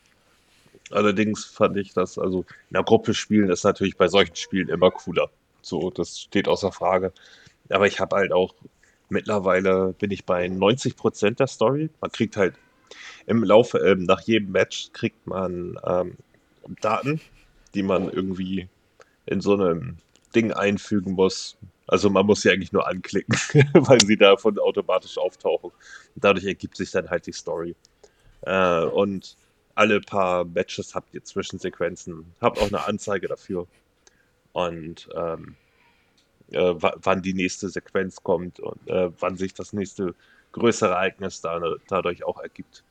allerdings 0.90 1.44
fand 1.44 1.77
ich 1.77 1.94
das, 1.94 2.18
also 2.18 2.40
in 2.70 2.74
der 2.74 2.85
Gruppe 2.85 3.14
spielen 3.14 3.51
ist 3.51 3.64
natürlich 3.64 3.97
bei 3.97 4.09
solchen 4.09 4.36
Spielen 4.36 4.68
immer 4.68 4.90
cooler. 4.90 5.31
So, 5.62 5.90
das 5.90 6.20
steht 6.20 6.47
außer 6.47 6.70
Frage. 6.70 7.12
Aber 7.70 7.86
ich 7.86 7.98
habe 7.98 8.16
halt 8.16 8.32
auch 8.32 8.55
mittlerweile 9.09 9.94
bin 9.98 10.10
ich 10.10 10.24
bei 10.24 10.47
90% 10.47 11.36
der 11.36 11.47
Story. 11.47 11.90
Man 12.01 12.12
kriegt 12.12 12.36
halt 12.36 12.55
im 13.27 13.45
Laufe, 13.45 13.79
ähm, 13.79 14.05
nach 14.05 14.21
jedem 14.21 14.53
Match 14.53 14.91
kriegt 14.93 15.27
man 15.27 15.79
ähm, 15.85 16.17
Daten 16.81 17.21
die 17.77 17.83
man 17.83 18.11
irgendwie 18.11 18.69
in 19.27 19.41
so 19.41 19.55
einem 19.55 19.99
Ding 20.35 20.53
einfügen 20.53 21.13
muss. 21.13 21.57
Also 21.87 22.11
man 22.11 22.27
muss 22.27 22.41
sie 22.41 22.51
eigentlich 22.51 22.73
nur 22.73 22.89
anklicken, 22.89 23.37
weil 23.75 24.01
sie 24.01 24.17
davon 24.17 24.59
automatisch 24.59 25.19
auftauchen. 25.19 25.71
dadurch 26.17 26.47
ergibt 26.47 26.77
sich 26.77 26.91
dann 26.91 27.11
halt 27.11 27.27
die 27.27 27.33
Story. 27.33 27.77
Äh, 28.43 28.85
und 28.85 29.37
alle 29.75 30.01
paar 30.01 30.45
Matches 30.45 30.95
habt 30.95 31.15
ihr 31.15 31.23
Zwischensequenzen, 31.23 32.25
habt 32.41 32.59
auch 32.59 32.69
eine 32.69 32.87
Anzeige 32.87 33.29
dafür. 33.29 33.67
Und 34.53 35.09
ähm, 35.15 35.55
äh, 36.51 36.75
wann 36.79 37.23
die 37.23 37.35
nächste 37.35 37.69
Sequenz 37.69 38.23
kommt 38.23 38.59
und 38.59 38.89
äh, 38.89 39.11
wann 39.21 39.37
sich 39.37 39.53
das 39.53 39.75
nächste 39.75 40.15
größere 40.52 40.90
Ereignis 40.90 41.40
da, 41.40 41.60
dadurch 41.89 42.24
auch 42.24 42.40
ergibt. 42.40 42.82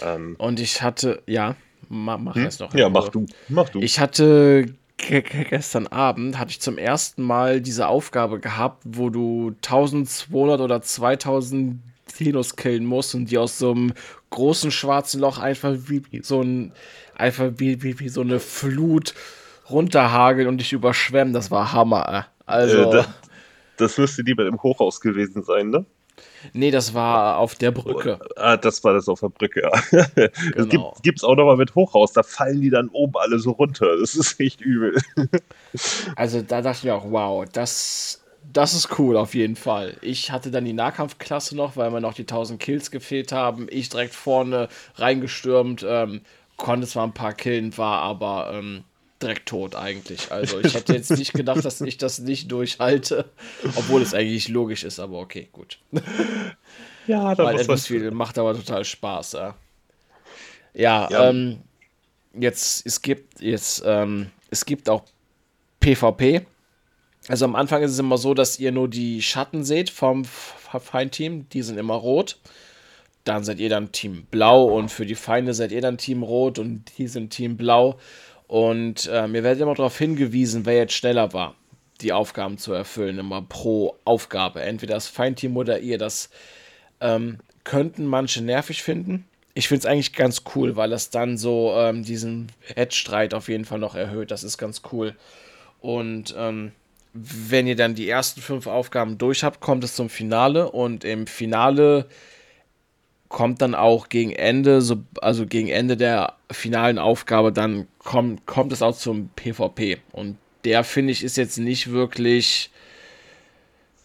Ähm, 0.00 0.36
und 0.38 0.60
ich 0.60 0.82
hatte, 0.82 1.22
ja. 1.26 1.56
Ma 1.88 2.16
mach 2.16 2.36
hm? 2.36 2.44
erst 2.44 2.60
noch. 2.60 2.74
Ja, 2.74 2.88
mach 2.88 3.08
du. 3.08 3.26
Mach 3.48 3.68
du. 3.68 3.80
Ich 3.80 3.98
hatte 4.00 4.66
gestern 4.96 5.88
Abend 5.88 6.38
hatte 6.38 6.52
ich 6.52 6.60
zum 6.60 6.78
ersten 6.78 7.22
Mal 7.22 7.60
diese 7.60 7.88
Aufgabe 7.88 8.38
gehabt, 8.38 8.84
wo 8.86 9.10
du 9.10 9.48
1200 9.62 10.60
oder 10.60 10.80
2000 10.80 11.80
Dinos 12.18 12.56
killen 12.56 12.84
musst 12.84 13.14
und 13.14 13.30
die 13.30 13.38
aus 13.38 13.58
so 13.58 13.72
einem 13.72 13.94
großen 14.30 14.70
schwarzen 14.70 15.20
Loch 15.20 15.38
einfach 15.38 15.74
wie, 15.86 16.02
so 16.22 16.42
ein 16.42 16.72
einfach 17.14 17.52
wie, 17.56 17.82
wie, 17.82 17.98
wie 18.00 18.08
so 18.08 18.20
eine 18.20 18.38
Flut 18.38 19.14
runterhageln 19.70 20.48
und 20.48 20.58
dich 20.58 20.72
überschwemmen. 20.72 21.32
Das 21.32 21.50
war 21.50 21.72
Hammer. 21.72 22.26
Also 22.46 22.90
äh, 22.90 22.90
das, 22.90 23.08
das 23.76 23.98
müsste 23.98 24.24
die 24.24 24.34
bei 24.34 24.44
dem 24.44 24.62
Hochhaus 24.62 25.00
gewesen 25.00 25.42
sein, 25.42 25.70
ne? 25.70 25.84
Nee, 26.52 26.70
das 26.70 26.94
war 26.94 27.38
auf 27.38 27.54
der 27.54 27.70
Brücke. 27.70 28.18
Ah, 28.36 28.56
das 28.56 28.82
war 28.84 28.94
das 28.94 29.08
auf 29.08 29.20
der 29.20 29.28
Brücke, 29.28 29.62
ja. 29.62 29.70
Genau. 30.54 30.90
Das 30.90 31.02
gibt 31.02 31.18
es 31.18 31.24
auch 31.24 31.36
nochmal 31.36 31.56
mit 31.56 31.74
Hochhaus, 31.74 32.12
da 32.12 32.22
fallen 32.22 32.60
die 32.60 32.70
dann 32.70 32.88
oben 32.88 33.14
alle 33.16 33.38
so 33.38 33.52
runter. 33.52 33.96
Das 33.98 34.14
ist 34.14 34.38
echt 34.40 34.60
übel. 34.60 34.96
Also 36.16 36.42
da 36.42 36.60
dachte 36.60 36.78
ich 36.78 36.84
mir 36.84 36.94
auch, 36.94 37.10
wow, 37.10 37.46
das, 37.50 38.22
das 38.52 38.74
ist 38.74 38.98
cool 38.98 39.16
auf 39.16 39.34
jeden 39.34 39.56
Fall. 39.56 39.96
Ich 40.02 40.30
hatte 40.30 40.50
dann 40.50 40.66
die 40.66 40.74
Nahkampfklasse 40.74 41.56
noch, 41.56 41.76
weil 41.76 41.90
mir 41.90 42.02
noch 42.02 42.12
die 42.12 42.22
1000 42.22 42.60
Kills 42.60 42.90
gefehlt 42.90 43.32
haben. 43.32 43.68
Ich 43.70 43.88
direkt 43.88 44.14
vorne 44.14 44.68
reingestürmt, 44.96 45.82
ähm, 45.88 46.20
konnte 46.58 46.86
zwar 46.86 47.06
ein 47.06 47.14
paar 47.14 47.32
killen, 47.32 47.76
war 47.78 48.02
aber 48.02 48.50
ähm, 48.52 48.84
direkt 49.22 49.46
tot 49.46 49.74
eigentlich. 49.74 50.30
Also 50.30 50.60
ich 50.60 50.74
hätte 50.74 50.92
jetzt 50.94 51.10
nicht 51.10 51.32
gedacht, 51.32 51.64
dass 51.64 51.80
ich 51.80 51.98
das 51.98 52.18
nicht 52.18 52.50
durchhalte, 52.50 53.26
obwohl 53.76 54.02
es 54.02 54.14
eigentlich 54.14 54.48
logisch 54.48 54.84
ist, 54.84 54.98
aber 54.98 55.18
okay, 55.18 55.48
gut. 55.52 55.78
Ja, 57.06 57.34
das 57.34 57.68
Weil 57.68 57.78
viel 57.78 58.10
macht 58.10 58.38
aber 58.38 58.54
total 58.54 58.84
Spaß, 58.84 59.32
ja. 59.32 59.54
Ja, 60.74 61.08
ja. 61.10 61.28
Ähm, 61.28 61.58
jetzt, 62.38 62.86
es 62.86 63.02
gibt 63.02 63.40
jetzt, 63.40 63.82
ähm, 63.84 64.30
es 64.50 64.64
gibt 64.64 64.88
auch 64.88 65.04
PvP. 65.80 66.46
Also 67.28 67.44
am 67.44 67.54
Anfang 67.54 67.82
ist 67.82 67.92
es 67.92 67.98
immer 67.98 68.18
so, 68.18 68.34
dass 68.34 68.58
ihr 68.58 68.72
nur 68.72 68.88
die 68.88 69.22
Schatten 69.22 69.64
seht 69.64 69.90
vom 69.90 70.24
Feindteam, 70.24 71.48
die 71.50 71.62
sind 71.62 71.78
immer 71.78 71.94
rot. 71.94 72.38
Dann 73.24 73.44
seid 73.44 73.60
ihr 73.60 73.68
dann 73.68 73.92
Team 73.92 74.26
Blau 74.30 74.64
und 74.64 74.90
für 74.90 75.06
die 75.06 75.14
Feinde 75.14 75.54
seid 75.54 75.70
ihr 75.70 75.80
dann 75.80 75.98
Team 75.98 76.24
Rot 76.24 76.58
und 76.58 76.84
die 76.98 77.06
sind 77.06 77.30
Team 77.30 77.56
Blau. 77.56 77.98
Und 78.52 79.08
ähm, 79.10 79.34
ihr 79.34 79.44
werdet 79.44 79.62
immer 79.62 79.74
darauf 79.74 79.96
hingewiesen, 79.96 80.66
wer 80.66 80.76
jetzt 80.76 80.92
schneller 80.92 81.32
war, 81.32 81.54
die 82.02 82.12
Aufgaben 82.12 82.58
zu 82.58 82.74
erfüllen, 82.74 83.18
immer 83.18 83.40
pro 83.40 83.96
Aufgabe. 84.04 84.60
Entweder 84.60 84.92
das 84.92 85.08
Feindteam 85.08 85.56
oder 85.56 85.78
ihr. 85.78 85.96
Das 85.96 86.28
ähm, 87.00 87.38
könnten 87.64 88.04
manche 88.04 88.44
nervig 88.44 88.82
finden. 88.82 89.24
Ich 89.54 89.68
finde 89.68 89.78
es 89.78 89.86
eigentlich 89.86 90.12
ganz 90.12 90.42
cool, 90.54 90.76
weil 90.76 90.92
es 90.92 91.08
dann 91.08 91.38
so 91.38 91.72
ähm, 91.78 92.02
diesen 92.02 92.52
Wettstreit 92.74 93.32
auf 93.32 93.48
jeden 93.48 93.64
Fall 93.64 93.78
noch 93.78 93.94
erhöht. 93.94 94.30
Das 94.30 94.44
ist 94.44 94.58
ganz 94.58 94.82
cool. 94.92 95.16
Und 95.80 96.34
ähm, 96.36 96.72
wenn 97.14 97.66
ihr 97.66 97.76
dann 97.76 97.94
die 97.94 98.10
ersten 98.10 98.42
fünf 98.42 98.66
Aufgaben 98.66 99.16
durch 99.16 99.44
habt, 99.44 99.60
kommt 99.60 99.82
es 99.82 99.96
zum 99.96 100.10
Finale. 100.10 100.70
Und 100.70 101.04
im 101.04 101.26
Finale 101.26 102.04
kommt 103.32 103.62
dann 103.62 103.74
auch 103.74 104.10
gegen 104.10 104.30
Ende, 104.30 104.82
so, 104.82 104.98
also 105.20 105.46
gegen 105.46 105.68
Ende 105.68 105.96
der 105.96 106.34
finalen 106.50 106.98
Aufgabe, 106.98 107.50
dann 107.50 107.88
kommt, 107.98 108.46
kommt 108.46 108.72
es 108.72 108.82
auch 108.82 108.94
zum 108.94 109.30
PvP. 109.30 109.98
Und 110.12 110.36
der, 110.64 110.84
finde 110.84 111.12
ich, 111.12 111.24
ist 111.24 111.38
jetzt 111.38 111.58
nicht 111.58 111.90
wirklich. 111.90 112.70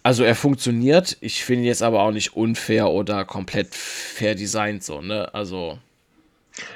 Also 0.02 0.24
er 0.24 0.36
funktioniert, 0.36 1.18
ich 1.20 1.44
finde 1.44 1.66
jetzt 1.66 1.84
aber 1.84 2.04
auch 2.04 2.12
nicht 2.12 2.38
unfair 2.38 2.90
oder 2.90 3.26
komplett 3.26 3.76
fair 3.76 4.34
designt 4.34 4.82
so, 4.82 5.02
ne? 5.02 5.34
Also. 5.34 5.78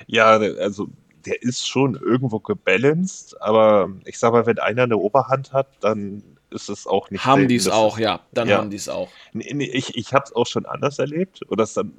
Ja, 0.07 0.31
also 0.31 0.89
der 1.25 1.41
ist 1.41 1.65
schon 1.65 1.95
irgendwo 1.95 2.39
gebalanced, 2.39 3.41
aber 3.41 3.89
ich 4.03 4.19
sag 4.19 4.33
mal, 4.33 4.45
wenn 4.45 4.59
einer 4.59 4.83
eine 4.83 4.97
Oberhand 4.97 5.53
hat, 5.53 5.67
dann 5.79 6.21
ist 6.49 6.67
es 6.67 6.85
auch 6.85 7.09
nicht. 7.09 7.25
Haben 7.25 7.47
die 7.47 7.55
es 7.55 7.69
auch, 7.69 7.97
ja, 7.97 8.19
dann 8.33 8.49
ja. 8.49 8.57
haben 8.57 8.69
die 8.69 8.75
es 8.75 8.89
auch. 8.89 9.09
Ich 9.33 9.95
ich 9.95 10.13
habe 10.13 10.25
es 10.25 10.35
auch 10.35 10.47
schon 10.47 10.65
anders 10.65 10.99
erlebt 10.99 11.39
oder 11.47 11.63
es 11.63 11.73
dann 11.73 11.93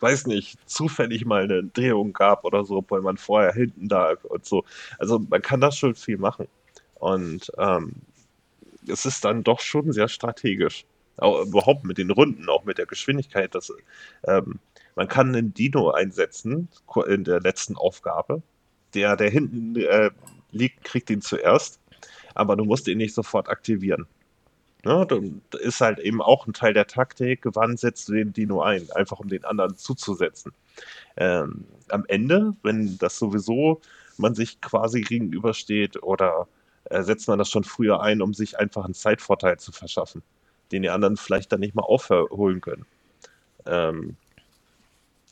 weiß 0.00 0.26
nicht, 0.26 0.58
zufällig 0.68 1.24
mal 1.24 1.44
eine 1.44 1.64
Drehung 1.64 2.12
gab 2.12 2.44
oder 2.44 2.64
so, 2.64 2.84
weil 2.88 3.00
man 3.00 3.16
vorher 3.16 3.52
hinten 3.52 3.88
lag 3.88 4.22
und 4.24 4.44
so. 4.44 4.64
Also 4.98 5.18
man 5.18 5.42
kann 5.42 5.60
das 5.60 5.76
schon 5.78 5.94
viel 5.94 6.18
machen. 6.18 6.48
Und 6.96 7.50
ähm, 7.58 7.92
es 8.88 9.06
ist 9.06 9.24
dann 9.24 9.42
doch 9.42 9.60
schon 9.60 9.92
sehr 9.92 10.08
strategisch. 10.08 10.84
Auch 11.18 11.46
überhaupt 11.46 11.84
mit 11.84 11.98
den 11.98 12.10
Runden, 12.10 12.48
auch 12.48 12.64
mit 12.64 12.78
der 12.78 12.86
Geschwindigkeit. 12.86 13.54
Dass, 13.54 13.72
ähm, 14.26 14.58
man 14.96 15.08
kann 15.08 15.34
einen 15.34 15.54
Dino 15.54 15.90
einsetzen 15.90 16.68
in 17.06 17.24
der 17.24 17.40
letzten 17.40 17.76
Aufgabe. 17.76 18.42
Der, 18.94 19.16
der 19.16 19.30
hinten 19.30 19.76
äh, 19.76 20.10
liegt, 20.50 20.84
kriegt 20.84 21.10
ihn 21.10 21.20
zuerst, 21.20 21.80
aber 22.34 22.56
du 22.56 22.64
musst 22.64 22.88
ihn 22.88 22.98
nicht 22.98 23.14
sofort 23.14 23.48
aktivieren. 23.48 24.06
Ne, 24.84 25.06
das 25.50 25.60
ist 25.60 25.80
halt 25.80 25.98
eben 25.98 26.22
auch 26.22 26.46
ein 26.46 26.52
Teil 26.52 26.72
der 26.72 26.86
Taktik, 26.86 27.40
wann 27.44 27.76
setzt 27.76 28.08
du 28.08 28.12
den 28.12 28.32
Dino 28.32 28.62
ein, 28.62 28.88
einfach 28.92 29.18
um 29.18 29.28
den 29.28 29.44
anderen 29.44 29.76
zuzusetzen. 29.76 30.52
Ähm, 31.16 31.64
am 31.88 32.04
Ende, 32.06 32.54
wenn 32.62 32.98
das 32.98 33.18
sowieso 33.18 33.80
man 34.16 34.34
sich 34.34 34.60
quasi 34.60 35.00
gegenübersteht 35.00 36.02
oder 36.02 36.46
äh, 36.84 37.02
setzt 37.02 37.28
man 37.28 37.38
das 37.38 37.50
schon 37.50 37.64
früher 37.64 38.00
ein, 38.00 38.22
um 38.22 38.34
sich 38.34 38.58
einfach 38.58 38.84
einen 38.84 38.94
Zeitvorteil 38.94 39.58
zu 39.58 39.72
verschaffen, 39.72 40.22
den 40.72 40.82
die 40.82 40.90
anderen 40.90 41.16
vielleicht 41.16 41.52
dann 41.52 41.60
nicht 41.60 41.74
mal 41.74 41.82
aufholen 41.82 42.60
können. 42.60 42.86
Ähm, 43.66 44.16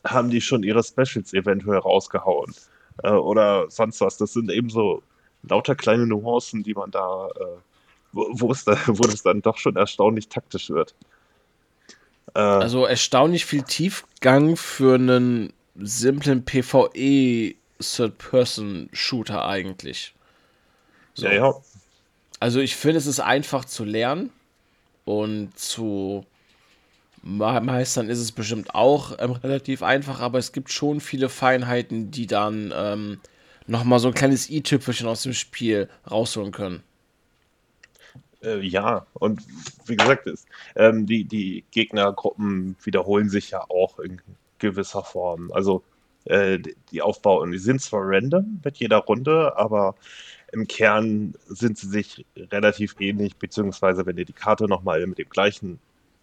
haben 0.04 0.30
die 0.30 0.40
schon 0.40 0.62
ihre 0.62 0.82
Specials 0.82 1.32
eventuell 1.32 1.78
rausgehauen 1.78 2.54
äh, 3.02 3.10
oder 3.10 3.70
sonst 3.70 4.00
was. 4.00 4.16
Das 4.16 4.32
sind 4.32 4.50
eben 4.50 4.68
so 4.70 5.02
lauter 5.42 5.74
kleine 5.74 6.06
Nuancen, 6.06 6.62
die 6.62 6.74
man 6.74 6.90
da 6.90 7.28
äh, 7.28 7.73
wo, 8.14 8.52
es 8.52 8.64
da, 8.64 8.78
wo 8.86 9.06
es 9.06 9.22
dann 9.22 9.42
doch 9.42 9.58
schon 9.58 9.76
erstaunlich 9.76 10.28
taktisch 10.28 10.70
wird. 10.70 10.94
Äh, 12.34 12.40
also 12.40 12.84
erstaunlich 12.86 13.44
viel 13.44 13.62
Tiefgang 13.62 14.56
für 14.56 14.94
einen 14.94 15.52
simplen 15.76 16.44
PvE 16.44 17.54
Third-Person-Shooter 17.80 19.44
eigentlich. 19.46 20.14
So. 21.14 21.26
Ja, 21.26 21.32
ja. 21.32 21.54
Also 22.40 22.60
ich 22.60 22.76
finde, 22.76 22.98
es 22.98 23.06
ist 23.06 23.20
einfach 23.20 23.64
zu 23.64 23.84
lernen 23.84 24.30
und 25.04 25.58
zu 25.58 26.24
meistern 27.22 28.10
ist 28.10 28.18
es 28.18 28.32
bestimmt 28.32 28.74
auch 28.74 29.16
ähm, 29.18 29.32
relativ 29.32 29.82
einfach, 29.82 30.20
aber 30.20 30.38
es 30.38 30.52
gibt 30.52 30.70
schon 30.70 31.00
viele 31.00 31.30
Feinheiten, 31.30 32.10
die 32.10 32.26
dann 32.26 32.72
ähm, 32.76 33.18
nochmal 33.66 33.98
so 33.98 34.08
ein 34.08 34.14
kleines 34.14 34.50
i-Tüpfelchen 34.50 35.08
aus 35.08 35.22
dem 35.22 35.32
Spiel 35.32 35.88
rausholen 36.10 36.52
können. 36.52 36.82
Äh, 38.44 38.60
ja, 38.60 39.06
und 39.14 39.42
wie 39.86 39.96
gesagt, 39.96 40.26
ist, 40.26 40.46
ähm, 40.76 41.06
die, 41.06 41.24
die 41.24 41.64
Gegnergruppen 41.70 42.76
wiederholen 42.82 43.28
sich 43.28 43.50
ja 43.50 43.64
auch 43.68 43.98
in 43.98 44.20
gewisser 44.58 45.02
Form. 45.02 45.50
Also 45.52 45.82
äh, 46.24 46.58
die 46.90 47.02
Aufbauten, 47.02 47.52
die 47.52 47.58
sind 47.58 47.80
zwar 47.80 48.02
random 48.04 48.60
mit 48.64 48.76
jeder 48.78 48.98
Runde, 48.98 49.56
aber 49.56 49.94
im 50.52 50.66
Kern 50.66 51.34
sind 51.46 51.78
sie 51.78 51.88
sich 51.88 52.24
relativ 52.36 52.96
ähnlich, 53.00 53.36
beziehungsweise 53.36 54.06
wenn 54.06 54.16
ihr 54.18 54.24
die 54.24 54.32
Karte 54.32 54.68
nochmal 54.68 55.06
mit 55.06 55.18
dem 55.18 55.28
gleichen 55.28 55.80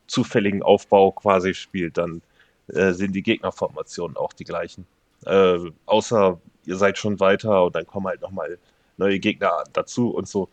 zufälligen 0.08 0.64
Aufbau 0.64 1.12
quasi 1.12 1.54
spielt, 1.54 1.98
dann 1.98 2.22
äh, 2.68 2.94
sind 2.94 3.14
die 3.14 3.24
Gegnerformationen 3.24 4.18
auch 4.18 4.34
die 4.34 4.46
gleichen. 4.46 4.86
Äh, 5.26 5.60
außer 5.86 6.40
ihr 6.66 6.76
seid 6.78 6.98
schon 6.98 7.20
weiter 7.20 7.66
und 7.66 7.76
dann 7.76 7.88
kommen 7.88 8.08
halt 8.08 8.22
nochmal 8.22 8.58
neue 8.98 9.20
Gegner 9.20 9.64
dazu 9.74 10.10
und 10.10 10.28
so 10.28 10.50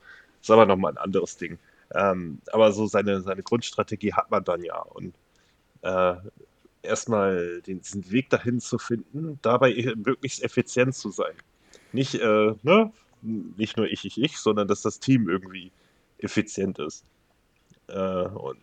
ist 0.49 0.53
aber 0.53 0.67
nochmal 0.67 0.93
ein 0.93 0.99
anderes 0.99 1.37
Ding. 1.37 1.59
Ähm, 1.95 2.41
aber 2.53 2.73
so 2.73 2.87
seine, 2.87 3.21
seine 3.21 3.43
Grundstrategie 3.43 4.13
hat 4.15 4.31
man 4.31 4.45
dann 4.45 4.63
ja. 4.63 4.81
Und 4.81 5.15
äh, 5.83 6.15
erstmal 6.83 7.61
den, 7.63 7.81
diesen 7.81 8.11
Weg 8.11 8.31
dahin 8.31 8.61
zu 8.61 8.79
finden, 8.79 9.39
dabei 9.43 9.95
möglichst 9.97 10.43
effizient 10.43 10.95
zu 10.95 11.11
sein. 11.11 11.35
Nicht, 11.93 12.15
äh, 12.15 12.55
ne? 12.63 12.93
nicht 13.23 13.77
nur 13.77 13.87
ich, 13.87 14.05
ich, 14.05 14.21
ich, 14.21 14.39
sondern 14.39 14.69
dass 14.69 14.83
das 14.83 15.01
Team 15.01 15.29
irgendwie 15.29 15.73
effizient 16.19 16.79
ist. 16.79 17.05
Äh, 17.89 18.27
und 18.29 18.59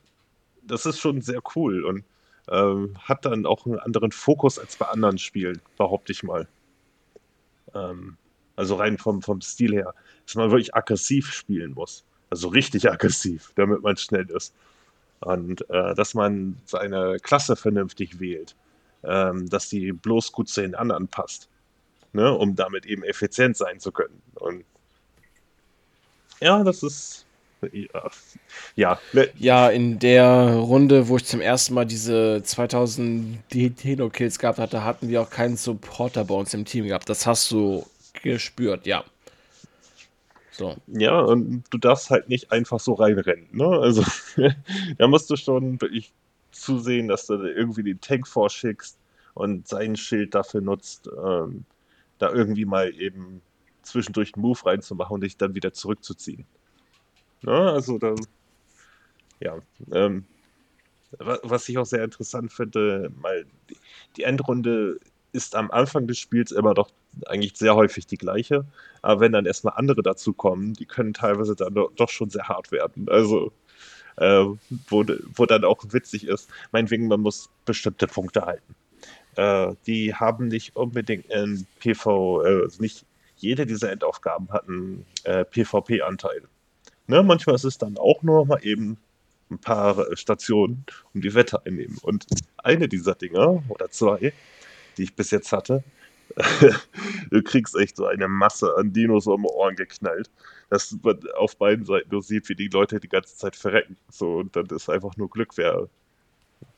das 0.64 0.86
ist 0.86 0.99
schon 0.99 1.22
sehr 1.22 1.41
cool 1.56 1.84
und 1.84 2.03
ähm, 2.49 2.95
hat 2.99 3.26
dann 3.26 3.45
auch 3.45 3.66
einen 3.66 3.80
anderen 3.80 4.12
Fokus 4.12 4.60
als 4.60 4.76
bei 4.76 4.88
anderen 4.88 5.18
Spielen, 5.18 5.62
behaupte 5.78 6.12
ich 6.12 6.24
mal. 6.24 6.48
Ähm, 7.74 8.18
also 8.56 8.76
rein 8.76 8.98
vom, 8.98 9.22
vom 9.22 9.41
Stil 9.41 9.73
her, 9.73 9.94
dass 10.26 10.36
man 10.36 10.52
wirklich 10.52 10.76
aggressiv 10.76 11.32
spielen 11.32 11.73
muss. 11.73 12.03
Also 12.30 12.48
richtig 12.48 12.90
aggressiv, 12.90 13.52
damit 13.56 13.82
man 13.82 13.98
schnell 13.98 14.30
ist. 14.30 14.53
Und 15.22 15.69
äh, 15.69 15.95
dass 15.95 16.14
man 16.14 16.57
seine 16.65 17.18
Klasse 17.22 17.56
vernünftig 17.56 18.19
wählt. 18.19 18.56
Ähm, 19.03 19.49
dass 19.49 19.69
die 19.69 19.91
bloß 19.91 20.32
gut 20.32 20.49
zu 20.49 20.61
den 20.61 20.73
anderen 20.76 21.07
passt. 21.07 21.48
Ne? 22.14 22.32
Um 22.32 22.56
damit 22.56 22.86
eben 22.86 23.03
effizient 23.03 23.56
sein 23.56 23.80
zu 23.80 23.91
können. 23.91 24.22
Und 24.36 24.64
ja, 26.41 26.64
das 26.64 26.84
ist. 26.84 27.26
Ja, 27.72 28.11
ja. 28.76 28.99
Ne. 29.14 29.30
Ja, 29.38 29.69
in 29.69 29.98
der 29.98 30.53
Runde, 30.56 31.07
wo 31.07 31.18
ich 31.18 31.26
zum 31.26 31.41
ersten 31.41 31.73
Mal 31.73 31.86
diese 31.86 32.41
2000 32.44 33.40
Dino-Kills 33.52 34.38
gehabt 34.38 34.60
hatte, 34.60 34.84
hatten 34.84 35.10
wir 35.10 35.22
auch 35.22 35.30
keinen 35.30 35.57
Supporter 35.57 36.26
bei 36.26 36.36
uns 36.36 36.53
im 36.53 36.65
Team 36.65 36.88
gehabt. 36.88 37.10
Das 37.10 37.26
hast 37.26 37.49
du 37.52 37.86
gespürt, 38.21 38.85
ja. 38.85 39.03
So. 40.51 40.75
Ja, 40.87 41.19
und 41.19 41.63
du 41.69 41.77
darfst 41.77 42.09
halt 42.09 42.29
nicht 42.29 42.51
einfach 42.51 42.79
so 42.79 42.93
reinrennen. 42.93 43.47
Ne? 43.51 43.65
Also, 43.65 44.03
da 44.97 45.07
musst 45.07 45.29
du 45.29 45.35
schon 45.35 45.81
wirklich 45.81 46.13
zusehen, 46.51 47.09
dass 47.09 47.27
du 47.27 47.33
irgendwie 47.33 47.83
den 47.83 47.99
Tank 47.99 48.27
vorschickst 48.27 48.97
und 49.33 49.67
sein 49.67 49.97
Schild 49.97 50.33
dafür 50.33 50.61
nutzt, 50.61 51.09
ähm, 51.25 51.65
da 52.19 52.31
irgendwie 52.31 52.63
mal 52.63 52.93
eben 52.95 53.41
zwischendurch 53.83 54.33
einen 54.33 54.43
Move 54.43 54.65
reinzumachen 54.65 55.15
und 55.15 55.21
dich 55.21 55.35
dann 55.35 55.55
wieder 55.55 55.73
zurückzuziehen. 55.73 56.45
Ne? 57.41 57.51
Also, 57.51 57.97
da, 57.97 58.15
ja. 59.41 59.57
Ähm, 59.91 60.25
was 61.19 61.69
ich 61.69 61.77
auch 61.77 61.85
sehr 61.85 62.03
interessant 62.03 62.51
finde, 62.51 63.11
mal 63.21 63.45
die 64.17 64.23
Endrunde 64.23 64.99
ist 65.36 65.56
am 65.56 65.70
Anfang 65.70 66.07
des 66.07 66.18
Spiels 66.18 66.52
immer 66.52 66.74
doch 66.74 66.90
eigentlich 67.28 67.56
sehr 67.56 67.76
häufig 67.76 68.07
die 68.07 68.18
gleiche. 68.18 68.66
Aber 69.02 69.20
wenn 69.20 69.34
dann 69.34 69.45
erstmal 69.45 69.76
andere 69.76 70.02
dazu 70.02 70.34
kommen, 70.34 70.74
die 70.74 70.86
können 70.86 71.14
teilweise 71.14 71.56
dann 71.56 71.74
doch 71.74 72.10
schon 72.10 72.30
sehr 72.30 72.48
hart 72.48 72.72
werden. 72.72 73.07
Also, 73.10 73.52
äh, 74.18 74.45
wo, 74.88 75.06
wo 75.36 75.45
dann 75.45 75.66
auch 75.66 75.84
witzig 75.90 76.28
ist, 76.28 76.49
meinetwegen, 76.72 77.07
man 77.07 77.22
muss 77.22 77.49
bestimmte 77.66 78.07
Punkte 78.07 78.45
halten. 78.45 78.76
Äh, 79.36 79.76
die 79.86 80.16
haben 80.16 80.48
nicht 80.48 80.76
unbedingt 80.76 81.32
ein 81.32 81.68
PV, 81.80 82.44
äh, 82.44 82.62
also 82.64 82.82
nicht 82.82 83.06
jede 83.38 83.66
dieser 83.66 83.91
Endaufgaben 83.91 84.49
hat 84.49 84.68
einen 84.68 85.06
äh, 85.26 85.44
PvP-Anteil. 85.44 86.44
Ne, 87.07 87.22
manchmal 87.22 87.56
ist 87.56 87.66
es 87.66 87.78
dann 87.78 87.98
auch 87.98 88.24
nur 88.24 88.45
mal 88.45 88.60
eben 88.64 88.98
ein 89.52 89.60
paar 89.60 90.16
Stationen 90.16 90.86
um 91.14 91.22
die 91.22 91.34
Wette 91.34 91.64
einnehmen. 91.66 91.98
Und 92.02 92.26
eine 92.57 92.88
dieser 92.88 93.14
Dinger 93.14 93.62
oder 93.70 93.91
zwei 93.91 94.34
die 94.97 95.03
ich 95.03 95.15
bis 95.15 95.31
jetzt 95.31 95.51
hatte, 95.51 95.84
du 97.31 97.43
kriegst 97.43 97.76
echt 97.76 97.97
so 97.97 98.05
eine 98.05 98.27
Masse 98.27 98.76
an 98.76 98.91
Dinos 98.91 99.27
um 99.27 99.43
die 99.43 99.49
Ohren 99.49 99.76
geknallt, 99.76 100.30
dass 100.69 100.95
man 101.03 101.19
auf 101.38 101.55
beiden 101.57 101.85
Seiten 101.85 102.09
nur 102.11 102.23
sieht, 102.23 102.49
wie 102.49 102.55
die 102.55 102.67
Leute 102.67 102.99
die 102.99 103.09
ganze 103.09 103.35
Zeit 103.38 103.55
verrecken. 103.55 103.95
So, 104.09 104.38
und 104.38 104.55
dann 104.55 104.65
ist 104.67 104.89
einfach 104.89 105.15
nur 105.17 105.30
Glück, 105.30 105.55
wer 105.55 105.88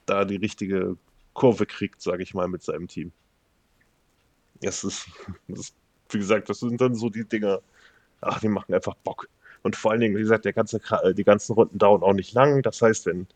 da 0.05 0.25
die 0.25 0.35
richtige 0.35 0.97
Kurve 1.33 1.65
kriegt, 1.65 2.01
sage 2.01 2.23
ich 2.23 2.33
mal, 2.33 2.47
mit 2.47 2.63
seinem 2.63 2.87
Team. 2.87 3.11
Das 4.61 4.83
ist, 4.83 5.07
das 5.47 5.59
ist, 5.59 5.75
wie 6.09 6.19
gesagt, 6.19 6.49
das 6.49 6.59
sind 6.59 6.81
dann 6.81 6.95
so 6.95 7.09
die 7.09 7.25
Dinger, 7.25 7.61
ach, 8.21 8.39
die 8.39 8.49
machen 8.49 8.73
einfach 8.73 8.95
Bock. 8.95 9.29
Und 9.63 9.75
vor 9.75 9.91
allen 9.91 10.01
Dingen, 10.01 10.15
wie 10.15 10.21
gesagt, 10.21 10.45
der 10.45 10.53
ganze, 10.53 10.79
die 11.13 11.23
ganzen 11.23 11.53
Runden 11.53 11.77
dauern 11.77 12.03
auch 12.03 12.13
nicht 12.13 12.33
lang. 12.33 12.61
Das 12.61 12.81
heißt, 12.81 13.05
wenn 13.05 13.27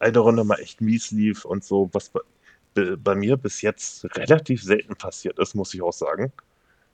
eine 0.00 0.18
Runde 0.18 0.44
mal 0.44 0.60
echt 0.60 0.80
mies 0.80 1.10
lief 1.10 1.44
und 1.44 1.64
so, 1.64 1.88
was 1.92 2.12
bei, 2.96 3.14
mir 3.14 3.36
bis 3.36 3.62
jetzt 3.62 4.04
relativ 4.16 4.62
selten 4.62 4.96
passiert 4.96 5.38
ist, 5.38 5.54
muss 5.54 5.74
ich 5.74 5.82
auch 5.82 5.92
sagen. 5.92 6.32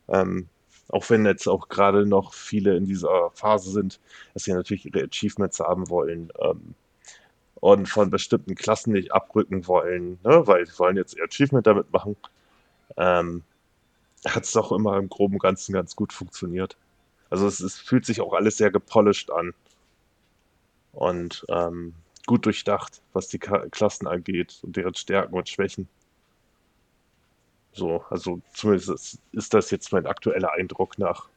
Ähm, 0.08 0.48
auch 0.88 1.08
wenn 1.10 1.24
jetzt 1.24 1.46
auch 1.48 1.68
gerade 1.68 2.06
noch 2.06 2.34
viele 2.34 2.76
in 2.76 2.86
dieser 2.86 3.30
Phase 3.30 3.70
sind, 3.70 4.00
dass 4.34 4.44
sie 4.44 4.52
natürlich 4.52 4.86
ihre 4.86 5.04
Achievements 5.04 5.60
haben 5.60 5.88
wollen 5.88 6.32
ähm, 6.40 6.74
und 7.56 7.88
von 7.88 8.10
bestimmten 8.10 8.54
Klassen 8.54 8.92
nicht 8.92 9.12
abrücken 9.12 9.66
wollen, 9.66 10.18
ne, 10.24 10.46
weil 10.46 10.66
sie 10.66 10.78
wollen 10.78 10.96
jetzt 10.96 11.16
ihr 11.16 11.24
Achievement 11.24 11.66
damit 11.66 11.92
machen, 11.92 12.16
ähm, 12.96 13.42
hat 14.26 14.44
es 14.44 14.52
doch 14.52 14.72
immer 14.72 14.96
im 14.98 15.08
groben 15.08 15.38
Ganzen 15.38 15.72
ganz 15.72 15.96
gut 15.96 16.12
funktioniert. 16.12 16.76
Also 17.30 17.46
es, 17.46 17.60
es 17.60 17.78
fühlt 17.78 18.04
sich 18.04 18.20
auch 18.20 18.34
alles 18.34 18.58
sehr 18.58 18.70
gepolished 18.70 19.30
an 19.30 19.54
und 20.92 21.46
ähm, 21.48 21.94
gut 22.26 22.46
durchdacht, 22.46 23.02
was 23.12 23.28
die 23.28 23.38
Klassen 23.38 24.06
angeht 24.06 24.58
und 24.62 24.76
deren 24.76 24.94
Stärken 24.94 25.34
und 25.34 25.48
Schwächen. 25.48 25.88
So, 27.72 28.04
also 28.10 28.40
zumindest 28.52 29.18
ist, 29.32 29.54
das 29.54 29.70
jetzt 29.70 29.92
mein 29.92 30.06
aktueller 30.06 30.52
Eindruck 30.52 30.98
nach. 30.98 31.28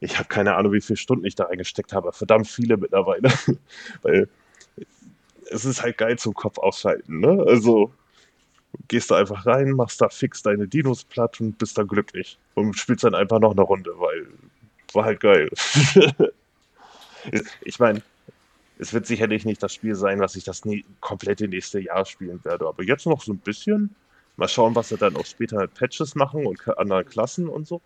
Ich 0.00 0.18
habe 0.18 0.28
keine 0.28 0.54
Ahnung, 0.54 0.72
wie 0.72 0.80
viele 0.80 0.96
Stunden 0.96 1.24
ich 1.24 1.34
da 1.34 1.44
reingesteckt 1.44 1.92
habe. 1.92 2.12
Verdammt 2.12 2.46
viele 2.46 2.76
mittlerweile. 2.76 3.30
Weil 4.02 4.28
es 5.50 5.64
ist 5.64 5.82
halt 5.82 5.98
geil 5.98 6.18
zum 6.18 6.34
Kopf 6.34 6.58
ausschalten, 6.58 7.20
ne? 7.20 7.44
Also 7.46 7.92
gehst 8.88 9.10
da 9.10 9.16
einfach 9.16 9.46
rein, 9.46 9.72
machst 9.72 10.00
da 10.00 10.08
fix 10.08 10.42
deine 10.42 10.68
Dinos 10.68 11.04
platt 11.04 11.40
und 11.40 11.58
bist 11.58 11.78
dann 11.78 11.88
glücklich. 11.88 12.38
Und 12.54 12.74
spielst 12.74 13.04
dann 13.04 13.14
einfach 13.14 13.40
noch 13.40 13.52
eine 13.52 13.62
Runde, 13.62 13.92
weil 13.96 14.26
war 14.92 15.04
halt 15.04 15.20
geil. 15.20 15.50
ich 17.62 17.78
meine, 17.78 18.02
es 18.78 18.92
wird 18.92 19.06
sicherlich 19.06 19.44
nicht 19.44 19.62
das 19.62 19.72
Spiel 19.72 19.94
sein, 19.94 20.20
was 20.20 20.36
ich 20.36 20.44
das 20.44 20.64
nie, 20.64 20.84
komplette 21.00 21.48
nächste 21.48 21.80
Jahr 21.80 22.04
spielen 22.04 22.44
werde. 22.44 22.66
Aber 22.66 22.82
jetzt 22.82 23.06
noch 23.06 23.22
so 23.22 23.32
ein 23.32 23.38
bisschen. 23.38 23.94
Mal 24.36 24.48
schauen, 24.48 24.74
was 24.74 24.90
sie 24.90 24.98
dann 24.98 25.16
auch 25.16 25.24
später 25.24 25.58
mit 25.58 25.72
Patches 25.74 26.14
machen 26.14 26.46
und 26.46 26.60
anderen 26.78 27.06
Klassen 27.06 27.48
und 27.48 27.66
so. 27.66 27.80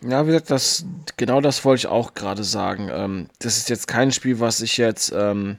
Ja, 0.00 0.26
wie 0.26 0.32
gesagt, 0.32 0.50
das, 0.50 0.84
genau 1.16 1.40
das 1.40 1.64
wollte 1.64 1.80
ich 1.80 1.86
auch 1.86 2.14
gerade 2.14 2.42
sagen. 2.42 2.88
Ähm, 2.90 3.28
das 3.38 3.56
ist 3.56 3.70
jetzt 3.70 3.86
kein 3.86 4.10
Spiel, 4.10 4.40
was 4.40 4.60
ich 4.60 4.78
jetzt 4.78 5.12
ähm, 5.14 5.58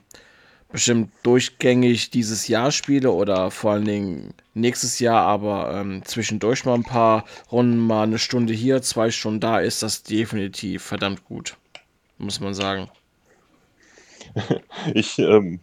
bestimmt 0.70 1.12
durchgängig 1.22 2.10
dieses 2.10 2.46
Jahr 2.46 2.72
spiele 2.72 3.10
oder 3.12 3.50
vor 3.50 3.72
allen 3.72 3.86
Dingen 3.86 4.34
nächstes 4.52 4.98
Jahr, 4.98 5.22
aber 5.22 5.72
ähm, 5.72 6.02
zwischendurch 6.04 6.66
mal 6.66 6.74
ein 6.74 6.82
paar 6.82 7.24
Runden, 7.50 7.78
mal 7.78 8.02
eine 8.02 8.18
Stunde 8.18 8.52
hier, 8.52 8.82
zwei 8.82 9.10
Stunden 9.10 9.40
da, 9.40 9.60
ist 9.60 9.82
das 9.82 10.02
definitiv 10.02 10.82
verdammt 10.82 11.24
gut. 11.24 11.56
Muss 12.18 12.40
man 12.40 12.52
sagen. 12.52 12.90
ich, 14.94 15.18
ähm, 15.18 15.60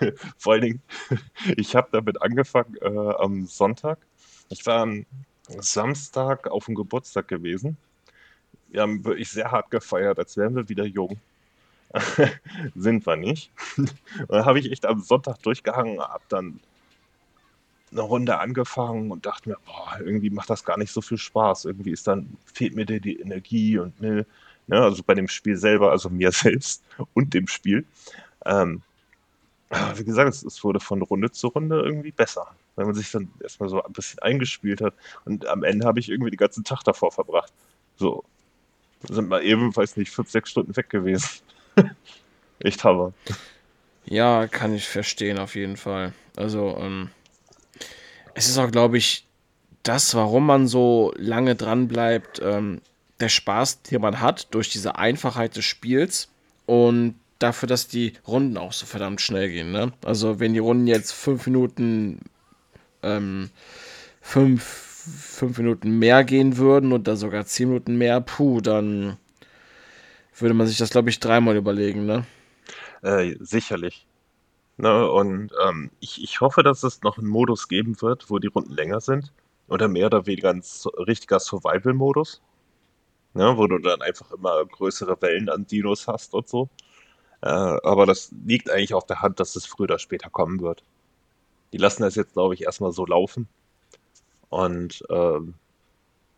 vor 0.38 0.54
allen 0.54 0.62
Dingen, 0.62 0.82
ich 1.56 1.74
habe 1.74 1.88
damit 1.92 2.20
angefangen 2.22 2.76
äh, 2.80 3.14
am 3.18 3.46
Sonntag. 3.46 3.98
Ich 4.48 4.66
war 4.66 4.82
am 4.82 5.06
Samstag 5.48 6.48
auf 6.48 6.66
dem 6.66 6.74
Geburtstag 6.74 7.28
gewesen. 7.28 7.76
Wir 8.68 8.82
haben 8.82 9.04
wirklich 9.04 9.30
sehr 9.30 9.50
hart 9.50 9.70
gefeiert, 9.70 10.18
als 10.18 10.36
wären 10.36 10.54
wir 10.54 10.68
wieder 10.68 10.84
jung. 10.84 11.18
Sind 12.74 13.06
wir 13.06 13.16
nicht. 13.16 13.50
Und 13.76 13.92
dann 14.28 14.46
habe 14.46 14.58
ich 14.60 14.72
echt 14.72 14.86
am 14.86 15.00
Sonntag 15.00 15.42
durchgehangen, 15.42 16.00
habe 16.00 16.24
dann 16.28 16.60
eine 17.90 18.00
Runde 18.00 18.38
angefangen 18.38 19.10
und 19.10 19.26
dachte 19.26 19.50
mir, 19.50 19.58
boah, 19.66 19.98
irgendwie 20.00 20.30
macht 20.30 20.48
das 20.48 20.64
gar 20.64 20.78
nicht 20.78 20.90
so 20.90 21.02
viel 21.02 21.18
Spaß. 21.18 21.66
Irgendwie 21.66 21.92
ist 21.92 22.06
dann, 22.06 22.36
fehlt 22.46 22.74
mir 22.74 22.86
die 22.86 23.20
Energie 23.20 23.78
und 23.78 24.00
ne, 24.00 24.26
ne, 24.66 24.80
also 24.80 25.02
bei 25.02 25.14
dem 25.14 25.28
Spiel 25.28 25.56
selber, 25.56 25.90
also 25.90 26.10
mir 26.10 26.32
selbst 26.32 26.82
und 27.14 27.34
dem 27.34 27.46
Spiel. 27.46 27.84
Ähm, 28.44 28.82
wie 29.94 30.04
gesagt, 30.04 30.34
es, 30.34 30.64
wurde 30.64 30.80
von 30.80 31.00
Runde 31.00 31.30
zu 31.30 31.48
Runde 31.48 31.80
irgendwie 31.80 32.12
besser, 32.12 32.54
wenn 32.76 32.86
man 32.86 32.94
sich 32.94 33.10
dann 33.10 33.30
erstmal 33.40 33.70
so 33.70 33.82
ein 33.82 33.92
bisschen 33.92 34.18
eingespielt 34.18 34.82
hat. 34.82 34.94
Und 35.24 35.46
am 35.46 35.64
Ende 35.64 35.86
habe 35.86 35.98
ich 35.98 36.10
irgendwie 36.10 36.30
den 36.30 36.36
ganzen 36.36 36.64
Tag 36.64 36.82
davor 36.82 37.10
verbracht. 37.10 37.52
So, 37.96 38.22
sind 39.08 39.28
mal 39.28 39.42
eben, 39.42 39.74
weiß 39.74 39.96
nicht, 39.96 40.10
fünf, 40.10 40.30
sechs 40.30 40.50
Stunden 40.50 40.76
weg 40.76 40.90
gewesen. 40.90 41.40
Echt 42.58 42.84
Hammer. 42.84 43.12
Ja, 44.04 44.46
kann 44.46 44.74
ich 44.74 44.88
verstehen, 44.88 45.38
auf 45.38 45.54
jeden 45.54 45.76
Fall. 45.76 46.12
Also, 46.36 46.76
ähm, 46.78 47.10
es 48.34 48.48
ist 48.48 48.58
auch, 48.58 48.70
glaube 48.70 48.98
ich, 48.98 49.26
das, 49.82 50.14
warum 50.14 50.46
man 50.46 50.68
so 50.68 51.12
lange 51.16 51.54
dran 51.54 51.88
bleibt, 51.88 52.40
ähm, 52.42 52.80
der 53.22 53.28
Spaß, 53.28 53.82
den 53.82 54.02
man 54.02 54.20
hat, 54.20 54.54
durch 54.54 54.68
diese 54.70 54.96
Einfachheit 54.96 55.56
des 55.56 55.64
Spiels 55.64 56.28
und 56.66 57.14
dafür, 57.38 57.66
dass 57.66 57.88
die 57.88 58.12
Runden 58.26 58.56
auch 58.56 58.72
so 58.72 58.86
verdammt 58.86 59.20
schnell 59.20 59.48
gehen. 59.48 59.72
Ne? 59.72 59.92
Also, 60.04 60.40
wenn 60.40 60.52
die 60.52 60.58
Runden 60.60 60.86
jetzt 60.86 61.12
fünf 61.12 61.46
Minuten, 61.46 62.20
ähm, 63.02 63.50
fünf, 64.20 64.62
fünf 64.62 65.58
Minuten 65.58 65.98
mehr 65.98 66.24
gehen 66.24 66.56
würden 66.56 66.92
oder 66.92 67.16
sogar 67.16 67.44
zehn 67.46 67.68
Minuten 67.68 67.96
mehr, 67.96 68.20
puh, 68.20 68.60
dann 68.60 69.16
würde 70.38 70.54
man 70.54 70.66
sich 70.66 70.78
das, 70.78 70.90
glaube 70.90 71.10
ich, 71.10 71.20
dreimal 71.20 71.56
überlegen, 71.56 72.06
ne? 72.06 72.24
Äh, 73.02 73.34
sicherlich. 73.40 74.06
Ne, 74.78 75.10
und 75.10 75.52
ähm, 75.64 75.90
ich, 76.00 76.22
ich 76.22 76.40
hoffe, 76.40 76.62
dass 76.62 76.82
es 76.82 77.02
noch 77.02 77.18
einen 77.18 77.28
Modus 77.28 77.68
geben 77.68 78.00
wird, 78.00 78.30
wo 78.30 78.38
die 78.38 78.48
Runden 78.48 78.72
länger 78.72 79.00
sind. 79.00 79.32
Oder 79.68 79.88
mehr 79.88 80.06
oder 80.06 80.26
weniger 80.26 80.50
ein 80.50 80.62
richtiger 81.06 81.38
Survival-Modus. 81.38 82.42
Ne, 83.34 83.56
wo 83.56 83.66
du 83.66 83.78
dann 83.78 84.02
einfach 84.02 84.30
immer 84.32 84.64
größere 84.66 85.20
Wellen 85.22 85.48
an 85.48 85.66
Dinos 85.66 86.06
hast 86.06 86.34
und 86.34 86.48
so. 86.48 86.68
Äh, 87.40 87.48
aber 87.48 88.06
das 88.06 88.30
liegt 88.46 88.70
eigentlich 88.70 88.94
auf 88.94 89.06
der 89.06 89.22
Hand, 89.22 89.40
dass 89.40 89.56
es 89.56 89.66
früher 89.66 89.84
oder 89.84 89.98
später 89.98 90.30
kommen 90.30 90.60
wird. 90.60 90.84
Die 91.72 91.78
lassen 91.78 92.02
das 92.02 92.14
jetzt, 92.14 92.34
glaube 92.34 92.54
ich, 92.54 92.64
erstmal 92.64 92.92
so 92.92 93.06
laufen. 93.06 93.48
Und 94.50 95.02
ähm, 95.10 95.54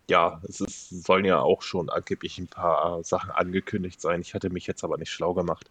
ja, 0.08 0.40
es 0.48 0.60
ist, 0.60 1.04
sollen 1.04 1.24
ja 1.24 1.40
auch 1.40 1.62
schon 1.62 1.90
angeblich 1.90 2.38
ein 2.38 2.46
paar 2.46 3.02
Sachen 3.02 3.30
angekündigt 3.30 4.00
sein. 4.00 4.20
Ich 4.20 4.34
hatte 4.34 4.50
mich 4.50 4.66
jetzt 4.66 4.84
aber 4.84 4.98
nicht 4.98 5.10
schlau 5.10 5.34
gemacht. 5.34 5.70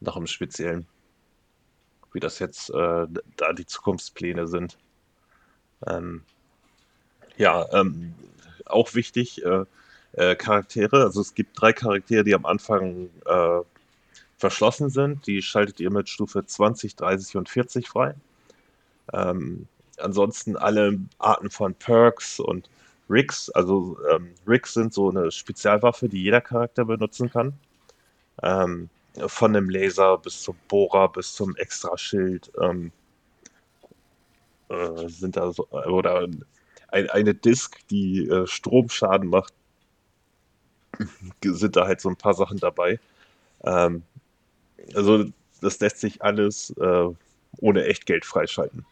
Nach 0.00 0.16
im 0.16 0.26
Speziellen. 0.26 0.86
Wie 2.12 2.20
das 2.20 2.38
jetzt 2.38 2.70
äh, 2.70 3.06
da 3.36 3.52
die 3.52 3.66
Zukunftspläne 3.66 4.46
sind. 4.46 4.78
Ähm, 5.86 6.22
ja, 7.36 7.66
ähm, 7.72 8.14
auch 8.66 8.94
wichtig, 8.94 9.44
äh, 9.44 9.64
äh, 10.12 10.34
Charaktere. 10.36 11.04
Also 11.04 11.20
es 11.20 11.34
gibt 11.34 11.60
drei 11.60 11.72
Charaktere, 11.72 12.24
die 12.24 12.34
am 12.34 12.46
Anfang 12.46 13.10
äh, 13.26 13.60
verschlossen 14.38 14.90
sind. 14.90 15.26
Die 15.26 15.42
schaltet 15.42 15.80
ihr 15.80 15.90
mit 15.90 16.08
Stufe 16.08 16.44
20, 16.44 16.96
30 16.96 17.36
und 17.36 17.48
40 17.48 17.88
frei. 17.88 18.14
Ähm, 19.12 19.66
ansonsten 19.98 20.56
alle 20.56 20.98
Arten 21.18 21.50
von 21.50 21.74
Perks 21.74 22.40
und 22.40 22.68
Rigs. 23.08 23.50
Also 23.50 23.98
ähm, 24.10 24.34
Rigs 24.46 24.74
sind 24.74 24.94
so 24.94 25.10
eine 25.10 25.30
Spezialwaffe, 25.30 26.08
die 26.08 26.22
jeder 26.22 26.40
Charakter 26.40 26.84
benutzen 26.84 27.30
kann. 27.30 27.52
Ähm, 28.42 28.88
von 29.26 29.52
dem 29.52 29.68
Laser 29.68 30.18
bis 30.18 30.42
zum 30.42 30.56
Bohrer 30.68 31.10
bis 31.10 31.34
zum 31.34 31.56
Extraschild 31.56 32.50
ähm, 32.60 32.92
äh, 34.68 35.08
sind 35.08 35.36
da 35.36 35.52
so, 35.52 35.68
oder 35.68 36.28
ein, 36.92 37.10
eine 37.10 37.34
Disk, 37.34 37.78
die 37.88 38.28
äh, 38.28 38.46
Stromschaden 38.46 39.28
macht, 39.28 39.52
sind 41.44 41.76
da 41.76 41.86
halt 41.86 42.00
so 42.00 42.08
ein 42.08 42.16
paar 42.16 42.34
Sachen 42.34 42.58
dabei. 42.58 42.98
Ähm, 43.64 44.02
also 44.94 45.26
das 45.60 45.80
lässt 45.80 45.98
sich 45.98 46.22
alles 46.22 46.70
äh, 46.78 47.08
ohne 47.58 47.84
Echtgeld 47.84 48.24
freischalten. 48.24 48.84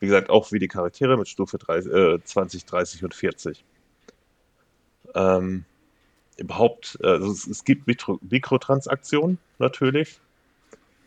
Wie 0.00 0.06
gesagt, 0.06 0.30
auch 0.30 0.50
wie 0.52 0.58
die 0.58 0.68
Charaktere 0.68 1.16
mit 1.16 1.28
Stufe 1.28 1.58
30, 1.58 1.92
äh, 1.92 2.24
20, 2.24 2.64
30 2.64 3.04
und 3.04 3.14
40. 3.14 3.64
Ähm, 5.14 5.64
überhaupt, 6.36 6.98
also 7.02 7.30
es, 7.30 7.46
es 7.46 7.64
gibt 7.64 7.86
Mikro 7.86 8.18
Mikrotransaktionen 8.22 9.38
natürlich. 9.58 10.20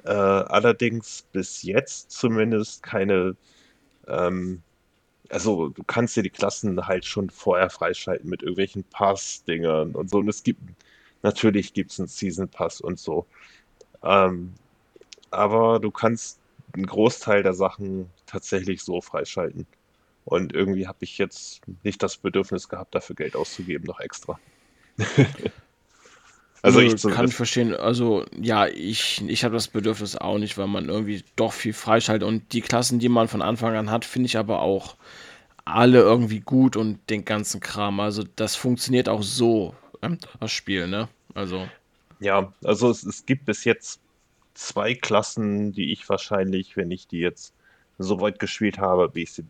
Äh, 0.06 0.12
allerdings 0.12 1.24
bis 1.32 1.64
jetzt 1.64 2.12
zumindest 2.12 2.84
keine, 2.84 3.36
ähm, 4.08 4.62
also 5.34 5.70
du 5.70 5.84
kannst 5.84 6.16
dir 6.16 6.22
die 6.22 6.30
Klassen 6.30 6.86
halt 6.86 7.06
schon 7.06 7.32
vorher 7.32 7.72
freischalten 7.72 8.30
mit 8.30 8.44
irgendwelchen 8.44 8.84
Pass-Dingern 8.84 9.96
und 9.96 10.10
so. 10.10 10.20
Und 10.20 10.30
es 10.30 10.44
gibt, 10.44 10.62
natürlich 11.24 11.74
gibt 11.74 11.92
es 11.92 12.00
einen 12.00 12.08
Season 12.08 12.48
Pass 12.48 12.82
und 12.82 13.00
so. 13.00 13.26
Ähm, 14.04 14.54
aber 15.32 15.80
du 15.80 15.90
kannst 15.90 16.40
einen 16.74 16.86
Großteil 16.86 17.42
der 17.42 17.56
Sachen 17.56 18.12
tatsächlich 18.28 18.84
so 18.84 19.02
freischalten. 19.02 19.66
Und 20.26 20.54
irgendwie 20.54 20.88
habe 20.88 21.00
ich 21.02 21.18
jetzt 21.18 21.62
nicht 21.84 22.04
das 22.04 22.18
Bedürfnis 22.18 22.70
gehabt, 22.70 22.94
dafür 22.94 23.16
Geld 23.16 23.36
auszugeben, 23.36 23.86
noch 23.86 24.00
extra. 24.00 24.40
also 26.64 26.80
ich 26.80 27.02
kann 27.02 27.28
ich 27.28 27.36
verstehen. 27.36 27.76
Also 27.76 28.26
ja, 28.40 28.68
ich, 28.68 29.22
ich 29.28 29.44
habe 29.44 29.54
das 29.54 29.68
Bedürfnis 29.68 30.16
auch 30.16 30.38
nicht, 30.38 30.58
weil 30.58 30.68
man 30.68 30.88
irgendwie 30.88 31.24
doch 31.36 31.52
viel 31.52 31.74
freischaltet. 31.74 32.28
Und 32.28 32.54
die 32.54 32.62
Klassen, 32.62 33.00
die 33.00 33.10
man 33.10 33.28
von 33.28 33.42
Anfang 33.42 33.76
an 33.76 33.92
hat, 33.92 34.06
finde 34.06 34.28
ich 34.28 34.38
aber 34.38 34.62
auch 34.62 34.96
alle 35.66 36.00
irgendwie 36.00 36.40
gut 36.40 36.78
und 36.78 37.00
den 37.10 37.26
ganzen 37.26 37.60
Kram. 37.60 38.00
Also 38.00 38.24
das 38.38 38.56
funktioniert 38.56 39.10
auch 39.10 39.24
so, 39.24 39.76
das 40.40 40.52
Spiel, 40.52 40.88
ne? 40.88 41.10
Also. 41.34 41.68
Ja, 42.20 42.54
also 42.64 42.90
es, 42.90 43.04
es 43.04 43.26
gibt 43.26 43.46
bis 43.46 43.66
jetzt 43.66 44.00
zwei 44.54 44.94
Klassen, 44.94 45.74
die 45.74 45.92
ich 45.92 46.08
wahrscheinlich, 46.08 46.78
wenn 46.78 46.92
ich 46.92 47.08
die 47.08 47.20
jetzt 47.20 47.54
so 47.98 48.22
weit 48.22 48.40
gespielt 48.40 48.78
habe, 48.78 49.14
wie 49.14 49.24
ich 49.24 49.34
sie 49.34 49.44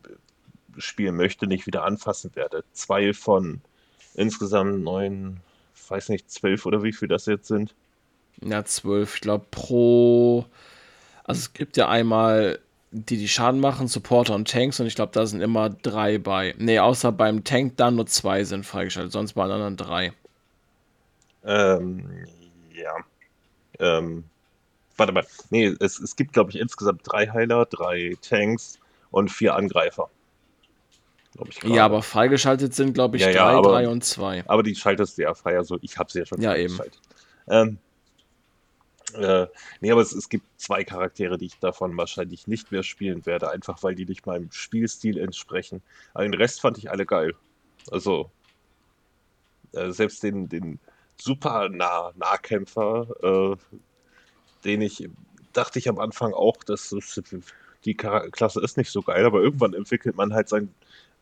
spielen 0.77 1.15
möchte, 1.15 1.45
nicht 1.45 1.67
wieder 1.67 1.83
anfassen 1.83 2.35
werde. 2.35 2.63
Zwei 2.73 3.13
von 3.13 3.61
insgesamt 4.15 4.83
neun, 4.83 5.39
weiß 5.87 6.09
nicht, 6.09 6.29
zwölf 6.31 6.65
oder 6.65 6.83
wie 6.83 6.93
viel 6.93 7.07
das 7.07 7.25
jetzt 7.25 7.47
sind. 7.47 7.73
Ja, 8.41 8.63
zwölf. 8.65 9.15
Ich 9.15 9.21
glaube, 9.21 9.45
pro. 9.51 10.45
Also 11.23 11.39
es 11.39 11.53
gibt 11.53 11.77
ja 11.77 11.87
einmal 11.87 12.59
die, 12.91 13.17
die 13.17 13.27
Schaden 13.27 13.59
machen, 13.59 13.87
Supporter 13.87 14.35
und 14.35 14.49
Tanks 14.49 14.79
und 14.79 14.85
ich 14.85 14.95
glaube, 14.95 15.11
da 15.13 15.25
sind 15.25 15.41
immer 15.41 15.69
drei 15.69 16.17
bei. 16.19 16.53
Ne, 16.57 16.79
außer 16.79 17.11
beim 17.11 17.43
Tank 17.43 17.77
dann 17.77 17.95
nur 17.95 18.05
zwei 18.05 18.43
sind 18.43 18.65
freigeschaltet, 18.65 19.11
sonst 19.11 19.33
bei 19.33 19.43
anderen 19.43 19.77
drei. 19.77 20.13
Ähm, 21.43 22.05
ja. 22.73 22.95
Ähm, 23.79 24.23
warte 24.95 25.11
mal. 25.11 25.25
Nee, 25.49 25.75
es, 25.79 25.99
es 25.99 26.15
gibt, 26.15 26.33
glaube 26.33 26.51
ich, 26.51 26.59
insgesamt 26.59 27.01
drei 27.05 27.27
Heiler, 27.27 27.65
drei 27.65 28.15
Tanks 28.21 28.79
und 29.11 29.29
vier 29.29 29.55
Angreifer. 29.55 30.09
Ja, 31.63 31.85
aber 31.85 32.01
freigeschaltet 32.03 32.73
sind, 32.75 32.93
glaube 32.93 33.17
ich, 33.17 33.23
ja, 33.23 33.29
drei, 33.29 33.35
ja, 33.35 33.45
aber, 33.49 33.69
drei 33.69 33.87
und 33.87 34.03
zwei. 34.03 34.43
Aber 34.47 34.63
die 34.63 34.75
schaltest 34.75 35.17
du 35.17 35.23
ja 35.23 35.33
frei, 35.33 35.57
also 35.57 35.79
ich 35.81 35.97
habe 35.97 36.11
sie 36.11 36.19
ja 36.19 36.25
schon 36.25 36.41
ja, 36.41 36.55
eben. 36.55 36.79
Ähm, 37.47 37.77
äh, 39.15 39.47
nee, 39.81 39.91
aber 39.91 40.01
es, 40.01 40.13
es 40.13 40.29
gibt 40.29 40.45
zwei 40.57 40.83
Charaktere, 40.83 41.37
die 41.37 41.47
ich 41.47 41.59
davon 41.59 41.95
wahrscheinlich 41.97 42.47
nicht 42.47 42.71
mehr 42.71 42.83
spielen 42.83 43.25
werde, 43.25 43.49
einfach 43.49 43.81
weil 43.83 43.95
die 43.95 44.05
nicht 44.05 44.25
meinem 44.25 44.51
Spielstil 44.51 45.17
entsprechen. 45.17 45.81
Aber 46.13 46.23
den 46.23 46.33
Rest 46.33 46.61
fand 46.61 46.77
ich 46.77 46.89
alle 46.89 47.05
geil. 47.05 47.33
Also, 47.91 48.29
äh, 49.73 49.91
selbst 49.91 50.23
den, 50.23 50.49
den 50.49 50.79
super 51.17 51.69
nah 51.69 52.11
Nahkämpfer, 52.15 53.07
äh, 53.23 53.55
den 54.63 54.81
ich 54.81 55.09
dachte 55.53 55.79
ich 55.79 55.87
am 55.87 55.99
Anfang 55.99 56.33
auch, 56.33 56.57
dass 56.63 56.89
das, 56.89 57.21
die 57.85 57.93
Klasse 57.95 58.61
ist 58.61 58.77
nicht 58.77 58.91
so 58.91 59.01
geil, 59.01 59.25
aber 59.25 59.41
irgendwann 59.41 59.73
entwickelt 59.73 60.15
man 60.15 60.33
halt 60.33 60.49
sein, 60.49 60.73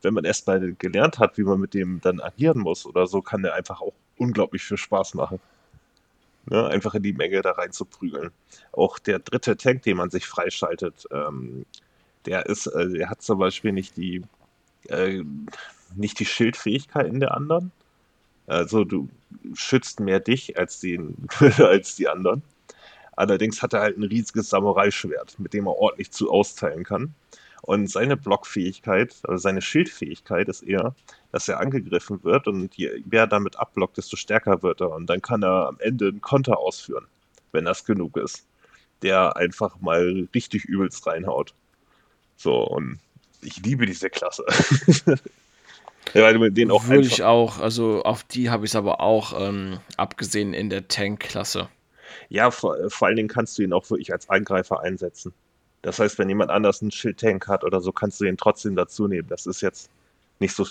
wenn 0.01 0.13
man 0.13 0.25
erst 0.25 0.47
mal 0.47 0.73
gelernt 0.77 1.19
hat, 1.19 1.37
wie 1.37 1.43
man 1.43 1.59
mit 1.59 1.73
dem 1.73 2.01
dann 2.01 2.19
agieren 2.19 2.59
muss 2.59 2.85
oder 2.85 3.07
so, 3.07 3.21
kann 3.21 3.43
der 3.43 3.55
einfach 3.55 3.81
auch 3.81 3.93
unglaublich 4.17 4.63
viel 4.63 4.77
Spaß 4.77 5.13
machen. 5.15 5.39
Ne, 6.47 6.65
einfach 6.67 6.95
in 6.95 7.03
die 7.03 7.13
Menge 7.13 7.41
da 7.43 7.51
rein 7.51 7.71
zu 7.71 7.85
prügeln. 7.85 8.31
Auch 8.71 8.97
der 8.97 9.19
dritte 9.19 9.57
Tank, 9.57 9.83
den 9.83 9.97
man 9.97 10.09
sich 10.09 10.25
freischaltet, 10.25 11.07
ähm, 11.11 11.65
der 12.25 12.47
ist, 12.47 12.65
äh, 12.67 12.89
der 12.89 13.09
hat 13.11 13.21
zum 13.21 13.37
Beispiel 13.37 13.71
nicht 13.71 13.95
die, 13.95 14.23
äh, 14.87 15.23
nicht 15.95 16.19
die 16.19 16.25
Schildfähigkeiten 16.25 17.19
der 17.19 17.35
anderen. 17.35 17.71
Also 18.47 18.83
du 18.83 19.07
schützt 19.53 19.99
mehr 19.99 20.19
dich 20.19 20.57
als, 20.57 20.79
den, 20.79 21.15
als 21.57 21.95
die 21.95 22.07
anderen. 22.07 22.41
Allerdings 23.15 23.61
hat 23.61 23.73
er 23.73 23.81
halt 23.81 23.97
ein 23.97 24.03
riesiges 24.03 24.49
Samurai-Schwert, 24.49 25.37
mit 25.39 25.53
dem 25.53 25.67
er 25.67 25.77
ordentlich 25.77 26.11
zu 26.11 26.31
austeilen 26.31 26.83
kann. 26.83 27.13
Und 27.61 27.89
seine 27.89 28.17
Blockfähigkeit, 28.17 29.15
also 29.23 29.37
seine 29.37 29.61
Schildfähigkeit 29.61 30.49
ist 30.49 30.63
eher, 30.63 30.95
dass 31.31 31.47
er 31.47 31.59
angegriffen 31.59 32.23
wird 32.23 32.47
und 32.47 32.75
je 32.75 33.03
mehr 33.05 33.21
er 33.21 33.27
damit 33.27 33.57
abblockt, 33.57 33.97
desto 33.97 34.17
stärker 34.17 34.63
wird 34.63 34.81
er. 34.81 34.91
Und 34.91 35.07
dann 35.07 35.21
kann 35.21 35.43
er 35.43 35.67
am 35.67 35.79
Ende 35.79 36.07
einen 36.07 36.21
Konter 36.21 36.57
ausführen, 36.57 37.05
wenn 37.51 37.65
das 37.65 37.85
genug 37.85 38.17
ist. 38.17 38.47
Der 39.03 39.35
einfach 39.37 39.79
mal 39.79 40.27
richtig 40.33 40.65
übelst 40.65 41.05
reinhaut. 41.05 41.53
So, 42.35 42.63
und 42.63 42.99
ich 43.41 43.57
liebe 43.63 43.85
diese 43.85 44.09
Klasse. 44.09 44.43
ja, 46.13 46.23
weil 46.23 46.37
du 46.37 46.51
den 46.51 46.71
auch 46.71 46.87
Würde 46.87 47.07
ich 47.07 47.23
auch, 47.23 47.59
also 47.59 48.03
auf 48.03 48.23
die 48.23 48.49
habe 48.49 48.65
ich 48.65 48.71
es 48.71 48.75
aber 48.75 49.01
auch 49.01 49.39
ähm, 49.39 49.79
abgesehen 49.97 50.53
in 50.53 50.69
der 50.69 50.87
Tank-Klasse. 50.87 51.69
Ja, 52.29 52.51
vor, 52.51 52.77
vor 52.89 53.07
allen 53.07 53.17
Dingen 53.17 53.29
kannst 53.29 53.57
du 53.57 53.63
ihn 53.63 53.73
auch 53.73 53.89
wirklich 53.89 54.11
als 54.11 54.29
Angreifer 54.29 54.81
einsetzen. 54.81 55.33
Das 55.81 55.99
heißt, 55.99 56.19
wenn 56.19 56.29
jemand 56.29 56.51
anders 56.51 56.81
einen 56.81 56.91
Schild-Tank 56.91 57.47
hat 57.47 57.63
oder 57.63 57.81
so, 57.81 57.91
kannst 57.91 58.21
du 58.21 58.25
ihn 58.25 58.37
trotzdem 58.37 58.75
dazu 58.75 59.07
nehmen. 59.07 59.27
Das 59.27 59.45
ist 59.45 59.61
jetzt 59.61 59.89
nicht 60.39 60.55
so. 60.55 60.65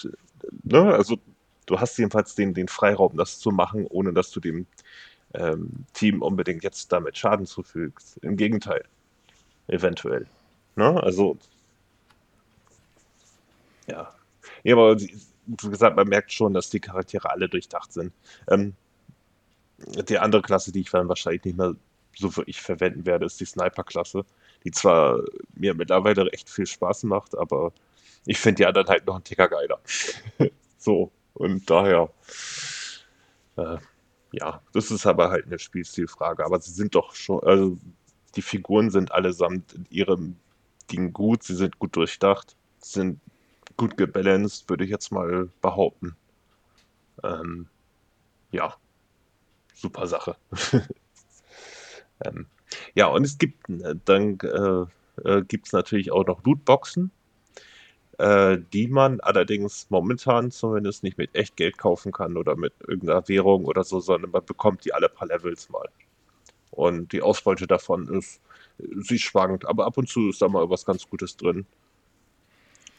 Ne? 0.62 0.94
Also, 0.94 1.18
du 1.66 1.80
hast 1.80 1.98
jedenfalls 1.98 2.34
den, 2.34 2.54
den 2.54 2.68
Freiraum, 2.68 3.16
das 3.16 3.38
zu 3.40 3.50
machen, 3.50 3.86
ohne 3.88 4.12
dass 4.12 4.30
du 4.30 4.40
dem 4.40 4.66
ähm, 5.34 5.84
Team 5.94 6.22
unbedingt 6.22 6.62
jetzt 6.62 6.92
damit 6.92 7.18
Schaden 7.18 7.46
zufügst. 7.46 8.18
Im 8.18 8.36
Gegenteil. 8.36 8.84
Eventuell. 9.66 10.26
Ne? 10.76 11.02
Also. 11.02 11.36
Ja. 13.86 14.12
Ja, 14.62 14.74
aber 14.74 15.00
wie 15.00 15.70
gesagt, 15.70 15.96
man 15.96 16.08
merkt 16.08 16.32
schon, 16.32 16.54
dass 16.54 16.70
die 16.70 16.80
Charaktere 16.80 17.30
alle 17.30 17.48
durchdacht 17.48 17.92
sind. 17.92 18.12
Ähm, 18.48 18.74
die 19.78 20.18
andere 20.18 20.42
Klasse, 20.42 20.72
die 20.72 20.80
ich 20.80 20.90
dann 20.90 21.08
wahrscheinlich 21.08 21.44
nicht 21.44 21.56
mehr 21.56 21.74
so 22.16 22.36
wirklich 22.36 22.60
verwenden 22.60 23.06
werde, 23.06 23.26
ist 23.26 23.40
die 23.40 23.46
Sniper-Klasse 23.46 24.24
die 24.64 24.70
zwar 24.70 25.22
mir 25.54 25.74
mittlerweile 25.74 26.30
echt 26.32 26.50
viel 26.50 26.66
Spaß 26.66 27.04
macht, 27.04 27.36
aber 27.36 27.72
ich 28.26 28.38
finde 28.38 28.56
die 28.56 28.66
anderen 28.66 28.88
halt 28.88 29.06
noch 29.06 29.14
einen 29.14 29.24
Ticker 29.24 29.48
geiler. 29.48 29.80
so, 30.78 31.10
und 31.34 31.68
daher, 31.70 32.10
äh, 33.56 33.78
ja, 34.32 34.62
das 34.72 34.90
ist 34.90 35.06
aber 35.06 35.30
halt 35.30 35.46
eine 35.46 35.58
Spielstilfrage. 35.58 36.44
Aber 36.44 36.60
sie 36.60 36.72
sind 36.72 36.94
doch 36.94 37.14
schon, 37.14 37.42
also 37.42 37.78
die 38.36 38.42
Figuren 38.42 38.90
sind 38.90 39.12
allesamt 39.12 39.72
in 39.72 39.86
ihrem 39.90 40.36
Ding 40.90 41.12
gut, 41.12 41.42
sie 41.42 41.54
sind 41.54 41.78
gut 41.78 41.96
durchdacht, 41.96 42.56
sind 42.78 43.20
gut 43.76 43.96
gebalanced, 43.96 44.68
würde 44.68 44.84
ich 44.84 44.90
jetzt 44.90 45.10
mal 45.10 45.48
behaupten. 45.62 46.16
Ähm, 47.22 47.68
ja, 48.52 48.74
super 49.74 50.06
Sache. 50.06 50.36
ähm, 52.24 52.46
ja, 52.94 53.06
und 53.06 53.24
es 53.24 53.38
gibt 53.38 53.68
äh, 53.68 53.94
dann 54.04 54.38
äh, 54.40 54.86
äh, 55.24 55.42
gibt 55.42 55.66
es 55.66 55.72
natürlich 55.72 56.12
auch 56.12 56.26
noch 56.26 56.44
Lootboxen, 56.44 57.10
äh, 58.18 58.58
die 58.72 58.88
man 58.88 59.20
allerdings 59.20 59.86
momentan 59.90 60.50
zumindest 60.50 61.02
nicht 61.02 61.18
mit 61.18 61.34
echt 61.34 61.56
Geld 61.56 61.78
kaufen 61.78 62.12
kann 62.12 62.36
oder 62.36 62.56
mit 62.56 62.72
irgendeiner 62.86 63.26
Währung 63.28 63.64
oder 63.64 63.84
so, 63.84 64.00
sondern 64.00 64.30
man 64.30 64.44
bekommt 64.44 64.84
die 64.84 64.94
alle 64.94 65.08
paar 65.08 65.28
Levels 65.28 65.68
mal. 65.70 65.88
Und 66.70 67.12
die 67.12 67.22
Ausbeute 67.22 67.66
davon 67.66 68.08
ist, 68.08 68.40
sie 69.02 69.18
schwankt, 69.18 69.66
aber 69.66 69.86
ab 69.86 69.98
und 69.98 70.08
zu 70.08 70.28
ist 70.28 70.40
da 70.40 70.48
mal 70.48 70.70
was 70.70 70.84
ganz 70.84 71.08
Gutes 71.08 71.36
drin. 71.36 71.66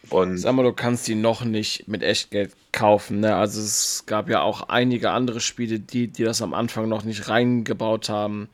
Und 0.09 0.37
Sag 0.37 0.55
mal, 0.55 0.63
du 0.63 0.73
kannst 0.73 1.07
die 1.07 1.15
noch 1.15 1.45
nicht 1.45 1.87
mit 1.87 2.01
Echtgeld 2.01 2.53
kaufen. 2.71 3.19
Ne? 3.19 3.35
Also 3.35 3.61
es 3.61 4.03
gab 4.07 4.29
ja 4.29 4.41
auch 4.41 4.69
einige 4.69 5.11
andere 5.11 5.39
Spiele, 5.39 5.79
die, 5.79 6.07
die 6.07 6.23
das 6.23 6.41
am 6.41 6.53
Anfang 6.53 6.89
noch 6.89 7.03
nicht 7.03 7.29
reingebaut 7.29 8.09
haben. 8.09 8.49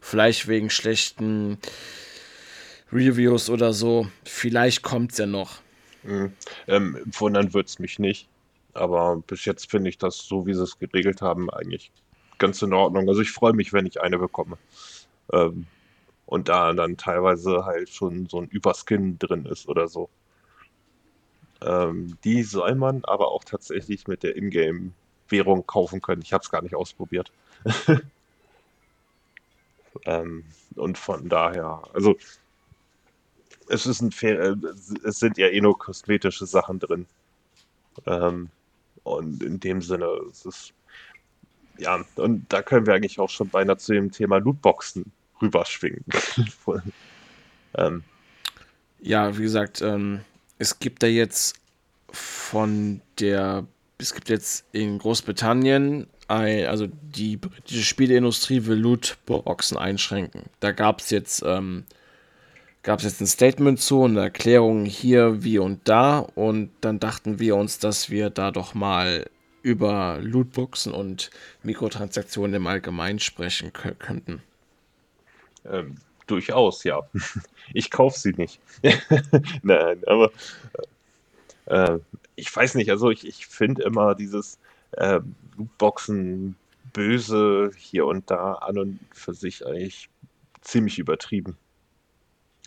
Vielleicht 0.00 0.48
wegen 0.48 0.70
schlechten 0.70 1.58
Reviews 2.92 3.50
oder 3.50 3.72
so. 3.72 4.08
Vielleicht 4.24 4.82
kommt 4.82 5.12
es 5.12 5.18
ja 5.18 5.26
noch. 5.26 5.60
Mhm. 6.02 6.32
Ähm, 6.66 6.98
wundern 7.06 7.52
wird 7.54 7.68
es 7.68 7.78
mich 7.78 7.98
nicht. 7.98 8.28
Aber 8.72 9.22
bis 9.26 9.44
jetzt 9.44 9.70
finde 9.70 9.90
ich 9.90 9.98
das, 9.98 10.18
so 10.18 10.46
wie 10.46 10.54
sie 10.54 10.62
es 10.62 10.78
geregelt 10.78 11.22
haben, 11.22 11.50
eigentlich 11.50 11.90
ganz 12.38 12.62
in 12.62 12.72
Ordnung. 12.72 13.08
Also 13.08 13.20
ich 13.20 13.30
freue 13.30 13.52
mich, 13.52 13.72
wenn 13.72 13.86
ich 13.86 14.00
eine 14.00 14.18
bekomme. 14.18 14.58
Ähm, 15.32 15.66
und 16.26 16.48
da 16.48 16.72
dann 16.72 16.96
teilweise 16.96 17.64
halt 17.64 17.88
schon 17.88 18.26
so 18.26 18.40
ein 18.40 18.48
Überskin 18.48 19.18
drin 19.18 19.46
ist 19.46 19.68
oder 19.68 19.88
so. 19.88 20.08
Ähm, 21.62 22.16
die 22.24 22.42
soll 22.42 22.74
man 22.74 23.04
aber 23.04 23.32
auch 23.32 23.44
tatsächlich 23.44 24.06
mit 24.06 24.22
der 24.22 24.36
Ingame-Währung 24.36 25.66
kaufen 25.66 26.00
können. 26.00 26.22
Ich 26.22 26.32
habe 26.32 26.42
es 26.42 26.50
gar 26.50 26.62
nicht 26.62 26.74
ausprobiert. 26.74 27.32
Ähm, 30.04 30.44
und 30.76 30.98
von 30.98 31.28
daher, 31.28 31.82
also 31.92 32.16
es 33.68 33.86
ist 33.86 34.00
ein 34.00 34.12
fair, 34.12 34.40
äh, 34.40 34.56
es 35.04 35.18
sind 35.18 35.38
ja 35.38 35.48
eh 35.48 35.60
nur 35.60 35.78
kosmetische 35.78 36.46
Sachen 36.46 36.78
drin. 36.78 37.06
Ähm, 38.06 38.50
und 39.04 39.42
in 39.42 39.60
dem 39.60 39.82
Sinne, 39.82 40.06
es 40.30 40.44
ist 40.44 40.72
ja, 41.80 42.04
und 42.16 42.52
da 42.52 42.62
können 42.62 42.86
wir 42.86 42.94
eigentlich 42.94 43.18
auch 43.18 43.30
schon 43.30 43.48
beinahe 43.48 43.78
zu 43.78 43.94
dem 43.94 44.10
Thema 44.10 44.38
Lootboxen 44.38 45.10
rüberschwingen. 45.40 46.04
ähm. 47.74 48.04
Ja, 49.00 49.36
wie 49.38 49.42
gesagt, 49.42 49.80
ähm, 49.80 50.20
es 50.58 50.78
gibt 50.78 51.02
da 51.02 51.06
jetzt 51.06 51.58
von 52.12 53.00
der, 53.18 53.66
es 53.96 54.12
gibt 54.12 54.28
jetzt 54.28 54.66
in 54.72 54.98
Großbritannien 54.98 56.06
ein, 56.30 56.66
also 56.66 56.86
die 56.86 57.36
britische 57.36 57.84
Spieleindustrie 57.84 58.66
will 58.66 58.78
Lootboxen 58.78 59.76
einschränken. 59.76 60.44
Da 60.60 60.72
gab 60.72 61.00
es 61.00 61.10
jetzt 61.10 61.42
ähm, 61.44 61.84
jetzt 62.86 63.20
ein 63.20 63.26
Statement 63.26 63.80
zu, 63.80 64.04
eine 64.04 64.20
Erklärung 64.20 64.84
hier, 64.84 65.42
wie 65.42 65.58
und 65.58 65.86
da. 65.88 66.18
Und 66.18 66.70
dann 66.80 66.98
dachten 66.98 67.38
wir 67.38 67.56
uns, 67.56 67.78
dass 67.78 68.10
wir 68.10 68.30
da 68.30 68.50
doch 68.50 68.74
mal 68.74 69.26
über 69.62 70.18
Lootboxen 70.22 70.92
und 70.92 71.30
Mikrotransaktionen 71.62 72.54
im 72.54 72.66
Allgemeinen 72.66 73.18
sprechen 73.18 73.72
könnten. 73.72 74.42
Ähm, 75.70 75.96
durchaus, 76.26 76.84
ja. 76.84 77.00
Ich 77.72 77.92
kaufe 77.92 78.18
sie 78.18 78.32
nicht. 78.32 78.58
Nein, 79.62 80.02
aber 80.08 80.32
äh, 81.66 81.98
ich 82.34 82.54
weiß 82.54 82.74
nicht, 82.74 82.90
also 82.90 83.10
ich, 83.10 83.24
ich 83.24 83.46
finde 83.46 83.84
immer 83.84 84.16
dieses 84.16 84.58
äh, 84.92 85.20
Lootboxen 85.56 86.56
böse 86.92 87.70
hier 87.76 88.06
und 88.06 88.30
da 88.30 88.54
an 88.54 88.78
und 88.78 89.00
für 89.12 89.34
sich 89.34 89.66
eigentlich 89.66 90.08
ziemlich 90.60 90.98
übertrieben. 90.98 91.56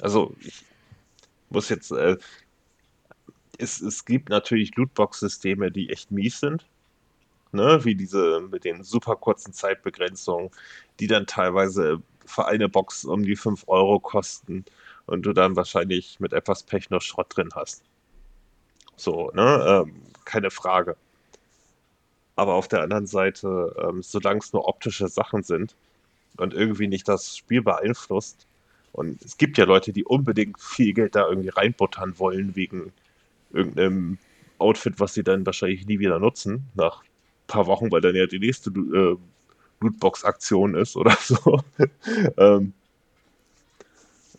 Also 0.02 0.36
ich 0.40 0.64
muss 1.50 1.70
jetzt, 1.70 1.92
äh, 1.92 2.18
es, 3.58 3.82
es 3.82 4.06
gibt 4.06 4.30
natürlich 4.30 4.76
Lootbox-Systeme, 4.76 5.72
die 5.72 5.90
echt 5.90 6.12
mies 6.12 6.40
sind. 6.40 6.66
Ne? 7.52 7.86
Wie 7.86 7.96
diese 7.96 8.42
mit 8.42 8.64
den 8.64 8.84
super 8.84 9.16
kurzen 9.16 9.54
Zeitbegrenzungen, 9.54 10.50
die 11.00 11.08
dann 11.08 11.28
teilweise 11.28 12.02
für 12.26 12.46
eine 12.46 12.70
Box 12.70 13.06
um 13.06 13.24
die 13.24 13.36
5 13.36 13.66
Euro 13.68 14.00
kosten 14.00 14.66
und 15.06 15.24
du 15.24 15.34
dann 15.34 15.56
wahrscheinlich 15.56 16.20
mit 16.20 16.34
etwas 16.34 16.64
Pech 16.64 16.90
noch 16.90 17.02
Schrott 17.02 17.36
drin 17.36 17.50
hast. 17.54 17.84
So, 18.96 19.32
ne? 19.34 19.86
Ähm, 19.86 20.02
keine 20.26 20.50
Frage. 20.50 20.96
Aber 22.36 22.56
auf 22.56 22.68
der 22.68 22.82
anderen 22.82 23.08
Seite, 23.08 23.76
ähm, 23.82 24.02
solange 24.02 24.40
es 24.40 24.54
nur 24.54 24.68
optische 24.68 25.08
Sachen 25.08 25.44
sind 25.44 25.76
und 26.38 26.54
irgendwie 26.54 26.88
nicht 26.88 27.08
das 27.08 27.38
Spiel 27.38 27.62
beeinflusst, 27.62 28.48
und 28.94 29.24
es 29.24 29.38
gibt 29.38 29.58
ja 29.58 29.66
Leute, 29.66 29.92
die 29.92 30.06
unbedingt 30.06 30.62
viel 30.62 30.94
Geld 30.94 31.16
da 31.16 31.28
irgendwie 31.28 31.50
reinbuttern 31.50 32.18
wollen, 32.20 32.56
wegen 32.56 32.94
irgendeinem 33.52 34.20
Outfit, 34.60 35.00
was 35.00 35.16
sie 35.16 35.24
dann 35.24 35.46
wahrscheinlich 35.46 35.88
nie 35.88 35.98
wieder 35.98 36.20
nutzen, 36.20 36.70
nach 36.76 37.02
ein 37.02 37.48
paar 37.48 37.66
Wochen, 37.66 37.92
weil 37.92 38.02
dann 38.02 38.16
ja 38.16 38.28
die 38.28 38.40
nächste 38.40 38.70
äh, 38.70 39.18
Lootbox-Aktion 39.82 40.76
ist 40.76 40.96
oder 40.96 41.18
so. 41.22 41.60
ähm, 42.38 42.74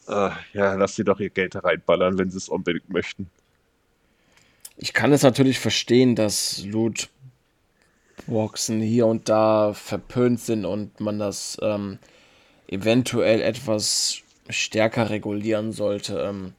äh, 0.06 0.30
ja, 0.52 0.74
lass 0.74 0.94
sie 0.94 1.04
doch 1.04 1.18
ihr 1.18 1.30
Geld 1.30 1.56
reinballern, 1.62 2.16
wenn 2.16 2.30
sie 2.30 2.38
es 2.38 2.48
unbedingt 2.48 2.88
möchten. 2.90 3.28
Ich 4.76 4.92
kann 4.92 5.12
es 5.12 5.22
natürlich 5.22 5.58
verstehen, 5.58 6.14
dass 6.14 6.64
Lootboxen 8.26 8.80
hier 8.80 9.06
und 9.06 9.28
da 9.28 9.72
verpönt 9.72 10.40
sind 10.40 10.64
und 10.64 11.00
man 11.00 11.18
das 11.18 11.56
ähm, 11.62 11.98
eventuell 12.68 13.40
etwas 13.40 14.22
stärker 14.48 15.10
regulieren 15.10 15.72
sollte. 15.72 16.20
Ähm, 16.20 16.54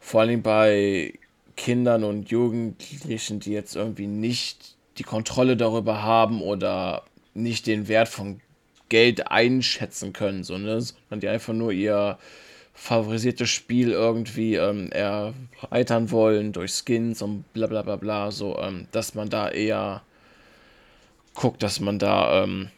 vor 0.00 0.22
allem 0.22 0.42
bei 0.42 1.14
Kindern 1.56 2.04
und 2.04 2.30
Jugendlichen, 2.30 3.40
die 3.40 3.52
jetzt 3.52 3.76
irgendwie 3.76 4.06
nicht 4.06 4.76
die 4.98 5.04
Kontrolle 5.04 5.56
darüber 5.56 6.02
haben 6.02 6.42
oder 6.42 7.04
nicht 7.32 7.66
den 7.66 7.88
Wert 7.88 8.08
von 8.08 8.40
Geld 8.88 9.30
einschätzen 9.30 10.12
können, 10.12 10.44
so, 10.44 10.58
ne? 10.58 10.80
sondern 10.80 11.20
die 11.20 11.28
einfach 11.28 11.54
nur 11.54 11.72
ihr 11.72 12.18
favorisiertes 12.74 13.48
Spiel 13.50 13.92
irgendwie 13.92 14.56
ähm, 14.56 14.90
erweitern 14.90 16.10
wollen 16.10 16.52
durch 16.52 16.72
Skins 16.72 17.22
und 17.22 17.44
bla 17.52 17.66
bla 17.66 17.82
bla 17.82 17.96
bla, 17.96 18.30
so, 18.30 18.58
ähm, 18.58 18.88
dass 18.92 19.14
man 19.14 19.30
da 19.30 19.48
eher 19.48 20.02
guckt, 21.34 21.62
dass 21.62 21.80
man 21.80 21.98
da 21.98 22.44
ähm, 22.44 22.70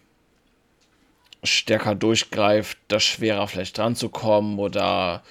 stärker 1.42 1.94
durchgreift, 1.94 2.78
da 2.88 3.00
schwerer 3.00 3.46
vielleicht 3.48 3.78
dran 3.78 3.96
zu 3.96 4.08
kommen 4.08 4.58
oder 4.58 5.22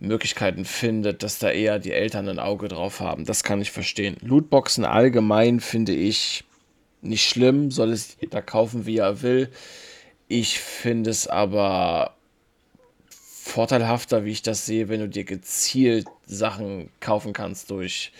Möglichkeiten 0.00 0.64
findet, 0.64 1.22
dass 1.22 1.38
da 1.38 1.50
eher 1.50 1.78
die 1.78 1.92
Eltern 1.92 2.28
ein 2.28 2.38
Auge 2.38 2.68
drauf 2.68 3.00
haben. 3.00 3.24
Das 3.24 3.42
kann 3.42 3.60
ich 3.60 3.72
verstehen. 3.72 4.16
Lootboxen 4.20 4.84
allgemein 4.84 5.60
finde 5.60 5.92
ich 5.92 6.44
nicht 7.00 7.28
schlimm, 7.28 7.70
soll 7.70 7.92
es 7.92 8.16
jeder 8.20 8.42
kaufen, 8.42 8.86
wie 8.86 8.98
er 8.98 9.22
will. 9.22 9.50
Ich 10.28 10.60
finde 10.60 11.10
es 11.10 11.26
aber 11.26 12.14
vorteilhafter, 13.08 14.24
wie 14.24 14.32
ich 14.32 14.42
das 14.42 14.66
sehe, 14.66 14.88
wenn 14.88 15.00
du 15.00 15.08
dir 15.08 15.24
gezielt 15.24 16.06
Sachen 16.26 16.90
kaufen 17.00 17.32
kannst 17.32 17.70
durch 17.70 18.12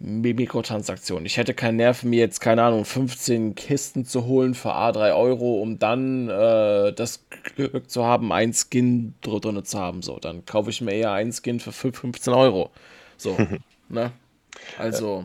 Mikrotransaktionen. 0.00 1.26
Ich 1.26 1.36
hätte 1.36 1.52
keinen 1.52 1.76
Nerv, 1.76 2.04
mir 2.04 2.20
jetzt, 2.20 2.40
keine 2.40 2.62
Ahnung, 2.62 2.86
15 2.86 3.54
Kisten 3.54 4.06
zu 4.06 4.24
holen 4.24 4.54
für 4.54 4.70
A3 4.70 5.14
Euro, 5.14 5.60
um 5.60 5.78
dann 5.78 6.28
äh, 6.30 6.92
das 6.94 7.26
Glück 7.54 7.90
zu 7.90 8.04
haben, 8.04 8.32
ein 8.32 8.54
Skin 8.54 9.14
drin 9.20 9.62
zu 9.62 9.78
haben. 9.78 10.00
So, 10.00 10.18
dann 10.18 10.46
kaufe 10.46 10.70
ich 10.70 10.80
mir 10.80 10.92
eher 10.92 11.12
ein 11.12 11.32
Skin 11.32 11.60
für 11.60 11.72
15 11.72 12.32
Euro. 12.32 12.70
So, 13.18 13.36
ne? 13.90 14.12
Also. 14.78 15.24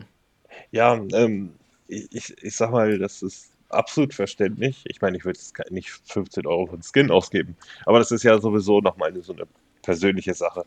Ja, 0.72 1.00
ähm, 1.12 1.54
ich, 1.88 2.34
ich 2.42 2.54
sag 2.54 2.70
mal, 2.70 2.98
das 2.98 3.22
ist 3.22 3.52
absolut 3.70 4.12
verständlich. 4.12 4.84
Ich 4.84 5.00
meine, 5.00 5.16
ich 5.16 5.24
würde 5.24 5.38
jetzt 5.38 5.54
nicht 5.70 5.88
15 5.88 6.46
Euro 6.46 6.66
für 6.66 6.74
einen 6.74 6.82
Skin 6.82 7.10
ausgeben, 7.10 7.56
aber 7.86 7.98
das 7.98 8.10
ist 8.10 8.24
ja 8.24 8.38
sowieso 8.38 8.82
nochmal 8.82 9.14
so 9.22 9.32
eine 9.32 9.44
persönliche 9.80 10.34
Sache. 10.34 10.64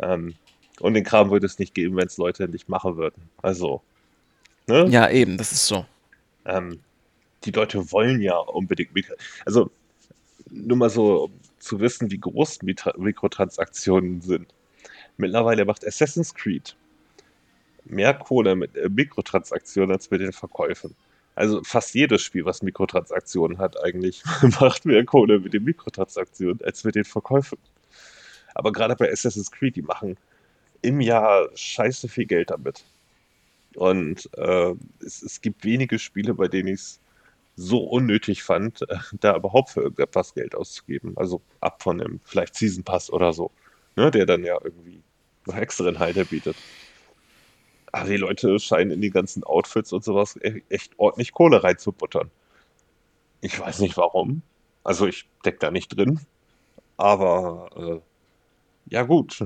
Ähm, 0.00 0.34
und 0.80 0.94
den 0.94 1.04
Kram 1.04 1.30
würde 1.30 1.46
es 1.46 1.58
nicht 1.58 1.74
geben, 1.74 1.96
wenn 1.96 2.06
es 2.06 2.16
Leute 2.16 2.48
nicht 2.48 2.68
machen 2.68 2.96
würden. 2.96 3.22
Also. 3.42 3.82
Ne? 4.66 4.86
Ja, 4.90 5.08
eben, 5.08 5.38
das 5.38 5.52
ist 5.52 5.66
so. 5.66 5.86
Ähm, 6.44 6.80
die 7.44 7.50
Leute 7.50 7.90
wollen 7.92 8.20
ja 8.20 8.36
unbedingt. 8.36 8.90
Also, 9.46 9.70
nur 10.50 10.76
mal 10.76 10.90
so, 10.90 11.24
um 11.24 11.32
zu 11.58 11.80
wissen, 11.80 12.10
wie 12.10 12.18
groß 12.18 12.60
Mikrotransaktionen 12.62 14.20
sind. 14.20 14.46
Mittlerweile 15.16 15.64
macht 15.64 15.86
Assassin's 15.86 16.34
Creed 16.34 16.76
mehr 17.90 18.14
Kohle 18.14 18.54
mit 18.56 18.76
äh, 18.76 18.88
Mikrotransaktionen 18.88 19.92
als 19.92 20.10
mit 20.10 20.20
den 20.20 20.32
Verkäufen. 20.32 20.94
Also 21.34 21.62
fast 21.62 21.94
jedes 21.94 22.22
Spiel, 22.22 22.44
was 22.44 22.62
Mikrotransaktionen 22.62 23.58
hat, 23.58 23.82
eigentlich 23.82 24.22
macht 24.60 24.84
mehr 24.84 25.04
Kohle 25.04 25.38
mit 25.40 25.52
den 25.52 25.64
Mikrotransaktionen 25.64 26.62
als 26.64 26.84
mit 26.84 26.94
den 26.94 27.04
Verkäufen. 27.04 27.58
Aber 28.54 28.72
gerade 28.72 28.96
bei 28.96 29.10
Assassin's 29.10 29.50
Creed, 29.50 29.76
die 29.76 29.82
machen 29.82 30.16
im 30.82 31.00
Jahr 31.00 31.48
scheiße 31.54 32.08
viel 32.08 32.26
Geld 32.26 32.50
damit. 32.50 32.84
Und 33.74 34.28
äh, 34.36 34.74
es, 35.04 35.22
es, 35.22 35.40
gibt 35.40 35.64
wenige 35.64 35.98
Spiele, 35.98 36.34
bei 36.34 36.48
denen 36.48 36.68
ich 36.68 36.80
es 36.80 37.00
so 37.56 37.78
unnötig 37.78 38.42
fand, 38.42 38.82
äh, 38.88 38.96
da 39.20 39.36
überhaupt 39.36 39.70
für 39.70 39.82
irgendetwas 39.82 40.34
Geld 40.34 40.54
auszugeben. 40.54 41.12
Also 41.16 41.42
ab 41.60 41.82
von 41.82 41.98
dem 41.98 42.20
vielleicht 42.24 42.54
Season 42.54 42.84
Pass 42.84 43.10
oder 43.12 43.32
so, 43.32 43.50
ne, 43.96 44.10
der 44.10 44.26
dann 44.26 44.44
ja 44.44 44.58
irgendwie 44.62 45.02
noch 45.46 45.56
extra 45.56 45.88
Inhalte 45.88 46.24
bietet. 46.24 46.56
Aber 47.92 48.08
die 48.08 48.16
Leute 48.16 48.58
scheinen 48.58 48.90
in 48.90 49.00
die 49.00 49.10
ganzen 49.10 49.44
Outfits 49.44 49.92
und 49.92 50.04
sowas 50.04 50.36
e-, 50.42 50.62
echt 50.68 50.98
ordentlich 50.98 51.32
Kohle 51.32 51.62
reinzubuttern. 51.62 52.30
Ich 53.40 53.58
weiß 53.58 53.80
nicht 53.80 53.96
warum. 53.96 54.42
Also 54.84 55.06
ich 55.06 55.28
deck 55.44 55.60
da 55.60 55.70
nicht 55.70 55.96
drin. 55.96 56.20
Aber 56.96 57.70
äh, 57.76 58.00
ja 58.90 59.02
gut 59.04 59.44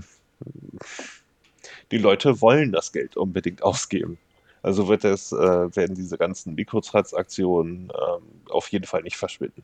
die 1.93 1.99
Leute 1.99 2.41
wollen 2.41 2.73
das 2.73 2.93
Geld 2.93 3.17
unbedingt 3.17 3.63
ausgeben. 3.63 4.19
Also 4.63 4.89
wird 4.89 5.05
es, 5.05 5.33
äh, 5.33 5.37
werden 5.77 5.95
diese 5.95 6.19
ganzen 6.19 6.55
Mikrotransaktionen 6.55 7.91
ähm, 7.91 8.23
auf 8.49 8.69
jeden 8.69 8.87
Fall 8.87 9.03
nicht 9.03 9.17
verschwinden. 9.17 9.63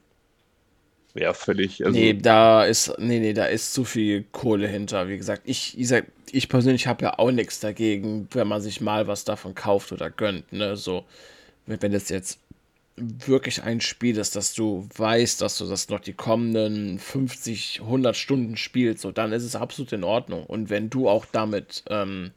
Wäre 1.15 1.35
völlig. 1.35 1.85
Also 1.85 1.99
nee, 1.99 2.15
da 2.15 2.65
ist, 2.65 2.95
nee, 2.99 3.19
nee, 3.19 3.33
da 3.33 3.47
ist 3.47 3.73
zu 3.73 3.85
viel 3.85 4.25
Kohle 4.31 4.69
hinter. 4.69 5.09
Wie 5.09 5.17
gesagt, 5.17 5.43
ich, 5.47 5.79
ich, 5.79 5.91
ich 6.31 6.49
persönlich 6.49 6.87
habe 6.87 7.05
ja 7.05 7.19
auch 7.19 7.31
nichts 7.31 7.61
dagegen, 7.61 8.29
wenn 8.33 8.47
man 8.47 8.61
sich 8.61 8.81
mal 8.81 9.07
was 9.07 9.25
davon 9.25 9.55
kauft 9.55 9.93
oder 9.93 10.11
gönnt. 10.11 10.53
Ne? 10.53 10.77
So, 10.77 11.05
wenn 11.67 11.93
das 11.93 12.09
jetzt 12.09 12.41
wirklich 13.01 13.63
ein 13.63 13.81
Spiel 13.81 14.19
ist, 14.19 14.37
dass 14.37 14.55
du 14.55 14.89
weißt, 14.97 15.41
dass 15.41 15.59
du 15.59 15.67
das 15.67 15.89
noch 15.89 16.01
die 16.01 16.13
kommenden 16.13 16.99
50, 16.99 17.81
100 17.83 18.17
Stunden 18.17 18.57
spielst, 18.57 19.03
so 19.03 19.13
dann 19.13 19.33
ist 19.33 19.45
es 19.45 19.57
absolut 19.57 19.93
in 19.93 20.05
Ordnung. 20.05 20.45
Und 20.45 20.71
wenn 20.71 20.91
du 20.91 21.09
auch 21.09 21.27
damit 21.27 21.85
ähm, 21.89 22.33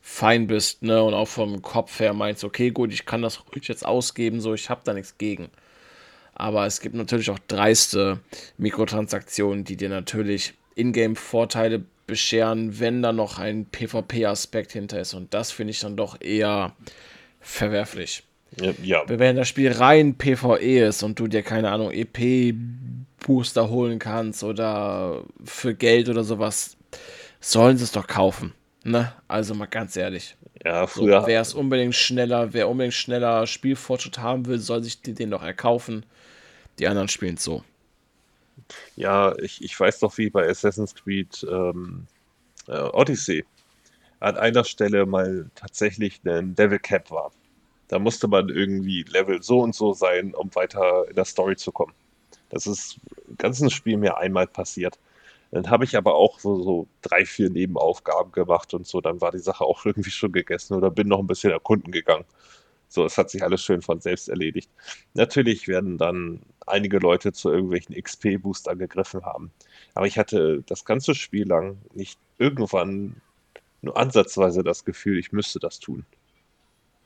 fein 0.00 0.46
bist, 0.46 0.82
ne, 0.82 1.02
und 1.02 1.14
auch 1.14 1.28
vom 1.28 1.62
Kopf 1.62 2.00
her 2.00 2.12
meinst, 2.12 2.44
okay, 2.44 2.70
gut, 2.70 2.92
ich 2.92 3.06
kann 3.06 3.22
das 3.22 3.42
ruhig 3.46 3.66
jetzt 3.68 3.86
ausgeben, 3.86 4.40
so, 4.40 4.54
ich 4.54 4.70
habe 4.70 4.82
da 4.84 4.92
nichts 4.92 5.18
gegen. 5.18 5.48
Aber 6.34 6.66
es 6.66 6.80
gibt 6.80 6.94
natürlich 6.94 7.30
auch 7.30 7.38
dreiste 7.46 8.20
Mikrotransaktionen, 8.58 9.64
die 9.64 9.76
dir 9.76 9.88
natürlich 9.88 10.54
Ingame-Vorteile 10.74 11.84
bescheren, 12.06 12.80
wenn 12.80 13.02
da 13.02 13.12
noch 13.12 13.38
ein 13.38 13.66
PvP-Aspekt 13.66 14.72
hinter 14.72 15.00
ist. 15.00 15.14
Und 15.14 15.32
das 15.32 15.52
finde 15.52 15.70
ich 15.70 15.80
dann 15.80 15.96
doch 15.96 16.20
eher 16.20 16.74
verwerflich. 17.40 18.24
Ja. 18.82 19.02
Wenn 19.06 19.36
das 19.36 19.48
Spiel 19.48 19.72
rein 19.72 20.16
PvE 20.16 20.86
ist 20.86 21.02
und 21.02 21.18
du 21.18 21.26
dir, 21.26 21.42
keine 21.42 21.70
Ahnung, 21.70 21.90
EP-Booster 21.90 23.68
holen 23.68 23.98
kannst 23.98 24.44
oder 24.44 25.24
für 25.44 25.74
Geld 25.74 26.08
oder 26.08 26.24
sowas, 26.24 26.76
sollen 27.40 27.76
sie 27.76 27.84
es 27.84 27.92
doch 27.92 28.06
kaufen. 28.06 28.54
Ne? 28.84 29.12
Also 29.28 29.54
mal 29.54 29.66
ganz 29.66 29.96
ehrlich. 29.96 30.36
Ja, 30.64 30.86
früher. 30.86 31.22
So, 31.22 31.26
wer 31.26 31.40
es 31.40 31.54
unbedingt 31.54 31.94
schneller, 31.94 32.52
wer 32.52 32.68
unbedingt 32.68 32.94
schneller 32.94 33.46
Spielfortschritt 33.46 34.18
haben 34.18 34.46
will, 34.46 34.58
soll 34.58 34.82
sich 34.82 35.02
den 35.02 35.30
doch 35.30 35.42
erkaufen. 35.42 36.06
Die 36.78 36.86
anderen 36.88 37.08
spielen 37.08 37.34
es 37.34 37.44
so. 37.44 37.64
Ja, 38.96 39.36
ich, 39.38 39.62
ich 39.62 39.78
weiß 39.78 40.00
doch, 40.00 40.16
wie 40.16 40.30
bei 40.30 40.48
Assassin's 40.48 40.94
Creed 40.94 41.46
ähm, 41.50 42.06
äh, 42.68 42.78
Odyssey 42.78 43.44
an 44.20 44.36
einer 44.36 44.64
Stelle 44.64 45.04
mal 45.04 45.50
tatsächlich 45.54 46.20
ein 46.24 46.54
Devil 46.54 46.78
Cap 46.78 47.10
war. 47.10 47.30
Da 47.88 47.98
musste 47.98 48.28
man 48.28 48.48
irgendwie 48.48 49.02
Level 49.02 49.42
so 49.42 49.60
und 49.60 49.74
so 49.74 49.92
sein, 49.92 50.34
um 50.34 50.54
weiter 50.54 51.08
in 51.08 51.16
der 51.16 51.24
Story 51.24 51.56
zu 51.56 51.72
kommen. 51.72 51.92
Das 52.50 52.66
ist 52.66 52.98
im 53.28 53.36
ganzen 53.36 53.70
Spiel 53.70 53.96
mir 53.96 54.16
einmal 54.16 54.46
passiert. 54.46 54.98
Dann 55.50 55.70
habe 55.70 55.84
ich 55.84 55.96
aber 55.96 56.14
auch 56.16 56.40
so, 56.40 56.62
so 56.62 56.88
drei, 57.02 57.24
vier 57.24 57.50
Nebenaufgaben 57.50 58.32
gemacht 58.32 58.74
und 58.74 58.86
so. 58.86 59.00
Dann 59.00 59.20
war 59.20 59.30
die 59.30 59.38
Sache 59.38 59.64
auch 59.64 59.84
irgendwie 59.86 60.10
schon 60.10 60.32
gegessen 60.32 60.74
oder 60.74 60.90
bin 60.90 61.08
noch 61.08 61.20
ein 61.20 61.26
bisschen 61.26 61.52
erkunden 61.52 61.92
gegangen. 61.92 62.24
So, 62.88 63.04
es 63.04 63.18
hat 63.18 63.30
sich 63.30 63.42
alles 63.42 63.62
schön 63.62 63.82
von 63.82 64.00
selbst 64.00 64.28
erledigt. 64.28 64.70
Natürlich 65.14 65.66
werden 65.66 65.98
dann 65.98 66.42
einige 66.66 66.98
Leute 66.98 67.32
zu 67.32 67.50
irgendwelchen 67.50 67.94
XP-Boostern 67.94 68.78
gegriffen 68.78 69.24
haben. 69.24 69.50
Aber 69.94 70.06
ich 70.06 70.18
hatte 70.18 70.62
das 70.66 70.84
ganze 70.84 71.14
Spiel 71.14 71.48
lang 71.48 71.78
nicht 71.92 72.18
irgendwann 72.38 73.20
nur 73.82 73.96
ansatzweise 73.96 74.62
das 74.62 74.84
Gefühl, 74.84 75.18
ich 75.18 75.32
müsste 75.32 75.58
das 75.58 75.78
tun. 75.80 76.06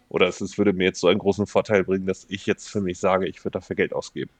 Oder 0.08 0.28
es, 0.28 0.40
es 0.40 0.58
würde 0.58 0.72
mir 0.72 0.84
jetzt 0.84 1.00
so 1.00 1.08
einen 1.08 1.18
großen 1.18 1.46
Vorteil 1.46 1.84
bringen, 1.84 2.06
dass 2.06 2.26
ich 2.28 2.46
jetzt 2.46 2.68
für 2.70 2.80
mich 2.80 2.98
sage, 2.98 3.26
ich 3.26 3.44
würde 3.44 3.58
dafür 3.58 3.76
Geld 3.76 3.92
ausgeben. 3.92 4.30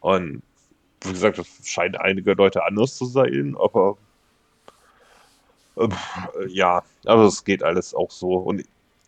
Und 0.00 0.42
wie 1.02 1.12
gesagt, 1.12 1.38
das 1.38 1.48
scheint 1.64 1.98
einige 1.98 2.34
Leute 2.34 2.64
anders 2.64 2.96
zu 2.96 3.06
sein, 3.06 3.56
aber 3.58 3.96
äh, 5.76 5.88
ja, 6.48 6.82
aber 7.04 7.24
es 7.24 7.44
geht 7.44 7.62
alles 7.62 7.94
auch 7.94 8.10
so. 8.10 8.34
Und 8.34 8.64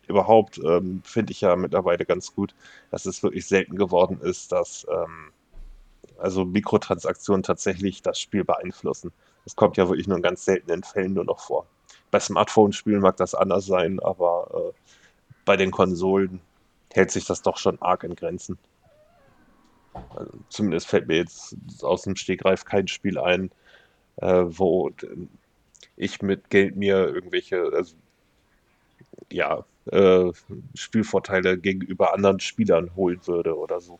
überhaupt 0.07 0.59
ähm, 0.59 1.01
finde 1.05 1.31
ich 1.31 1.41
ja 1.41 1.55
mittlerweile 1.55 2.05
ganz 2.05 2.33
gut, 2.33 2.55
dass 2.91 3.05
es 3.05 3.21
wirklich 3.23 3.47
selten 3.47 3.75
geworden 3.75 4.19
ist, 4.21 4.51
dass 4.51 4.87
ähm, 4.89 5.31
also 6.17 6.45
Mikrotransaktionen 6.45 7.43
tatsächlich 7.43 8.01
das 8.01 8.19
Spiel 8.19 8.43
beeinflussen. 8.43 9.11
Das 9.45 9.55
kommt 9.55 9.77
ja 9.77 9.87
wirklich 9.87 10.07
nur 10.07 10.17
in 10.17 10.23
ganz 10.23 10.45
seltenen 10.45 10.83
Fällen 10.83 11.13
nur 11.13 11.25
noch 11.25 11.39
vor. 11.39 11.65
Bei 12.11 12.19
Smartphone-Spielen 12.19 13.01
mag 13.01 13.17
das 13.17 13.35
anders 13.35 13.65
sein, 13.65 13.99
aber 13.99 14.49
äh, 14.53 14.73
bei 15.49 15.57
den 15.57 15.71
Konsolen 15.71 16.41
hält 16.93 17.09
sich 17.09 17.25
das 17.25 17.41
doch 17.41 17.57
schon 17.57 17.81
arg 17.81 18.03
in 18.03 18.13
Grenzen. 18.15 18.59
Also 20.15 20.31
zumindest 20.49 20.85
fällt 20.85 21.07
mir 21.07 21.17
jetzt 21.17 21.55
aus 21.81 22.03
dem 22.03 22.15
Stegreif 22.15 22.65
kein 22.65 22.87
Spiel 22.87 23.17
ein, 23.17 23.49
äh, 24.17 24.43
wo 24.45 24.91
ich 25.97 26.21
mit 26.21 26.51
Geld 26.51 26.75
mir 26.75 26.97
irgendwelche, 27.07 27.63
also, 27.73 27.95
ja, 29.31 29.65
äh, 29.87 30.31
Spielvorteile 30.75 31.57
gegenüber 31.57 32.13
anderen 32.13 32.39
Spielern 32.39 32.95
holen 32.95 33.19
würde 33.25 33.57
oder 33.57 33.81
so. 33.81 33.99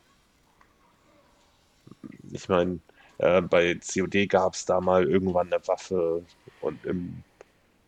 Ich 2.30 2.48
meine, 2.48 2.78
äh, 3.18 3.42
bei 3.42 3.74
COD 3.74 4.28
gab 4.28 4.54
es 4.54 4.66
da 4.66 4.80
mal 4.80 5.04
irgendwann 5.08 5.52
eine 5.52 5.66
Waffe 5.66 6.24
und 6.60 6.84
in 6.84 7.24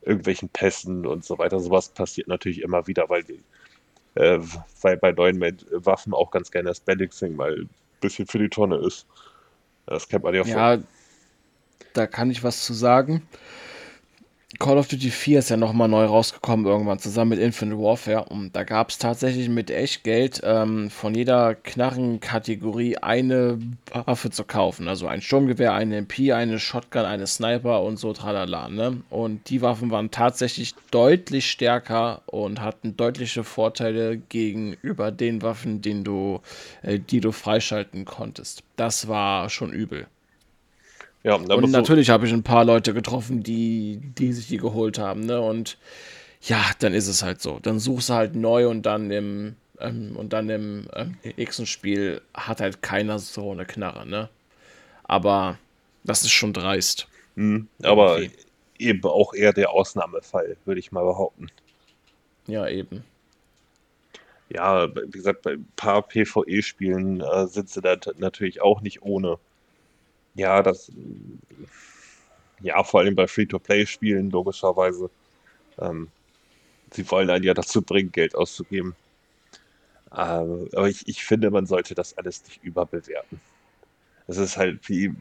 irgendwelchen 0.02 0.48
Pässen 0.48 1.06
und 1.06 1.24
so 1.24 1.38
weiter. 1.38 1.60
Sowas 1.60 1.90
passiert 1.90 2.26
natürlich 2.26 2.60
immer 2.60 2.88
wieder, 2.88 3.08
weil, 3.08 3.22
die, 3.22 3.38
äh, 4.14 4.38
weil 4.80 4.96
bei 4.96 5.12
neuen 5.12 5.40
Waffen 5.70 6.14
auch 6.14 6.30
ganz 6.30 6.50
gerne 6.50 6.68
das 6.68 6.80
Balancing 6.80 7.36
mal 7.36 7.52
ein 7.52 7.70
bisschen 8.00 8.26
für 8.26 8.38
die 8.38 8.48
Tonne 8.48 8.76
ist. 8.76 9.06
Das 9.86 10.08
kennt 10.08 10.24
man 10.24 10.34
ja, 10.34 10.42
ja 10.44 10.76
von. 10.76 10.86
Da 11.92 12.06
kann 12.06 12.30
ich 12.30 12.42
was 12.42 12.64
zu 12.64 12.72
sagen. 12.72 13.26
Call 14.58 14.76
of 14.76 14.86
Duty 14.88 15.10
4 15.10 15.38
ist 15.38 15.48
ja 15.48 15.56
nochmal 15.56 15.88
neu 15.88 16.04
rausgekommen, 16.04 16.66
irgendwann 16.66 16.98
zusammen 16.98 17.30
mit 17.30 17.38
Infinite 17.38 17.78
Warfare. 17.78 18.24
Und 18.24 18.54
da 18.54 18.64
gab 18.64 18.90
es 18.90 18.98
tatsächlich 18.98 19.48
mit 19.48 19.70
Echtgeld 19.70 20.42
ähm, 20.44 20.90
von 20.90 21.14
jeder 21.14 21.54
Knarrenkategorie 21.54 22.98
eine 22.98 23.58
Waffe 23.92 24.30
zu 24.30 24.44
kaufen. 24.44 24.88
Also 24.88 25.06
ein 25.06 25.22
Sturmgewehr, 25.22 25.72
eine 25.72 25.96
MP, 25.96 26.32
eine 26.32 26.58
Shotgun, 26.58 27.04
eine 27.04 27.26
Sniper 27.26 27.82
und 27.82 27.96
so 27.96 28.12
tralala. 28.12 28.68
Ne? 28.68 29.02
Und 29.08 29.48
die 29.48 29.62
Waffen 29.62 29.90
waren 29.90 30.10
tatsächlich 30.10 30.74
deutlich 30.90 31.50
stärker 31.50 32.22
und 32.26 32.60
hatten 32.60 32.96
deutliche 32.96 33.44
Vorteile 33.44 34.18
gegenüber 34.18 35.10
den 35.10 35.40
Waffen, 35.40 35.80
den 35.80 36.04
du, 36.04 36.40
äh, 36.82 36.98
die 36.98 37.20
du 37.20 37.32
freischalten 37.32 38.04
konntest. 38.04 38.62
Das 38.76 39.08
war 39.08 39.48
schon 39.48 39.72
übel. 39.72 40.06
Ja, 41.24 41.36
und 41.36 41.70
natürlich 41.70 42.10
habe 42.10 42.26
ich 42.26 42.32
ein 42.32 42.42
paar 42.42 42.64
Leute 42.64 42.94
getroffen, 42.94 43.42
die, 43.42 44.00
die 44.18 44.32
sich 44.32 44.48
die 44.48 44.56
geholt 44.56 44.98
haben, 44.98 45.20
ne? 45.20 45.40
Und 45.40 45.78
ja, 46.40 46.60
dann 46.80 46.94
ist 46.94 47.06
es 47.06 47.22
halt 47.22 47.40
so. 47.40 47.60
Dann 47.60 47.78
suchst 47.78 48.08
du 48.08 48.14
halt 48.14 48.34
neu 48.34 48.68
und 48.68 48.82
dann 48.82 49.10
im 49.12 49.54
ähm, 49.82 50.16
und 50.16 50.32
dann 50.32 50.48
im 50.48 50.88
ähm, 50.94 51.16
nächsten 51.36 51.66
Spiel 51.66 52.22
hat 52.34 52.60
halt 52.60 52.82
keiner 52.82 53.18
so 53.18 53.50
eine 53.52 53.64
Knarre, 53.64 54.06
ne? 54.06 54.28
Aber 55.04 55.58
das 56.04 56.22
ist 56.22 56.32
schon 56.32 56.52
dreist. 56.52 57.08
Mhm, 57.34 57.68
aber 57.82 58.14
okay. 58.14 58.30
eben 58.78 59.04
auch 59.04 59.34
eher 59.34 59.52
der 59.52 59.70
Ausnahmefall, 59.70 60.56
würde 60.64 60.80
ich 60.80 60.92
mal 60.92 61.04
behaupten. 61.04 61.48
Ja, 62.46 62.68
eben. 62.68 63.04
Ja, 64.48 64.88
wie 64.94 65.10
gesagt, 65.10 65.42
bei 65.42 65.52
ein 65.52 65.68
paar 65.76 66.02
PvE-Spielen 66.02 67.20
äh, 67.20 67.46
sind 67.46 67.70
sie 67.70 67.80
da 67.80 67.96
natürlich 68.18 68.60
auch 68.60 68.82
nicht 68.82 69.02
ohne. 69.02 69.38
Ja, 70.34 70.62
das. 70.62 70.90
Ja, 72.60 72.82
vor 72.84 73.00
allem 73.00 73.14
bei 73.14 73.26
Free-to-Play-Spielen, 73.26 74.30
logischerweise. 74.30 75.10
Ähm, 75.78 76.08
sie 76.92 77.10
wollen 77.10 77.30
einen 77.30 77.44
ja 77.44 77.54
dazu 77.54 77.82
bringen, 77.82 78.12
Geld 78.12 78.34
auszugeben. 78.34 78.94
Ähm, 80.16 80.68
aber 80.74 80.88
ich, 80.88 81.08
ich 81.08 81.24
finde, 81.24 81.50
man 81.50 81.66
sollte 81.66 81.94
das 81.94 82.16
alles 82.18 82.44
nicht 82.44 82.62
überbewerten. 82.62 83.40
Es 84.26 84.36
ist 84.36 84.56
halt 84.56 84.88
wie 84.88 85.14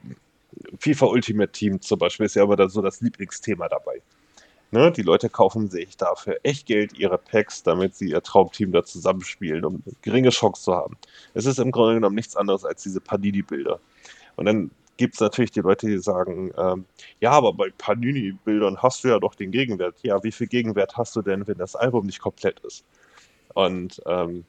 FIFA 0.79 1.07
Ultimate 1.07 1.51
Team 1.51 1.81
zum 1.81 1.99
Beispiel, 1.99 2.25
ist 2.25 2.35
ja 2.35 2.43
aber 2.43 2.55
da 2.55 2.69
so 2.69 2.81
das 2.81 3.01
Lieblingsthema 3.01 3.69
dabei. 3.69 4.01
Ne, 4.71 4.91
die 4.91 5.01
Leute 5.01 5.29
kaufen 5.29 5.69
sich 5.69 5.97
dafür 5.97 6.39
echt 6.43 6.65
Geld 6.65 6.93
ihre 6.97 7.17
Packs, 7.17 7.63
damit 7.63 7.95
sie 7.95 8.09
ihr 8.09 8.23
Traumteam 8.23 8.71
da 8.71 8.85
zusammenspielen, 8.85 9.65
um 9.65 9.83
geringe 10.01 10.29
Chance 10.29 10.63
zu 10.63 10.75
haben. 10.75 10.97
Es 11.33 11.45
ist 11.45 11.59
im 11.59 11.71
Grunde 11.71 11.95
genommen 11.95 12.15
nichts 12.15 12.37
anderes 12.37 12.65
als 12.65 12.83
diese 12.83 13.01
Panini-Bilder. 13.01 13.79
Und 14.37 14.45
dann 14.45 14.71
gibt 14.97 15.15
es 15.15 15.19
natürlich 15.19 15.51
die 15.51 15.61
Leute, 15.61 15.87
die 15.87 15.97
sagen, 15.97 16.51
ähm, 16.57 16.85
ja, 17.19 17.31
aber 17.31 17.53
bei 17.53 17.69
Panini-Bildern 17.77 18.81
hast 18.81 19.03
du 19.03 19.09
ja 19.09 19.19
doch 19.19 19.35
den 19.35 19.51
Gegenwert. 19.51 19.95
Ja, 20.03 20.23
wie 20.23 20.31
viel 20.31 20.47
Gegenwert 20.47 20.97
hast 20.97 21.15
du 21.15 21.21
denn, 21.21 21.47
wenn 21.47 21.57
das 21.57 21.75
Album 21.75 22.05
nicht 22.05 22.19
komplett 22.19 22.59
ist? 22.61 22.85
Und 23.53 24.01
ähm, 24.05 24.45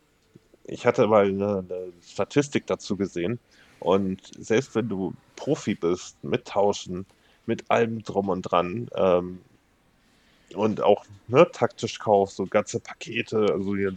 ich 0.64 0.86
hatte 0.86 1.06
mal 1.06 1.26
eine, 1.26 1.58
eine, 1.58 1.92
Statistik 2.02 2.66
dazu 2.66 2.96
gesehen. 2.96 3.38
Und 3.80 4.20
selbst 4.38 4.74
wenn 4.74 4.88
du 4.88 5.14
Profi 5.36 5.74
bist, 5.74 6.22
mit 6.22 6.46
Tauschen, 6.46 7.06
mit 7.46 7.70
allem 7.70 8.02
drum 8.02 8.28
und 8.28 8.42
dran, 8.42 8.88
ähm, 8.94 9.40
und 10.54 10.82
auch 10.82 11.06
ne, 11.28 11.48
taktisch 11.50 11.98
kaufst, 11.98 12.36
so 12.36 12.46
ganze 12.46 12.78
Pakete, 12.78 13.46
also 13.50 13.74
hier 13.74 13.94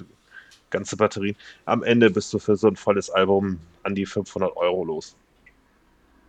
ganze 0.69 0.95
Batterien, 0.97 1.35
am 1.65 1.83
Ende 1.83 2.09
bist 2.09 2.33
du 2.33 2.39
für 2.39 2.55
so 2.55 2.67
ein 2.67 2.75
volles 2.77 3.09
Album 3.09 3.59
an 3.83 3.93
die 3.93 4.05
500 4.05 4.55
Euro 4.55 4.85
los 4.85 5.15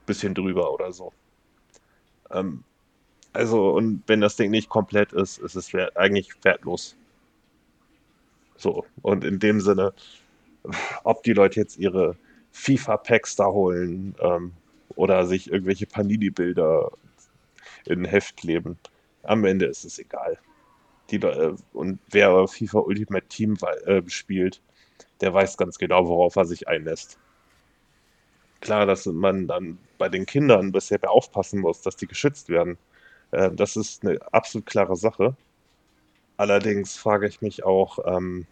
bisschen 0.07 0.35
drüber 0.35 0.73
oder 0.73 0.93
so. 0.93 1.13
Ähm, 2.31 2.65
also, 3.33 3.71
und 3.71 4.03
wenn 4.07 4.21
das 4.21 4.37
Ding 4.37 4.51
nicht 4.51 4.69
komplett 4.69 5.13
ist, 5.13 5.39
ist 5.39 5.57
es 5.57 5.73
wert, 5.75 5.97
eigentlich 5.97 6.31
wertlos. 6.43 6.97
So, 8.57 8.87
und 9.03 9.25
in 9.25 9.39
dem 9.39 9.61
Sinne, 9.61 9.93
ob 11.05 11.23
die 11.23 11.35
Leute 11.35 11.61
jetzt 11.61 11.77
ihre 11.77 12.17
FIFA-Packs 12.53 13.37
da 13.37 13.47
holen 13.47 14.15
ähm, 14.21 14.53
oder 14.95 15.27
sich 15.27 15.51
irgendwelche 15.51 15.87
Panini-Bilder 15.87 16.91
in 17.85 18.03
ein 18.03 18.05
Heft 18.07 18.39
kleben, 18.39 18.79
am 19.23 19.45
Ende 19.45 19.67
ist 19.67 19.85
es 19.85 19.99
egal. 19.99 20.39
Die, 21.11 21.17
äh, 21.17 21.55
und 21.75 21.99
wer 22.11 22.49
FIFA 22.49 22.79
Ultimate 22.79 23.27
Team 23.29 23.59
äh, 23.85 24.03
spielt, 24.09 24.63
der 25.21 25.35
weiß 25.35 25.59
ganz 25.59 25.77
genau, 25.79 26.09
worauf 26.09 26.37
er 26.37 26.47
sich 26.47 26.69
einlässt 26.69 27.19
klar, 28.61 28.87
dass 28.87 29.07
man 29.07 29.47
dann 29.47 29.79
bei 29.99 30.09
den 30.09 30.27
Kindern 30.27 30.73
bisher 30.73 30.99
aufpassen 31.11 31.61
muss, 31.61 31.83
dass 31.83 31.97
die 31.97 32.07
geschützt 32.07 32.49
werden. 32.49 32.79
Äh, 33.31 33.51
das 33.53 33.77
ist 33.77 34.05
eine 34.05 34.19
absolut 34.33 34.67
klare 34.67 34.97
Sache. 34.97 35.37
Allerdings 36.37 36.97
frage 36.97 37.27
ich 37.27 37.41
mich 37.41 37.65
auch, 37.65 37.99
ähm, 38.07 38.47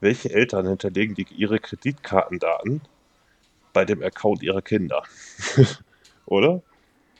welche 0.00 0.30
Eltern 0.30 0.66
hinterlegen 0.66 1.14
die 1.14 1.26
ihre 1.30 1.58
Kreditkartendaten 1.58 2.80
bei 3.72 3.84
dem 3.84 4.02
Account 4.02 4.42
ihrer 4.42 4.62
Kinder? 4.62 5.02
Oder? 6.26 6.62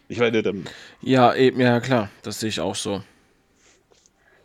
Ich 0.08 0.18
meine, 0.18 0.42
dann. 0.42 0.64
Ja, 1.00 1.34
eben, 1.34 1.60
ja, 1.60 1.80
klar, 1.80 2.10
das 2.22 2.40
sehe 2.40 2.48
ich 2.48 2.60
auch 2.60 2.74
so. 2.74 3.02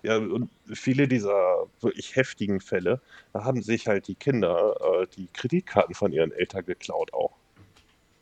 Ja, 0.04 0.18
und 0.18 0.50
viele 0.74 1.08
dieser 1.08 1.68
wirklich 1.80 2.16
heftigen 2.16 2.60
Fälle, 2.60 3.02
da 3.34 3.44
haben 3.44 3.62
sich 3.62 3.88
halt 3.88 4.08
die 4.08 4.16
Kinder 4.16 4.76
äh, 4.82 5.08
die 5.16 5.28
Kreditkarten 5.32 5.94
von 5.94 6.12
ihren 6.12 6.32
Eltern 6.32 6.66
geklaut 6.66 7.14
auch. 7.14 7.38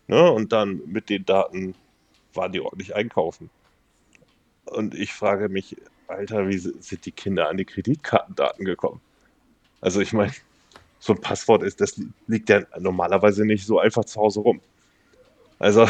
Ne? 0.10 0.32
Und 0.32 0.52
dann 0.52 0.82
mit 0.88 1.10
den 1.12 1.24
Daten 1.24 1.76
waren 2.34 2.52
die 2.52 2.62
ordentlich 2.62 2.96
einkaufen. 2.96 3.52
Und 4.66 4.96
ich 4.96 5.14
frage 5.14 5.50
mich, 5.50 5.78
Alter, 6.08 6.48
wie 6.48 6.58
sind 6.58 7.06
die 7.06 7.12
Kinder 7.12 7.48
an 7.48 7.58
die 7.58 7.66
Kreditkartendaten 7.66 8.66
gekommen? 8.66 9.02
Also 9.82 10.02
ich 10.02 10.12
meine, 10.12 10.34
so 10.98 11.14
ein 11.14 11.22
Passwort 11.22 11.62
ist, 11.62 11.80
das 11.80 12.02
liegt 12.26 12.50
ja 12.50 12.64
normalerweise 12.80 13.46
nicht 13.46 13.68
so 13.68 13.80
einfach 13.80 14.04
zu 14.04 14.20
Hause 14.20 14.40
rum. 14.40 14.62
Also 15.60 15.88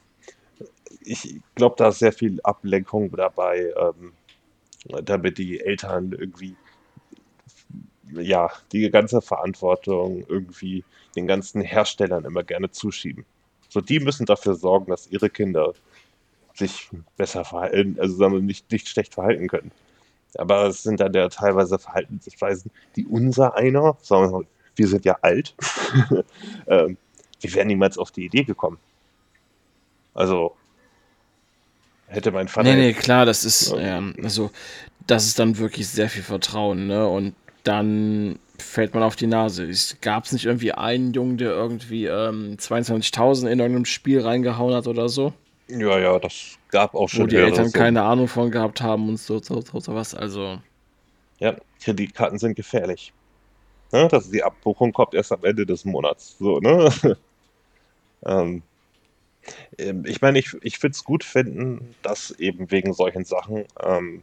ich 1.00 1.40
glaube, 1.54 1.76
da 1.78 1.88
ist 1.88 2.00
sehr 2.00 2.12
viel 2.12 2.42
Ablenkung 2.42 3.10
dabei, 3.10 3.72
ähm, 3.74 4.12
damit 5.02 5.38
die 5.38 5.60
Eltern 5.60 6.12
irgendwie 6.12 6.56
ja, 8.20 8.50
die 8.72 8.90
ganze 8.90 9.20
Verantwortung 9.20 10.24
irgendwie 10.28 10.84
den 11.16 11.26
ganzen 11.26 11.62
Herstellern 11.62 12.24
immer 12.24 12.42
gerne 12.42 12.70
zuschieben. 12.70 13.24
So, 13.68 13.80
die 13.80 14.00
müssen 14.00 14.26
dafür 14.26 14.54
sorgen, 14.54 14.90
dass 14.90 15.08
ihre 15.08 15.30
Kinder 15.30 15.74
sich 16.54 16.90
besser 17.16 17.44
verhalten, 17.44 17.96
also 17.98 18.14
sagen 18.16 18.34
wir, 18.34 18.40
nicht, 18.40 18.70
nicht 18.70 18.88
schlecht 18.88 19.14
verhalten 19.14 19.48
können. 19.48 19.72
Aber 20.36 20.66
es 20.66 20.82
sind 20.82 21.00
dann 21.00 21.12
ja 21.12 21.28
teilweise 21.28 21.78
Verhaltensweisen, 21.78 22.70
die 22.96 23.06
unser 23.06 23.56
einer, 23.56 23.96
sagen 24.02 24.26
wir 24.26 24.38
mal, 24.38 24.46
wir 24.76 24.88
sind 24.88 25.04
ja 25.04 25.16
alt, 25.22 25.54
ähm, 26.66 26.96
wir 27.40 27.54
wären 27.54 27.68
niemals 27.68 27.98
auf 27.98 28.10
die 28.10 28.24
Idee 28.24 28.44
gekommen. 28.44 28.78
Also 30.14 30.56
hätte 32.06 32.32
mein 32.32 32.48
Vater. 32.48 32.68
Nee, 32.68 32.76
nee, 32.76 32.92
klar, 32.92 33.26
das 33.26 33.44
ist, 33.44 33.70
ja. 33.70 33.98
ähm, 33.98 34.14
also, 34.22 34.50
das 35.06 35.26
ist 35.26 35.38
dann 35.38 35.58
wirklich 35.58 35.88
sehr 35.88 36.08
viel 36.08 36.22
Vertrauen, 36.22 36.86
ne? 36.86 37.06
Und 37.06 37.34
dann 37.64 38.38
fällt 38.58 38.94
man 38.94 39.02
auf 39.02 39.16
die 39.16 39.26
Nase. 39.26 39.68
Gab 40.00 40.24
es 40.24 40.32
nicht 40.32 40.44
irgendwie 40.44 40.72
einen 40.72 41.12
Jungen, 41.12 41.38
der 41.38 41.50
irgendwie 41.50 42.06
ähm, 42.06 42.56
22.000 42.58 43.48
in 43.48 43.58
irgendeinem 43.58 43.84
Spiel 43.84 44.20
reingehauen 44.20 44.74
hat 44.74 44.86
oder 44.86 45.08
so? 45.08 45.32
Ja, 45.68 45.98
ja, 45.98 46.18
das 46.18 46.58
gab 46.68 46.94
auch 46.94 47.08
schon. 47.08 47.24
Wo 47.24 47.26
die 47.26 47.36
Eltern 47.36 47.68
so. 47.68 47.78
keine 47.78 48.02
Ahnung 48.02 48.28
von 48.28 48.50
gehabt 48.50 48.80
haben 48.80 49.08
und 49.08 49.16
so, 49.18 49.40
so, 49.40 49.60
so, 49.60 49.80
so 49.80 49.94
was. 49.94 50.14
Also. 50.14 50.60
Ja, 51.38 51.56
Kreditkarten 51.82 52.38
sind 52.38 52.54
gefährlich. 52.54 53.12
Ne? 53.92 54.08
Dass 54.08 54.30
die 54.30 54.42
Abbuchung 54.42 54.92
kommt 54.92 55.14
erst 55.14 55.32
am 55.32 55.42
Ende 55.44 55.64
des 55.64 55.84
Monats. 55.84 56.36
So, 56.38 56.60
ne? 56.60 56.90
ähm, 58.26 58.62
ähm, 59.78 60.04
ich 60.06 60.20
meine, 60.20 60.38
ich, 60.38 60.54
ich 60.62 60.82
würde 60.82 60.92
es 60.92 61.04
gut 61.04 61.24
finden, 61.24 61.94
dass 62.02 62.30
eben 62.32 62.70
wegen 62.70 62.92
solchen 62.92 63.24
Sachen 63.24 63.64
ähm, 63.82 64.22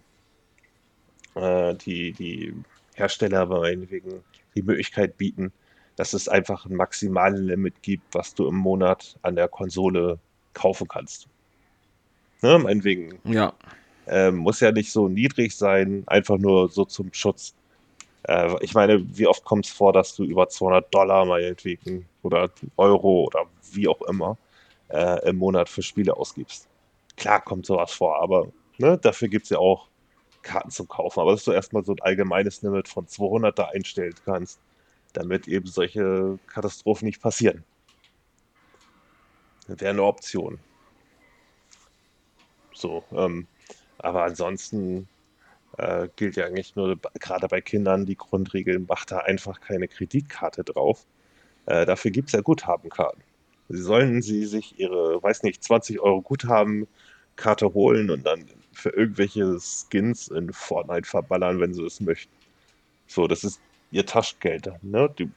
äh, 1.36 1.74
die, 1.76 2.12
die 2.14 2.54
Hersteller 2.96 3.46
meinetwegen 3.46 4.24
die 4.56 4.64
Möglichkeit 4.64 5.18
bieten, 5.18 5.52
dass 5.96 6.14
es 6.14 6.28
einfach 6.28 6.66
ein 6.66 6.76
maximales 6.76 7.40
Limit 7.40 7.82
gibt, 7.82 8.14
was 8.14 8.34
du 8.34 8.48
im 8.48 8.56
Monat 8.56 9.18
an 9.22 9.36
der 9.36 9.48
Konsole 9.48 10.20
kaufen 10.54 10.88
kannst. 10.88 11.28
Ne, 12.42 12.58
meinetwegen. 12.60 13.20
Ja. 13.24 13.54
Äh, 14.08 14.32
muss 14.32 14.60
ja 14.60 14.72
nicht 14.72 14.92
so 14.92 15.08
niedrig 15.08 15.56
sein, 15.56 16.04
einfach 16.08 16.38
nur 16.38 16.70
so 16.70 16.86
zum 16.86 17.14
Schutz. 17.14 17.54
Äh, 18.24 18.56
ich 18.62 18.74
meine, 18.74 19.06
wie 19.18 19.28
oft 19.28 19.44
kommt 19.44 19.66
es 19.66 19.72
vor, 19.72 19.94
dass 19.94 20.16
du 20.16 20.24
über 20.24 20.50
200 20.50 20.94
Dollar 20.94 21.26
meinetwegen 21.26 22.08
oder 22.24 22.50
Euro 22.78 23.26
oder 23.26 23.46
wie 23.72 23.88
auch 23.88 24.02
immer 24.04 24.38
äh, 24.90 25.30
im 25.30 25.38
Monat 25.38 25.70
für 25.70 25.84
Spiele 25.84 26.18
ausgibst? 26.18 26.68
Klar 27.16 27.42
kommt 27.42 27.66
sowas 27.66 27.92
vor, 27.92 28.22
aber 28.22 28.48
ne, 28.78 28.98
dafür 28.98 29.28
gibt 29.28 29.44
es 29.44 29.52
ja 29.52 29.60
auch 29.60 29.88
Karten 30.42 30.72
zum 30.72 30.88
Kaufen. 30.88 31.20
Aber 31.20 31.32
dass 31.32 31.44
du 31.44 31.52
erstmal 31.52 31.84
so 31.84 31.94
ein 31.94 32.02
allgemeines 32.02 32.62
Limit 32.62 32.88
von 32.88 33.08
200 33.08 33.58
da 33.58 33.66
einstellen 33.66 34.16
kannst, 34.26 34.60
damit 35.14 35.48
eben 35.48 35.68
solche 35.68 36.40
Katastrophen 36.48 37.06
nicht 37.06 37.22
passieren. 37.22 37.64
Das 39.68 39.80
wäre 39.80 39.92
eine 39.92 40.04
Option. 40.04 40.60
So, 42.74 43.04
ähm, 43.12 43.48
aber 44.00 44.24
ansonsten 44.24 45.08
äh, 45.78 46.08
gilt 46.16 46.36
ja 46.36 46.46
eigentlich 46.46 46.76
nur, 46.76 46.98
gerade 47.20 47.48
bei 47.48 47.62
Kindern, 47.62 48.06
die 48.06 48.18
Grundregeln, 48.18 48.86
macht 48.88 49.12
da 49.12 49.20
einfach 49.20 49.62
keine 49.62 49.88
Kreditkarte 49.88 50.64
drauf. 50.64 51.06
Äh, 51.68 51.86
dafür 51.86 52.12
gibt 52.12 52.30
es 52.30 52.34
ja 52.34 52.42
Guthabenkarten. 52.42 53.24
Sie 53.70 53.82
sollen 53.82 54.22
sie 54.22 54.46
sich 54.46 54.80
ihre, 54.80 55.22
weiß 55.22 55.44
nicht, 55.44 55.64
20 55.64 56.00
Euro 56.02 56.22
Guthabenkarte 56.22 57.74
holen 57.74 58.10
und 58.10 58.26
dann 58.26 58.46
für 58.72 58.90
irgendwelche 58.90 59.58
Skins 59.60 60.28
in 60.30 60.52
Fortnite 60.54 61.08
verballern, 61.08 61.60
wenn 61.60 61.74
sie 61.74 61.84
es 61.84 62.00
möchten. 62.00 62.34
So, 63.08 63.28
das 63.28 63.44
ist 63.44 63.60
ihr 63.92 64.06
Taschengeld. 64.06 64.72
Ne? 64.84 65.14
Die, 65.20 65.30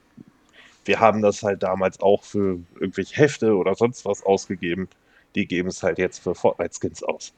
wir 0.85 1.01
haben 1.01 1.23
das 1.23 1.43
halt 1.43 1.63
damals 1.63 2.01
auch 2.01 2.23
für 2.23 2.61
irgendwelche 2.79 3.17
Hefte 3.17 3.55
oder 3.57 3.75
sonst 3.75 4.05
was 4.05 4.23
ausgegeben. 4.25 4.89
Die 5.35 5.47
geben 5.47 5.69
es 5.69 5.83
halt 5.83 5.99
jetzt 5.99 6.23
für 6.23 6.35
Fortnite-Skins 6.35 7.03
aus. 7.03 7.33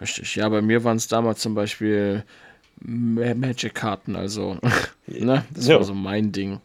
Richtig, 0.00 0.34
ja, 0.34 0.48
bei 0.48 0.60
mir 0.60 0.82
waren 0.82 0.96
es 0.96 1.06
damals 1.06 1.40
zum 1.40 1.54
Beispiel 1.54 2.24
Magic-Karten, 2.80 4.16
also, 4.16 4.58
ne? 5.06 5.44
Das 5.52 5.68
ja. 5.68 5.76
war 5.76 5.84
so 5.84 5.94
mein 5.94 6.32
Ding. 6.32 6.60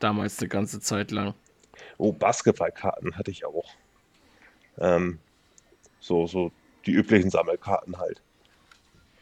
Damals 0.00 0.40
eine 0.40 0.48
ganze 0.48 0.80
Zeit 0.80 1.12
lang. 1.12 1.34
Oh, 1.98 2.12
Basketballkarten 2.12 3.16
hatte 3.16 3.30
ich 3.30 3.44
auch. 3.44 3.70
Ähm, 4.78 5.20
so, 6.00 6.26
so 6.26 6.50
die 6.86 6.92
üblichen 6.92 7.30
Sammelkarten 7.30 7.98
halt. 7.98 8.22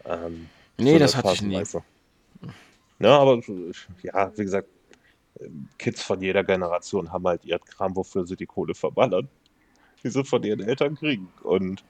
Ähm, 0.04 0.48
nee, 0.78 0.94
so 0.94 0.98
das 0.98 1.16
hatte 1.16 1.32
ich 1.32 1.42
nie. 1.42 1.62
Ja, 2.98 3.18
aber 3.18 3.40
ja, 4.02 4.36
wie 4.36 4.44
gesagt, 4.44 4.68
Kids 5.78 6.02
von 6.02 6.20
jeder 6.20 6.44
Generation 6.44 7.12
haben 7.12 7.26
halt 7.26 7.44
ihren 7.44 7.64
Kram, 7.64 7.96
wofür 7.96 8.26
sie 8.26 8.36
die 8.36 8.46
Kohle 8.46 8.74
verballern, 8.74 9.28
die 10.02 10.10
sie 10.10 10.24
von 10.24 10.42
ihren 10.42 10.60
Eltern 10.60 10.96
kriegen. 10.96 11.32
Und 11.42 11.82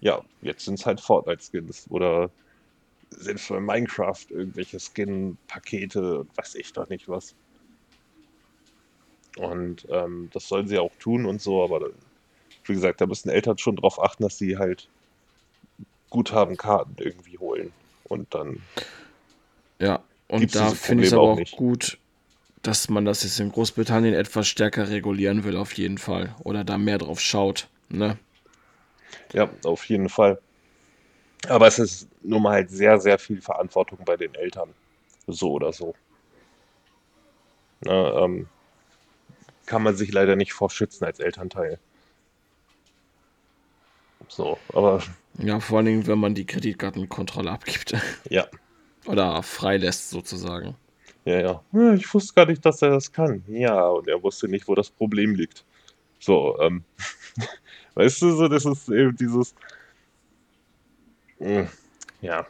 ja, 0.00 0.20
jetzt 0.42 0.64
sind 0.64 0.78
es 0.78 0.86
halt 0.86 1.00
Fortnite-Skins 1.00 1.86
oder 1.90 2.30
sind 3.10 3.40
für 3.40 3.60
Minecraft 3.60 4.26
irgendwelche 4.30 4.78
Skin-Pakete 4.78 6.20
und 6.20 6.36
weiß 6.36 6.56
ich 6.56 6.72
doch 6.72 6.88
nicht 6.88 7.08
was. 7.08 7.34
Und 9.36 9.86
ähm, 9.90 10.30
das 10.32 10.48
sollen 10.48 10.66
sie 10.66 10.78
auch 10.78 10.92
tun 10.98 11.24
und 11.24 11.40
so, 11.40 11.62
aber 11.62 11.90
wie 12.64 12.74
gesagt, 12.74 13.00
da 13.00 13.06
müssen 13.06 13.30
Eltern 13.30 13.58
schon 13.58 13.76
drauf 13.76 14.02
achten, 14.02 14.24
dass 14.24 14.36
sie 14.36 14.58
halt 14.58 14.88
Guthabenkarten 16.10 16.96
irgendwie 16.98 17.38
holen. 17.38 17.72
Und 18.04 18.34
dann. 18.34 18.62
Ja, 19.78 20.02
und 20.28 20.54
da 20.54 20.70
finde 20.70 21.04
ich 21.04 21.08
es 21.08 21.12
aber 21.12 21.22
auch, 21.22 21.40
auch 21.40 21.56
gut, 21.56 21.98
dass 22.62 22.88
man 22.88 23.04
das 23.04 23.22
jetzt 23.22 23.40
in 23.40 23.52
Großbritannien 23.52 24.14
etwas 24.14 24.48
stärker 24.48 24.88
regulieren 24.88 25.44
will, 25.44 25.56
auf 25.56 25.72
jeden 25.74 25.98
Fall. 25.98 26.34
Oder 26.42 26.64
da 26.64 26.78
mehr 26.78 26.98
drauf 26.98 27.20
schaut. 27.20 27.68
Ne? 27.88 28.18
Ja, 29.32 29.48
auf 29.64 29.84
jeden 29.84 30.08
Fall. 30.08 30.40
Aber 31.48 31.66
es 31.66 31.78
ist 31.78 32.08
nun 32.22 32.42
mal 32.42 32.52
halt 32.52 32.70
sehr, 32.70 32.98
sehr 32.98 33.18
viel 33.18 33.40
Verantwortung 33.40 33.98
bei 34.04 34.16
den 34.16 34.34
Eltern. 34.34 34.70
So 35.26 35.52
oder 35.52 35.72
so. 35.72 35.94
Na, 37.80 38.24
ähm, 38.24 38.48
kann 39.66 39.82
man 39.82 39.94
sich 39.94 40.12
leider 40.12 40.34
nicht 40.34 40.52
vorschützen 40.52 41.04
als 41.04 41.20
Elternteil. 41.20 41.78
So, 44.28 44.58
aber. 44.72 45.02
Ja, 45.38 45.60
vor 45.60 45.78
allen 45.78 45.86
Dingen, 45.86 46.06
wenn 46.06 46.18
man 46.18 46.34
die 46.34 46.46
Kreditkartenkontrolle 46.46 47.50
abgibt. 47.50 47.94
Ja. 48.30 48.46
Oder 49.06 49.42
freilässt, 49.42 50.10
sozusagen. 50.10 50.76
Ja, 51.24 51.40
ja. 51.72 51.94
Ich 51.94 52.12
wusste 52.12 52.34
gar 52.34 52.46
nicht, 52.46 52.64
dass 52.64 52.82
er 52.82 52.90
das 52.90 53.10
kann. 53.10 53.42
Ja, 53.48 53.86
und 53.86 54.06
er 54.08 54.22
wusste 54.22 54.48
nicht, 54.48 54.68
wo 54.68 54.74
das 54.74 54.90
Problem 54.90 55.34
liegt. 55.34 55.64
So, 56.18 56.58
ähm. 56.60 56.84
weißt 57.94 58.22
du, 58.22 58.36
so, 58.36 58.48
das 58.48 58.64
ist 58.64 58.88
eben 58.88 59.16
dieses. 59.16 59.54
Hm, 61.38 61.68
ja. 62.20 62.46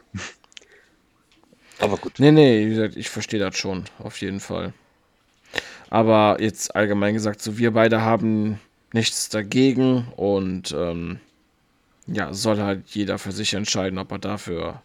Aber 1.79 1.97
gut. 1.97 2.19
Nee, 2.19 2.31
nee, 2.31 2.65
wie 2.65 2.69
gesagt, 2.69 2.97
ich 2.97 3.09
verstehe 3.09 3.39
das 3.39 3.57
schon, 3.57 3.85
auf 3.99 4.19
jeden 4.19 4.39
Fall. 4.39 4.73
Aber 5.89 6.37
jetzt 6.39 6.75
allgemein 6.75 7.13
gesagt, 7.13 7.41
so 7.41 7.57
wir 7.57 7.71
beide 7.71 8.01
haben 8.01 8.59
nichts 8.93 9.29
dagegen 9.29 10.07
und 10.15 10.73
ähm, 10.77 11.19
ja, 12.11 12.33
soll 12.33 12.59
halt 12.59 12.87
jeder 12.89 13.19
für 13.19 13.31
sich 13.31 13.53
entscheiden, 13.53 13.99
ob 13.99 14.11
er 14.11 14.19
dafür 14.19 14.81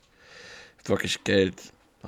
wirklich 0.84 1.24
Geld 1.24 1.54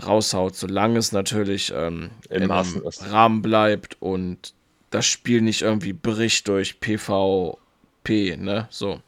raushaut, 0.05 0.55
solange 0.55 0.99
es 0.99 1.13
natürlich 1.13 1.73
ähm, 1.75 2.11
im 2.29 2.51
Rahmen 2.51 3.43
bleibt 3.43 3.97
und 4.01 4.53
das 4.91 5.07
Spiel 5.07 5.41
nicht 5.41 5.63
irgendwie 5.63 5.95
bricht 5.95 6.49
durch 6.49 6.81
PvP, 6.81 8.37
ne? 8.37 8.69
So. 8.71 9.01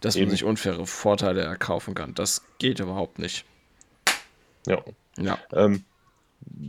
Dass 0.00 0.16
Eben. 0.16 0.26
man 0.26 0.30
sich 0.30 0.44
unfaire 0.44 0.86
Vorteile 0.86 1.42
erkaufen 1.42 1.94
kann. 1.94 2.14
Das 2.14 2.42
geht 2.58 2.80
überhaupt 2.80 3.18
nicht. 3.18 3.44
Ja. 4.66 4.82
Ja. 5.18 5.38
Ähm, 5.52 5.84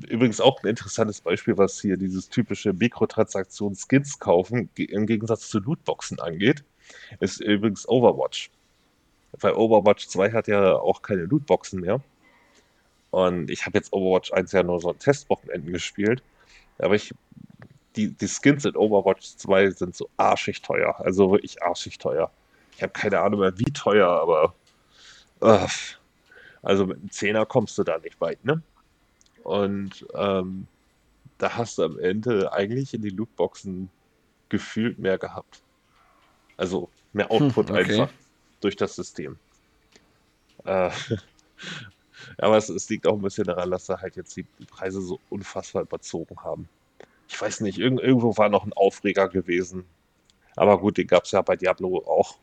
übrigens 0.10 0.42
auch 0.42 0.62
ein 0.64 0.68
interessantes 0.68 1.22
Beispiel, 1.22 1.58
was 1.58 1.80
hier 1.80 1.96
dieses 1.96 2.28
typische 2.28 2.74
Mikrotransaktion-Skins 2.74 4.20
kaufen 4.20 4.70
im 4.76 5.06
Gegensatz 5.06 5.48
zu 5.48 5.60
Lootboxen 5.60 6.20
angeht 6.20 6.64
ist 7.20 7.42
übrigens 7.42 7.88
Overwatch. 7.88 8.50
Weil 9.40 9.54
Overwatch 9.54 10.08
2 10.08 10.32
hat 10.32 10.48
ja 10.48 10.76
auch 10.76 11.02
keine 11.02 11.24
Lootboxen 11.24 11.80
mehr. 11.82 12.02
Und 13.12 13.50
ich 13.50 13.66
habe 13.66 13.78
jetzt 13.78 13.94
Overwatch 13.94 14.32
1 14.32 14.52
ja 14.52 14.64
nur 14.64 14.80
so 14.80 14.90
ein 14.90 15.00
Testwochenenden 15.00 15.72
gespielt. 15.74 16.24
Aber 16.78 16.96
ich, 16.96 17.14
die, 17.96 18.10
die 18.10 18.28
Skins 18.28 18.66
in 18.66 18.76
Overwatch 18.76 19.36
2 19.38 19.72
sind 19.72 19.96
so 19.96 20.10
arschig 20.18 20.62
teuer. 20.62 20.96
Also 21.00 21.32
wirklich 21.32 21.62
arschig 21.62 21.98
teuer. 21.98 22.32
Ich 22.76 22.84
habe 22.84 22.94
keine 22.94 23.20
Ahnung 23.20 23.42
mehr, 23.42 23.58
wie 23.60 23.72
teuer, 23.72 24.10
aber. 24.10 24.54
Uh, 25.42 25.68
also 26.62 26.86
mit 26.86 26.98
einem 26.98 27.12
Zehner 27.12 27.46
kommst 27.46 27.78
du 27.78 27.84
da 27.84 27.98
nicht 27.98 28.20
weit, 28.22 28.44
ne? 28.46 28.62
Und 29.44 30.06
ähm, 30.14 30.68
da 31.38 31.58
hast 31.58 31.80
du 31.80 31.84
am 31.84 32.00
Ende 32.00 32.54
eigentlich 32.54 32.94
in 32.94 33.02
die 33.02 33.10
Lootboxen 33.10 33.90
gefühlt 34.50 35.00
mehr 35.00 35.18
gehabt. 35.18 35.62
Also 36.62 36.90
Mehr 37.12 37.32
Output 37.32 37.70
hm, 37.70 37.76
okay. 37.76 37.92
einfach 37.92 38.14
durch 38.60 38.76
das 38.76 38.96
System. 38.96 39.40
Äh, 40.64 40.92
aber 42.38 42.58
es, 42.58 42.70
es, 42.70 42.88
liegt 42.88 43.08
auch 43.08 43.16
ein 43.16 43.22
bisschen 43.24 43.46
daran, 43.46 43.72
dass 43.72 43.88
sie 43.88 44.00
halt 44.00 44.16
jetzt 44.16 44.38
die 44.38 44.46
Preise 44.70 45.02
so 45.02 45.20
unfassbar 45.32 45.82
überzogen 45.82 46.38
haben. 46.44 46.70
Ich 47.28 47.42
weiß 47.42 47.62
nicht, 47.62 47.80
irg 47.80 48.00
irgendwo 48.00 48.38
war 48.38 48.50
noch 48.50 48.64
ein 48.64 48.74
Aufreger 48.74 49.28
gewesen. 49.28 49.86
Aber 50.56 50.78
gut, 50.78 51.00
den 51.00 51.08
gab 51.08 51.24
es 51.24 51.32
ja 51.32 51.42
bei 51.42 51.56
Diablo 51.56 51.98
auch. 52.06 52.38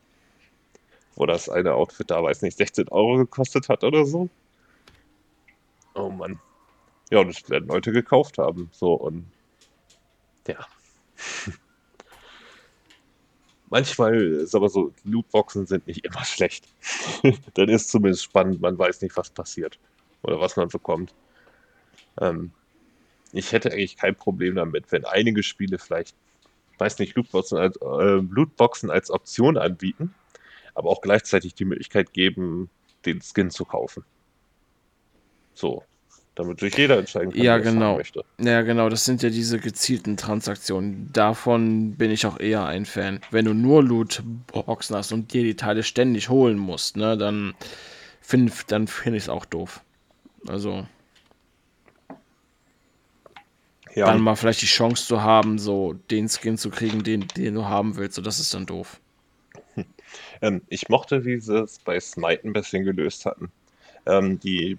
Wo 1.15 1.25
das 1.25 1.47
eine 1.47 1.73
Outfit 1.75 2.11
da, 2.11 2.21
weiß 2.21 2.41
nicht, 2.41 2.57
16 2.57 2.89
Euro 2.89 3.15
gekostet 3.15 3.69
hat 3.69 3.85
oder 3.85 4.05
so. 4.05 4.27
Oh 5.95 6.09
Mann. 6.09 6.41
Ja, 7.09 7.19
und 7.19 7.29
das 7.29 7.49
werden 7.49 7.69
Leute 7.69 7.93
gekauft 7.93 8.37
haben. 8.37 8.69
So 8.73 8.95
und 8.95 9.31
ja. 10.45 10.67
Manchmal 13.69 14.19
ist 14.19 14.55
aber 14.55 14.69
so, 14.69 14.93
Lootboxen 15.03 15.67
sind 15.67 15.85
nicht 15.85 16.05
immer 16.05 16.25
schlecht. 16.25 16.67
Dann 17.53 17.69
ist 17.69 17.89
zumindest 17.89 18.23
spannend, 18.23 18.61
man 18.61 18.77
weiß 18.77 19.01
nicht, 19.01 19.15
was 19.15 19.29
passiert 19.29 19.79
oder 20.23 20.39
was 20.39 20.55
man 20.55 20.69
bekommt. 20.69 21.13
Ähm, 22.19 22.51
ich 23.31 23.51
hätte 23.51 23.71
eigentlich 23.71 23.97
kein 23.97 24.15
Problem 24.15 24.55
damit, 24.55 24.91
wenn 24.91 25.05
einige 25.05 25.43
Spiele 25.43 25.77
vielleicht, 25.77 26.15
weiß 26.79 26.97
nicht, 26.99 27.15
Lootboxen 27.15 27.59
als, 27.59 27.77
äh, 27.77 28.21
Lootboxen 28.29 28.89
als 28.89 29.11
Option 29.11 29.57
anbieten, 29.57 30.15
aber 30.73 30.89
auch 30.89 31.01
gleichzeitig 31.01 31.53
die 31.53 31.65
Möglichkeit 31.65 32.13
geben, 32.13 32.69
den 33.05 33.21
Skin 33.21 33.51
zu 33.51 33.65
kaufen. 33.65 34.03
So, 35.53 35.83
damit 36.39 36.61
sich 36.61 36.75
jeder 36.77 36.97
entscheiden 36.97 37.33
kann, 37.33 37.43
ja, 37.43 37.57
genau. 37.57 37.97
möchte. 37.97 38.23
Ja, 38.39 38.61
genau, 38.61 38.87
das 38.87 39.03
sind 39.03 39.21
ja 39.21 39.29
diese 39.29 39.59
gezielten 39.59 40.15
Transaktionen. 40.15 41.09
Davon 41.11 41.95
bin 41.95 42.11
ich 42.11 42.25
auch 42.25 42.39
eher 42.39 42.65
ein 42.65 42.85
Fan. 42.85 43.19
Wenn 43.29 43.43
du 43.43 43.53
nur 43.53 43.83
Lootboxen 43.83 44.95
hast 44.95 45.11
und 45.11 45.33
dir 45.33 45.43
die 45.43 45.57
Teile 45.57 45.83
ständig 45.83 46.29
holen 46.29 46.57
musst, 46.57 46.95
ne, 46.95 47.17
dann 47.17 47.55
finde 48.21 48.53
dann 48.67 48.87
find 48.87 49.17
ich 49.17 49.23
es 49.23 49.29
auch 49.29 49.43
doof. 49.45 49.81
Also. 50.47 50.87
Ja. 53.95 54.05
Dann 54.05 54.21
mal 54.21 54.35
vielleicht 54.35 54.61
die 54.61 54.67
Chance 54.67 55.07
zu 55.07 55.21
haben, 55.21 55.59
so 55.59 55.93
den 56.09 56.29
Skin 56.29 56.57
zu 56.57 56.69
kriegen, 56.69 57.03
den, 57.03 57.27
den 57.35 57.55
du 57.55 57.65
haben 57.65 57.97
willst. 57.97 58.15
So, 58.15 58.21
das 58.21 58.39
ist 58.39 58.53
dann 58.53 58.65
doof. 58.65 59.01
Ähm, 60.41 60.61
ich 60.69 60.89
mochte, 60.89 61.25
wie 61.25 61.39
sie 61.39 61.59
es 61.61 61.79
bei 61.79 61.99
Smite 61.99 62.47
ein 62.47 62.53
bisschen 62.53 62.83
gelöst 62.83 63.25
hatten 63.25 63.51
ähm, 64.05 64.39
die 64.39 64.77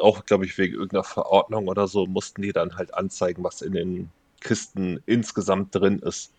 auch, 0.00 0.24
glaube 0.24 0.44
ich, 0.44 0.56
wegen 0.58 0.74
irgendeiner 0.74 1.04
Verordnung 1.04 1.68
oder 1.68 1.88
so, 1.88 2.06
mussten 2.06 2.42
die 2.42 2.52
dann 2.52 2.76
halt 2.76 2.94
anzeigen, 2.94 3.44
was 3.44 3.62
in 3.62 3.72
den 3.72 4.10
Kisten 4.40 5.02
insgesamt 5.06 5.74
drin 5.74 5.98
ist. 6.00 6.32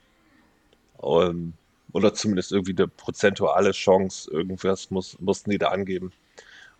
Ähm, 1.03 1.53
oder 1.93 2.13
zumindest 2.13 2.51
irgendwie 2.51 2.75
eine 2.77 2.87
prozentuale 2.87 3.71
Chance, 3.71 4.29
irgendwas 4.31 4.91
muss, 4.91 5.19
mussten 5.19 5.51
die 5.51 5.57
da 5.57 5.69
angeben. 5.69 6.11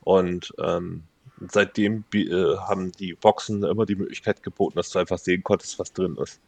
Und 0.01 0.53
ähm, 0.59 1.03
seitdem 1.49 2.03
äh, 2.13 2.57
haben 2.57 2.91
die 2.93 3.13
Boxen 3.13 3.63
immer 3.63 3.85
die 3.85 3.95
Möglichkeit 3.95 4.43
geboten, 4.43 4.75
dass 4.77 4.89
du 4.89 4.99
einfach 4.99 5.17
sehen 5.17 5.43
konntest, 5.43 5.79
was 5.79 5.93
drin 5.93 6.17
ist. 6.17 6.39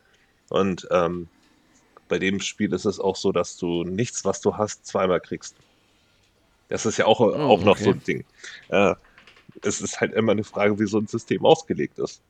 Und 0.50 0.88
ähm, 0.92 1.28
bei 2.08 2.20
dem 2.20 2.40
Spiel 2.40 2.74
ist 2.74 2.86
es 2.86 3.00
auch 3.00 3.16
so, 3.16 3.32
dass 3.32 3.58
du 3.58 3.84
nichts, 3.84 4.26
was 4.26 4.42
du 4.42 4.58
hast, 4.58 4.86
zweimal 4.86 5.22
kriegst. 5.22 5.56
Das 6.70 6.86
ist 6.86 6.98
ja 6.98 7.06
auch, 7.06 7.20
oh, 7.20 7.34
auch 7.34 7.64
noch 7.64 7.74
okay. 7.74 7.84
so 7.84 7.90
ein 7.92 8.04
Ding. 8.04 8.26
Äh, 8.70 8.96
es 9.62 9.82
ist 9.82 10.00
halt 10.00 10.14
immer 10.14 10.32
eine 10.32 10.44
Frage, 10.44 10.80
wie 10.80 10.86
so 10.86 11.00
ein 11.00 11.08
System 11.08 11.46
ausgelegt 11.46 11.98
ist. 12.00 12.22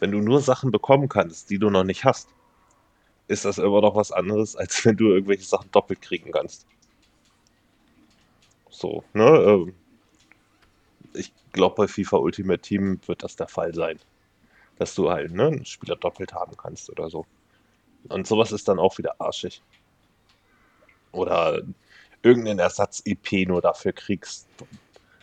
Wenn 0.00 0.10
du 0.10 0.18
nur 0.18 0.40
Sachen 0.40 0.72
bekommen 0.72 1.08
kannst, 1.08 1.48
die 1.50 1.58
du 1.58 1.70
noch 1.70 1.84
nicht 1.84 2.04
hast, 2.04 2.28
ist 3.28 3.44
das 3.44 3.58
immer 3.58 3.80
noch 3.80 3.94
was 3.94 4.10
anderes, 4.10 4.56
als 4.56 4.84
wenn 4.84 4.96
du 4.96 5.08
irgendwelche 5.10 5.44
Sachen 5.44 5.70
doppelt 5.70 6.02
kriegen 6.02 6.32
kannst. 6.32 6.66
So, 8.68 9.04
ne? 9.14 9.24
Ähm, 9.24 9.74
ich 11.14 11.32
glaube, 11.52 11.76
bei 11.76 11.88
FIFA 11.88 12.16
Ultimate 12.16 12.60
Team 12.60 13.00
wird 13.06 13.22
das 13.22 13.36
der 13.36 13.48
Fall 13.48 13.74
sein. 13.74 13.98
Dass 14.78 14.94
du 14.94 15.10
halt 15.10 15.32
ne, 15.32 15.46
einen 15.46 15.64
Spieler 15.64 15.96
doppelt 15.96 16.32
haben 16.32 16.56
kannst 16.56 16.90
oder 16.90 17.08
so. 17.10 17.26
Und 18.08 18.26
sowas 18.26 18.50
ist 18.50 18.66
dann 18.66 18.80
auch 18.80 18.98
wieder 18.98 19.20
arschig. 19.20 19.62
Oder 21.12 21.62
irgendeinen 22.22 22.58
Ersatz-IP 22.58 23.48
nur 23.48 23.60
dafür 23.60 23.92
kriegst, 23.92 24.46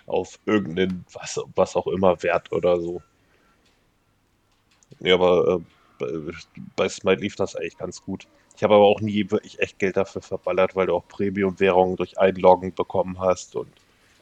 auf 0.07 0.39
irgendeinen, 0.45 1.05
was, 1.13 1.39
was 1.55 1.76
auch 1.76 1.88
immer, 1.88 2.21
Wert 2.23 2.51
oder 2.51 2.80
so. 2.80 3.01
Ja, 4.99 5.15
aber 5.15 5.61
äh, 5.99 6.34
bei 6.76 6.89
Smite 6.89 7.21
lief 7.21 7.35
das 7.35 7.55
eigentlich 7.55 7.77
ganz 7.77 8.03
gut. 8.03 8.27
Ich 8.55 8.63
habe 8.63 8.76
aber 8.76 8.85
auch 8.85 9.01
nie 9.01 9.30
wirklich 9.31 9.59
echt 9.59 9.80
Geld 9.80 9.95
dafür 9.95 10.21
verballert, 10.21 10.76
weil 10.76 10.88
du 10.88 10.95
auch 10.95 11.07
Premium-Währungen 11.07 11.95
durch 11.95 12.17
Einloggen 12.17 12.73
bekommen 12.73 13.19
hast 13.19 13.55
und 13.55 13.69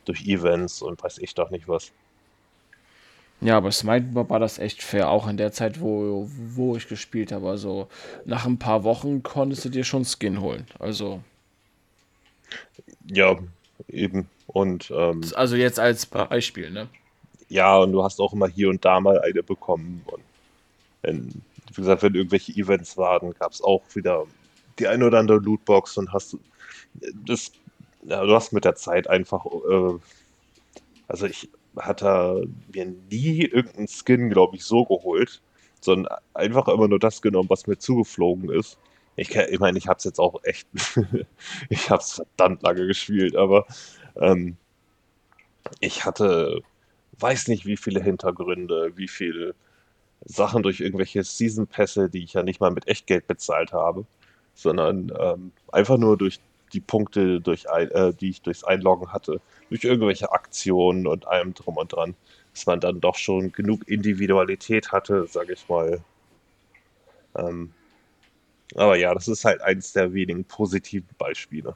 durch 0.06 0.28
Events 0.28 0.82
und 0.82 1.02
weiß 1.04 1.18
ich 1.20 1.34
doch 1.34 1.50
nicht 1.50 1.68
was. 1.68 1.92
Ja, 3.40 3.58
aber 3.58 3.72
Smite 3.72 4.14
war 4.14 4.40
das 4.40 4.58
echt 4.58 4.82
fair, 4.82 5.10
auch 5.10 5.28
in 5.28 5.38
der 5.38 5.52
Zeit, 5.52 5.80
wo, 5.80 6.28
wo 6.32 6.76
ich 6.76 6.88
gespielt 6.88 7.32
habe. 7.32 7.50
Also 7.50 7.88
nach 8.26 8.46
ein 8.46 8.58
paar 8.58 8.84
Wochen 8.84 9.22
konntest 9.22 9.66
du 9.66 9.70
dir 9.70 9.84
schon 9.84 10.06
Skin 10.06 10.42
holen. 10.42 10.66
Also 10.80 11.22
ja, 13.06 13.38
eben. 13.88 14.30
Und, 14.48 14.92
ähm, 14.96 15.22
also 15.36 15.56
jetzt 15.56 15.80
als 15.80 16.06
Beispiel, 16.06 16.72
ne? 16.72 16.88
Ja, 17.50 17.78
und 17.78 17.92
du 17.92 18.04
hast 18.04 18.20
auch 18.20 18.34
immer 18.34 18.48
hier 18.48 18.70
und 18.70 18.84
da 18.84 19.00
mal 19.00 19.20
eine 19.22 19.44
bekommen. 19.44 20.04
Und 20.06 20.24
wenn, 21.02 21.42
wie 21.74 21.82
gesagt, 21.82 22.04
wenn 22.04 22.16
irgendwelche 22.16 22.54
Events 22.54 22.98
waren, 22.98 23.34
gab 23.34 23.52
es 23.52 23.62
auch 23.62 23.84
wieder 23.94 24.26
die 24.80 24.88
eine 24.88 25.06
oder 25.06 25.20
andere 25.20 25.40
Lootbox 25.40 25.98
und 25.98 26.12
hast 26.14 26.38
das, 27.26 27.52
ja, 28.04 28.24
du 28.24 28.34
hast 28.34 28.54
mit 28.54 28.66
der 28.66 28.76
Zeit 28.76 29.10
einfach, 29.10 29.46
äh, 29.46 30.00
also 31.08 31.26
ich 31.26 31.50
hatte 31.78 32.48
mir 32.74 32.86
nie 33.10 33.42
irgendeinen 33.44 33.88
Skin, 33.88 34.30
glaube 34.30 34.56
ich, 34.56 34.64
so 34.64 34.86
geholt, 34.86 35.42
sondern 35.80 36.18
einfach 36.34 36.68
immer 36.68 36.88
nur 36.88 37.00
das 37.00 37.22
genommen, 37.22 37.50
was 37.50 37.68
mir 37.68 37.78
zugeflogen 37.78 38.50
ist. 38.50 38.78
Ich, 39.18 39.36
ich 39.36 39.60
meine, 39.60 39.78
ich 39.80 39.88
habe 39.88 39.98
es 39.98 40.04
jetzt 40.04 40.20
auch 40.20 40.44
echt, 40.44 40.68
ich 41.70 41.90
habe 41.90 42.02
es 42.02 42.14
verdammt 42.14 42.62
lange 42.62 42.86
gespielt, 42.88 43.36
aber 43.36 43.66
ähm, 44.16 44.58
ich 45.80 46.06
hatte, 46.06 46.62
weiß 47.20 47.48
nicht, 47.50 47.66
wie 47.66 47.78
viele 47.78 48.02
Hintergründe, 48.02 48.94
wie 48.96 49.08
viele 49.08 49.56
Sachen 50.26 50.64
durch 50.64 50.80
irgendwelche 50.82 51.24
Season 51.24 51.68
Pässe, 51.68 52.10
die 52.10 52.24
ich 52.24 52.34
ja 52.34 52.44
nicht 52.44 52.62
mal 52.62 52.72
mit 52.72 52.88
Echtgeld 52.88 53.28
bezahlt 53.28 53.74
habe, 53.74 54.06
sondern 54.54 55.12
ähm, 55.20 55.52
einfach 55.72 55.98
nur 55.98 56.18
durch 56.18 56.40
die 56.74 56.82
Punkte, 56.82 57.42
durch, 57.42 57.66
äh, 57.66 58.14
die 58.14 58.30
ich 58.30 58.42
durchs 58.44 58.64
Einloggen 58.64 59.12
hatte, 59.14 59.42
durch 59.70 59.84
irgendwelche 59.84 60.32
Aktionen 60.32 61.08
und 61.08 61.28
allem 61.28 61.54
drum 61.56 61.78
und 61.78 61.94
dran, 61.94 62.16
dass 62.54 62.68
man 62.68 62.80
dann 62.80 63.02
doch 63.02 63.16
schon 63.16 63.52
genug 63.52 63.88
Individualität 63.88 64.92
hatte, 64.92 65.28
sage 65.28 65.54
ich 65.54 65.68
mal, 65.70 66.04
ähm, 67.36 67.74
aber 68.76 68.98
ja, 68.98 69.14
das 69.14 69.28
ist 69.28 69.46
halt 69.46 69.62
eines 69.62 69.94
der 69.94 70.14
wenigen 70.14 70.44
positiven 70.46 71.10
Beispiele. 71.18 71.76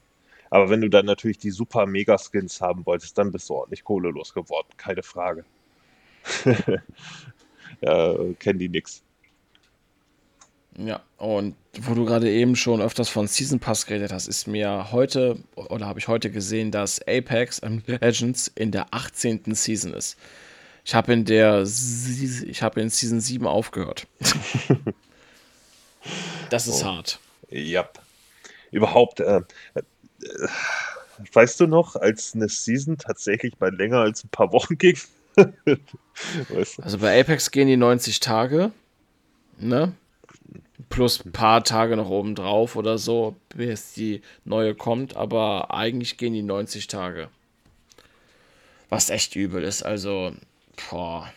Aber 0.49 0.69
wenn 0.69 0.81
du 0.81 0.89
dann 0.89 1.05
natürlich 1.05 1.38
die 1.38 1.51
super 1.51 1.85
Mega-Skins 1.85 2.59
haben 2.59 2.85
wolltest, 2.85 3.18
dann 3.18 3.31
bist 3.31 3.49
du 3.49 3.53
ordentlich 3.53 3.84
kohlelos 3.84 4.34
geworden, 4.34 4.68
keine 4.76 5.01
Frage. 5.01 5.45
ja, 7.81 8.15
kennen 8.38 8.59
die 8.59 8.69
nix. 8.69 9.01
Ja, 10.77 11.01
und 11.18 11.55
wo 11.81 11.93
du 11.93 12.05
gerade 12.05 12.30
eben 12.30 12.55
schon 12.55 12.81
öfters 12.81 13.09
von 13.09 13.27
Season 13.27 13.59
Pass 13.59 13.85
geredet 13.85 14.11
hast, 14.11 14.27
ist 14.27 14.47
mir 14.47 14.91
heute, 14.91 15.38
oder 15.55 15.85
habe 15.85 15.99
ich 15.99 16.07
heute 16.07 16.31
gesehen, 16.31 16.72
dass 16.72 17.01
Apex 17.07 17.61
Legends 17.85 18.47
in 18.55 18.72
der 18.72 18.93
18. 18.93 19.53
Season 19.53 19.93
ist. 19.93 20.18
Ich 20.84 20.95
habe 20.95 21.13
in 21.13 21.26
der, 21.26 21.63
ich 21.63 22.61
habe 22.61 22.81
in 22.81 22.89
Season 22.89 23.22
7 23.22 23.45
aufgehört. 23.47 24.07
Das 26.49 26.67
ist 26.67 26.83
oh. 26.83 26.87
hart. 26.87 27.19
Ja. 27.49 27.89
Überhaupt, 28.71 29.19
äh, 29.19 29.41
äh, 29.73 29.81
weißt 31.33 31.59
du 31.59 31.67
noch, 31.67 31.95
als 31.95 32.33
eine 32.35 32.49
Season 32.49 32.97
tatsächlich 32.97 33.59
mal 33.59 33.75
länger 33.75 33.99
als 33.99 34.23
ein 34.23 34.29
paar 34.29 34.51
Wochen 34.51 34.77
ging? 34.77 34.97
weißt 35.35 36.77
du? 36.77 36.83
Also 36.83 36.97
bei 36.97 37.19
Apex 37.19 37.51
gehen 37.51 37.67
die 37.67 37.77
90 37.77 38.19
Tage, 38.19 38.71
ne? 39.57 39.93
Plus 40.89 41.23
ein 41.23 41.31
paar 41.31 41.63
Tage 41.63 41.95
noch 41.95 42.09
oben 42.09 42.35
drauf 42.35 42.75
oder 42.75 42.97
so, 42.97 43.35
bis 43.55 43.93
die 43.93 44.21
neue 44.43 44.75
kommt, 44.75 45.15
aber 45.15 45.73
eigentlich 45.73 46.17
gehen 46.17 46.33
die 46.33 46.41
90 46.41 46.87
Tage. 46.87 47.29
Was 48.89 49.09
echt 49.09 49.37
übel 49.37 49.63
ist, 49.63 49.83
also, 49.83 50.33
boah 50.89 51.31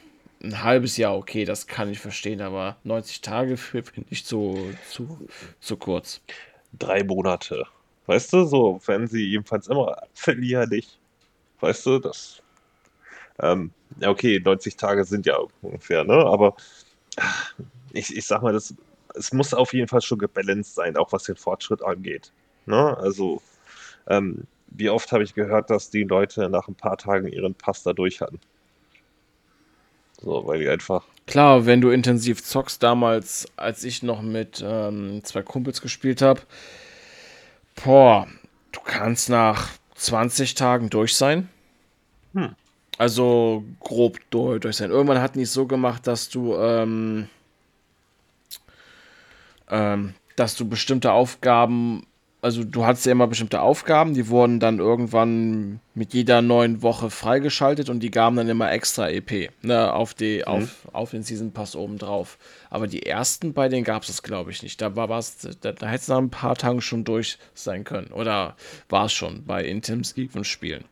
ein 0.44 0.62
halbes 0.62 0.96
Jahr, 0.96 1.16
okay, 1.16 1.44
das 1.44 1.66
kann 1.66 1.90
ich 1.90 2.00
verstehen, 2.00 2.40
aber 2.42 2.78
90 2.84 3.20
Tage 3.22 3.56
finde 3.58 4.06
ich 4.10 4.24
zu, 4.26 4.78
zu, 4.82 5.26
zu 5.60 5.76
kurz. 5.76 6.22
Drei 6.72 7.02
Monate. 7.04 7.64
Weißt 8.06 8.32
du, 8.32 8.44
so, 8.44 8.80
wenn 8.86 9.06
sie 9.06 9.24
jedenfalls 9.24 9.68
immer 9.68 9.96
verlierlich. 10.14 10.98
Weißt 11.60 11.86
du, 11.86 11.98
das. 12.00 12.42
Ähm, 13.40 13.72
okay, 14.04 14.40
90 14.40 14.76
Tage 14.76 15.04
sind 15.04 15.26
ja 15.26 15.38
ungefähr, 15.62 16.04
ne? 16.04 16.14
Aber 16.14 16.56
ich, 17.92 18.16
ich 18.16 18.26
sag 18.26 18.42
mal, 18.42 18.52
das, 18.52 18.74
es 19.14 19.32
muss 19.32 19.54
auf 19.54 19.72
jeden 19.74 19.88
Fall 19.88 20.00
schon 20.02 20.18
gebalanced 20.18 20.74
sein, 20.74 20.96
auch 20.96 21.12
was 21.12 21.24
den 21.24 21.36
Fortschritt 21.36 21.82
angeht. 21.82 22.32
Ne? 22.66 22.96
Also, 22.98 23.42
Ähm, 24.08 24.44
wie 24.68 24.90
oft 24.90 25.12
habe 25.12 25.24
ich 25.24 25.34
gehört, 25.34 25.70
dass 25.70 25.90
die 25.90 26.04
Leute 26.04 26.48
nach 26.50 26.68
ein 26.68 26.76
paar 26.76 26.98
Tagen 26.98 27.28
ihren 27.28 27.54
Pass 27.56 27.84
da 27.84 27.92
durch 27.94 28.20
hatten? 28.22 28.40
So, 30.24 30.46
weil 30.46 30.60
die 30.60 30.68
einfach. 30.68 31.04
Klar, 31.26 31.66
wenn 31.66 31.82
du 31.82 31.90
intensiv 31.90 32.42
zockst, 32.42 32.82
damals, 32.82 33.46
als 33.56 33.84
ich 33.84 34.02
noch 34.02 34.22
mit 34.22 34.64
ähm, 34.66 35.20
zwei 35.22 35.42
Kumpels 35.42 35.82
gespielt 35.82 36.22
habe, 36.22 36.40
boah, 37.84 38.26
du 38.72 38.80
kannst 38.80 39.28
nach 39.28 39.68
20 39.96 40.54
Tagen 40.54 40.88
durch 40.88 41.14
sein. 41.14 41.50
Hm. 42.32 42.54
Also 42.96 43.64
grob 43.80 44.18
durch, 44.30 44.60
durch 44.60 44.76
sein. 44.76 44.90
Irgendwann 44.90 45.20
hatten 45.20 45.38
die 45.38 45.44
es 45.44 45.52
so 45.52 45.66
gemacht, 45.66 46.06
dass 46.06 46.30
du, 46.30 46.54
ähm, 46.54 47.28
ähm, 49.68 50.14
dass 50.36 50.56
du 50.56 50.66
bestimmte 50.66 51.12
Aufgaben 51.12 52.06
also 52.44 52.62
du 52.62 52.84
hattest 52.84 53.06
ja 53.06 53.12
immer 53.12 53.26
bestimmte 53.26 53.62
Aufgaben, 53.62 54.12
die 54.12 54.28
wurden 54.28 54.60
dann 54.60 54.78
irgendwann 54.78 55.80
mit 55.94 56.12
jeder 56.12 56.42
neuen 56.42 56.82
Woche 56.82 57.08
freigeschaltet 57.08 57.88
und 57.88 58.00
die 58.00 58.10
gaben 58.10 58.36
dann 58.36 58.50
immer 58.50 58.70
extra 58.70 59.08
EP 59.08 59.50
ne, 59.62 59.90
auf, 59.94 60.12
die, 60.12 60.40
mhm. 60.40 60.44
auf, 60.44 60.88
auf 60.92 61.10
den 61.12 61.22
Season 61.22 61.52
Pass 61.52 61.74
oben 61.74 61.96
drauf. 61.96 62.36
Aber 62.68 62.86
die 62.86 63.06
ersten 63.06 63.54
bei 63.54 63.70
denen 63.70 63.82
gab 63.82 64.02
es 64.02 64.08
das, 64.08 64.22
glaube 64.22 64.50
ich, 64.50 64.62
nicht. 64.62 64.82
Da 64.82 64.94
war 64.94 65.08
es, 65.18 65.38
da, 65.38 65.72
da 65.72 65.86
hätte 65.86 66.02
es 66.02 66.08
nach 66.08 66.18
ein 66.18 66.28
paar 66.28 66.54
Tagen 66.54 66.82
schon 66.82 67.04
durch 67.04 67.38
sein 67.54 67.82
können. 67.82 68.08
Oder 68.08 68.56
war 68.90 69.06
es 69.06 69.14
schon 69.14 69.46
bei 69.46 69.64
intensiven 69.64 70.44
Spielen. 70.44 70.84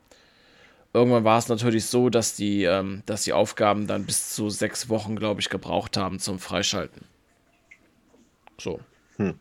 Irgendwann 0.95 1.25
war 1.25 1.39
es 1.39 1.49
natürlich 1.49 1.85
so, 1.85 2.09
dass 2.09 2.35
die, 2.35 2.65
ähm, 2.65 3.03
dass 3.05 3.25
die 3.25 3.35
Aufgaben 3.35 3.87
dann 3.87 4.07
bis 4.07 4.35
zu 4.35 4.49
sechs 4.49 4.89
Wochen, 4.89 5.17
glaube 5.17 5.43
ich, 5.43 5.51
gebraucht 5.51 5.99
haben 5.99 6.19
zum 6.19 6.39
Freischalten. 6.39 7.05
So. 8.59 8.81
Hm. 9.17 9.35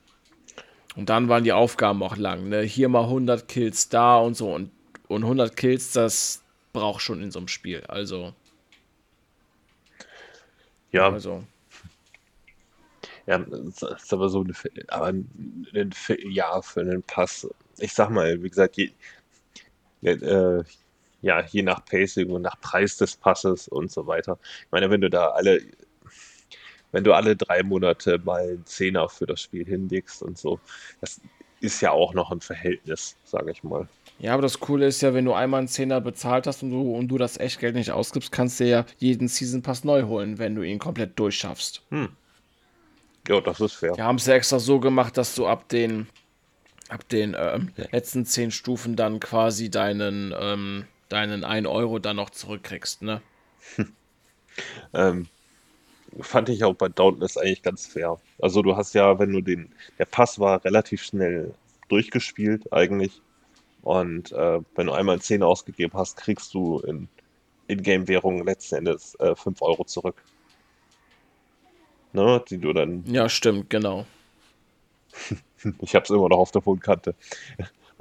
Und 0.96 1.10
dann 1.10 1.30
waren 1.30 1.44
die 1.44 1.54
Aufgaben 1.54 2.04
auch 2.04 2.18
lang. 2.18 2.50
Ne? 2.50 2.62
Hier 2.62 2.90
mal 2.90 3.04
100 3.04 3.48
Kills 3.48 3.90
da 3.90 4.18
und 4.18 4.36
so. 4.36 4.54
Und, 4.54 4.72
und 5.08 5.24
100 5.24 5.56
Kills, 5.56 5.94
das 5.94 6.44
braucht 6.74 7.02
schon 7.02 7.22
in 7.22 7.32
so 7.32 7.40
einem 7.40 7.48
Spiel. 7.48 7.84
Also. 7.88 8.34
Ja. 10.92 11.10
Also. 11.10 11.44
Ja, 13.28 13.38
das 13.38 13.82
ist 13.82 14.14
aber 14.14 14.30
so 14.30 14.42
eine, 14.42 14.54
aber 14.88 15.08
ein 15.08 15.92
Jahr 16.30 16.64
für 16.64 16.82
einen 16.82 17.04
Pass. 17.04 17.48
Ich 17.78 17.94
sag 17.94 18.10
mal, 18.10 18.42
wie 18.42 18.50
gesagt, 18.50 18.78
je, 18.78 18.92
äh, 20.02 20.64
ja, 21.22 21.42
je 21.46 21.62
nach 21.62 21.86
Pacing 21.86 22.30
und 22.32 22.42
nach 22.42 22.60
Preis 22.60 22.98
des 22.98 23.16
Passes 23.16 23.68
und 23.68 23.92
so 23.92 24.08
weiter. 24.08 24.40
Ich 24.66 24.72
meine, 24.72 24.90
wenn 24.90 25.02
du 25.02 25.10
da 25.10 25.30
alle 25.30 25.62
wenn 26.92 27.04
du 27.04 27.14
alle 27.14 27.36
drei 27.36 27.64
Monate 27.64 28.20
mal 28.24 28.42
einen 28.42 28.66
Zehner 28.66 29.10
für 29.10 29.26
das 29.26 29.42
Spiel 29.42 29.66
hinlegst 29.66 30.22
und 30.22 30.38
so, 30.38 30.60
das 31.00 31.22
ist 31.62 31.82
ja 31.82 31.92
auch 31.92 32.14
noch 32.14 32.32
ein 32.32 32.42
Verhältnis, 32.42 33.16
sage 33.24 33.52
ich 33.52 33.64
mal. 33.64 33.88
Ja, 34.20 34.34
aber 34.34 34.42
das 34.42 34.60
Coole 34.60 34.88
ist 34.88 35.02
ja, 35.02 35.14
wenn 35.14 35.26
du 35.26 35.34
einmal 35.34 35.60
einen 35.60 35.68
Zehner 35.68 36.02
bezahlt 36.02 36.48
hast 36.48 36.64
und 36.64 36.72
du, 36.72 36.96
und 36.96 37.08
du 37.08 37.18
das 37.18 37.38
Echtgeld 37.38 37.76
nicht 37.76 37.92
ausgibst, 37.92 38.32
kannst 38.32 38.60
du 38.60 38.68
ja 38.68 38.86
jeden 38.98 39.28
Season 39.28 39.62
Pass 39.62 39.84
neu 39.84 40.04
holen, 40.04 40.38
wenn 40.38 40.56
du 40.56 40.64
ihn 40.64 40.80
komplett 40.80 41.18
durchschaffst. 41.18 41.84
Hm. 41.90 42.10
Ja, 43.28 43.40
das 43.42 43.60
ist 43.60 43.74
fair. 43.74 43.96
Wir 43.96 44.04
haben 44.04 44.16
es 44.16 44.26
ja 44.26 44.34
extra 44.34 44.60
so 44.60 44.80
gemacht, 44.80 45.18
dass 45.18 45.36
du 45.36 45.46
ab 45.46 45.70
den, 45.70 46.08
ab 46.90 47.08
den 47.10 47.36
ähm, 47.38 47.72
letzten 47.92 48.26
zehn 48.26 48.50
Stufen 48.52 48.96
dann 48.96 49.20
quasi 49.20 49.70
deinen, 49.70 50.34
ähm, 50.40 50.86
deinen 51.10 51.44
1 51.44 51.68
Euro 51.68 52.00
dann 52.00 52.16
noch 52.16 52.32
zurückkriegst, 52.32 53.04
ne? 53.04 53.22
ähm, 54.94 55.28
fand 56.20 56.50
ich 56.50 56.64
auch 56.64 56.74
bei 56.74 56.90
Dauntless 56.90 57.38
eigentlich 57.38 57.64
ganz 57.64 57.88
fair. 57.88 58.18
Also 58.40 58.62
du 58.62 58.76
hast 58.76 58.94
ja, 58.94 59.20
wenn 59.20 59.32
du 59.32 59.42
den, 59.42 59.74
der 59.98 60.06
Pass 60.06 60.40
war 60.40 60.64
relativ 60.66 61.04
schnell 61.04 61.54
durchgespielt 61.90 62.72
eigentlich. 62.74 63.22
Und 63.82 64.32
äh, 64.32 64.60
wenn 64.76 64.88
du 64.88 64.94
einmal 64.94 65.20
10 65.20 65.44
ausgegeben 65.44 65.94
hast, 65.96 66.18
kriegst 66.18 66.54
du 66.54 66.80
in 66.80 67.08
Ingame-Währung 67.68 68.46
letzten 68.46 68.76
Endes 68.76 69.16
äh, 69.20 69.36
5 69.36 69.62
Euro 69.62 69.86
zurück. 69.86 70.22
Ne, 72.14 72.44
die 72.50 72.58
du 72.58 72.74
dann. 72.74 73.04
Ja, 73.06 73.30
stimmt, 73.30 73.70
genau. 73.70 74.06
ich 75.82 75.96
hab's 75.96 76.10
immer 76.10 76.30
noch 76.30 76.40
auf 76.40 76.52
der 76.52 76.66
Wohnkante. 76.66 77.16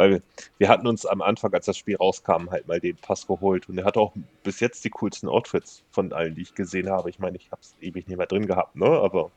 Weil 0.00 0.12
wir, 0.12 0.22
wir, 0.56 0.68
hatten 0.70 0.86
uns 0.86 1.04
am 1.04 1.20
Anfang, 1.20 1.52
als 1.52 1.66
das 1.66 1.76
Spiel 1.76 1.96
rauskam, 1.96 2.48
halt 2.50 2.66
mal 2.66 2.80
den 2.80 2.96
Pass 2.96 3.26
geholt. 3.26 3.68
Und 3.68 3.76
er 3.76 3.84
hat 3.84 3.98
auch 3.98 4.14
bis 4.42 4.58
jetzt 4.58 4.82
die 4.86 4.88
coolsten 4.88 5.28
Outfits 5.28 5.84
von 5.90 6.14
allen, 6.14 6.34
die 6.34 6.40
ich 6.40 6.54
gesehen 6.54 6.88
habe. 6.88 7.10
Ich 7.10 7.18
meine, 7.18 7.36
ich 7.36 7.52
habe 7.52 7.60
es 7.60 7.74
ewig 7.82 8.08
nicht 8.08 8.16
mehr 8.16 8.26
drin 8.26 8.46
gehabt, 8.46 8.76
ne? 8.76 8.86
Aber 8.86 9.30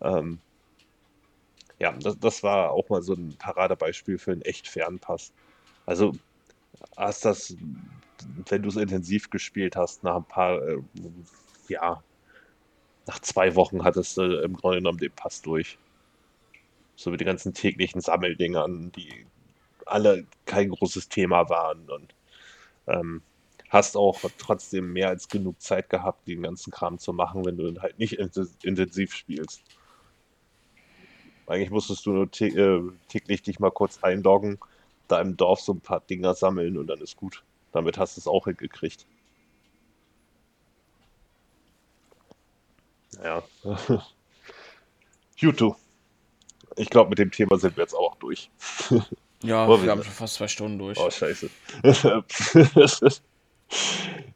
ähm, 0.00 0.38
ja, 1.78 1.92
das, 1.92 2.18
das, 2.18 2.42
war 2.42 2.70
auch 2.70 2.88
mal 2.88 3.02
so 3.02 3.12
ein 3.12 3.36
Paradebeispiel 3.38 4.16
für 4.16 4.32
einen 4.32 4.40
echt 4.40 4.66
fairen 4.66 4.98
Pass. 4.98 5.30
Also 5.84 6.12
hast 6.96 7.26
das, 7.26 7.54
wenn 8.48 8.62
du 8.62 8.70
es 8.70 8.76
intensiv 8.76 9.28
gespielt 9.28 9.76
hast, 9.76 10.04
nach 10.04 10.16
ein 10.16 10.24
paar, 10.24 10.66
äh, 10.66 10.78
ja, 11.68 12.02
nach 13.06 13.18
zwei 13.18 13.54
Wochen 13.56 13.84
hattest 13.84 14.16
du 14.16 14.40
im 14.40 14.56
Grunde 14.56 14.78
genommen 14.78 14.96
den 14.96 15.12
Pass 15.12 15.42
durch. 15.42 15.76
So 16.96 17.10
mit 17.10 17.20
den 17.20 17.26
ganzen 17.26 17.52
täglichen 17.52 18.00
Sammeldingern, 18.00 18.90
die 18.92 19.26
alle 19.86 20.26
kein 20.46 20.70
großes 20.70 21.08
Thema 21.08 21.48
waren 21.48 21.88
und 21.90 22.14
ähm, 22.86 23.22
hast 23.68 23.96
auch 23.96 24.20
trotzdem 24.38 24.92
mehr 24.92 25.08
als 25.08 25.28
genug 25.28 25.60
Zeit 25.60 25.88
gehabt, 25.88 26.28
den 26.28 26.42
ganzen 26.42 26.70
Kram 26.70 26.98
zu 26.98 27.12
machen, 27.12 27.44
wenn 27.44 27.56
du 27.56 27.80
halt 27.80 27.98
nicht 27.98 28.18
intensiv 28.18 29.14
spielst. 29.14 29.62
Eigentlich 31.46 31.70
musstest 31.70 32.06
du 32.06 32.12
nur 32.12 32.28
äh, 32.40 32.82
täglich 33.08 33.42
dich 33.42 33.58
mal 33.60 33.70
kurz 33.70 34.02
einloggen, 34.02 34.58
da 35.08 35.20
im 35.20 35.36
Dorf 35.36 35.60
so 35.60 35.72
ein 35.72 35.80
paar 35.80 36.00
Dinger 36.00 36.34
sammeln 36.34 36.76
und 36.78 36.86
dann 36.86 37.00
ist 37.00 37.16
gut. 37.16 37.42
Damit 37.72 37.98
hast 37.98 38.16
du 38.16 38.20
es 38.20 38.26
auch 38.26 38.44
hingekriegt. 38.44 39.06
Naja. 43.16 43.42
YouTube. 45.36 45.76
Ich 46.76 46.88
glaube, 46.88 47.10
mit 47.10 47.18
dem 47.18 47.30
Thema 47.30 47.58
sind 47.58 47.76
wir 47.76 47.84
jetzt 47.84 47.92
auch 47.92 48.16
durch. 48.16 48.50
Ja, 49.42 49.66
oh, 49.66 49.82
wir 49.82 49.90
haben 49.90 50.02
schon 50.02 50.12
fast 50.12 50.34
zwei 50.34 50.48
Stunden 50.48 50.78
durch. 50.78 50.98
Oh, 50.98 51.10
scheiße. 51.10 51.50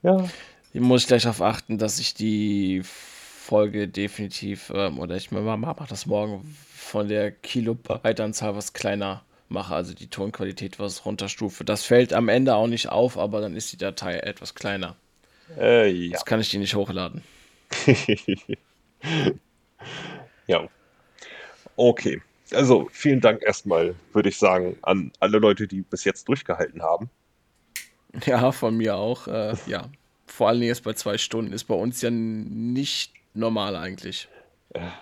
ja. 0.03 0.29
Hier 0.73 0.81
muss 0.81 1.03
ich 1.03 1.09
gleich 1.09 1.23
darauf 1.23 1.43
achten, 1.43 1.79
dass 1.79 1.99
ich 1.99 2.15
die 2.15 2.83
Folge 2.85 3.89
definitiv, 3.89 4.73
ähm, 4.75 4.99
oder 4.99 5.17
ich 5.17 5.31
mache 5.31 5.87
das 5.89 6.07
morgen 6.07 6.57
von 6.75 7.09
der 7.09 7.31
Kilobyte-Anzahl 7.31 8.57
was 8.57 8.73
kleiner 8.73 9.23
mache, 9.49 9.75
also 9.75 9.95
die 9.95 10.09
Tonqualität 10.09 10.79
was 10.79 11.05
runterstufe. 11.07 11.65
Das 11.65 11.85
fällt 11.85 12.13
am 12.13 12.29
Ende 12.29 12.55
auch 12.57 12.67
nicht 12.67 12.89
auf, 12.89 13.17
aber 13.17 13.41
dann 13.41 13.57
ist 13.57 13.73
die 13.73 13.77
Datei 13.77 14.19
etwas 14.19 14.55
kleiner. 14.55 14.97
Äh, 15.57 15.89
ja. 15.91 16.13
Das 16.13 16.25
kann 16.25 16.41
ich 16.41 16.51
die 16.51 16.59
nicht 16.59 16.75
hochladen. 16.75 17.23
ja. 20.47 20.69
Okay. 21.77 22.21
Also 22.53 22.89
vielen 22.93 23.21
Dank 23.21 23.43
erstmal, 23.43 23.95
würde 24.13 24.29
ich 24.29 24.39
sagen, 24.39 24.77
an 24.83 25.13
alle 25.21 25.39
Leute, 25.39 25.67
die 25.67 25.83
bis 25.83 26.05
jetzt 26.05 26.29
durchgehalten 26.29 26.83
haben. 26.83 27.11
Ja, 28.25 28.53
von 28.53 28.77
mir 28.77 28.97
auch. 28.97 29.27
Äh, 29.27 29.55
ja, 29.67 29.89
vor 30.27 30.49
allem 30.49 30.63
jetzt 30.63 30.85
bei 30.85 30.93
zwei 30.93 31.19
Stunden 31.19 31.53
ist 31.53 31.65
bei 31.65 31.75
uns 31.75 32.01
ja 32.03 32.11
nicht 32.11 33.13
normal 33.35 33.77
eigentlich. 33.77 34.29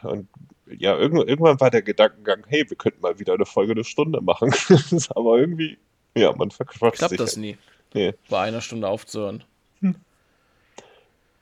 Und 0.02 0.28
ja, 0.66 0.96
irgendwann 0.96 1.60
war 1.60 1.70
der 1.70 1.82
Gedankengang, 1.82 2.44
hey, 2.46 2.68
wir 2.68 2.76
könnten 2.76 3.00
mal 3.00 3.18
wieder 3.18 3.34
eine 3.34 3.46
Folge 3.46 3.72
eine 3.72 3.84
Stunde 3.84 4.20
machen. 4.20 4.52
Aber 5.10 5.38
irgendwie, 5.38 5.78
ja, 6.16 6.32
man 6.32 6.50
verquatscht 6.50 6.98
Klappt 6.98 7.10
sich. 7.10 7.18
Klappt 7.18 7.20
das 7.20 7.36
halt. 7.36 7.40
nie. 7.42 7.58
Nee. 7.94 8.14
Bei 8.28 8.40
einer 8.40 8.60
Stunde 8.60 8.88
aufzuhören. 8.88 9.44
Hm. 9.80 9.96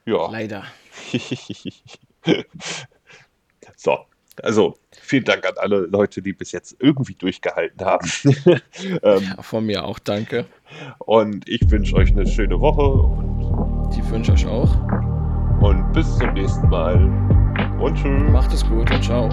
Ja. 0.04 0.30
Leider. 0.30 0.64
so, 3.76 3.98
also, 4.42 4.74
vielen 4.90 5.24
Dank 5.24 5.46
an 5.46 5.54
alle 5.58 5.80
Leute, 5.86 6.22
die 6.22 6.32
bis 6.32 6.52
jetzt 6.52 6.76
irgendwie 6.78 7.14
durchgehalten 7.14 7.84
haben. 7.84 8.08
ähm, 9.02 9.22
ja, 9.36 9.42
von 9.42 9.66
mir 9.66 9.84
auch 9.84 9.98
danke. 9.98 10.46
Und 10.98 11.48
ich 11.48 11.70
wünsche 11.70 11.94
euch 11.96 12.10
eine 12.10 12.26
schöne 12.26 12.60
Woche. 12.60 12.82
Und 12.82 13.90
die 13.94 14.10
wünsche 14.10 14.32
ich 14.32 14.46
auch. 14.46 14.74
Und 15.60 15.92
bis 15.92 16.16
zum 16.18 16.32
nächsten 16.32 16.68
Mal. 16.68 16.96
Und 17.80 17.94
tschüss. 17.96 18.30
Macht 18.30 18.52
es 18.52 18.66
gut 18.66 18.90
und 18.90 19.04
ciao. 19.04 19.28